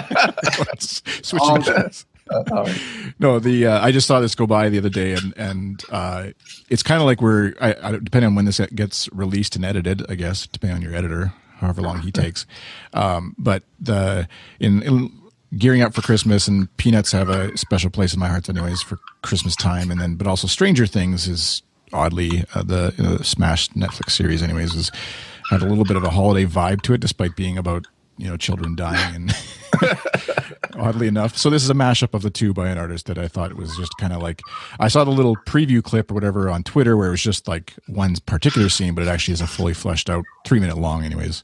Let's 0.58 1.02
switch 1.22 1.42
All 1.42 1.58
gears. 1.58 2.06
Uh, 2.30 2.42
right. 2.50 2.80
No, 3.18 3.38
the 3.38 3.66
uh, 3.66 3.84
I 3.84 3.90
just 3.90 4.06
saw 4.06 4.20
this 4.20 4.34
go 4.34 4.46
by 4.46 4.68
the 4.68 4.78
other 4.78 4.88
day, 4.88 5.12
and 5.14 5.34
and 5.36 5.82
uh, 5.90 6.28
it's 6.68 6.82
kind 6.82 7.00
of 7.00 7.06
like 7.06 7.20
we're 7.20 7.54
I, 7.60 7.74
I, 7.82 7.92
depending 7.92 8.28
on 8.28 8.34
when 8.34 8.44
this 8.44 8.60
gets 8.74 9.08
released 9.12 9.56
and 9.56 9.64
edited, 9.64 10.04
I 10.10 10.14
guess 10.14 10.46
depending 10.46 10.76
on 10.76 10.82
your 10.82 10.94
editor, 10.94 11.32
however 11.56 11.82
long 11.82 12.00
he 12.00 12.12
takes. 12.12 12.46
Um, 12.92 13.34
but 13.38 13.62
the 13.80 14.28
in, 14.60 14.82
in 14.82 15.10
gearing 15.56 15.82
up 15.82 15.94
for 15.94 16.02
Christmas, 16.02 16.48
and 16.48 16.74
Peanuts 16.76 17.12
have 17.12 17.28
a 17.28 17.56
special 17.56 17.90
place 17.90 18.12
in 18.12 18.20
my 18.20 18.28
heart, 18.28 18.48
anyways, 18.48 18.82
for 18.82 18.98
Christmas 19.22 19.56
time, 19.56 19.90
and 19.90 20.00
then 20.00 20.16
but 20.16 20.26
also 20.26 20.46
Stranger 20.46 20.86
Things 20.86 21.26
is 21.28 21.62
oddly 21.92 22.44
uh, 22.54 22.62
the 22.62 22.94
you 22.98 23.04
know, 23.04 23.16
smashed 23.18 23.74
Netflix 23.74 24.10
series, 24.10 24.42
anyways, 24.42 24.74
is 24.74 24.92
had 25.50 25.62
a 25.62 25.66
little 25.66 25.84
bit 25.84 25.96
of 25.96 26.04
a 26.04 26.10
holiday 26.10 26.46
vibe 26.46 26.82
to 26.82 26.94
it, 26.94 27.00
despite 27.00 27.36
being 27.36 27.58
about 27.58 27.86
you 28.18 28.28
know 28.28 28.36
children 28.36 28.74
dying 28.74 29.14
and 29.14 29.36
oddly 30.74 31.06
enough. 31.06 31.36
So 31.36 31.50
this 31.50 31.62
is 31.62 31.70
a 31.70 31.74
mashup 31.74 32.14
of 32.14 32.22
the 32.22 32.30
two 32.30 32.52
by 32.52 32.68
an 32.68 32.78
artist 32.78 33.06
that 33.06 33.18
I 33.18 33.28
thought 33.28 33.54
was 33.54 33.76
just 33.76 33.96
kind 33.98 34.12
of 34.12 34.22
like 34.22 34.42
I 34.78 34.88
saw 34.88 35.04
the 35.04 35.10
little 35.10 35.36
preview 35.36 35.82
clip 35.82 36.10
or 36.10 36.14
whatever 36.14 36.50
on 36.50 36.62
Twitter 36.62 36.96
where 36.96 37.08
it 37.08 37.12
was 37.12 37.22
just 37.22 37.48
like 37.48 37.74
one 37.86 38.16
particular 38.26 38.68
scene, 38.68 38.94
but 38.94 39.02
it 39.02 39.08
actually 39.08 39.34
is 39.34 39.40
a 39.40 39.46
fully 39.46 39.74
fleshed 39.74 40.10
out 40.10 40.24
three 40.44 40.60
minute 40.60 40.78
long, 40.78 41.04
anyways, 41.04 41.42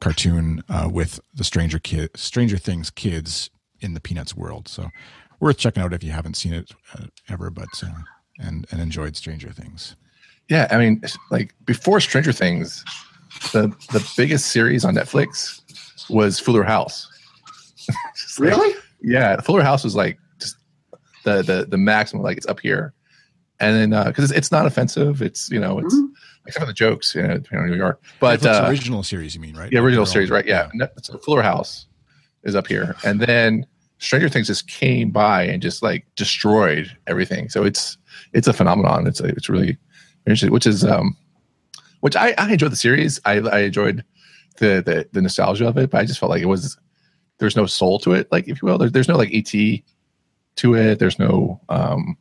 cartoon 0.00 0.62
uh, 0.68 0.88
with 0.90 1.20
the 1.34 1.44
Stranger 1.44 1.78
Kid, 1.78 2.10
Stranger 2.16 2.58
Things 2.58 2.90
kids 2.90 3.50
in 3.80 3.94
the 3.94 4.00
Peanuts 4.00 4.36
world. 4.36 4.68
So 4.68 4.88
worth 5.40 5.58
checking 5.58 5.82
out 5.82 5.92
if 5.92 6.04
you 6.04 6.12
haven't 6.12 6.36
seen 6.36 6.52
it 6.52 6.72
uh, 6.94 7.06
ever, 7.28 7.50
but 7.50 7.82
uh, 7.84 8.02
and 8.38 8.66
and 8.70 8.80
enjoyed 8.80 9.16
Stranger 9.16 9.50
Things. 9.50 9.96
Yeah, 10.48 10.68
I 10.70 10.78
mean, 10.78 11.02
like 11.30 11.54
before 11.64 12.00
Stranger 12.00 12.32
Things, 12.32 12.84
the 13.52 13.68
the 13.92 14.12
biggest 14.16 14.46
series 14.48 14.84
on 14.84 14.94
Netflix 14.94 15.60
was 16.10 16.38
Fuller 16.38 16.64
House. 16.64 17.08
Just 18.16 18.40
like- 18.40 18.50
really? 18.50 18.74
yeah, 19.02 19.40
Fuller 19.40 19.62
House 19.62 19.82
was 19.84 19.94
like 19.96 20.18
just 20.40 20.56
the 21.24 21.42
the 21.42 21.66
the 21.68 21.78
maximum, 21.78 22.22
like 22.22 22.36
it's 22.36 22.46
up 22.46 22.60
here, 22.60 22.94
and 23.60 23.92
then 23.92 24.04
because 24.06 24.24
it's, 24.30 24.32
it's 24.38 24.52
not 24.52 24.66
offensive, 24.66 25.22
it's 25.22 25.50
you 25.50 25.58
know 25.60 25.78
it's 25.78 25.94
Mhm. 25.94 26.08
except 26.46 26.62
for 26.62 26.66
the 26.66 26.72
jokes, 26.72 27.14
you 27.14 27.22
know, 27.22 27.38
depending 27.38 27.58
on 27.64 27.68
who 27.68 27.74
you 27.76 27.84
are. 27.84 27.98
But 28.20 28.44
uh, 28.46 28.66
original 28.68 29.02
series, 29.02 29.34
you 29.34 29.40
mean, 29.40 29.56
right? 29.56 29.70
the 29.70 29.78
original 29.78 30.06
series, 30.06 30.30
right? 30.30 30.46
Yeah, 30.46 30.68
No, 30.74 30.88
so 31.02 31.18
Fuller 31.18 31.42
House 31.42 31.86
is 32.44 32.54
up 32.54 32.66
here, 32.68 32.94
and 33.04 33.20
then 33.20 33.66
Stranger 33.98 34.28
Things 34.28 34.46
just 34.48 34.68
came 34.68 35.10
by 35.10 35.44
and 35.44 35.60
just 35.62 35.82
like 35.82 36.04
destroyed 36.16 36.96
everything. 37.06 37.48
So 37.48 37.64
it's 37.64 37.96
it's 38.32 38.46
a 38.48 38.52
phenomenon. 38.52 39.06
It's 39.08 39.20
it's 39.20 39.48
really 39.48 39.76
interesting, 40.26 40.50
which 40.52 40.66
is 40.66 40.84
um, 40.84 41.16
which 42.02 42.14
I 42.16 42.34
I 42.36 42.52
enjoyed 42.52 42.70
the 42.72 42.76
series. 42.76 43.20
I 43.24 43.38
I 43.38 43.60
enjoyed 43.60 44.04
the 44.58 44.82
the 44.84 45.08
the 45.12 45.22
nostalgia 45.22 45.66
of 45.66 45.78
it, 45.78 45.90
but 45.90 46.00
I 46.00 46.04
just 46.04 46.20
felt 46.20 46.30
like 46.30 46.42
it 46.42 46.46
was 46.46 46.76
there's 47.38 47.56
no 47.56 47.66
soul 47.66 47.98
to 48.00 48.12
it, 48.12 48.30
like 48.30 48.46
if 48.48 48.60
you 48.60 48.66
will. 48.66 48.76
There's 48.78 48.92
there's 48.92 49.08
no 49.08 49.16
like 49.16 49.32
ET 49.32 49.50
to 50.56 50.74
it. 50.74 50.98
There's 50.98 51.18
no 51.18 51.60
um, 51.68 52.16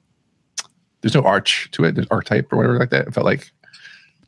there's 1.02 1.16
no 1.16 1.24
arch 1.24 1.70
to 1.72 1.84
it. 1.84 1.96
There's 1.96 2.08
archetype 2.10 2.52
or 2.54 2.58
whatever 2.58 2.80
like 2.80 2.92
that. 2.92 3.08
It 3.08 3.14
felt 3.14 3.26
like 3.26 3.52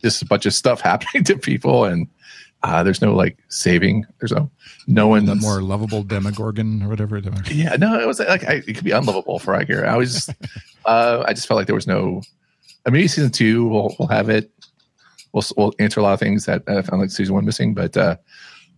just 0.01 0.21
a 0.21 0.25
bunch 0.25 0.45
of 0.45 0.53
stuff 0.53 0.81
happening 0.91 1.23
to 1.25 1.37
people 1.37 1.85
and 1.85 2.07
uh, 2.63 2.81
there's 2.81 3.01
no 3.01 3.13
like 3.13 3.37
saving. 3.49 4.05
There's 4.19 4.31
no 4.31 4.49
no 4.87 5.07
one's 5.07 5.27
the 5.27 5.35
more 5.35 5.61
lovable 5.61 6.01
Demogorgon 6.03 6.81
or 6.83 6.89
whatever. 6.89 7.21
Demog- 7.21 7.49
Yeah, 7.53 7.75
no, 7.75 7.99
it 7.99 8.07
was 8.07 8.19
like 8.19 8.43
I, 8.45 8.63
it 8.67 8.73
could 8.73 8.85
be 8.85 8.91
unlovable 8.91 9.37
for 9.39 9.53
I 9.53 9.65
hear. 9.65 9.85
I 9.85 9.97
was 9.97 10.13
just, 10.13 10.29
uh, 10.85 11.23
I 11.27 11.33
just 11.33 11.47
felt 11.47 11.57
like 11.57 11.67
there 11.67 11.75
was 11.75 11.87
no. 11.87 12.21
I 12.85 12.89
mean, 12.89 12.99
maybe 12.99 13.07
season 13.07 13.31
two 13.31 13.67
we'll 13.67 13.95
we'll 13.99 14.07
have 14.09 14.29
it. 14.29 14.49
We'll 15.33 15.43
we'll 15.57 15.73
answer 15.79 15.99
a 15.99 16.03
lot 16.03 16.13
of 16.13 16.19
things 16.19 16.45
that 16.45 16.63
I 16.67 16.81
found 16.83 17.01
like 17.01 17.09
season 17.09 17.35
one 17.35 17.45
missing, 17.45 17.73
but 17.73 17.97
uh, 17.97 18.17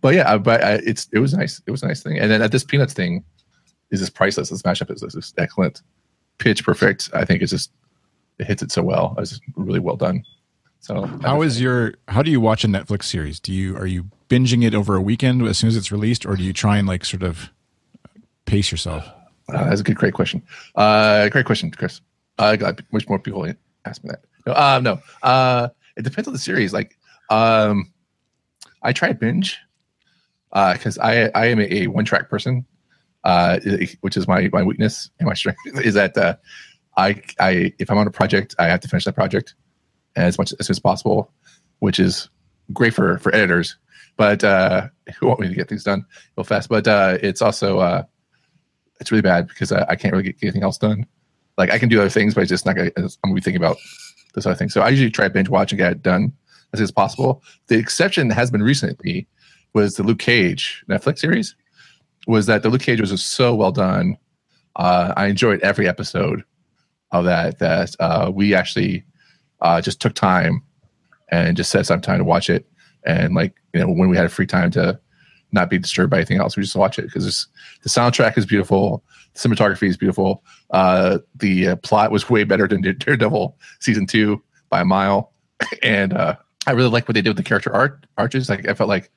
but 0.00 0.14
yeah, 0.14 0.38
but 0.38 0.64
I, 0.64 0.72
it's 0.84 1.08
it 1.12 1.18
was 1.18 1.34
nice. 1.34 1.60
It 1.66 1.70
was 1.70 1.82
a 1.82 1.88
nice 1.88 2.02
thing. 2.02 2.18
And 2.18 2.30
then 2.30 2.42
at 2.42 2.52
this 2.52 2.64
peanuts 2.64 2.94
thing 2.94 3.24
is 3.90 4.00
just 4.00 4.14
priceless. 4.14 4.50
This 4.50 4.62
mashup 4.62 4.90
is 4.90 5.12
just 5.12 5.38
excellent, 5.38 5.82
pitch 6.38 6.64
perfect. 6.64 7.10
I 7.14 7.24
think 7.24 7.42
it's 7.42 7.52
just 7.52 7.70
it 8.38 8.46
hits 8.46 8.62
it 8.62 8.72
so 8.72 8.82
well. 8.82 9.14
It's 9.18 9.40
really 9.54 9.80
well 9.80 9.96
done. 9.96 10.24
So 10.80 11.06
How 11.22 11.42
is 11.42 11.60
your? 11.60 11.94
How 12.08 12.22
do 12.22 12.30
you 12.30 12.40
watch 12.40 12.64
a 12.64 12.68
Netflix 12.68 13.04
series? 13.04 13.40
Do 13.40 13.52
you 13.52 13.76
are 13.76 13.86
you 13.86 14.10
binging 14.28 14.64
it 14.64 14.74
over 14.74 14.94
a 14.94 15.00
weekend 15.00 15.42
as 15.42 15.58
soon 15.58 15.68
as 15.68 15.76
it's 15.76 15.90
released, 15.90 16.24
or 16.24 16.36
do 16.36 16.42
you 16.42 16.52
try 16.52 16.78
and 16.78 16.86
like 16.86 17.04
sort 17.04 17.22
of 17.22 17.50
pace 18.44 18.70
yourself? 18.70 19.04
Uh, 19.48 19.68
that's 19.68 19.80
a 19.80 19.84
good, 19.84 19.96
great 19.96 20.14
question. 20.14 20.42
Uh, 20.74 21.28
great 21.28 21.46
question, 21.46 21.70
Chris. 21.70 22.00
Uh, 22.38 22.56
I 22.64 22.74
wish 22.92 23.08
more 23.08 23.18
people 23.18 23.46
ask 23.84 24.02
me 24.02 24.10
that. 24.10 24.20
No, 24.46 24.52
uh, 24.52 24.80
no. 24.82 25.00
Uh, 25.22 25.68
it 25.96 26.02
depends 26.02 26.28
on 26.28 26.32
the 26.32 26.38
series. 26.38 26.72
Like, 26.72 26.98
um, 27.30 27.92
I 28.82 28.92
try 28.92 29.12
binge 29.12 29.58
because 30.50 30.98
I 30.98 31.30
I 31.34 31.46
am 31.46 31.60
a, 31.60 31.64
a 31.64 31.86
one 31.88 32.04
track 32.04 32.28
person, 32.30 32.64
uh, 33.24 33.58
which 34.00 34.16
is 34.16 34.28
my 34.28 34.48
my 34.52 34.62
weakness 34.62 35.10
and 35.18 35.26
my 35.26 35.34
strength 35.34 35.60
is 35.84 35.94
that 35.94 36.16
uh, 36.16 36.36
I 36.96 37.22
I 37.40 37.72
if 37.78 37.90
I'm 37.90 37.98
on 37.98 38.06
a 38.06 38.12
project, 38.12 38.54
I 38.58 38.66
have 38.66 38.80
to 38.80 38.88
finish 38.88 39.04
that 39.04 39.14
project 39.14 39.54
as 40.14 40.38
much 40.38 40.54
as 40.58 40.66
soon 40.66 40.74
as 40.74 40.80
possible, 40.80 41.32
which 41.80 41.98
is 41.98 42.28
great 42.72 42.94
for 42.94 43.18
for 43.18 43.34
editors, 43.34 43.76
but 44.16 44.44
uh, 44.44 44.88
who 45.18 45.26
want 45.26 45.40
me 45.40 45.48
to 45.48 45.54
get 45.54 45.68
things 45.68 45.84
done 45.84 46.04
real 46.36 46.44
fast. 46.44 46.68
But 46.68 46.86
uh, 46.86 47.18
it's 47.22 47.42
also 47.42 47.80
uh, 47.80 48.04
it's 49.00 49.10
really 49.10 49.22
bad 49.22 49.48
because 49.48 49.72
I, 49.72 49.84
I 49.90 49.96
can't 49.96 50.12
really 50.12 50.24
get 50.24 50.36
anything 50.42 50.62
else 50.62 50.78
done. 50.78 51.06
Like 51.58 51.70
I 51.70 51.78
can 51.78 51.88
do 51.88 52.00
other 52.00 52.10
things, 52.10 52.34
but 52.34 52.42
it's 52.42 52.50
just 52.50 52.66
not 52.66 52.76
gonna. 52.76 52.90
I'm 52.96 53.08
gonna 53.24 53.34
be 53.34 53.40
thinking 53.40 53.62
about 53.62 53.78
this 54.36 54.46
other 54.46 54.54
thing. 54.54 54.68
So 54.68 54.82
I 54.82 54.90
usually 54.90 55.10
try 55.10 55.26
to 55.26 55.34
binge 55.34 55.48
watch 55.48 55.72
and 55.72 55.78
get 55.78 55.92
it 55.92 56.02
done 56.02 56.32
as 56.72 56.78
soon 56.78 56.84
as 56.84 56.92
possible. 56.92 57.42
The 57.66 57.76
exception 57.76 58.28
that 58.28 58.34
has 58.34 58.50
been 58.50 58.62
recently 58.62 59.26
was 59.74 59.96
the 59.96 60.04
Luke 60.04 60.20
Cage 60.20 60.84
Netflix 60.88 61.18
series. 61.18 61.56
Was 62.28 62.46
that 62.46 62.62
the 62.62 62.68
Luke 62.68 62.82
Cage 62.82 63.00
was 63.00 63.10
just 63.10 63.30
so 63.30 63.54
well 63.54 63.72
done? 63.72 64.16
Uh, 64.76 65.12
I 65.16 65.26
enjoyed 65.26 65.60
every 65.60 65.88
episode 65.88 66.44
of 67.10 67.24
that. 67.24 67.58
That 67.58 67.96
uh, 67.98 68.30
we 68.32 68.54
actually 68.54 69.04
uh, 69.60 69.80
just 69.80 70.00
took 70.00 70.14
time 70.14 70.62
and 71.30 71.56
just 71.56 71.70
set 71.70 71.86
some 71.86 72.00
time 72.00 72.18
to 72.18 72.24
watch 72.24 72.48
it. 72.48 72.66
And 73.04 73.34
like 73.34 73.54
you 73.74 73.80
know, 73.80 73.88
when 73.88 74.08
we 74.08 74.16
had 74.16 74.26
a 74.26 74.30
free 74.30 74.46
time 74.46 74.70
to 74.72 74.98
not 75.52 75.70
be 75.70 75.78
disturbed 75.78 76.10
by 76.10 76.18
anything 76.18 76.38
else, 76.38 76.56
we 76.56 76.62
just 76.62 76.76
watch 76.76 76.98
it 76.98 77.02
because 77.02 77.46
the 77.82 77.88
soundtrack 77.88 78.36
is 78.36 78.46
beautiful, 78.46 79.02
cinematography 79.36 79.88
is 79.88 79.96
beautiful. 79.96 80.42
Uh, 80.70 81.18
the 81.36 81.68
uh, 81.68 81.76
plot 81.76 82.10
was 82.10 82.28
way 82.28 82.44
better 82.44 82.66
than 82.66 82.80
Daredevil 82.80 83.56
season 83.80 84.06
two 84.06 84.42
by 84.70 84.80
a 84.80 84.84
mile, 84.84 85.32
and 85.82 86.12
uh, 86.12 86.36
I 86.66 86.72
really 86.72 86.90
like 86.90 87.06
what 87.06 87.14
they 87.14 87.22
did 87.22 87.30
with 87.30 87.36
the 87.36 87.42
character 87.42 87.72
art 87.72 88.06
arches. 88.18 88.48
Like 88.48 88.66
I 88.68 88.74
felt 88.74 88.88
like 88.88 89.10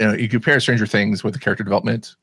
you 0.00 0.06
know 0.06 0.14
you 0.14 0.28
compare 0.28 0.58
Stranger 0.60 0.86
Things 0.86 1.22
with 1.22 1.34
the 1.34 1.40
character 1.40 1.64
development, 1.64 2.16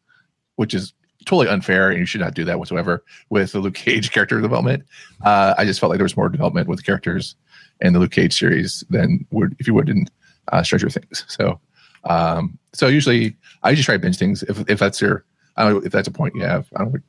which 0.56 0.74
is 0.74 0.94
totally 1.26 1.48
unfair, 1.48 1.90
and 1.90 2.00
you 2.00 2.06
should 2.06 2.22
not 2.22 2.34
do 2.34 2.46
that 2.46 2.60
whatsoever 2.60 3.04
with 3.30 3.52
the 3.52 3.60
Luke 3.60 3.76
Cage 3.76 4.12
character 4.14 4.40
development. 4.42 4.84
Uh, 5.24 5.54
I 5.58 5.66
just 5.66 5.80
felt 5.80 5.90
like 5.90 5.98
there 5.98 6.06
was 6.06 6.18
more 6.18 6.30
development 6.30 6.68
with 6.68 6.86
characters 6.86 7.36
in 7.82 7.94
the 7.94 8.00
Luke 8.00 8.12
Cage 8.12 8.38
series 8.38 8.84
than 8.90 9.26
would 9.32 9.56
if 9.60 9.68
you 9.68 9.74
would 9.74 9.90
in 9.90 10.06
uh, 10.52 10.64
Stranger 10.64 10.90
Things. 10.90 11.26
So, 11.36 11.60
um, 12.06 12.58
so 12.74 12.88
usually 12.88 13.36
I 13.64 13.72
usually 13.72 13.84
try 13.84 13.96
to 13.96 14.00
binge 14.00 14.18
things 14.18 14.44
if 14.44 14.70
if 14.70 14.80
that's 14.80 15.02
your 15.02 15.26
I 15.58 15.64
don't 15.64 15.74
know 15.74 15.82
if 15.86 15.92
that's 15.92 16.08
a 16.08 16.12
point 16.12 16.36
you 16.36 16.44
have. 16.44 16.68
I 16.76 16.84
don't 16.84 17.04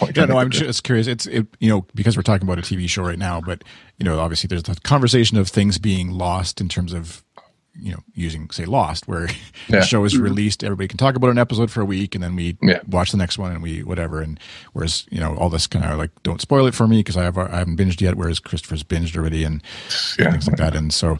your 0.00 0.06
point. 0.06 0.16
Yeah, 0.16 0.24
no, 0.26 0.38
I'm 0.38 0.50
just 0.50 0.84
curious. 0.84 1.06
It's 1.06 1.26
it, 1.26 1.46
you 1.60 1.68
know 1.68 1.86
because 1.94 2.16
we're 2.16 2.22
talking 2.22 2.46
about 2.46 2.58
a 2.58 2.62
TV 2.62 2.88
show 2.88 3.02
right 3.02 3.18
now, 3.18 3.40
but 3.40 3.62
you 3.98 4.04
know 4.04 4.18
obviously 4.20 4.48
there's 4.48 4.68
a 4.68 4.74
conversation 4.80 5.36
of 5.38 5.48
things 5.48 5.78
being 5.78 6.10
lost 6.10 6.60
in 6.60 6.68
terms 6.68 6.92
of 6.92 7.22
you 7.74 7.90
know 7.92 8.00
using 8.14 8.50
say 8.50 8.64
Lost, 8.66 9.08
where 9.08 9.28
Yeah. 9.68 9.80
the 9.80 9.82
show 9.82 10.04
is 10.04 10.18
released, 10.18 10.62
everybody 10.64 10.88
can 10.88 10.98
talk 10.98 11.14
about 11.16 11.30
an 11.30 11.38
episode 11.38 11.70
for 11.70 11.80
a 11.80 11.84
week, 11.86 12.14
and 12.14 12.22
then 12.22 12.36
we 12.36 12.56
Yeah. 12.62 12.80
watch 12.86 13.12
the 13.12 13.16
next 13.16 13.38
one 13.38 13.50
and 13.52 13.62
we 13.62 13.82
whatever. 13.82 14.20
And 14.20 14.38
whereas 14.74 15.06
you 15.10 15.20
know 15.20 15.36
all 15.36 15.48
this 15.48 15.66
kind 15.66 15.84
of 15.84 15.98
like 15.98 16.10
don't 16.22 16.40
spoil 16.40 16.66
it 16.66 16.74
for 16.74 16.86
me 16.86 16.98
because 16.98 17.16
I 17.16 17.22
have 17.24 17.38
I 17.38 17.56
haven't 17.58 17.78
binged 17.78 18.00
yet, 18.00 18.16
whereas 18.16 18.40
Christopher's 18.40 18.82
binged 18.84 19.16
already 19.16 19.44
and 19.44 19.62
Yeah. 20.18 20.30
things 20.32 20.48
like 20.48 20.56
that. 20.58 20.74
And 20.76 20.92
so, 20.92 21.18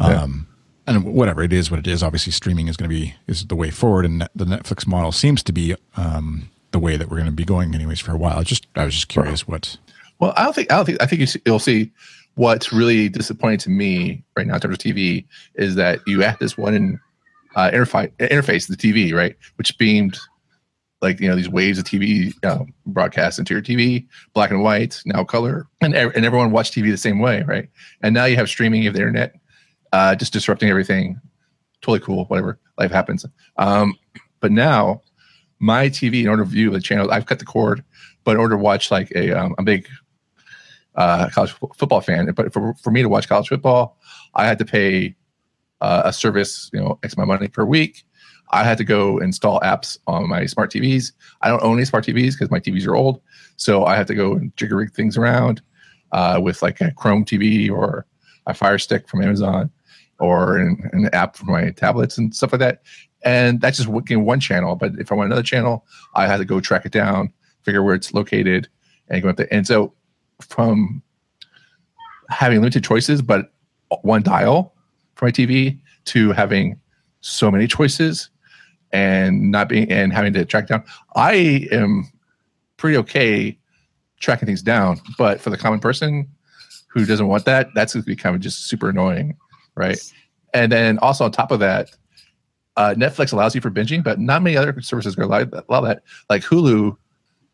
um, 0.00 0.46
and 0.88 1.04
whatever 1.04 1.42
it 1.44 1.52
is, 1.52 1.70
what 1.70 1.78
it 1.78 1.86
is, 1.86 2.02
obviously 2.02 2.32
streaming 2.32 2.66
is 2.66 2.76
going 2.76 2.90
to 2.90 2.94
be 2.94 3.14
is 3.28 3.46
the 3.46 3.54
way 3.56 3.70
forward, 3.70 4.04
and 4.04 4.28
the 4.34 4.44
Netflix 4.44 4.84
model 4.86 5.12
seems 5.12 5.42
to 5.44 5.52
be 5.52 5.76
um, 5.96 6.50
the 6.72 6.78
way 6.78 6.96
that 6.96 7.08
we're 7.08 7.18
going 7.18 7.26
to 7.26 7.32
be 7.32 7.44
going 7.44 7.74
anyways 7.74 8.00
for 8.00 8.12
a 8.12 8.16
while. 8.16 8.40
It's 8.40 8.48
just 8.48 8.66
I 8.74 8.84
was 8.84 8.94
just 8.94 9.08
curious 9.08 9.46
what. 9.46 9.76
Well, 10.18 10.32
I 10.36 10.44
don't 10.44 10.54
think 10.54 10.72
I 10.72 10.76
don't 10.76 10.86
think 10.86 11.02
I 11.02 11.06
think 11.06 11.20
you 11.20 11.26
see, 11.26 11.40
you'll 11.46 11.58
see 11.58 11.90
what's 12.34 12.72
really 12.72 13.08
disappointing 13.08 13.58
to 13.58 13.70
me 13.70 14.24
right 14.36 14.46
now 14.46 14.54
in 14.54 14.60
terms 14.60 14.74
of 14.74 14.78
TV 14.78 15.26
is 15.54 15.74
that 15.74 16.00
you 16.06 16.22
add 16.22 16.38
this 16.40 16.56
one 16.56 16.98
uh, 17.54 17.70
interface 17.70 18.10
interface 18.18 18.68
the 18.68 18.76
TV, 18.76 19.12
right, 19.12 19.36
which 19.56 19.76
beamed 19.78 20.18
like 21.02 21.20
you 21.20 21.28
know 21.28 21.36
these 21.36 21.48
waves 21.48 21.78
of 21.78 21.84
TV 21.84 22.32
uh, 22.44 22.64
broadcast 22.86 23.38
into 23.38 23.52
your 23.52 23.62
TV, 23.62 24.06
black 24.32 24.50
and 24.50 24.62
white, 24.62 25.02
now 25.04 25.24
color, 25.24 25.66
and 25.80 25.94
ev- 25.94 26.12
and 26.14 26.24
everyone 26.24 26.52
watched 26.52 26.74
TV 26.74 26.90
the 26.90 26.96
same 26.96 27.18
way, 27.18 27.42
right? 27.42 27.68
And 28.02 28.14
now 28.14 28.24
you 28.24 28.36
have 28.36 28.48
streaming, 28.48 28.82
you 28.82 28.88
have 28.88 28.94
the 28.94 29.00
internet, 29.00 29.34
uh, 29.92 30.14
just 30.14 30.32
disrupting 30.32 30.70
everything. 30.70 31.20
Totally 31.82 32.00
cool, 32.00 32.24
whatever 32.26 32.58
life 32.78 32.92
happens. 32.92 33.26
Um, 33.56 33.94
but 34.40 34.52
now 34.52 35.02
my 35.62 35.88
TV, 35.88 36.22
in 36.22 36.28
order 36.28 36.42
to 36.42 36.50
view 36.50 36.70
the 36.70 36.80
channels, 36.80 37.08
I've 37.10 37.26
cut 37.26 37.38
the 37.38 37.44
cord, 37.44 37.84
but 38.24 38.32
in 38.32 38.38
order 38.38 38.56
to 38.56 38.62
watch 38.62 38.90
like 38.90 39.12
a 39.14 39.30
um, 39.30 39.54
a 39.58 39.62
big 39.62 39.88
uh, 40.96 41.28
college 41.30 41.52
fo- 41.52 41.70
football 41.76 42.00
fan, 42.00 42.30
but 42.34 42.52
for, 42.52 42.74
for 42.74 42.90
me 42.90 43.00
to 43.00 43.08
watch 43.08 43.28
college 43.28 43.48
football, 43.48 43.96
I 44.34 44.44
had 44.46 44.58
to 44.58 44.64
pay 44.64 45.14
uh, 45.80 46.02
a 46.04 46.12
service, 46.12 46.68
you 46.72 46.80
know, 46.80 46.98
X 47.02 47.14
amount 47.14 47.30
of 47.30 47.38
money 47.38 47.48
per 47.48 47.64
week. 47.64 48.04
I 48.50 48.64
had 48.64 48.76
to 48.78 48.84
go 48.84 49.18
install 49.18 49.60
apps 49.60 49.98
on 50.06 50.28
my 50.28 50.44
smart 50.46 50.70
TVs. 50.70 51.12
I 51.40 51.48
don't 51.48 51.62
own 51.62 51.76
any 51.76 51.86
smart 51.86 52.04
TVs 52.04 52.32
because 52.32 52.50
my 52.50 52.60
TVs 52.60 52.86
are 52.86 52.96
old, 52.96 53.20
so 53.56 53.84
I 53.84 53.96
had 53.96 54.08
to 54.08 54.14
go 54.14 54.32
and 54.34 54.54
jigger 54.56 54.76
rig 54.76 54.92
things 54.92 55.16
around 55.16 55.62
uh, 56.10 56.40
with 56.42 56.60
like 56.60 56.80
a 56.80 56.90
Chrome 56.90 57.24
TV 57.24 57.70
or 57.70 58.04
a 58.46 58.52
Fire 58.52 58.78
Stick 58.78 59.08
from 59.08 59.22
Amazon 59.22 59.70
or 60.18 60.58
an, 60.58 60.90
an 60.92 61.08
app 61.12 61.36
for 61.36 61.46
my 61.46 61.70
tablets 61.70 62.18
and 62.18 62.34
stuff 62.34 62.52
like 62.52 62.58
that. 62.58 62.82
And 63.24 63.60
that's 63.60 63.76
just 63.76 63.88
working 63.88 64.24
one 64.24 64.40
channel. 64.40 64.76
But 64.76 64.92
if 64.98 65.12
I 65.12 65.14
want 65.14 65.26
another 65.26 65.42
channel, 65.42 65.86
I 66.14 66.26
had 66.26 66.38
to 66.38 66.44
go 66.44 66.60
track 66.60 66.84
it 66.84 66.92
down, 66.92 67.32
figure 67.62 67.82
where 67.82 67.94
it's 67.94 68.12
located, 68.12 68.68
and 69.08 69.22
go 69.22 69.28
up 69.28 69.36
there. 69.36 69.52
And 69.52 69.66
so 69.66 69.92
from 70.40 71.02
having 72.28 72.60
limited 72.60 72.84
choices, 72.84 73.22
but 73.22 73.52
one 74.02 74.22
dial 74.22 74.74
for 75.14 75.26
my 75.26 75.30
TV 75.30 75.78
to 76.06 76.32
having 76.32 76.80
so 77.20 77.50
many 77.50 77.66
choices 77.66 78.30
and 78.90 79.50
not 79.50 79.68
being 79.68 79.90
and 79.90 80.12
having 80.12 80.32
to 80.32 80.44
track 80.44 80.66
down. 80.66 80.84
I 81.14 81.68
am 81.70 82.10
pretty 82.76 82.96
okay 82.98 83.58
tracking 84.20 84.46
things 84.46 84.62
down, 84.62 85.00
but 85.18 85.40
for 85.40 85.50
the 85.50 85.56
common 85.56 85.80
person 85.80 86.28
who 86.88 87.04
doesn't 87.04 87.28
want 87.28 87.44
that, 87.44 87.68
that's 87.74 87.94
going 87.94 88.02
to 88.02 88.06
be 88.06 88.16
kind 88.16 88.34
of 88.34 88.42
just 88.42 88.66
super 88.66 88.90
annoying, 88.90 89.36
right? 89.74 89.98
And 90.52 90.70
then 90.70 90.98
also 90.98 91.24
on 91.24 91.32
top 91.32 91.50
of 91.50 91.60
that, 91.60 91.90
uh, 92.76 92.94
Netflix 92.96 93.32
allows 93.32 93.54
you 93.54 93.60
for 93.60 93.70
binging, 93.70 94.02
but 94.02 94.18
not 94.18 94.42
many 94.42 94.56
other 94.56 94.80
services 94.80 95.16
allow, 95.16 95.44
allow 95.68 95.80
that. 95.82 96.02
Like 96.30 96.42
Hulu 96.42 96.96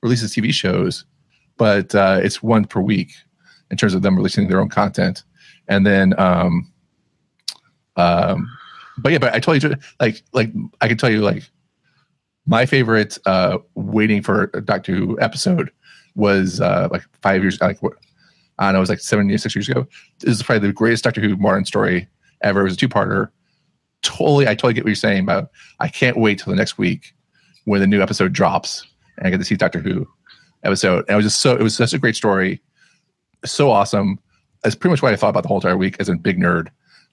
releases 0.03 0.35
TV 0.35 0.53
shows, 0.53 1.05
but 1.57 1.95
uh, 1.95 2.21
it's 2.23 2.43
one 2.43 2.65
per 2.65 2.81
week 2.81 3.13
in 3.71 3.77
terms 3.77 3.95
of 3.95 4.03
them 4.03 4.17
releasing 4.17 4.49
their 4.49 4.61
own 4.61 4.69
content. 4.69 5.25
And 5.67 5.87
then, 5.87 6.19
um, 6.19 6.73
um, 7.97 8.49
but 8.99 9.13
yeah, 9.13 9.19
but 9.19 9.35
I 9.35 9.41
told 9.41 9.63
you, 9.63 9.75
like, 10.01 10.23
like 10.33 10.51
I 10.81 10.89
can 10.89 10.97
tell 10.97 11.11
you, 11.11 11.21
like, 11.21 11.49
my 12.47 12.65
favorite 12.65 13.19
uh, 13.27 13.59
waiting 13.75 14.23
for 14.23 14.47
Doctor 14.47 14.95
Who 14.95 15.21
episode 15.21 15.71
was 16.15 16.61
uh, 16.61 16.89
like 16.91 17.03
five 17.23 17.43
years, 17.43 17.61
like 17.61 17.79
I 18.59 18.65
don't 18.65 18.73
know, 18.73 18.79
it 18.79 18.81
was 18.81 18.89
like 18.89 19.01
seven 19.01 19.29
years, 19.29 19.43
six 19.43 19.55
years 19.55 19.69
ago. 19.69 19.87
This 20.21 20.37
is 20.37 20.43
probably 20.43 20.67
the 20.69 20.73
greatest 20.73 21.05
Doctor 21.05 21.21
Who 21.21 21.37
modern 21.37 21.67
story 21.67 22.09
ever. 22.43 22.61
It 22.61 22.65
was 22.65 22.75
a 22.75 22.77
two-parter. 22.77 23.29
Totally, 24.03 24.47
I 24.47 24.55
totally 24.55 24.75
get 24.75 24.85
what 24.85 24.91
you're 24.91 24.97
saying 24.97 25.23
about. 25.23 25.51
I 25.81 25.89
can't 25.89 26.17
wait 26.17 26.39
till 26.39 26.51
the 26.51 26.57
next 26.57 26.79
week 26.79 27.15
when 27.65 27.81
the 27.81 27.87
new 27.87 28.01
episode 28.01 28.33
drops 28.33 28.87
and 29.19 29.27
I 29.27 29.31
get 29.31 29.39
to 29.39 29.45
see 29.45 29.57
Doctor 29.57 29.81
Who 29.81 30.07
episode. 30.63 31.05
And 31.09 31.11
it 31.11 31.17
was 31.17 31.27
just 31.27 31.41
so, 31.41 31.55
it 31.55 31.63
was 31.63 31.77
such 31.77 31.93
a 31.93 31.99
great 31.99 32.17
story, 32.17 32.61
so 33.45 33.71
awesome. 33.71 34.19
That's 34.63 34.75
pretty 34.75 34.93
much 34.93 35.03
what 35.03 35.13
I 35.13 35.17
thought 35.17 35.29
about 35.29 35.43
the 35.43 35.49
whole 35.49 35.59
entire 35.59 35.77
week 35.77 35.97
as 36.01 36.09
a 36.09 36.17
big 36.17 36.39
nerd. 36.39 36.69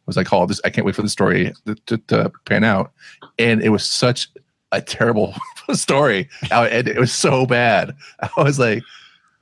Was 0.05 0.17
like, 0.17 0.31
oh, 0.31 0.45
this 0.45 0.61
I 0.63 0.69
can't 0.69 0.85
wait 0.85 0.95
for 0.95 1.01
the 1.01 1.09
story 1.09 1.51
to, 1.65 1.75
to, 1.87 1.97
to 1.97 2.31
pan 2.45 2.63
out, 2.63 2.91
and 3.39 3.63
it 3.63 3.69
was 3.69 3.83
such 3.83 4.29
a 4.71 4.79
terrible 4.79 5.33
story. 5.71 6.29
How 6.43 6.63
it 6.63 6.95
was 6.99 7.11
so 7.11 7.47
bad. 7.47 7.95
I 8.19 8.43
was 8.43 8.59
like, 8.59 8.83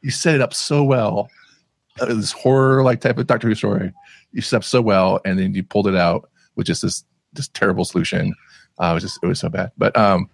you 0.01 0.09
set 0.09 0.35
it 0.35 0.41
up 0.41 0.53
so 0.53 0.81
well. 0.81 1.29
This 1.97 2.31
horror 2.31 2.81
like 2.81 3.01
type 3.01 3.17
of 3.17 3.27
Doctor 3.27 3.49
Who 3.49 3.55
story. 3.55 3.91
You 4.31 4.41
set 4.41 4.57
up 4.57 4.63
so 4.63 4.81
well, 4.81 5.19
and 5.25 5.37
then 5.37 5.53
you 5.53 5.63
pulled 5.63 5.87
it 5.87 5.95
out 5.95 6.29
with 6.55 6.67
just 6.67 6.81
this 6.81 7.03
this 7.33 7.47
terrible 7.49 7.85
solution. 7.85 8.33
Uh, 8.81 8.87
it 8.91 8.93
was 8.95 9.03
just 9.03 9.19
it 9.23 9.27
was 9.27 9.39
so 9.39 9.49
bad. 9.49 9.71
But 9.77 9.95
um, 9.97 10.29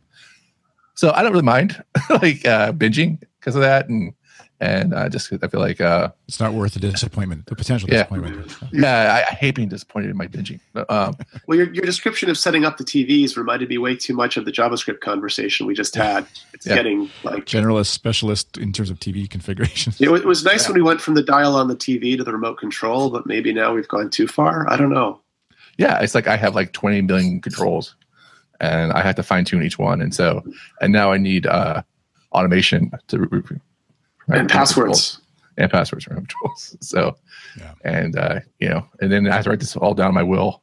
so 0.95 1.11
I 1.11 1.21
don't 1.21 1.31
really 1.31 1.43
mind 1.43 1.81
like 2.09 2.45
uh, 2.45 2.71
binging 2.73 3.21
because 3.39 3.55
of 3.55 3.61
that, 3.61 3.87
and 3.89 4.13
and 4.61 4.93
uh, 4.93 5.07
just 5.07 5.31
I 5.41 5.47
feel 5.47 5.61
like 5.61 5.79
uh, 5.79 6.09
It's 6.27 6.39
not 6.41 6.53
worth 6.53 6.73
the 6.73 6.81
disappointment, 6.81 7.45
the 7.45 7.55
potential 7.55 7.87
Yeah. 7.89 8.03
disappointment. 8.03 8.53
yeah, 8.73 9.23
I, 9.25 9.31
I 9.31 9.35
hate 9.35 9.55
being 9.55 9.69
disappointed 9.69 10.09
in 10.09 10.17
my 10.17 10.27
binging. 10.27 10.59
But, 10.73 10.91
um, 10.91 11.15
Well, 11.47 11.57
your, 11.57 11.73
your 11.73 11.85
description 11.85 12.29
of 12.29 12.37
setting 12.37 12.65
up 12.65 12.75
the 12.75 12.83
TVs 12.83 13.37
reminded 13.37 13.69
me 13.69 13.77
way 13.77 13.95
too 13.95 14.13
much 14.13 14.35
of 14.35 14.43
the 14.43 14.51
JavaScript 14.51 14.99
conversation 14.99 15.65
we 15.65 15.73
just 15.75 15.95
had. 15.95 16.27
It's 16.53 16.65
Yeah. 16.65 16.75
getting 16.75 17.09
like 17.23 17.45
Generalist, 17.45 17.85
specialist 17.87 18.57
in 18.57 18.73
terms 18.73 18.89
of 18.89 18.99
TV 18.99 19.29
configurations. 19.29 19.95
it 20.01 20.09
it 20.11 20.25
was 20.25 20.43
nice 20.43 20.67
when 20.67 20.75
we 20.75 20.81
went 20.81 20.99
from 20.99 21.13
the 21.13 21.23
dial 21.23 21.55
on 21.55 21.69
the 21.69 21.75
TV 21.77 22.17
to 22.17 22.25
the 22.25 22.33
remote 22.33 22.57
control, 22.57 23.09
but 23.09 23.25
maybe 23.25 23.53
now 23.53 23.73
we've 23.73 23.87
gone 23.87 24.09
too 24.09 24.27
far. 24.27 24.69
I 24.69 24.75
don't 24.75 24.91
know. 24.91 25.21
Yeah, 25.79 25.99
it's 26.01 26.13
like 26.13 26.27
I 26.27 26.35
have 26.35 26.53
like 26.55 26.73
20 26.73 27.01
million 27.03 27.39
controls 27.41 27.95
and 28.59 28.91
I 28.91 29.01
have 29.01 29.15
to 29.15 29.23
fine 29.23 29.45
tune 29.45 29.63
each 29.63 29.79
one. 29.79 30.01
And 30.01 30.13
so, 30.13 30.43
and 30.81 30.91
now 30.91 31.11
I 31.13 31.17
need 31.17 31.47
uh, 31.47 31.81
automation 32.33 32.91
to 33.07 33.19
re- 33.19 33.41
re- 33.49 33.59
And 34.27 34.49
passwords. 34.49 35.21
and 35.57 35.71
passwords 35.71 36.03
for 36.05 36.13
controls. 36.15 36.75
So, 36.81 37.15
Yeah. 37.57 37.73
and, 37.85 38.17
uh, 38.17 38.39
you 38.59 38.69
know, 38.69 38.85
and 39.01 39.09
then 39.11 39.27
I 39.27 39.35
have 39.35 39.45
to 39.45 39.49
write 39.51 39.59
this 39.61 39.75
all 39.77 39.93
down 39.93 40.09
in 40.09 40.15
my 40.15 40.23
will 40.23 40.61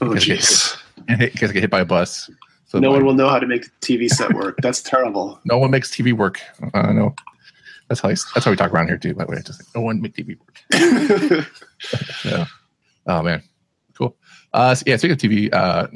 Oh, 0.00 0.08
Because 0.14 0.28
it- 0.28 0.38
jeez. 0.40 0.76
because 1.18 1.50
I 1.50 1.52
get 1.52 1.60
hit 1.62 1.70
by 1.70 1.80
a 1.80 1.84
bus. 1.84 2.30
So 2.66 2.78
No 2.78 2.90
my- 2.90 2.96
one 2.98 3.04
will 3.06 3.14
know 3.14 3.28
how 3.28 3.38
to 3.40 3.46
make 3.46 3.64
the 3.64 3.70
TV 3.80 4.08
set 4.08 4.32
work. 4.32 4.56
That's 4.62 4.82
terrible. 4.82 5.38
no 5.44 5.58
one 5.58 5.70
makes 5.72 5.90
TV 5.90 6.12
work. 6.12 6.40
I 6.74 6.92
know. 6.92 7.14
That's 7.88 8.00
how, 8.00 8.08
I, 8.08 8.12
that's 8.12 8.44
how 8.44 8.50
we 8.50 8.56
talk 8.56 8.72
around 8.72 8.86
here 8.88 8.96
too, 8.98 9.14
by 9.14 9.24
the 9.26 9.32
way. 9.32 9.42
Just 9.44 9.60
like, 9.60 9.74
no 9.74 9.82
one 9.82 10.00
make 10.00 10.14
TV 10.14 10.38
work. 10.38 11.44
Yeah. 12.24 12.46
Oh 13.06 13.22
man, 13.22 13.42
cool. 13.42 13.44
Uh, 14.54 14.74
so 14.74 14.82
yeah, 14.86 14.96
speaking 14.96 15.12
of 15.12 15.18
TV, 15.18 15.52
uh, 15.52 15.88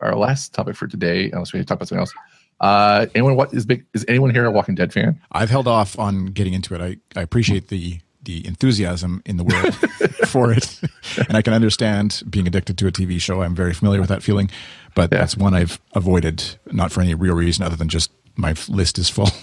our 0.00 0.16
last 0.16 0.52
topic 0.52 0.74
for 0.74 0.86
today, 0.88 1.30
unless 1.30 1.52
we 1.52 1.60
talk 1.64 1.76
about 1.76 1.88
something 1.88 2.00
else. 2.00 2.12
Uh, 2.60 3.06
anyone 3.14 3.36
what 3.36 3.52
is 3.54 3.66
big? 3.66 3.84
Is 3.94 4.04
anyone 4.08 4.30
here 4.30 4.44
a 4.44 4.50
Walking 4.50 4.74
Dead 4.74 4.92
fan? 4.92 5.20
I've 5.32 5.50
held 5.50 5.68
off 5.68 5.98
on 5.98 6.26
getting 6.26 6.54
into 6.54 6.74
it. 6.74 6.80
I, 6.80 6.96
I 7.18 7.22
appreciate 7.22 7.68
the 7.68 8.00
the 8.22 8.46
enthusiasm 8.46 9.22
in 9.26 9.36
the 9.36 9.44
world 9.44 9.74
for 10.28 10.50
it, 10.52 10.80
and 11.28 11.36
I 11.36 11.42
can 11.42 11.52
understand 11.52 12.22
being 12.30 12.46
addicted 12.46 12.78
to 12.78 12.86
a 12.86 12.90
TV 12.92 13.20
show. 13.20 13.42
I'm 13.42 13.54
very 13.54 13.74
familiar 13.74 14.00
with 14.00 14.08
that 14.08 14.22
feeling, 14.22 14.50
but 14.94 15.10
Yeah. 15.12 15.18
that's 15.18 15.36
one 15.36 15.52
I've 15.52 15.78
avoided, 15.94 16.42
not 16.72 16.90
for 16.90 17.02
any 17.02 17.14
real 17.14 17.34
reason 17.34 17.64
other 17.66 17.76
than 17.76 17.88
just 17.88 18.10
my 18.36 18.54
list 18.68 18.98
is 18.98 19.08
full. 19.10 19.28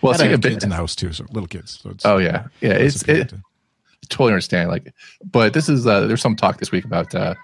Well, 0.00 0.12
and 0.12 0.22
I 0.22 0.26
have 0.26 0.42
kids 0.42 0.62
in 0.62 0.68
the 0.70 0.76
house 0.76 0.94
too, 0.94 1.12
so 1.14 1.24
little 1.32 1.46
kids. 1.48 1.80
So 1.82 1.88
it's, 1.90 2.04
Oh 2.04 2.18
yeah, 2.18 2.46
yeah. 2.60 2.72
It's 2.74 3.02
it, 3.08 3.30
to- 3.30 3.42
totally 4.10 4.32
understand. 4.32 4.68
Like, 4.68 4.92
but 5.24 5.54
this 5.54 5.68
is 5.70 5.86
uh, 5.86 6.06
there's 6.06 6.20
some 6.20 6.36
talk 6.36 6.58
this 6.58 6.70
week 6.70 6.84
about 6.84 7.14
uh, 7.14 7.34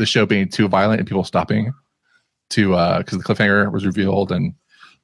the 0.00 0.06
show 0.06 0.24
being 0.24 0.48
too 0.48 0.66
violent 0.66 0.98
and 0.98 1.06
people 1.06 1.24
stopping 1.24 1.72
to 2.48 2.74
uh 2.74 2.98
because 2.98 3.18
the 3.18 3.24
cliffhanger 3.24 3.70
was 3.70 3.86
revealed 3.86 4.32
and 4.32 4.54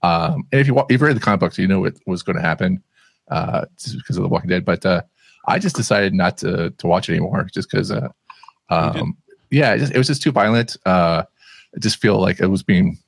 um 0.03 0.43
and 0.51 0.61
if 0.61 0.67
you 0.67 0.77
if 0.89 1.01
you 1.01 1.07
read 1.07 1.15
the 1.15 1.21
comic 1.21 1.39
books 1.39 1.59
you 1.59 1.69
know 1.69 1.81
what 1.81 1.95
was 2.07 2.23
going 2.23 2.35
to 2.35 2.43
happen 2.43 2.83
uh 3.31 3.65
just 3.79 3.97
because 3.99 4.17
of 4.17 4.23
the 4.23 4.29
Walking 4.29 4.49
Dead. 4.49 4.65
But 4.65 4.85
uh, 4.87 5.03
I 5.47 5.59
just 5.59 5.77
decided 5.77 6.15
not 6.15 6.39
to 6.39 6.71
to 6.71 6.87
watch 6.87 7.09
it 7.09 7.13
anymore 7.13 7.47
just 7.53 7.71
because 7.71 7.91
uh, 7.91 8.09
um 8.71 9.17
yeah 9.51 9.75
it, 9.75 9.79
just, 9.79 9.95
it 9.95 9.99
was 9.99 10.07
just 10.07 10.23
too 10.23 10.33
violent. 10.33 10.77
Uh, 10.87 11.25
I 11.75 11.79
just 11.79 12.01
feel 12.01 12.19
like 12.21 12.41
it 12.41 12.47
was 12.47 12.63
being 12.63 12.99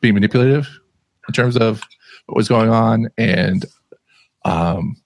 being 0.00 0.14
manipulative 0.14 0.68
in 1.28 1.34
terms 1.34 1.56
of 1.56 1.82
what 2.26 2.36
was 2.36 2.48
going 2.48 2.70
on 2.70 3.10
and 3.18 3.66
um 4.44 4.96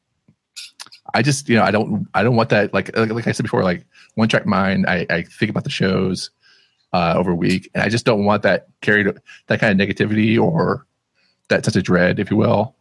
I 1.12 1.22
just 1.22 1.48
you 1.48 1.56
know 1.56 1.64
I 1.64 1.70
don't 1.70 2.06
I 2.14 2.22
don't 2.22 2.36
want 2.36 2.50
that 2.50 2.72
like 2.72 2.96
like, 2.96 3.10
like 3.10 3.26
I 3.26 3.32
said 3.32 3.42
before 3.42 3.64
like 3.64 3.84
one 4.14 4.28
track 4.28 4.46
mind 4.46 4.86
I, 4.86 5.06
I 5.10 5.22
think 5.22 5.50
about 5.50 5.64
the 5.64 5.70
shows 5.70 6.30
uh, 6.92 7.14
over 7.16 7.32
a 7.32 7.36
week 7.36 7.70
and 7.74 7.82
I 7.82 7.88
just 7.88 8.04
don't 8.04 8.24
want 8.24 8.42
that 8.42 8.68
carried 8.80 9.06
that 9.46 9.60
kind 9.60 9.80
of 9.80 9.88
negativity 9.88 10.40
or 10.40 10.86
that 11.48 11.64
sense 11.64 11.76
of 11.76 11.82
dread 11.82 12.18
if 12.18 12.30
you 12.30 12.36
will 12.36 12.74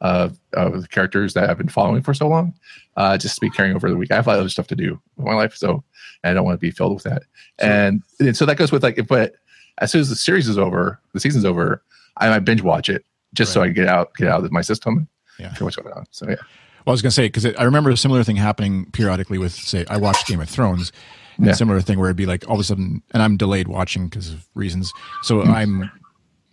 of, 0.00 0.38
of 0.52 0.82
the 0.82 0.88
characters 0.88 1.34
that 1.34 1.48
I've 1.48 1.58
been 1.58 1.68
following 1.68 2.02
for 2.02 2.12
so 2.12 2.28
long, 2.28 2.54
uh, 2.96 3.16
just 3.16 3.36
to 3.36 3.40
be 3.40 3.48
carrying 3.48 3.74
over 3.74 3.88
the 3.88 3.96
week. 3.96 4.10
I 4.12 4.16
have 4.16 4.26
a 4.26 4.30
lot 4.30 4.36
of 4.36 4.40
other 4.40 4.48
stuff 4.50 4.66
to 4.66 4.76
do 4.76 5.00
with 5.16 5.26
my 5.26 5.34
life, 5.34 5.56
so 5.56 5.82
I 6.24 6.34
don't 6.34 6.44
want 6.44 6.56
to 6.56 6.60
be 6.60 6.70
filled 6.70 6.94
with 6.94 7.04
that. 7.04 7.22
Sure. 7.60 7.70
And, 7.70 8.02
and 8.20 8.36
so 8.36 8.44
that 8.44 8.56
goes 8.56 8.70
with 8.70 8.82
like, 8.82 9.06
but 9.06 9.34
as 9.78 9.90
soon 9.90 10.02
as 10.02 10.10
the 10.10 10.16
series 10.16 10.46
is 10.46 10.58
over, 10.58 11.00
the 11.14 11.20
season's 11.20 11.44
over, 11.44 11.82
I 12.18 12.28
might 12.28 12.40
binge 12.40 12.62
watch 12.62 12.88
it 12.88 13.04
just 13.34 13.50
right. 13.50 13.54
so 13.54 13.62
I 13.62 13.68
get 13.70 13.88
out 13.88 14.14
get 14.14 14.28
out 14.28 14.44
of 14.44 14.52
my 14.52 14.62
system. 14.62 15.08
Yeah, 15.38 15.52
what's 15.58 15.76
going 15.76 15.92
on. 15.92 16.06
So 16.12 16.28
yeah. 16.28 16.36
Well, 16.84 16.92
I 16.92 16.94
was 16.94 17.02
going 17.02 17.10
to 17.10 17.14
say 17.14 17.26
because 17.26 17.46
I 17.46 17.62
remember 17.62 17.90
a 17.90 17.96
similar 17.96 18.24
thing 18.24 18.36
happening 18.36 18.90
periodically 18.92 19.38
with, 19.38 19.52
say, 19.52 19.84
I 19.88 19.96
watched 19.96 20.26
Game 20.26 20.40
of 20.40 20.48
Thrones, 20.48 20.92
yeah. 21.38 21.52
a 21.52 21.54
similar 21.54 21.80
thing 21.80 21.98
where 21.98 22.08
it'd 22.08 22.16
be 22.16 22.26
like 22.26 22.46
all 22.48 22.54
of 22.54 22.60
a 22.60 22.64
sudden, 22.64 23.02
and 23.12 23.22
I'm 23.22 23.36
delayed 23.36 23.68
watching 23.68 24.08
because 24.08 24.30
of 24.30 24.46
reasons. 24.54 24.92
So 25.22 25.38
mm. 25.38 25.48
I'm 25.48 25.90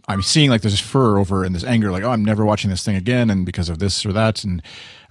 I'm 0.07 0.21
seeing 0.21 0.49
like 0.49 0.61
there's 0.61 0.73
this 0.73 0.81
fur 0.81 1.17
over 1.17 1.43
and 1.43 1.55
this 1.55 1.63
anger, 1.63 1.91
like 1.91 2.03
oh, 2.03 2.11
I'm 2.11 2.25
never 2.25 2.45
watching 2.45 2.69
this 2.69 2.83
thing 2.83 2.95
again, 2.95 3.29
and 3.29 3.45
because 3.45 3.69
of 3.69 3.79
this 3.79 4.05
or 4.05 4.13
that, 4.13 4.43
and 4.43 4.61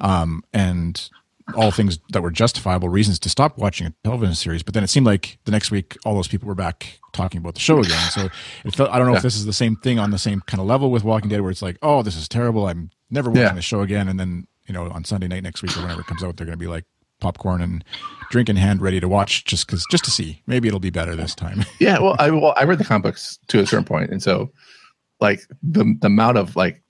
um 0.00 0.42
and 0.52 1.08
all 1.56 1.70
things 1.70 1.98
that 2.10 2.22
were 2.22 2.30
justifiable 2.30 2.88
reasons 2.88 3.18
to 3.18 3.28
stop 3.28 3.58
watching 3.58 3.86
a 3.86 3.92
television 4.04 4.34
series. 4.34 4.62
But 4.62 4.74
then 4.74 4.84
it 4.84 4.88
seemed 4.88 5.06
like 5.06 5.38
the 5.44 5.50
next 5.50 5.70
week 5.70 5.96
all 6.04 6.14
those 6.14 6.28
people 6.28 6.46
were 6.46 6.54
back 6.54 6.98
talking 7.12 7.38
about 7.38 7.54
the 7.54 7.60
show 7.60 7.80
again. 7.80 8.10
So 8.10 8.28
it 8.64 8.74
felt 8.74 8.90
I 8.90 8.98
don't 8.98 9.06
know 9.06 9.12
yeah. 9.12 9.18
if 9.18 9.22
this 9.22 9.36
is 9.36 9.46
the 9.46 9.52
same 9.52 9.76
thing 9.76 9.98
on 9.98 10.10
the 10.10 10.18
same 10.18 10.42
kind 10.42 10.60
of 10.60 10.66
level 10.66 10.90
with 10.90 11.04
Walking 11.04 11.28
Dead, 11.28 11.40
where 11.40 11.50
it's 11.50 11.62
like 11.62 11.78
oh, 11.82 12.02
this 12.02 12.16
is 12.16 12.28
terrible. 12.28 12.66
I'm 12.66 12.90
never 13.10 13.30
watching 13.30 13.42
yeah. 13.42 13.52
the 13.52 13.62
show 13.62 13.80
again, 13.80 14.08
and 14.08 14.18
then 14.18 14.46
you 14.70 14.74
know 14.74 14.88
on 14.88 15.02
Sunday 15.02 15.26
night 15.26 15.42
next 15.42 15.62
week 15.62 15.76
or 15.76 15.80
whenever 15.80 16.02
it 16.02 16.06
comes 16.06 16.22
out, 16.22 16.36
they're 16.36 16.46
going 16.46 16.56
to 16.56 16.62
be 16.62 16.68
like 16.68 16.84
popcorn 17.18 17.60
and 17.60 17.84
drink 18.30 18.48
in 18.48 18.54
hand, 18.54 18.80
ready 18.80 19.00
to 19.00 19.08
watch, 19.08 19.44
just 19.44 19.66
because 19.66 19.84
just 19.90 20.04
to 20.04 20.12
see. 20.12 20.42
Maybe 20.46 20.68
it'll 20.68 20.78
be 20.78 20.90
better 20.90 21.16
this 21.16 21.34
time. 21.34 21.64
yeah, 21.80 21.98
well, 21.98 22.14
I 22.20 22.30
well 22.30 22.54
I 22.56 22.62
read 22.62 22.78
the 22.78 22.84
comic 22.84 23.02
books 23.02 23.40
to 23.48 23.58
a 23.58 23.66
certain 23.66 23.84
point, 23.84 24.10
and 24.10 24.22
so 24.22 24.52
like 25.20 25.40
the 25.60 25.96
the 26.00 26.06
amount 26.06 26.38
of 26.38 26.54
like 26.54 26.80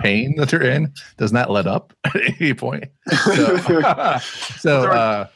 pain 0.00 0.36
that 0.36 0.48
they're 0.48 0.62
in 0.62 0.90
does 1.18 1.34
not 1.34 1.50
let 1.50 1.66
up 1.66 1.92
at 2.04 2.40
any 2.40 2.54
point. 2.54 2.84
So, 3.34 3.56
so 4.58 4.90
uh, 4.90 5.26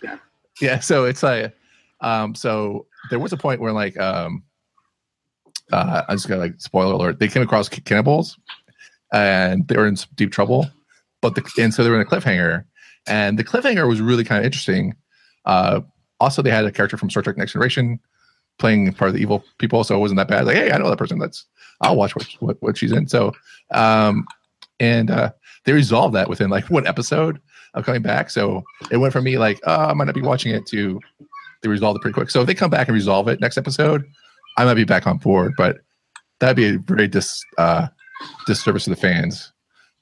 yeah, 0.62 0.80
so 0.80 1.04
it's 1.04 1.22
like 1.22 1.54
um, 2.00 2.34
so 2.34 2.86
there 3.10 3.18
was 3.18 3.34
a 3.34 3.36
point 3.36 3.60
where 3.60 3.72
like 3.72 4.00
um, 4.00 4.42
uh, 5.72 6.04
I 6.08 6.14
just 6.14 6.26
got 6.26 6.38
like 6.38 6.58
spoiler 6.58 6.94
alert. 6.94 7.18
They 7.18 7.28
came 7.28 7.42
across 7.42 7.68
cannibals 7.68 8.38
and 9.12 9.68
they 9.68 9.76
were 9.76 9.86
in 9.86 9.96
some 9.96 10.08
deep 10.14 10.32
trouble. 10.32 10.70
But 11.24 11.36
the 11.36 11.62
and 11.62 11.72
so 11.72 11.82
they 11.82 11.88
were 11.88 11.96
in 11.98 12.06
a 12.06 12.10
cliffhanger, 12.10 12.64
and 13.06 13.38
the 13.38 13.44
cliffhanger 13.44 13.88
was 13.88 13.98
really 14.02 14.24
kind 14.24 14.40
of 14.40 14.44
interesting. 14.44 14.94
Uh, 15.46 15.80
also, 16.20 16.42
they 16.42 16.50
had 16.50 16.66
a 16.66 16.70
character 16.70 16.98
from 16.98 17.08
Star 17.08 17.22
Trek 17.22 17.38
Next 17.38 17.52
Generation 17.52 17.98
playing 18.58 18.92
part 18.92 19.08
of 19.08 19.14
the 19.14 19.22
evil 19.22 19.42
people, 19.56 19.84
so 19.84 19.96
it 19.96 20.00
wasn't 20.00 20.18
that 20.18 20.28
bad. 20.28 20.44
Like, 20.44 20.56
hey, 20.56 20.70
I 20.70 20.76
know 20.76 20.90
that 20.90 20.98
person. 20.98 21.18
That's 21.18 21.46
I'll 21.80 21.96
watch 21.96 22.14
what 22.14 22.26
what, 22.40 22.56
what 22.60 22.76
she's 22.76 22.92
in. 22.92 23.08
So, 23.08 23.32
um, 23.70 24.26
and 24.78 25.10
uh, 25.10 25.32
they 25.64 25.72
resolved 25.72 26.14
that 26.14 26.28
within 26.28 26.50
like 26.50 26.68
one 26.68 26.86
episode 26.86 27.40
of 27.72 27.86
coming 27.86 28.02
back. 28.02 28.28
So 28.28 28.62
it 28.90 28.98
went 28.98 29.14
from 29.14 29.24
me 29.24 29.38
like, 29.38 29.58
oh, 29.64 29.86
I 29.86 29.94
might 29.94 30.04
not 30.04 30.14
be 30.14 30.20
watching 30.20 30.54
it 30.54 30.66
to 30.66 31.00
they 31.62 31.70
resolved 31.70 31.96
it 31.96 32.02
pretty 32.02 32.12
quick. 32.12 32.28
So 32.28 32.42
if 32.42 32.46
they 32.46 32.54
come 32.54 32.70
back 32.70 32.88
and 32.88 32.94
resolve 32.94 33.28
it 33.28 33.40
next 33.40 33.56
episode, 33.56 34.04
I 34.58 34.66
might 34.66 34.74
be 34.74 34.84
back 34.84 35.06
on 35.06 35.16
board. 35.16 35.54
But 35.56 35.78
that'd 36.40 36.54
be 36.54 36.76
a 36.76 36.78
very 36.80 37.08
dis 37.08 37.42
uh, 37.56 37.86
disservice 38.46 38.84
to 38.84 38.90
the 38.90 38.96
fans 38.96 39.53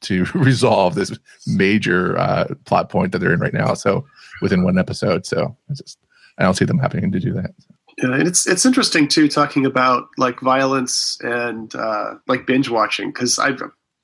to 0.03 0.25
resolve 0.35 0.95
this 0.95 1.17
major 1.47 2.19
uh, 2.19 2.47
plot 2.65 2.89
point 2.89 3.13
that 3.13 3.19
they're 3.19 3.33
in 3.33 3.41
right 3.41 3.55
now. 3.55 3.75
So 3.75 4.07
within 4.41 4.65
one 4.65 4.79
episode, 4.79 5.27
so 5.27 5.57
I 5.71 5.75
just 5.75 5.99
I 6.39 6.45
don't 6.45 6.55
see 6.55 6.65
them 6.65 6.79
happening 6.79 7.13
to 7.13 7.21
do 7.21 7.33
that. 7.35 7.53
Yeah, 7.99 8.15
and 8.15 8.27
it's 8.27 8.47
it's 8.47 8.65
interesting 8.65 9.09
too 9.09 9.29
talking 9.29 9.67
about 9.67 10.09
like 10.17 10.41
violence 10.41 11.19
and 11.21 11.75
uh, 11.75 12.15
like 12.27 12.47
binge 12.47 12.71
watching 12.71 13.11
because 13.11 13.39
I 13.39 13.51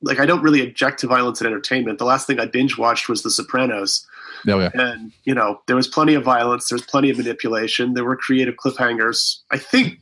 like 0.03 0.21
I 0.21 0.27
don't 0.27 0.43
really 0.43 0.67
object 0.67 1.01
to 1.01 1.07
violence 1.07 1.41
in 1.41 1.47
entertainment. 1.47 1.99
The 1.99 2.05
last 2.05 2.27
thing 2.27 2.39
I 2.39 2.47
binge 2.47 2.77
watched 2.77 3.09
was 3.09 3.23
The 3.23 3.31
Sopranos. 3.31 4.07
Oh, 4.47 4.61
yeah. 4.61 4.71
And 4.75 5.13
you 5.25 5.35
know 5.35 5.61
there 5.67 5.77
was 5.77 5.89
plenty 5.89 6.15
of 6.15 6.23
violence. 6.23 6.69
There's 6.69 6.83
plenty 6.83 7.11
of 7.11 7.17
manipulation. 7.17 7.95
There 7.95 8.05
were 8.05 8.17
creative 8.17 8.57
cliffhangers. 8.57 9.39
I 9.51 9.59
think 9.59 10.01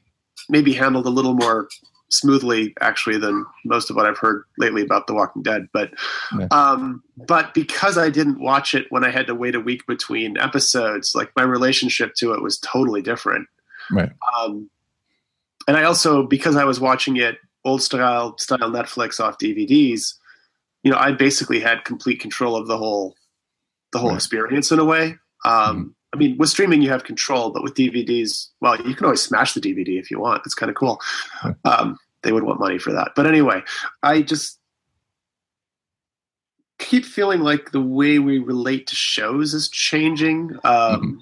maybe 0.48 0.72
handled 0.72 1.06
a 1.06 1.10
little 1.10 1.34
more 1.34 1.68
smoothly 2.08 2.74
actually 2.80 3.18
than 3.18 3.44
most 3.64 3.90
of 3.90 3.96
what 3.96 4.06
I've 4.06 4.18
heard 4.18 4.44
lately 4.58 4.82
about 4.82 5.06
The 5.06 5.14
Walking 5.14 5.42
Dead. 5.42 5.68
But 5.72 5.90
yeah. 6.38 6.46
um, 6.50 7.02
but 7.26 7.54
because 7.54 7.98
I 7.98 8.10
didn't 8.10 8.40
watch 8.40 8.74
it 8.74 8.86
when 8.90 9.04
I 9.04 9.10
had 9.10 9.26
to 9.26 9.34
wait 9.34 9.54
a 9.54 9.60
week 9.60 9.86
between 9.86 10.38
episodes, 10.38 11.14
like 11.14 11.30
my 11.36 11.42
relationship 11.42 12.14
to 12.16 12.32
it 12.32 12.42
was 12.42 12.58
totally 12.58 13.02
different. 13.02 13.48
Right. 13.90 14.10
Um, 14.38 14.70
and 15.68 15.76
I 15.76 15.84
also 15.84 16.22
because 16.22 16.56
I 16.56 16.64
was 16.64 16.80
watching 16.80 17.16
it 17.16 17.38
old 17.64 17.82
style 17.82 18.38
style 18.38 18.70
Netflix 18.70 19.20
off 19.20 19.38
DVDs, 19.38 20.14
you 20.82 20.90
know, 20.90 20.98
I 20.98 21.12
basically 21.12 21.60
had 21.60 21.84
complete 21.84 22.20
control 22.20 22.56
of 22.56 22.68
the 22.68 22.78
whole 22.78 23.16
the 23.92 23.98
whole 23.98 24.10
right. 24.10 24.16
experience 24.16 24.70
in 24.70 24.78
a 24.78 24.84
way. 24.84 25.16
Um, 25.44 25.52
mm-hmm. 25.54 25.88
I 26.12 26.18
mean, 26.18 26.36
with 26.38 26.48
streaming 26.48 26.82
you 26.82 26.90
have 26.90 27.04
control, 27.04 27.50
but 27.50 27.62
with 27.62 27.74
DVDs, 27.74 28.48
well, 28.60 28.76
you 28.80 28.94
can 28.94 29.04
always 29.04 29.22
smash 29.22 29.52
the 29.54 29.60
DVD 29.60 29.98
if 29.98 30.10
you 30.10 30.20
want. 30.20 30.42
It's 30.46 30.54
kind 30.54 30.70
of 30.70 30.76
cool. 30.76 31.00
Um, 31.64 31.98
they 32.22 32.32
would 32.32 32.44
want 32.44 32.60
money 32.60 32.78
for 32.78 32.92
that. 32.92 33.12
But 33.14 33.26
anyway, 33.26 33.62
I 34.02 34.22
just 34.22 34.58
keep 36.78 37.04
feeling 37.04 37.40
like 37.40 37.70
the 37.70 37.80
way 37.80 38.18
we 38.18 38.38
relate 38.38 38.86
to 38.88 38.94
shows 38.94 39.54
is 39.54 39.68
changing. 39.68 40.52
Um, 40.64 41.00
mm-hmm. 41.00 41.18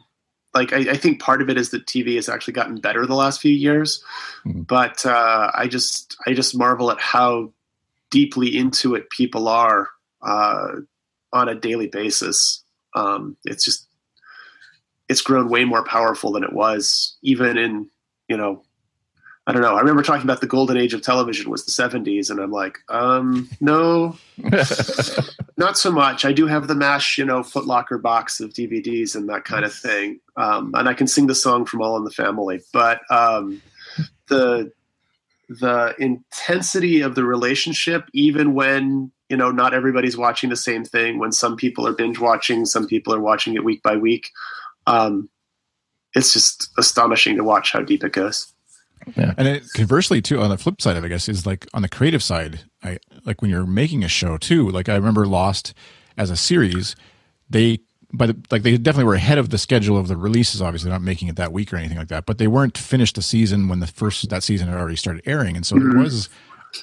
Like 0.55 0.72
I, 0.72 0.93
I, 0.93 0.97
think 0.97 1.20
part 1.20 1.43
of 1.43 1.51
it 1.51 1.59
is 1.59 1.70
that 1.70 1.87
TV 1.87 2.14
has 2.14 2.28
actually 2.28 2.55
gotten 2.55 2.76
better 2.76 3.07
the 3.07 3.14
last 3.14 3.41
few 3.41 3.53
years, 3.53 4.05
mm-hmm. 4.47 4.62
but 4.62 5.05
uh, 5.05 5.51
I 5.53 5.66
just 5.66 6.16
I 6.26 6.32
just 6.32 6.57
marvel 6.57 6.93
at 6.93 7.01
how 7.01 7.53
deeply 8.11 8.57
into 8.57 8.95
it 8.95 9.11
people 9.11 9.49
are 9.49 9.89
uh, 10.22 10.68
on 11.32 11.49
a 11.49 11.57
daily 11.57 11.89
basis. 11.89 12.62
Um, 12.95 13.37
it's 13.45 13.64
just 13.64 13.84
it's 15.09 15.22
grown 15.22 15.48
way 15.48 15.64
more 15.64 15.84
powerful 15.84 16.32
than 16.32 16.44
it 16.44 16.52
was 16.52 17.16
even 17.22 17.57
in 17.59 17.88
you 18.28 18.36
know 18.36 18.62
I 19.46 19.52
don't 19.52 19.61
know. 19.61 19.74
I 19.74 19.80
remember 19.80 20.02
talking 20.02 20.24
about 20.24 20.40
the 20.40 20.46
golden 20.46 20.78
age 20.78 20.94
of 20.94 21.02
television 21.02 21.50
was 21.50 21.66
the 21.66 21.70
70s, 21.70 22.30
and 22.30 22.40
I'm 22.40 22.50
like, 22.50 22.78
um, 22.88 23.48
no, 23.61 24.16
not 25.59 25.76
so 25.76 25.92
much. 25.92 26.24
I 26.24 26.32
do 26.32 26.46
have 26.46 26.66
the 26.66 26.74
MASH, 26.74 27.18
you 27.18 27.26
know, 27.26 27.40
Footlocker 27.40 28.00
box 28.00 28.40
of 28.40 28.55
DVDs 28.55 29.14
and 29.14 29.28
that 29.28 29.44
kind 29.44 29.66
of 29.66 29.74
thing, 29.74 30.20
um, 30.36 30.72
and 30.74 30.88
I 30.88 30.94
can 30.94 31.07
sing 31.07 31.26
the 31.26 31.34
song 31.34 31.66
from 31.66 31.82
All 31.82 31.98
in 31.98 32.05
the 32.05 32.11
Family. 32.11 32.62
But 32.72 33.00
um, 33.11 33.61
the 34.28 34.72
the 35.50 35.94
intensity 35.98 37.02
of 37.02 37.14
the 37.14 37.24
relationship, 37.24 38.09
even 38.14 38.55
when 38.55 39.12
you 39.28 39.36
know 39.36 39.50
not 39.50 39.74
everybody's 39.74 40.16
watching 40.16 40.48
the 40.48 40.57
same 40.57 40.86
thing, 40.86 41.18
when 41.18 41.32
some 41.32 41.57
people 41.57 41.86
are 41.86 41.92
binge 41.92 42.18
watching, 42.18 42.64
some 42.64 42.86
people 42.86 43.14
are 43.14 43.20
watching 43.20 43.56
it 43.56 43.64
week 43.64 43.82
by 43.82 43.98
week 43.98 44.31
um, 44.86 45.28
it's 46.15 46.32
just 46.32 46.70
astonishing 46.78 47.36
to 47.36 47.44
watch 47.44 47.73
how 47.73 47.81
deep 47.81 48.05
it 48.05 48.12
goes. 48.12 48.52
Yeah. 49.16 49.35
And 49.36 49.47
it, 49.47 49.65
conversely, 49.74 50.23
too, 50.23 50.40
on 50.40 50.51
the 50.51 50.56
flip 50.56 50.81
side 50.81 50.97
of 50.97 51.05
it, 51.05 51.06
I 51.06 51.11
guess, 51.11 51.28
is 51.28 51.44
like 51.44 51.66
on 51.74 51.82
the 51.82 51.89
creative 51.89 52.23
side, 52.23 52.61
I 52.82 52.98
like 53.24 53.43
when 53.43 53.51
you're 53.51 53.66
making 53.66 54.02
a 54.05 54.09
show 54.09 54.39
too. 54.39 54.69
Like 54.70 54.89
I 54.89 54.94
remember 54.94 55.27
Lost 55.27 55.74
as 56.16 56.31
a 56.31 56.36
series, 56.36 56.97
they 57.51 57.81
by 58.12 58.27
the 58.27 58.36
like 58.51 58.62
they 58.62 58.77
definitely 58.78 59.05
were 59.05 59.15
ahead 59.15 59.39
of 59.39 59.51
the 59.51 59.59
schedule 59.59 59.98
of 59.98 60.09
the 60.09 60.16
releases. 60.16 60.62
Obviously, 60.62 60.90
not 60.90 61.02
making 61.02 61.28
it 61.28 61.36
that 61.36 61.52
week 61.52 61.73
or 61.73 61.77
anything 61.77 61.98
like 61.98 62.09
that, 62.09 62.27
but 62.27 62.39
they 62.39 62.47
weren't 62.47 62.78
finished 62.78 63.16
the 63.16 63.23
season 63.23 63.69
when 63.69 63.81
the 63.81 63.86
first 63.86 64.28
that 64.31 64.43
season 64.43 64.69
had 64.69 64.78
already 64.78 64.97
started 64.97 65.23
airing, 65.27 65.56
and 65.56 65.66
so 65.66 65.77
mm-hmm. 65.77 65.98
it 65.98 66.02
was 66.02 66.28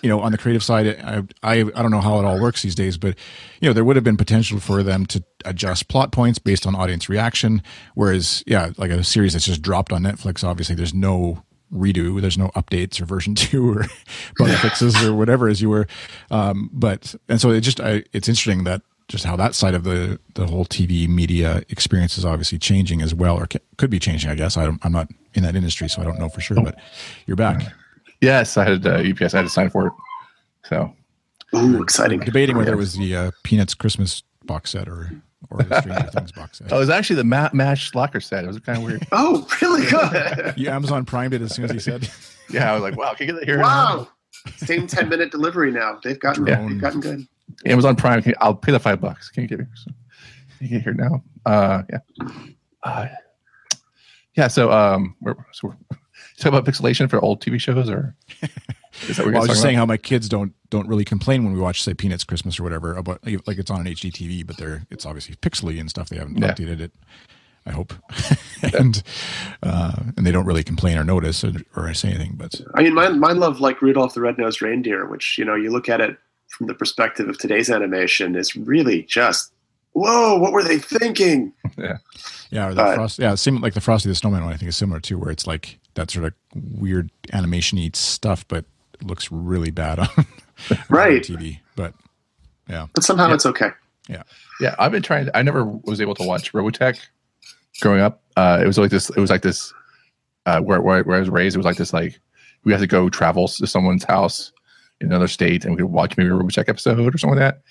you 0.02 0.10
know, 0.10 0.20
on 0.20 0.32
the 0.32 0.38
creative 0.38 0.64
side, 0.64 0.88
I, 0.88 1.24
I, 1.44 1.60
I 1.60 1.82
don't 1.82 1.92
know 1.92 2.02
how 2.02 2.20
it 2.20 2.26
all 2.26 2.40
works 2.40 2.62
these 2.62 2.76
days, 2.76 2.98
but 2.98 3.16
you 3.60 3.70
know, 3.70 3.74
there 3.74 3.84
would 3.84 3.96
have 3.96 4.04
been 4.04 4.18
potential 4.18 4.60
for 4.60 4.84
them 4.84 5.06
to 5.08 5.24
adjust 5.46 5.88
plot 5.88 6.12
points 6.12 6.40
based 6.40 6.66
on 6.66 6.76
audience 6.76 7.10
reaction. 7.10 7.62
Whereas, 7.96 8.44
yeah, 8.48 8.72
like 8.78 8.92
a 8.92 9.04
series 9.04 9.34
that's 9.34 9.46
just 9.46 9.62
dropped 9.62 9.92
on 9.92 10.04
Netflix, 10.04 10.44
obviously, 10.44 10.76
there's 10.76 10.94
no 10.94 11.44
redo, 11.74 12.20
there's 12.20 12.38
no 12.38 12.50
updates 12.50 13.02
or 13.02 13.06
version 13.06 13.36
two 13.36 13.70
or 13.70 13.86
bug 14.38 14.58
fixes 14.58 15.02
or 15.04 15.14
whatever 15.14 15.48
as 15.48 15.62
you 15.62 15.70
were. 15.70 15.88
Um, 16.30 16.70
but 16.74 17.16
and 17.30 17.40
so 17.40 17.52
it 17.52 17.62
just, 17.62 17.80
I, 17.80 18.04
it's 18.14 18.28
interesting 18.28 18.64
that 18.64 18.82
just 19.08 19.26
how 19.26 19.36
that 19.36 19.54
side 19.54 19.76
of 19.76 19.84
the 19.84 20.20
the 20.36 20.48
whole 20.48 20.66
TV 20.66 21.08
media 21.08 21.64
experience 21.70 22.18
is 22.18 22.24
obviously 22.24 22.58
changing 22.58 23.02
as 23.02 23.14
well, 23.14 23.38
or 23.38 23.48
could 23.78 23.90
be 23.90 24.00
changing. 24.00 24.30
I 24.32 24.36
guess 24.36 24.56
I 24.56 24.64
am 24.66 24.80
not 24.90 25.10
in 25.34 25.44
that 25.44 25.56
industry, 25.56 25.90
so 25.90 26.02
I 26.02 26.06
don't 26.06 26.18
know 26.18 26.30
for 26.30 26.40
sure. 26.40 26.62
But 26.64 26.80
you're 27.26 27.36
back. 27.36 27.74
Yes, 28.22 28.56
I 28.56 28.64
had 28.64 28.86
uh, 28.86 28.98
UPS. 28.98 29.34
I 29.34 29.38
had 29.38 29.44
to 29.44 29.50
sign 29.50 29.70
for 29.70 29.88
it. 29.88 29.94
So, 30.66 30.94
Ooh, 31.56 31.82
exciting! 31.82 32.20
Debating 32.20 32.56
whether 32.56 32.74
it 32.74 32.78
was 32.78 32.94
the 32.94 33.16
uh, 33.16 33.32
Peanuts 33.44 33.74
Christmas 33.74 34.24
box 34.46 34.70
set 34.72 34.88
or 34.88 35.12
or 35.50 35.64
the 35.64 35.82
Stranger 35.82 36.08
Things 36.14 36.32
box 36.32 36.60
set. 36.60 36.72
Oh, 36.72 36.78
it 36.78 36.80
was 36.80 36.90
actually 36.90 37.18
the 37.18 37.24
Ma- 37.24 37.50
Mash 37.52 37.94
Locker 37.96 38.22
set. 38.22 38.44
It 38.44 38.48
was 38.48 38.60
kind 38.60 38.78
of 38.78 38.84
weird. 38.84 39.08
oh, 39.12 39.48
really 39.62 39.86
good. 39.90 40.54
you 40.56 40.70
Amazon 40.70 41.04
Primed 41.04 41.34
it 41.34 41.42
as 41.42 41.54
soon 41.54 41.66
as 41.66 41.72
he 41.72 41.80
said. 41.80 42.10
yeah, 42.50 42.72
I 42.72 42.74
was 42.74 42.84
like, 42.84 42.96
wow, 42.96 43.14
can 43.14 43.28
you 43.28 43.34
get 43.34 43.40
that 43.40 43.48
here? 43.48 43.60
Wow, 43.60 44.08
same 44.58 44.88
ten 44.88 45.10
minute 45.10 45.32
delivery 45.32 45.72
now. 45.72 46.00
They've 46.04 46.20
gotten 46.20 46.46
yeah. 46.46 46.66
they've 46.68 46.80
gotten 46.80 47.02
good. 47.02 47.28
Amazon 47.66 47.96
Prime. 47.96 48.22
You, 48.26 48.34
I'll 48.40 48.56
pay 48.56 48.72
the 48.72 48.80
five 48.80 49.02
bucks. 49.02 49.30
Can 49.30 49.44
you 49.44 49.50
get 49.50 49.60
me? 49.60 49.66
Can 49.84 50.68
you 50.68 50.68
get 50.70 50.84
here 50.84 50.94
now? 50.94 51.24
Uh, 51.46 51.84
yeah. 51.90 52.28
Uh, 52.84 53.08
yeah. 54.36 54.48
So 54.48 54.72
um, 54.72 55.16
we're, 55.22 55.36
so 55.52 55.70
we're 55.70 55.98
talk 56.38 56.48
about 56.54 56.66
pixelation 56.66 57.10
for 57.10 57.20
old 57.20 57.42
TV 57.42 57.60
shows, 57.60 57.90
or 57.90 58.16
Is 59.08 59.18
that 59.18 59.26
what 59.26 59.34
Well, 59.34 59.36
I 59.36 59.40
was 59.40 59.48
you're 59.48 59.48
just 59.48 59.62
saying 59.62 59.76
talking 59.76 59.78
how 59.78 59.86
my 59.86 59.98
kids 59.98 60.28
don't 60.28 60.54
don't 60.70 60.88
really 60.88 61.06
complain 61.06 61.44
when 61.44 61.54
we 61.54 61.60
watch, 61.60 61.82
say, 61.82 61.94
Peanuts 61.94 62.24
Christmas 62.24 62.60
or 62.60 62.64
whatever 62.64 62.96
about 62.96 63.20
like 63.48 63.58
it's 63.58 63.72
on 63.72 63.82
an 63.82 63.88
HD 63.88 64.12
TV, 64.12 64.46
but 64.46 64.58
they're 64.58 64.84
it's 64.92 65.06
obviously 65.06 65.36
pixely 65.36 65.80
and 65.80 65.90
stuff. 65.90 66.10
They 66.10 66.18
haven't 66.18 66.38
Yeah. 66.38 66.52
updated 66.54 66.80
it. 66.82 66.92
I 67.66 67.72
hope, 67.72 67.94
and 68.74 69.04
uh, 69.62 69.94
and 70.18 70.26
they 70.26 70.32
don't 70.32 70.46
really 70.48 70.64
complain 70.64 70.98
or 70.98 71.04
notice 71.04 71.44
or, 71.44 71.54
or 71.76 71.94
say 71.94 72.10
anything. 72.10 72.34
But 72.36 72.60
I 72.74 72.82
mean, 72.82 72.96
mine, 72.96 73.20
mine 73.20 73.38
love 73.40 73.60
like 73.60 73.84
Rudolph 73.84 74.16
the 74.16 74.22
Red-Nosed 74.22 74.64
Reindeer, 74.64 75.06
which 75.06 75.38
you 75.38 75.46
know, 75.46 75.54
you 75.56 75.70
look 75.72 75.88
at 75.88 76.02
it 76.02 76.18
from 76.48 76.66
the 76.68 76.74
perspective 76.74 77.30
of 77.30 77.38
today's 77.38 77.70
animation, 77.70 78.36
is 78.36 78.56
really 78.56 79.04
just 79.04 79.54
whoa. 79.94 80.38
What 80.38 80.52
were 80.54 80.64
they 80.64 80.78
thinking? 80.80 81.54
yeah, 81.78 82.68
or 82.68 82.70
the 82.74 82.76
But- 82.84 82.96
frost, 82.96 83.20
yeah, 83.20 83.36
same 83.36 83.60
like 83.62 83.74
the 83.74 83.82
Frosty 83.82 84.10
the 84.10 84.16
Snowman 84.16 84.44
one. 84.44 84.54
I 84.54 84.58
think 84.58 84.70
is 84.70 84.78
similar 84.78 85.00
too, 85.00 85.18
where 85.18 85.32
it's 85.32 85.48
like 85.48 85.80
that 85.96 86.10
sort 86.12 86.26
of 86.26 86.34
weird 86.80 87.10
animation 87.34 87.78
y 87.78 87.90
stuff, 87.94 88.48
but 88.48 88.66
looks 89.04 89.32
really 89.32 89.72
bad 89.72 90.00
on, 90.00 90.08
on 90.18 90.26
Right. 90.90 91.22
TV. 91.24 91.60
But 91.76 91.94
yeah, 92.70 92.88
But 92.94 93.04
somehow 93.04 93.28
Yeah. 93.30 93.34
it's 93.36 93.46
okay. 93.46 93.70
Yeah, 94.08 94.24
yeah. 94.60 94.76
I've 94.80 94.92
been 94.92 95.04
trying. 95.04 95.30
I 95.34 95.42
never 95.44 95.64
was 95.66 96.02
able 96.02 96.16
to 96.16 96.24
watch 96.28 96.52
Robotech 96.54 97.00
growing 97.82 98.02
up. 98.02 98.22
Uh, 98.36 98.60
it 98.62 98.68
was 98.68 98.78
like 98.78 98.92
this. 98.92 99.10
It 99.10 99.18
was 99.20 99.30
like 99.30 99.42
this. 99.42 99.74
Uh, 100.48 100.60
where, 100.60 100.82
where 100.82 101.04
where 101.04 101.18
I 101.18 101.20
was 101.20 101.30
raised, 101.30 101.56
it 101.56 101.60
was 101.60 101.66
like 101.66 101.78
this. 101.78 101.94
Like 101.94 102.20
we 102.64 102.72
had 102.72 102.82
to 102.82 102.88
go 102.88 103.10
travel 103.10 103.48
to 103.48 103.68
someone's 103.68 104.04
house 104.04 104.52
in 105.00 105.08
another 105.08 105.28
state, 105.28 105.64
and 105.66 105.76
we 105.76 105.82
could 105.82 105.92
watch 105.92 106.18
maybe 106.18 106.30
a 106.30 106.34
Robotech 106.34 106.68
episode 106.68 107.00
or 107.14 107.18
something 107.18 107.40
like 107.40 107.54
that. 107.56 107.62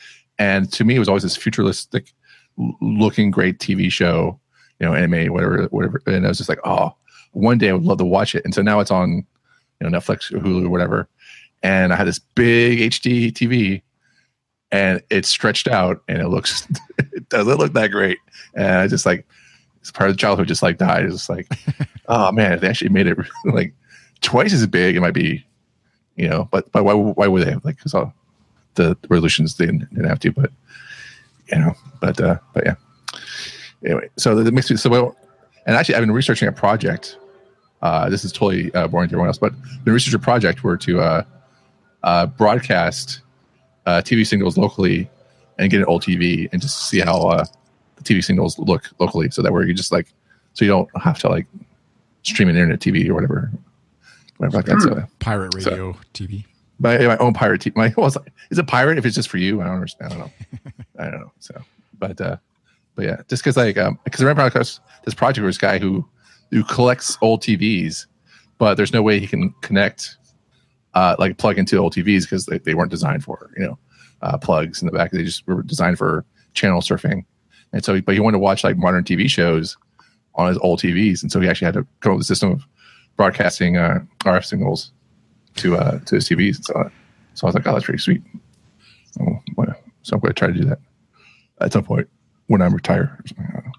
And 0.40 0.72
to 0.72 0.84
me, 0.84 0.96
it 0.96 0.98
was 0.98 1.08
always 1.08 1.22
this 1.22 1.36
futuristic 1.36 2.14
looking 2.80 3.30
great 3.30 3.58
TV 3.58 3.92
show. 3.92 4.40
You 4.80 4.86
know, 4.86 4.94
anime, 4.94 5.30
whatever, 5.34 5.64
whatever. 5.64 6.00
And 6.06 6.24
I 6.24 6.28
was 6.28 6.38
just 6.38 6.48
like, 6.48 6.60
oh, 6.64 6.94
one 7.32 7.58
day 7.58 7.68
I 7.68 7.74
would 7.74 7.84
love 7.84 7.98
to 7.98 8.04
watch 8.06 8.34
it. 8.34 8.42
And 8.46 8.54
so 8.54 8.62
now 8.62 8.80
it's 8.80 8.90
on, 8.90 9.26
you 9.78 9.88
know, 9.88 9.98
Netflix 9.98 10.32
or 10.32 10.38
Hulu 10.38 10.64
or 10.64 10.70
whatever. 10.70 11.06
And 11.62 11.92
I 11.92 11.96
had 11.96 12.06
this 12.06 12.18
big 12.18 12.78
HD 12.78 13.30
TV, 13.30 13.82
and 14.72 15.02
it's 15.10 15.28
stretched 15.28 15.68
out, 15.68 16.02
and 16.08 16.22
it 16.22 16.28
looks 16.28 16.66
it 16.98 17.28
doesn't 17.28 17.58
look 17.58 17.74
that 17.74 17.90
great. 17.90 18.16
And 18.54 18.76
I 18.76 18.86
just 18.86 19.04
like 19.04 19.26
it's 19.82 19.90
part 19.90 20.08
of 20.08 20.16
the 20.16 20.20
childhood 20.20 20.48
just 20.48 20.62
like 20.62 20.78
died. 20.78 21.04
It's 21.04 21.14
just 21.14 21.28
like, 21.28 21.48
oh 22.08 22.32
man, 22.32 22.54
if 22.54 22.62
they 22.62 22.68
actually 22.68 22.88
made 22.88 23.06
it 23.06 23.18
like 23.44 23.74
twice 24.22 24.54
as 24.54 24.66
big, 24.66 24.96
it 24.96 25.00
might 25.00 25.12
be, 25.12 25.44
you 26.16 26.26
know. 26.26 26.48
But 26.50 26.72
but 26.72 26.84
why 26.84 26.94
why 26.94 27.28
would 27.28 27.46
they 27.46 27.50
have 27.50 27.66
like 27.66 27.76
because 27.76 27.94
the 28.74 28.96
resolutions 29.08 29.56
they 29.56 29.66
didn't, 29.66 29.92
didn't 29.94 30.08
have 30.08 30.20
to, 30.20 30.32
but 30.32 30.50
you 31.50 31.58
know, 31.58 31.74
but 32.00 32.20
uh, 32.20 32.38
but 32.54 32.64
yeah. 32.66 32.74
Anyway, 33.84 34.08
so 34.16 34.34
that 34.34 34.52
makes 34.52 34.70
me 34.70 34.76
so 34.76 34.90
well. 34.90 35.16
And 35.66 35.76
actually, 35.76 35.94
I've 35.94 36.02
been 36.02 36.12
researching 36.12 36.48
a 36.48 36.52
project. 36.52 37.16
Uh, 37.82 38.10
this 38.10 38.24
is 38.24 38.32
totally 38.32 38.72
uh, 38.74 38.86
boring 38.88 39.08
to 39.08 39.14
everyone 39.14 39.28
else, 39.28 39.38
but 39.38 39.52
the 39.84 39.92
research 39.92 40.12
a 40.14 40.18
project 40.18 40.62
where 40.64 40.76
to 40.76 41.00
uh, 41.00 41.22
uh, 42.02 42.26
broadcast 42.26 43.20
uh, 43.86 44.02
TV 44.04 44.26
signals 44.26 44.58
locally 44.58 45.08
and 45.58 45.70
get 45.70 45.78
an 45.80 45.86
old 45.86 46.02
TV 46.02 46.48
and 46.52 46.60
just 46.60 46.88
see 46.88 47.00
how 47.00 47.28
uh, 47.28 47.44
the 47.96 48.02
TV 48.02 48.22
signals 48.22 48.58
look 48.58 48.84
locally, 48.98 49.30
so 49.30 49.40
that 49.42 49.52
way 49.52 49.64
you 49.64 49.74
just 49.74 49.92
like, 49.92 50.12
so 50.52 50.64
you 50.64 50.70
don't 50.70 50.88
have 51.00 51.18
to 51.20 51.28
like 51.28 51.46
stream 52.22 52.48
an 52.48 52.56
internet 52.56 52.80
TV 52.80 53.08
or 53.08 53.14
whatever, 53.14 53.50
whatever 54.36 54.58
like 54.58 54.66
that. 54.66 54.80
So, 54.82 55.04
pirate 55.18 55.54
So- 55.54 55.70
radio 55.70 55.96
TV. 56.12 56.44
My 56.80 56.98
my 57.06 57.16
own 57.18 57.34
pirate. 57.34 57.74
My 57.76 57.94
well, 57.96 58.10
like, 58.16 58.32
is 58.50 58.58
it 58.58 58.66
pirate 58.66 58.98
if 58.98 59.06
it's 59.06 59.14
just 59.14 59.28
for 59.28 59.38
you? 59.38 59.60
I 59.60 59.64
don't 59.64 59.74
understand. 59.74 60.12
I 60.12 60.16
don't 60.16 60.26
know. 60.26 60.72
I 60.98 61.10
don't 61.10 61.20
know. 61.20 61.32
So, 61.38 61.62
but 61.98 62.20
uh, 62.20 62.36
but 62.96 63.04
yeah, 63.04 63.16
just 63.28 63.42
because 63.44 63.56
like 63.56 63.78
um, 63.78 63.98
because 64.04 64.20
I 64.20 64.26
remember 64.26 64.58
this 64.58 64.80
project 65.14 65.44
was 65.44 65.56
this 65.56 65.60
guy 65.60 65.78
who 65.78 66.06
who 66.50 66.64
collects 66.64 67.16
old 67.22 67.42
TVs, 67.42 68.06
but 68.58 68.74
there's 68.74 68.92
no 68.92 69.02
way 69.02 69.20
he 69.20 69.26
can 69.26 69.54
connect 69.60 70.16
uh 70.94 71.14
like 71.20 71.38
plug 71.38 71.56
into 71.56 71.76
old 71.76 71.94
TVs 71.94 72.22
because 72.22 72.46
they, 72.46 72.58
they 72.58 72.74
weren't 72.74 72.90
designed 72.90 73.22
for 73.22 73.50
you 73.56 73.64
know 73.64 73.78
uh, 74.22 74.38
plugs 74.38 74.82
in 74.82 74.86
the 74.86 74.92
back. 74.92 75.12
They 75.12 75.22
just 75.22 75.46
were 75.46 75.62
designed 75.62 75.98
for 75.98 76.24
channel 76.54 76.80
surfing, 76.80 77.24
and 77.72 77.84
so 77.84 78.00
but 78.00 78.14
he 78.14 78.20
wanted 78.20 78.36
to 78.36 78.40
watch 78.40 78.64
like 78.64 78.76
modern 78.76 79.04
TV 79.04 79.28
shows 79.28 79.76
on 80.34 80.48
his 80.48 80.58
old 80.58 80.80
TVs, 80.80 81.22
and 81.22 81.30
so 81.30 81.40
he 81.40 81.48
actually 81.48 81.66
had 81.66 81.74
to 81.74 81.86
come 82.00 82.12
up 82.12 82.18
with 82.18 82.24
a 82.24 82.28
system 82.28 82.52
of 82.52 82.66
broadcasting 83.16 83.76
uh, 83.76 84.00
RF 84.20 84.46
signals 84.46 84.92
to 85.56 85.76
uh 85.76 85.98
to 86.00 86.14
his 86.16 86.28
TVs 86.28 86.56
and 86.56 86.64
so 86.64 86.74
on. 86.74 86.92
So 87.34 87.46
I 87.46 87.48
was 87.48 87.54
like, 87.54 87.66
oh, 87.66 87.72
that's 87.72 87.84
pretty 87.84 87.98
sweet. 88.00 88.22
Oh, 89.20 89.40
so 90.02 90.14
I'm 90.14 90.20
going 90.20 90.32
to 90.32 90.38
try 90.38 90.48
to 90.48 90.54
do 90.54 90.64
that 90.64 90.78
at 91.60 91.72
some 91.72 91.84
point 91.84 92.08
when 92.46 92.62
I'm 92.62 92.74
retired. 92.74 93.08
or 93.08 93.22
something. 93.26 93.46
I 93.48 93.52
don't 93.52 93.66
know. 93.66 93.72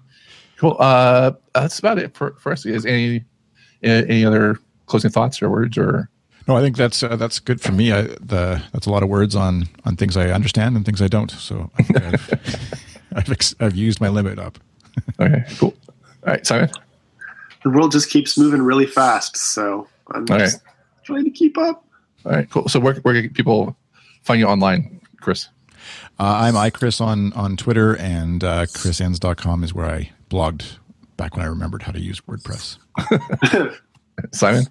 Cool. 0.58 0.76
Uh, 0.78 1.32
that's 1.54 1.78
about 1.78 1.98
it 1.98 2.14
for 2.14 2.32
for 2.38 2.52
us. 2.52 2.64
Is 2.64 2.86
any 2.86 3.24
any 3.82 4.24
other 4.24 4.58
closing 4.86 5.10
thoughts 5.10 5.42
or 5.42 5.50
words 5.50 5.76
or 5.76 6.08
No, 6.46 6.56
I 6.56 6.60
think 6.60 6.76
that's 6.76 7.02
uh, 7.02 7.16
that's 7.16 7.40
good 7.40 7.60
for 7.60 7.72
me. 7.72 7.92
I, 7.92 8.02
the 8.02 8.62
that's 8.72 8.86
a 8.86 8.90
lot 8.90 9.02
of 9.02 9.08
words 9.08 9.34
on 9.34 9.68
on 9.84 9.96
things 9.96 10.16
I 10.16 10.30
understand 10.30 10.76
and 10.76 10.84
things 10.84 11.02
I 11.02 11.08
don't. 11.08 11.30
So 11.30 11.70
I 11.78 11.82
think 11.82 12.02
I've 12.02 12.84
I've, 13.16 13.30
ex- 13.30 13.54
I've 13.60 13.74
used 13.76 14.00
my 14.00 14.08
limit 14.08 14.38
up. 14.38 14.58
okay, 15.20 15.44
cool. 15.58 15.74
All 16.26 16.32
right, 16.32 16.46
Simon. 16.46 16.70
The 17.64 17.70
world 17.70 17.92
just 17.92 18.10
keeps 18.10 18.38
moving 18.38 18.62
really 18.62 18.86
fast, 18.86 19.36
so 19.36 19.88
I'm 20.12 20.26
All 20.30 20.38
just 20.38 20.60
trying 21.04 21.24
to 21.24 21.30
keep 21.30 21.58
up. 21.58 21.84
All 22.24 22.32
right, 22.32 22.48
cool. 22.50 22.68
So 22.68 22.80
where 22.80 22.94
where 22.96 23.20
can 23.20 23.32
people 23.32 23.76
find 24.22 24.40
you 24.40 24.46
online, 24.46 25.00
Chris? 25.20 25.48
Uh, 26.18 26.24
I'm 26.44 26.54
iChris 26.54 27.00
on 27.00 27.32
on 27.32 27.56
Twitter 27.56 27.96
and 27.96 28.42
uh, 28.44 28.66
chrisenns.com 28.66 29.64
is 29.64 29.74
where 29.74 29.86
I 29.86 30.10
blogged 30.30 30.76
back 31.16 31.36
when 31.36 31.44
I 31.44 31.48
remembered 31.48 31.82
how 31.82 31.92
to 31.92 32.00
use 32.00 32.20
WordPress. 32.20 32.78
Simon. 34.32 34.66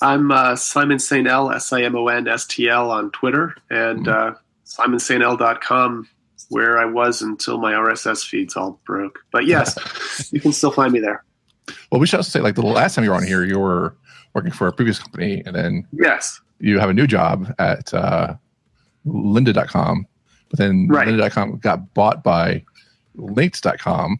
I'm 0.00 0.30
uh, 0.30 0.56
Simon 0.56 0.98
St. 0.98 1.26
L, 1.26 1.50
S 1.50 1.72
I 1.72 1.82
M 1.82 1.96
O 1.96 2.08
N 2.08 2.28
S 2.28 2.46
T 2.46 2.68
L 2.68 2.90
on 2.90 3.10
Twitter, 3.12 3.56
and 3.70 4.08
uh, 4.08 4.34
simonstl.com, 4.66 6.08
where 6.48 6.78
I 6.78 6.84
was 6.84 7.22
until 7.22 7.58
my 7.58 7.72
RSS 7.72 8.26
feeds 8.26 8.56
all 8.56 8.80
broke. 8.84 9.20
But 9.32 9.46
yes, 9.46 10.28
you 10.32 10.40
can 10.40 10.52
still 10.52 10.72
find 10.72 10.92
me 10.92 11.00
there. 11.00 11.24
Well, 11.90 12.00
we 12.00 12.06
should 12.06 12.18
also 12.18 12.30
say 12.30 12.42
like 12.42 12.56
the 12.56 12.62
last 12.62 12.94
time 12.94 13.04
you 13.04 13.10
were 13.10 13.16
on 13.16 13.26
here, 13.26 13.44
you 13.44 13.58
were 13.58 13.96
working 14.34 14.52
for 14.52 14.66
a 14.66 14.72
previous 14.72 14.98
company, 14.98 15.42
and 15.46 15.54
then 15.54 15.86
Yes. 15.92 16.40
you 16.58 16.78
have 16.78 16.90
a 16.90 16.94
new 16.94 17.06
job 17.06 17.54
at 17.58 17.92
uh, 17.94 18.34
lynda.com, 19.06 20.06
but 20.50 20.58
then 20.58 20.88
Right. 20.88 21.06
lynda.com 21.08 21.58
got 21.58 21.94
bought 21.94 22.22
by 22.24 22.64
linked.com. 23.16 24.18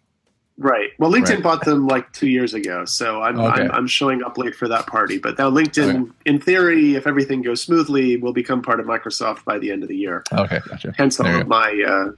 Right. 0.56 0.90
Well, 1.00 1.10
LinkedIn 1.10 1.30
Right. 1.34 1.42
bought 1.42 1.64
them 1.64 1.88
like 1.88 2.12
two 2.12 2.28
years 2.28 2.54
ago, 2.54 2.84
so 2.84 3.20
I'm, 3.22 3.40
Okay. 3.40 3.62
I'm 3.64 3.70
I'm 3.72 3.86
showing 3.88 4.22
up 4.22 4.38
late 4.38 4.54
for 4.54 4.68
that 4.68 4.86
party. 4.86 5.18
But 5.18 5.36
now 5.36 5.50
LinkedIn, 5.50 6.12
in 6.26 6.40
theory, 6.40 6.94
if 6.94 7.08
everything 7.08 7.42
goes 7.42 7.60
smoothly, 7.60 8.16
will 8.18 8.32
become 8.32 8.62
part 8.62 8.78
of 8.78 8.86
Microsoft 8.86 9.44
by 9.44 9.58
the 9.58 9.72
end 9.72 9.82
of 9.82 9.88
the 9.88 9.96
year. 9.96 10.22
Okay, 10.32 10.60
gotcha. 10.68 10.94
Hence 10.96 11.18
all 11.18 11.26
of 11.26 11.48
my 11.48 11.84
uh, 11.88 12.12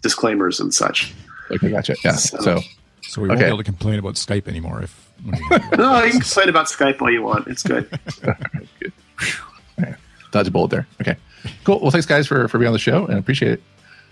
disclaimers 0.00 0.60
and 0.60 0.72
such. 0.72 1.12
Okay, 1.50 1.70
gotcha. 1.70 1.96
Yeah. 2.04 2.12
So- 2.12 2.38
So, 2.38 2.60
So 3.02 3.20
we 3.22 3.28
won't 3.28 3.38
Okay. 3.40 3.46
be 3.46 3.48
able 3.48 3.58
to 3.58 3.64
complain 3.64 3.98
about 3.98 4.14
Skype 4.14 4.46
anymore 4.48 4.82
if 4.82 4.92
when 4.92 4.94
we 4.94 5.05
No, 5.76 6.02
you 6.04 6.12
can 6.12 6.20
complain 6.20 6.48
about 6.48 6.66
Skype 6.66 7.00
all 7.02 7.10
you 7.10 7.22
want. 7.22 7.48
It's 7.48 7.62
good. 7.62 7.88
dodge 10.30 10.48
a 10.48 10.50
bullet 10.50 10.70
there. 10.70 10.86
Okay, 11.00 11.16
cool. 11.64 11.80
Well, 11.80 11.90
thanks 11.90 12.06
guys 12.06 12.26
for 12.26 12.48
for 12.48 12.58
being 12.58 12.68
on 12.68 12.72
the 12.72 12.78
show, 12.78 13.06
and 13.06 13.18
appreciate 13.18 13.52
it. 13.52 13.62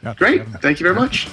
Yeah, 0.02 0.14
Great. 0.14 0.46
Thank 0.60 0.80
you 0.80 0.84
very 0.84 0.94
much. 0.96 1.28